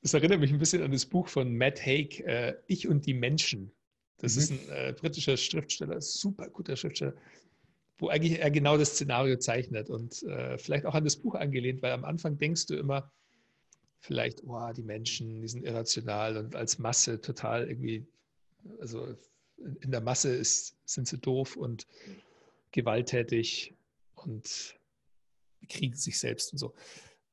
Das 0.02 0.14
erinnert 0.14 0.40
mich 0.40 0.52
ein 0.52 0.60
bisschen 0.60 0.84
an 0.84 0.92
das 0.92 1.06
Buch 1.06 1.28
von 1.28 1.56
Matt 1.56 1.86
Haig, 1.86 2.22
äh, 2.22 2.56
Ich 2.68 2.88
und 2.88 3.06
die 3.06 3.14
Menschen. 3.14 3.74
Das 4.20 4.36
mhm. 4.36 4.42
ist 4.42 4.52
ein 4.52 4.70
äh, 4.70 4.94
britischer 4.94 5.36
Schriftsteller, 5.36 6.00
super 6.02 6.50
guter 6.50 6.78
Schriftsteller, 6.78 7.16
wo 7.98 8.08
eigentlich 8.08 8.40
er 8.40 8.50
genau 8.50 8.78
das 8.78 8.92
Szenario 8.92 9.38
zeichnet 9.38 9.90
und 9.90 10.24
äh, 10.24 10.58
vielleicht 10.58 10.86
auch 10.86 10.96
an 10.96 11.04
das 11.04 11.18
Buch 11.18 11.36
angelehnt, 11.36 11.82
weil 11.82 11.92
am 11.92 12.06
Anfang 12.06 12.38
denkst 12.38 12.68
du 12.68 12.76
immer, 12.76 13.12
vielleicht, 14.04 14.44
oh, 14.44 14.72
die 14.76 14.84
Menschen, 14.84 15.42
die 15.42 15.48
sind 15.48 15.64
irrational 15.64 16.36
und 16.36 16.56
als 16.56 16.78
Masse 16.78 17.22
total 17.22 17.70
irgendwie, 17.70 18.06
also 18.80 19.16
in 19.82 19.92
der 19.92 20.02
Masse 20.02 20.36
ist, 20.36 20.76
sind 20.86 21.08
sie 21.08 21.18
doof 21.20 21.56
und 21.56 21.88
gewalttätig 22.72 23.74
und 24.16 24.76
kriegen 25.70 25.96
sich 25.96 26.20
selbst 26.20 26.52
und 26.52 26.58
so. 26.58 26.74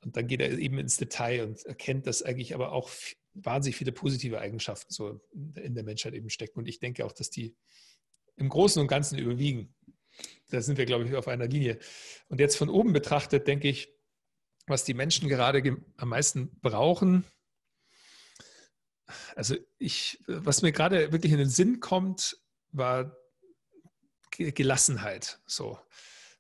Und 0.05 0.17
dann 0.17 0.29
geht 0.29 0.41
er 0.41 0.57
eben 0.57 0.79
ins 0.79 0.97
Detail 0.97 1.45
und 1.45 1.65
erkennt, 1.67 2.07
dass 2.07 2.23
eigentlich 2.23 2.55
aber 2.55 2.71
auch 2.71 2.89
wahnsinnig 3.35 3.77
viele 3.77 3.91
positive 3.91 4.41
Eigenschaften 4.41 4.93
so 4.93 5.21
in 5.57 5.75
der 5.75 5.83
Menschheit 5.83 6.15
eben 6.15 6.31
stecken. 6.31 6.61
Und 6.61 6.69
ich 6.69 6.79
denke 6.79 7.05
auch, 7.05 7.13
dass 7.13 7.31
die 7.31 7.57
im 8.37 8.49
Großen 8.49 8.81
und 8.81 8.87
Ganzen 8.87 9.19
überwiegen. 9.19 9.75
Da 10.51 10.61
sind 10.63 10.79
wir, 10.79 10.87
glaube 10.87 11.05
ich, 11.05 11.17
auf 11.17 11.27
einer 11.27 11.49
Linie. 11.49 11.81
Und 12.29 12.39
jetzt 12.39 12.57
von 12.57 12.69
oben 12.69 12.93
betrachtet, 12.93 13.49
denke 13.49 13.69
ich, 13.69 13.93
was 14.71 14.85
die 14.85 14.95
Menschen 14.95 15.29
gerade 15.29 15.77
am 15.97 16.09
meisten 16.09 16.59
brauchen, 16.61 17.25
also 19.35 19.57
ich, 19.79 20.23
was 20.27 20.63
mir 20.63 20.73
gerade 20.73 21.13
wirklich 21.13 21.33
in 21.33 21.39
den 21.39 21.49
Sinn 21.49 21.81
kommt, 21.81 22.37
war 22.73 23.17
Gelassenheit. 24.31 25.41
So. 25.47 25.79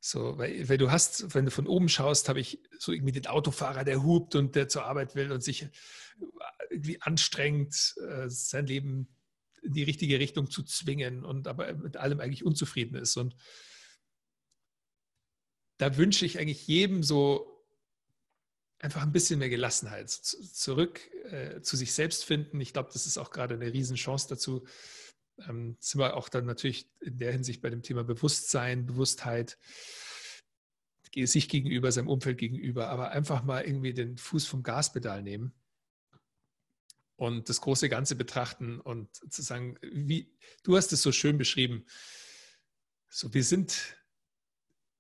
So, 0.02 0.39
weil, 0.39 0.66
weil 0.69 0.78
du 0.78 0.90
hast, 0.90 1.35
wenn 1.35 1.44
du 1.44 1.51
von 1.51 1.66
oben 1.66 1.90
schaust, 1.90 2.31
habe 2.31 2.40
ich 2.40 2.62
so 2.78 2.90
irgendwie 2.90 3.12
den 3.12 3.27
Autofahrer, 3.27 3.85
der 3.85 4.02
hupt 4.02 4.35
und 4.35 4.57
der 4.57 4.66
zur 4.66 4.86
Arbeit 4.86 5.15
will 5.15 5.31
und 5.31 5.43
sich 5.43 5.69
irgendwie 6.70 7.02
anstrengt, 7.02 7.94
äh, 8.09 8.31
sein 8.31 8.66
Leben 8.66 9.15
in 9.62 9.74
die 9.74 9.82
richtige 9.82 10.19
Richtung 10.19 10.51
zu 10.51 10.62
zwingen 10.62 11.23
und 11.23 11.47
aber 11.47 11.74
mit 11.74 11.98
allem 11.98 12.20
eigentlich 12.20 12.47
unzufrieden 12.47 12.97
ist. 12.97 13.19
Und 13.19 13.36
da 15.77 15.98
wünsche 15.98 16.24
ich 16.24 16.39
eigentlich 16.39 16.66
jedem 16.66 17.02
so 17.02 17.60
einfach 18.81 19.02
ein 19.02 19.12
bisschen 19.12 19.39
mehr 19.39 19.51
Gelassenheit, 19.51 20.11
zurück 20.11 21.01
äh, 21.24 21.61
zu 21.61 21.77
sich 21.77 21.93
selbst 21.93 22.24
finden. 22.24 22.61
Ich 22.61 22.73
glaube, 22.73 22.90
das 22.93 23.07
ist 23.07 23.19
auch 23.19 23.31
gerade 23.31 23.55
eine 23.55 23.73
Riesenchance 23.73 24.28
dazu, 24.28 24.66
ähm, 25.48 25.77
sind 25.81 26.01
wir 26.01 26.16
auch 26.16 26.28
dann 26.28 26.47
natürlich 26.47 26.90
in 27.01 27.19
der 27.19 27.32
Hinsicht 27.32 27.62
bei 27.62 27.70
dem 27.70 27.82
Thema 27.82 28.05
Bewusstsein, 28.05 28.86
Bewusstheit, 28.86 29.59
sich 31.15 31.48
gegenüber, 31.48 31.90
seinem 31.90 32.09
Umfeld 32.09 32.39
gegenüber, 32.39 32.89
aber 32.89 33.11
einfach 33.11 33.43
mal 33.43 33.65
irgendwie 33.65 33.93
den 33.93 34.16
Fuß 34.16 34.47
vom 34.47 34.62
Gaspedal 34.62 35.23
nehmen 35.23 35.52
und 37.16 37.48
das 37.48 37.61
große 37.61 37.89
Ganze 37.89 38.15
betrachten 38.15 38.81
und 38.81 39.15
zu 39.32 39.43
sagen, 39.43 39.77
wie 39.82 40.32
du 40.62 40.77
hast 40.77 40.93
es 40.93 41.02
so 41.02 41.11
schön 41.11 41.36
beschrieben. 41.36 41.85
So, 43.09 43.35
wir 43.35 43.43
sind 43.43 43.97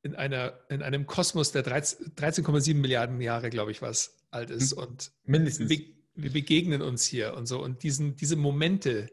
in, 0.02 0.14
einer, 0.14 0.58
in 0.68 0.82
einem 0.82 1.06
Kosmos, 1.06 1.52
der 1.52 1.64
13,7 1.64 2.74
Milliarden 2.74 3.20
Jahre, 3.20 3.50
glaube 3.50 3.70
ich, 3.70 3.82
was 3.82 4.16
alt 4.30 4.50
ist. 4.50 4.72
Hm. 4.72 4.78
Und 4.78 5.12
mindestens. 5.24 5.68
Wir, 5.68 5.84
wir 6.14 6.32
begegnen 6.32 6.82
uns 6.82 7.06
hier 7.06 7.34
und 7.34 7.46
so. 7.46 7.62
Und 7.62 7.82
diesen, 7.82 8.16
diese 8.16 8.36
Momente, 8.36 9.08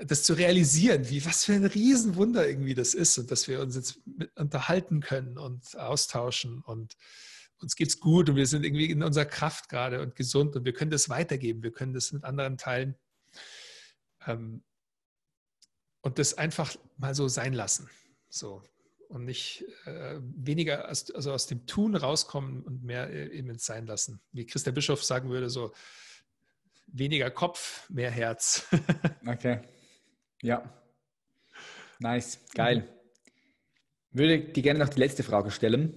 das 0.00 0.22
zu 0.22 0.34
realisieren, 0.34 1.08
wie 1.08 1.24
was 1.24 1.44
für 1.44 1.54
ein 1.54 1.64
Riesenwunder 1.64 2.48
irgendwie 2.48 2.74
das 2.74 2.94
ist 2.94 3.18
und 3.18 3.30
dass 3.30 3.48
wir 3.48 3.60
uns 3.60 3.74
jetzt 3.74 4.00
unterhalten 4.36 5.00
können 5.00 5.38
und 5.38 5.76
austauschen 5.76 6.62
und 6.62 6.96
uns 7.58 7.76
geht's 7.76 8.00
gut 8.00 8.28
und 8.28 8.36
wir 8.36 8.46
sind 8.46 8.64
irgendwie 8.64 8.90
in 8.90 9.02
unserer 9.02 9.24
Kraft 9.24 9.68
gerade 9.68 10.00
und 10.00 10.16
gesund 10.16 10.56
und 10.56 10.64
wir 10.64 10.72
können 10.72 10.90
das 10.90 11.08
weitergeben, 11.08 11.62
wir 11.62 11.72
können 11.72 11.94
das 11.94 12.12
mit 12.12 12.24
anderen 12.24 12.58
teilen 12.58 12.96
ähm, 14.26 14.64
und 16.00 16.18
das 16.18 16.34
einfach 16.34 16.74
mal 16.96 17.14
so 17.14 17.28
sein 17.28 17.52
lassen, 17.52 17.88
so 18.28 18.62
und 19.12 19.24
nicht 19.26 19.64
äh, 19.84 20.18
weniger 20.20 20.88
aus, 20.90 21.10
also 21.10 21.32
aus 21.32 21.46
dem 21.46 21.66
Tun 21.66 21.94
rauskommen 21.94 22.62
und 22.62 22.82
mehr 22.82 23.10
äh, 23.10 23.28
eben 23.28 23.50
ins 23.50 23.66
Sein 23.66 23.86
lassen, 23.86 24.20
wie 24.32 24.46
Christa 24.46 24.70
Bischof 24.70 25.04
sagen 25.04 25.28
würde, 25.28 25.50
so 25.50 25.72
weniger 26.86 27.30
Kopf, 27.30 27.88
mehr 27.90 28.10
Herz. 28.10 28.66
okay. 29.26 29.60
Ja. 30.40 30.62
Nice. 31.98 32.40
Geil. 32.54 32.88
Würde 34.12 34.40
dir 34.40 34.62
gerne 34.62 34.78
noch 34.78 34.88
die 34.88 34.98
letzte 34.98 35.22
Frage 35.22 35.50
stellen, 35.50 35.94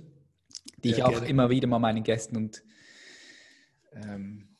die 0.84 0.90
ja, 0.90 0.98
ich 0.98 1.04
auch 1.04 1.12
gerne. 1.12 1.28
immer 1.28 1.50
wieder 1.50 1.68
mal 1.68 1.80
meinen 1.80 2.04
Gästen 2.04 2.36
und 2.36 2.64
ähm, 3.94 4.56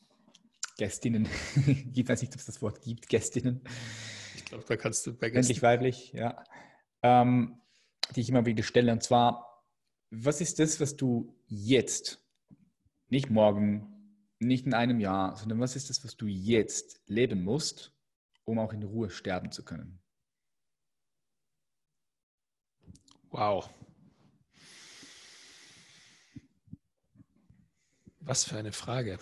Gästinnen, 0.78 1.28
ich 1.94 2.08
weiß 2.08 2.22
nicht, 2.22 2.32
ob 2.32 2.40
es 2.40 2.46
das 2.46 2.62
Wort 2.62 2.80
gibt, 2.80 3.08
Gästinnen. 3.08 3.62
Ich 4.34 4.44
glaube, 4.46 4.64
da 4.66 4.76
kannst 4.76 5.06
du 5.06 5.12
bei 5.14 5.28
Gästen. 5.28 5.40
Männlich, 5.40 5.62
weiblich, 5.62 6.12
ja. 6.12 6.42
Ähm, 7.02 7.60
die 8.14 8.20
ich 8.20 8.28
immer 8.28 8.46
wieder 8.46 8.62
stelle. 8.62 8.92
Und 8.92 9.02
zwar, 9.02 9.64
was 10.10 10.40
ist 10.40 10.58
das, 10.58 10.80
was 10.80 10.96
du 10.96 11.34
jetzt, 11.46 12.22
nicht 13.08 13.30
morgen, 13.30 13.96
nicht 14.38 14.66
in 14.66 14.74
einem 14.74 15.00
Jahr, 15.00 15.36
sondern 15.36 15.60
was 15.60 15.76
ist 15.76 15.90
das, 15.90 16.04
was 16.04 16.16
du 16.16 16.26
jetzt 16.26 17.00
leben 17.06 17.42
musst, 17.42 17.92
um 18.44 18.58
auch 18.58 18.72
in 18.72 18.82
Ruhe 18.82 19.10
sterben 19.10 19.50
zu 19.50 19.64
können? 19.64 20.00
Wow. 23.30 23.68
Was 28.20 28.44
für 28.44 28.56
eine 28.56 28.72
Frage. 28.72 29.18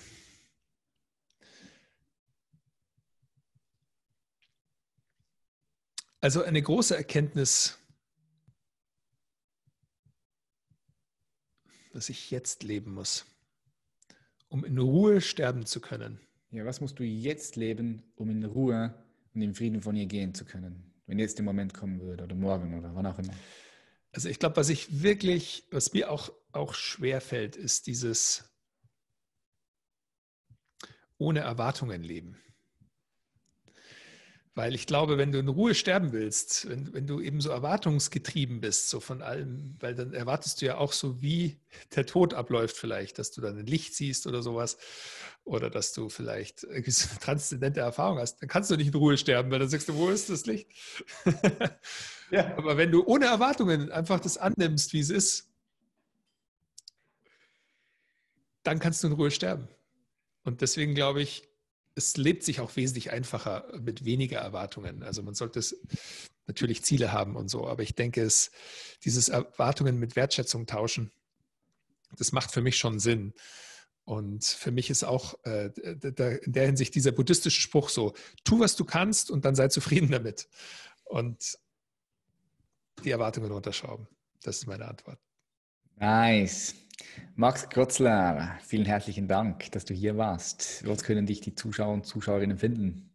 Also 6.20 6.42
eine 6.42 6.62
große 6.62 6.96
Erkenntnis, 6.96 7.78
dass 11.94 12.08
ich 12.08 12.30
jetzt 12.30 12.62
leben 12.62 12.92
muss 12.94 13.26
um 14.54 14.64
in 14.64 14.78
Ruhe 14.78 15.20
sterben 15.20 15.66
zu 15.66 15.80
können. 15.80 16.20
Ja, 16.52 16.64
was 16.64 16.80
musst 16.80 17.00
du 17.00 17.02
jetzt 17.02 17.56
leben, 17.56 18.04
um 18.14 18.30
in 18.30 18.44
Ruhe 18.44 18.94
und 19.34 19.42
im 19.42 19.52
Frieden 19.52 19.82
von 19.82 19.96
ihr 19.96 20.06
gehen 20.06 20.32
zu 20.32 20.44
können? 20.44 20.92
Wenn 21.06 21.18
jetzt 21.18 21.38
der 21.38 21.44
Moment 21.44 21.74
kommen 21.74 22.00
würde 22.00 22.22
oder 22.22 22.36
morgen 22.36 22.78
oder 22.78 22.94
wann 22.94 23.04
auch 23.06 23.18
immer. 23.18 23.34
Also 24.12 24.28
ich 24.28 24.38
glaube, 24.38 24.56
was 24.56 24.68
ich 24.68 25.02
wirklich, 25.02 25.64
was 25.72 25.92
mir 25.92 26.08
auch, 26.08 26.32
auch 26.52 26.74
schwer 26.74 27.20
fällt, 27.20 27.56
ist 27.56 27.88
dieses 27.88 28.44
ohne 31.18 31.40
Erwartungen 31.40 32.04
leben. 32.04 32.36
Weil 34.56 34.76
ich 34.76 34.86
glaube, 34.86 35.18
wenn 35.18 35.32
du 35.32 35.40
in 35.40 35.48
Ruhe 35.48 35.74
sterben 35.74 36.12
willst, 36.12 36.68
wenn, 36.68 36.92
wenn 36.94 37.08
du 37.08 37.20
eben 37.20 37.40
so 37.40 37.50
erwartungsgetrieben 37.50 38.60
bist, 38.60 38.88
so 38.88 39.00
von 39.00 39.20
allem, 39.20 39.76
weil 39.80 39.96
dann 39.96 40.14
erwartest 40.14 40.62
du 40.62 40.66
ja 40.66 40.78
auch 40.78 40.92
so, 40.92 41.20
wie 41.20 41.58
der 41.96 42.06
Tod 42.06 42.34
abläuft 42.34 42.76
vielleicht, 42.76 43.18
dass 43.18 43.32
du 43.32 43.40
dann 43.40 43.58
ein 43.58 43.66
Licht 43.66 43.96
siehst 43.96 44.28
oder 44.28 44.42
sowas 44.42 44.78
oder 45.42 45.70
dass 45.70 45.92
du 45.92 46.08
vielleicht 46.08 46.68
eine 46.68 46.84
transzendente 47.20 47.80
Erfahrung 47.80 48.18
hast, 48.18 48.40
dann 48.40 48.48
kannst 48.48 48.70
du 48.70 48.76
nicht 48.76 48.88
in 48.88 48.94
Ruhe 48.94 49.18
sterben, 49.18 49.50
weil 49.50 49.58
dann 49.58 49.68
sagst 49.68 49.88
du, 49.88 49.96
wo 49.96 50.08
ist 50.08 50.30
das 50.30 50.46
Licht? 50.46 50.68
ja. 52.30 52.56
Aber 52.56 52.76
wenn 52.76 52.92
du 52.92 53.04
ohne 53.04 53.26
Erwartungen 53.26 53.90
einfach 53.90 54.20
das 54.20 54.38
annimmst, 54.38 54.92
wie 54.92 55.00
es 55.00 55.10
ist, 55.10 55.50
dann 58.62 58.78
kannst 58.78 59.02
du 59.02 59.08
in 59.08 59.14
Ruhe 59.14 59.32
sterben. 59.32 59.66
Und 60.44 60.60
deswegen 60.60 60.94
glaube 60.94 61.22
ich, 61.22 61.48
es 61.94 62.16
lebt 62.16 62.42
sich 62.42 62.60
auch 62.60 62.74
wesentlich 62.76 63.12
einfacher 63.12 63.66
mit 63.80 64.04
weniger 64.04 64.38
Erwartungen. 64.38 65.02
Also 65.02 65.22
man 65.22 65.34
sollte 65.34 65.58
es 65.58 65.80
natürlich 66.46 66.84
Ziele 66.84 67.12
haben 67.12 67.36
und 67.36 67.48
so, 67.48 67.66
aber 67.66 67.82
ich 67.82 67.94
denke, 67.94 68.22
es, 68.22 68.50
dieses 69.04 69.28
Erwartungen 69.28 69.98
mit 69.98 70.16
Wertschätzung 70.16 70.66
tauschen, 70.66 71.10
das 72.16 72.32
macht 72.32 72.50
für 72.50 72.60
mich 72.60 72.76
schon 72.76 72.98
Sinn. 72.98 73.32
Und 74.04 74.44
für 74.44 74.70
mich 74.70 74.90
ist 74.90 75.02
auch 75.02 75.34
äh, 75.44 75.70
in 75.76 76.52
der 76.52 76.66
Hinsicht 76.66 76.94
dieser 76.94 77.12
buddhistische 77.12 77.60
Spruch 77.60 77.88
so, 77.88 78.12
tu, 78.44 78.60
was 78.60 78.76
du 78.76 78.84
kannst 78.84 79.30
und 79.30 79.44
dann 79.44 79.54
sei 79.54 79.68
zufrieden 79.68 80.10
damit. 80.10 80.48
Und 81.04 81.58
die 83.02 83.10
Erwartungen 83.10 83.50
runterschrauben. 83.50 84.06
Das 84.42 84.58
ist 84.58 84.66
meine 84.66 84.86
Antwort. 84.86 85.18
Nice. 85.96 86.74
Max 87.36 87.68
Krotzler, 87.68 88.58
vielen 88.62 88.86
herzlichen 88.86 89.28
Dank, 89.28 89.70
dass 89.72 89.84
du 89.84 89.94
hier 89.94 90.16
warst. 90.16 90.86
Wo 90.86 90.94
können 90.94 91.26
dich 91.26 91.40
die 91.40 91.54
Zuschauer 91.54 91.92
und 91.92 92.06
Zuschauerinnen 92.06 92.58
finden? 92.58 93.10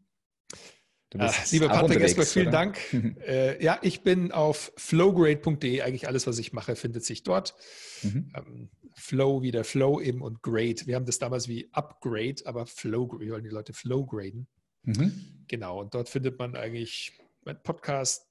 Ah, 1.17 1.33
lieber 1.49 1.69
Patrick, 1.69 2.01
erstmal 2.01 2.25
vielen 2.25 2.47
oder? 2.49 2.57
Dank. 2.57 2.77
äh, 3.27 3.63
ja, 3.63 3.79
ich 3.81 4.03
bin 4.03 4.31
auf 4.31 4.71
flowgrade.de. 4.77 5.81
Eigentlich 5.81 6.07
alles, 6.07 6.27
was 6.27 6.37
ich 6.37 6.53
mache, 6.53 6.75
findet 6.75 7.03
sich 7.03 7.23
dort. 7.23 7.55
Mhm. 8.03 8.31
Ähm, 8.35 8.69
Flow 8.93 9.41
wie 9.41 9.51
der 9.51 9.63
Flow 9.63 9.99
eben 9.99 10.21
und 10.21 10.43
Grade. 10.43 10.85
Wir 10.85 10.95
haben 10.95 11.05
das 11.05 11.17
damals 11.17 11.47
wie 11.47 11.69
Upgrade, 11.71 12.45
aber 12.45 12.67
Flow, 12.67 13.19
wir 13.19 13.31
wollen 13.31 13.43
die 13.43 13.49
Leute 13.49 13.73
Flow 13.73 14.05
graden. 14.05 14.47
Mhm. 14.83 15.45
Genau, 15.47 15.79
und 15.79 15.95
dort 15.95 16.09
findet 16.09 16.37
man 16.37 16.55
eigentlich 16.55 17.13
mein 17.43 17.61
Podcast, 17.63 18.28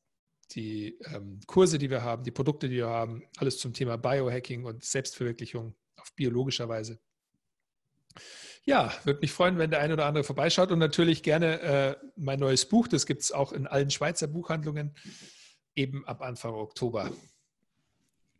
die 0.52 0.98
ähm, 1.14 1.40
Kurse, 1.46 1.78
die 1.78 1.90
wir 1.90 2.02
haben, 2.02 2.24
die 2.24 2.30
Produkte, 2.30 2.68
die 2.68 2.76
wir 2.76 2.88
haben, 2.88 3.22
alles 3.36 3.58
zum 3.58 3.72
Thema 3.72 3.96
Biohacking 3.96 4.64
und 4.64 4.84
Selbstverwirklichung 4.84 5.74
auf 5.96 6.12
biologischer 6.14 6.68
Weise. 6.68 6.98
Ja, 8.64 8.92
würde 9.04 9.20
mich 9.20 9.32
freuen, 9.32 9.58
wenn 9.58 9.70
der 9.70 9.80
eine 9.80 9.94
oder 9.94 10.06
andere 10.06 10.24
vorbeischaut 10.24 10.70
und 10.72 10.78
natürlich 10.78 11.22
gerne 11.22 11.60
äh, 11.60 11.96
mein 12.16 12.38
neues 12.38 12.66
Buch, 12.66 12.88
das 12.88 13.06
gibt 13.06 13.22
es 13.22 13.32
auch 13.32 13.52
in 13.52 13.66
allen 13.66 13.90
Schweizer 13.90 14.26
Buchhandlungen, 14.26 14.94
eben 15.74 16.04
ab 16.06 16.20
Anfang 16.22 16.54
Oktober. 16.54 17.10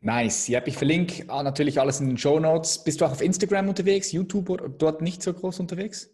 Nice. 0.01 0.47
Ja, 0.47 0.65
ich 0.65 0.77
verlinke 0.77 1.25
natürlich 1.25 1.79
alles 1.79 1.99
in 1.99 2.07
den 2.07 2.17
Show 2.17 2.39
Notes. 2.39 2.83
Bist 2.83 3.01
du 3.01 3.05
auch 3.05 3.11
auf 3.11 3.21
Instagram 3.21 3.67
unterwegs, 3.67 4.11
YouTube 4.11 4.49
oder 4.49 4.69
dort 4.69 5.01
nicht 5.01 5.21
so 5.21 5.33
groß 5.33 5.59
unterwegs? 5.59 6.09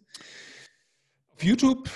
Auf 1.28 1.44
YouTube 1.44 1.88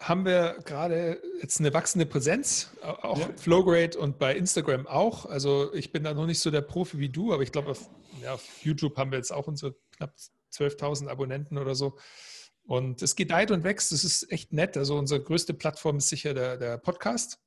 haben 0.00 0.24
wir 0.24 0.58
gerade 0.64 1.22
jetzt 1.42 1.60
eine 1.60 1.74
wachsende 1.74 2.06
Präsenz, 2.06 2.70
auch 2.80 3.18
ja. 3.20 3.28
Flowgrade 3.36 3.98
und 3.98 4.18
bei 4.18 4.34
Instagram 4.34 4.86
auch. 4.86 5.26
Also 5.26 5.74
ich 5.74 5.92
bin 5.92 6.04
da 6.04 6.14
noch 6.14 6.26
nicht 6.26 6.40
so 6.40 6.50
der 6.50 6.62
Profi 6.62 6.98
wie 6.98 7.10
du, 7.10 7.34
aber 7.34 7.42
ich 7.42 7.52
glaube, 7.52 7.72
auf, 7.72 7.90
ja, 8.22 8.32
auf 8.34 8.42
YouTube 8.62 8.96
haben 8.96 9.10
wir 9.10 9.18
jetzt 9.18 9.30
auch 9.30 9.46
unsere 9.46 9.76
knapp 9.96 10.14
12.000 10.52 11.08
Abonnenten 11.08 11.58
oder 11.58 11.74
so. 11.74 11.98
Und 12.62 13.02
es 13.02 13.14
gedeiht 13.14 13.50
und 13.50 13.62
wächst. 13.62 13.92
Das 13.92 14.04
ist 14.04 14.30
echt 14.32 14.54
nett. 14.54 14.76
Also 14.76 14.96
unsere 14.96 15.22
größte 15.22 15.52
Plattform 15.52 15.98
ist 15.98 16.08
sicher 16.08 16.32
der, 16.32 16.56
der 16.56 16.78
Podcast. 16.78 17.38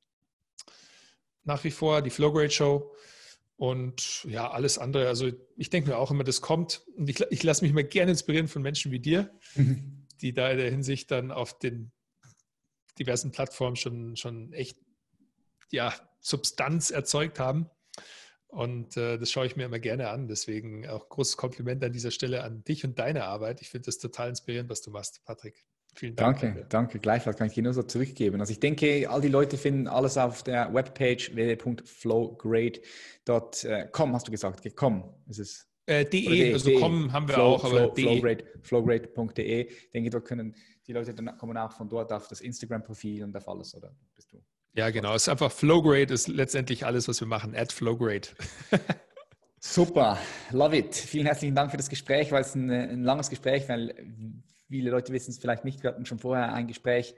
Nach 1.42 1.64
wie 1.64 1.72
vor 1.72 2.02
die 2.02 2.10
Flowgrade 2.10 2.50
Show. 2.50 2.94
Und 3.56 4.24
ja, 4.24 4.50
alles 4.50 4.78
andere. 4.78 5.08
Also 5.08 5.30
ich 5.56 5.70
denke 5.70 5.90
mir 5.90 5.96
auch 5.96 6.10
immer, 6.12 6.24
das 6.24 6.40
kommt. 6.40 6.82
Und 6.96 7.10
ich, 7.10 7.20
ich 7.30 7.42
lasse 7.42 7.64
mich 7.64 7.72
mal 7.72 7.84
gerne 7.84 8.12
inspirieren 8.12 8.46
von 8.46 8.62
Menschen 8.62 8.92
wie 8.92 9.00
dir, 9.00 9.32
mhm. 9.54 10.06
die 10.20 10.34
da 10.34 10.50
in 10.50 10.58
der 10.58 10.70
Hinsicht 10.70 11.10
dann 11.10 11.32
auf 11.32 11.58
den 11.58 11.90
diversen 12.98 13.32
Plattformen 13.32 13.76
schon, 13.76 14.16
schon 14.16 14.52
echt 14.52 14.78
ja, 15.70 15.92
Substanz 16.20 16.90
erzeugt 16.90 17.38
haben. 17.38 17.68
Und 18.48 18.96
äh, 18.96 19.18
das 19.18 19.32
schaue 19.32 19.46
ich 19.46 19.56
mir 19.56 19.64
immer 19.64 19.80
gerne 19.80 20.10
an. 20.10 20.28
Deswegen 20.28 20.88
auch 20.88 21.08
großes 21.08 21.36
Kompliment 21.36 21.82
an 21.82 21.92
dieser 21.92 22.12
Stelle 22.12 22.44
an 22.44 22.62
dich 22.62 22.84
und 22.84 22.98
deine 22.98 23.24
Arbeit. 23.24 23.60
Ich 23.60 23.70
finde 23.70 23.86
das 23.86 23.98
total 23.98 24.28
inspirierend, 24.28 24.70
was 24.70 24.80
du 24.80 24.92
machst, 24.92 25.24
Patrick. 25.24 25.64
Vielen 25.96 26.16
Dank. 26.16 26.40
Danke, 26.40 26.54
dafür. 26.54 26.68
danke. 26.68 27.00
Gleichfalls 27.00 27.36
kann 27.36 27.48
ich 27.48 27.54
dir 27.54 27.62
nur 27.62 27.74
so 27.74 27.82
zurückgeben. 27.82 28.40
Also 28.40 28.52
ich 28.52 28.60
denke, 28.60 29.08
all 29.08 29.20
die 29.20 29.28
Leute 29.28 29.58
finden 29.58 29.88
alles 29.88 30.16
auf 30.18 30.42
der 30.42 30.74
Webpage 30.74 31.34
www.flowgrade.com, 31.34 34.14
hast 34.14 34.26
du 34.26 34.30
gesagt. 34.30 34.76
Com 34.76 35.14
ist 35.28 35.38
es. 35.38 35.68
Äh, 35.86 36.04
de, 36.06 36.26
de, 36.26 36.52
also 36.54 36.70
de. 36.70 36.80
com 36.80 37.12
haben 37.12 37.28
wir 37.28 37.34
Flow, 37.34 37.54
auch, 37.54 37.64
aber 37.64 37.94
Flow, 37.94 38.38
flowgrade.de. 38.62 39.68
Ich 39.68 39.90
denke, 39.90 40.10
dort 40.10 40.24
können 40.24 40.54
die 40.86 40.92
Leute 40.92 41.14
dann 41.14 41.36
kommen 41.36 41.56
auch 41.58 41.72
von 41.72 41.88
dort 41.88 42.12
auf 42.12 42.28
das 42.28 42.40
Instagram-Profil 42.40 43.24
und 43.24 43.36
auf 43.36 43.48
alles, 43.48 43.74
oder 43.74 43.94
bist 44.14 44.32
du? 44.32 44.42
Ja, 44.76 44.90
genau. 44.90 45.14
Es 45.14 45.22
ist 45.22 45.28
einfach 45.28 45.52
Flowgrade 45.52 46.12
ist 46.12 46.28
letztendlich 46.28 46.84
alles, 46.84 47.06
was 47.06 47.20
wir 47.20 47.28
machen. 47.28 47.54
Add 47.54 47.72
Flowgrade. 47.72 48.28
Super, 49.60 50.18
love 50.50 50.76
it. 50.76 50.94
Vielen 50.94 51.26
herzlichen 51.26 51.54
Dank 51.54 51.70
für 51.70 51.76
das 51.76 51.88
Gespräch, 51.88 52.32
weil 52.32 52.42
es 52.42 52.54
ein, 52.54 52.70
ein 52.70 53.02
langes 53.02 53.30
Gespräch, 53.30 53.68
weil 53.68 53.94
viele 54.68 54.90
Leute 54.90 55.12
wissen 55.12 55.30
es 55.30 55.38
vielleicht 55.38 55.64
nicht. 55.64 55.82
Wir 55.82 55.90
hatten 55.90 56.04
schon 56.06 56.18
vorher 56.18 56.52
ein 56.52 56.66
Gespräch 56.66 57.14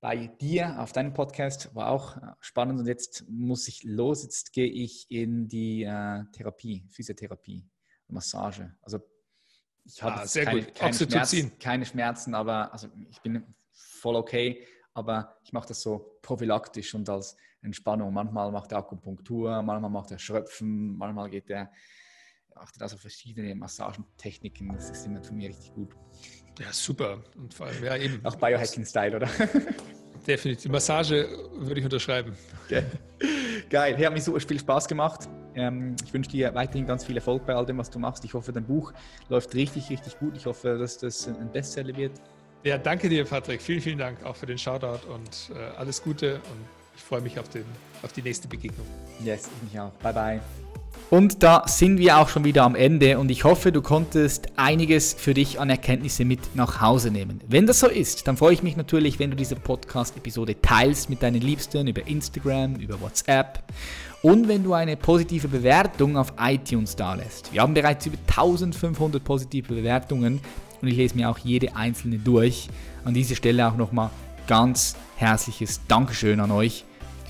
bei 0.00 0.28
dir 0.40 0.78
auf 0.80 0.92
deinem 0.92 1.14
Podcast, 1.14 1.74
war 1.74 1.90
auch 1.90 2.16
spannend 2.40 2.78
und 2.78 2.86
jetzt 2.86 3.24
muss 3.28 3.66
ich 3.66 3.82
los. 3.82 4.22
Jetzt 4.22 4.52
gehe 4.52 4.68
ich 4.68 5.06
in 5.08 5.48
die 5.48 5.82
äh, 5.82 6.22
Therapie, 6.32 6.84
Physiotherapie, 6.90 7.64
Massage. 8.08 8.74
Also 8.82 9.00
ich 9.84 10.02
habe 10.02 10.20
ah, 10.20 10.26
keine, 10.26 10.62
keine, 10.62 10.94
Schmerzen, 10.94 11.58
keine 11.58 11.86
Schmerzen, 11.86 12.34
aber 12.34 12.72
also 12.72 12.88
ich 13.08 13.20
bin 13.20 13.54
voll 13.72 14.16
okay 14.16 14.66
aber 14.96 15.36
ich 15.44 15.52
mache 15.52 15.68
das 15.68 15.82
so 15.82 16.18
prophylaktisch 16.22 16.94
und 16.94 17.08
als 17.10 17.36
Entspannung. 17.60 18.14
Manchmal 18.14 18.50
macht 18.50 18.72
er 18.72 18.78
Akupunktur, 18.78 19.62
manchmal 19.62 19.90
macht 19.90 20.10
er 20.10 20.18
Schröpfen, 20.18 20.96
manchmal 20.96 21.28
geht 21.28 21.50
er, 21.50 21.70
achtet 22.54 22.80
also 22.80 22.96
verschiedene 22.96 23.54
Massagentechniken. 23.54 24.72
Das 24.72 24.88
ist 24.88 25.04
immer 25.04 25.22
für 25.22 25.34
mich 25.34 25.48
richtig 25.48 25.74
gut. 25.74 25.94
Ja, 26.58 26.72
super. 26.72 27.22
Und 27.36 27.52
vor 27.52 27.66
allem, 27.66 27.84
ja, 27.84 27.96
eben. 27.96 28.24
Auch 28.24 28.36
Biohacking-Style, 28.36 29.16
oder? 29.16 29.28
Definitiv. 30.26 30.72
Massage 30.72 31.28
würde 31.52 31.80
ich 31.80 31.84
unterschreiben. 31.84 32.34
Okay. 32.64 32.84
Geil. 33.68 33.96
Hey, 33.96 34.04
hat 34.06 34.14
mir 34.14 34.20
super 34.22 34.40
viel 34.40 34.58
Spaß 34.58 34.88
gemacht. 34.88 35.28
Ähm, 35.56 35.96
ich 36.04 36.12
wünsche 36.12 36.30
dir 36.30 36.54
weiterhin 36.54 36.86
ganz 36.86 37.04
viel 37.04 37.16
Erfolg 37.16 37.46
bei 37.46 37.54
all 37.54 37.66
dem, 37.66 37.78
was 37.78 37.90
du 37.90 37.98
machst. 37.98 38.24
Ich 38.24 38.34
hoffe, 38.34 38.52
dein 38.52 38.64
Buch 38.64 38.92
läuft 39.28 39.54
richtig, 39.54 39.90
richtig 39.90 40.18
gut. 40.18 40.36
Ich 40.36 40.46
hoffe, 40.46 40.78
dass 40.78 40.98
das 40.98 41.26
ein 41.26 41.50
Bestseller 41.52 41.96
wird. 41.96 42.12
Ja, 42.62 42.78
danke 42.78 43.08
dir, 43.08 43.24
Patrick. 43.24 43.62
Vielen, 43.62 43.80
vielen 43.80 43.98
Dank 43.98 44.24
auch 44.24 44.36
für 44.36 44.46
den 44.46 44.58
Shoutout 44.58 45.06
und 45.12 45.56
äh, 45.56 45.76
alles 45.76 46.02
Gute 46.02 46.34
und 46.34 46.76
ich 46.96 47.02
freue 47.02 47.20
mich 47.20 47.38
auf, 47.38 47.48
den, 47.48 47.64
auf 48.02 48.12
die 48.12 48.22
nächste 48.22 48.48
Begegnung. 48.48 48.86
Yes, 49.22 49.48
ich 49.56 49.72
mich 49.72 49.80
auch. 49.80 49.92
Bye, 50.02 50.12
bye. 50.12 50.40
Und 51.10 51.42
da 51.42 51.62
sind 51.68 51.98
wir 51.98 52.18
auch 52.18 52.28
schon 52.28 52.42
wieder 52.44 52.64
am 52.64 52.74
Ende 52.74 53.18
und 53.18 53.30
ich 53.30 53.44
hoffe, 53.44 53.70
du 53.70 53.80
konntest 53.80 54.48
einiges 54.56 55.14
für 55.14 55.34
dich 55.34 55.60
an 55.60 55.70
Erkenntnisse 55.70 56.24
mit 56.24 56.56
nach 56.56 56.80
Hause 56.80 57.12
nehmen. 57.12 57.40
Wenn 57.46 57.66
das 57.66 57.80
so 57.80 57.86
ist, 57.86 58.26
dann 58.26 58.36
freue 58.36 58.54
ich 58.54 58.62
mich 58.62 58.76
natürlich, 58.76 59.20
wenn 59.20 59.30
du 59.30 59.36
diese 59.36 59.54
Podcast-Episode 59.54 60.60
teilst 60.60 61.08
mit 61.08 61.22
deinen 61.22 61.40
Liebsten 61.40 61.86
über 61.86 62.04
Instagram, 62.08 62.76
über 62.76 63.00
WhatsApp 63.00 63.62
und 64.22 64.48
wenn 64.48 64.64
du 64.64 64.72
eine 64.72 64.96
positive 64.96 65.48
Bewertung 65.48 66.16
auf 66.16 66.32
iTunes 66.38 66.96
da 66.96 67.14
lässt. 67.14 67.52
Wir 67.52 67.60
haben 67.62 67.74
bereits 67.74 68.06
über 68.06 68.16
1500 68.26 69.22
positive 69.22 69.74
Bewertungen 69.74 70.40
und 70.80 70.88
ich 70.88 70.96
lese 70.96 71.14
mir 71.16 71.28
auch 71.30 71.38
jede 71.38 71.76
einzelne 71.76 72.18
durch. 72.18 72.68
An 73.04 73.14
dieser 73.14 73.36
Stelle 73.36 73.68
auch 73.68 73.76
nochmal 73.76 74.10
ganz 74.46 74.96
herzliches 75.16 75.80
Dankeschön 75.86 76.40
an 76.40 76.50
euch 76.50 76.84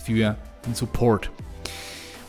für 0.05 0.37
den 0.65 0.75
Support. 0.75 1.31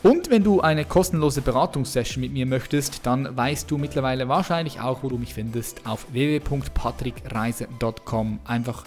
Und 0.03 0.29
wenn 0.29 0.43
du 0.43 0.61
eine 0.61 0.85
kostenlose 0.85 1.41
Beratungssession 1.41 2.21
mit 2.21 2.31
mir 2.31 2.45
möchtest, 2.45 3.03
dann 3.05 3.35
weißt 3.35 3.69
du 3.69 3.77
mittlerweile 3.77 4.29
wahrscheinlich 4.29 4.79
auch, 4.79 5.03
wo 5.03 5.09
du 5.09 5.17
mich 5.17 5.33
findest, 5.33 5.85
auf 5.85 6.05
www.patrickreise.com. 6.11 8.39
Einfach 8.45 8.85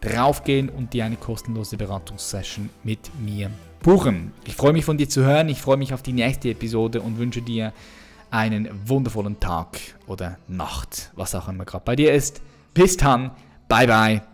draufgehen 0.00 0.68
und 0.68 0.92
dir 0.92 1.04
eine 1.04 1.16
kostenlose 1.16 1.76
Beratungssession 1.76 2.70
mit 2.84 3.10
mir 3.20 3.50
buchen. 3.82 4.32
Ich 4.44 4.54
freue 4.54 4.72
mich 4.72 4.84
von 4.84 4.96
dir 4.96 5.08
zu 5.08 5.24
hören, 5.24 5.48
ich 5.48 5.60
freue 5.60 5.76
mich 5.76 5.92
auf 5.94 6.02
die 6.02 6.12
nächste 6.12 6.50
Episode 6.50 7.00
und 7.00 7.18
wünsche 7.18 7.42
dir 7.42 7.72
einen 8.30 8.68
wundervollen 8.86 9.38
Tag 9.40 9.78
oder 10.06 10.38
Nacht, 10.48 11.10
was 11.14 11.34
auch 11.34 11.48
immer 11.48 11.64
gerade 11.64 11.84
bei 11.84 11.96
dir 11.96 12.12
ist. 12.12 12.40
Bis 12.74 12.96
dann, 12.96 13.32
bye 13.68 13.86
bye. 13.86 14.31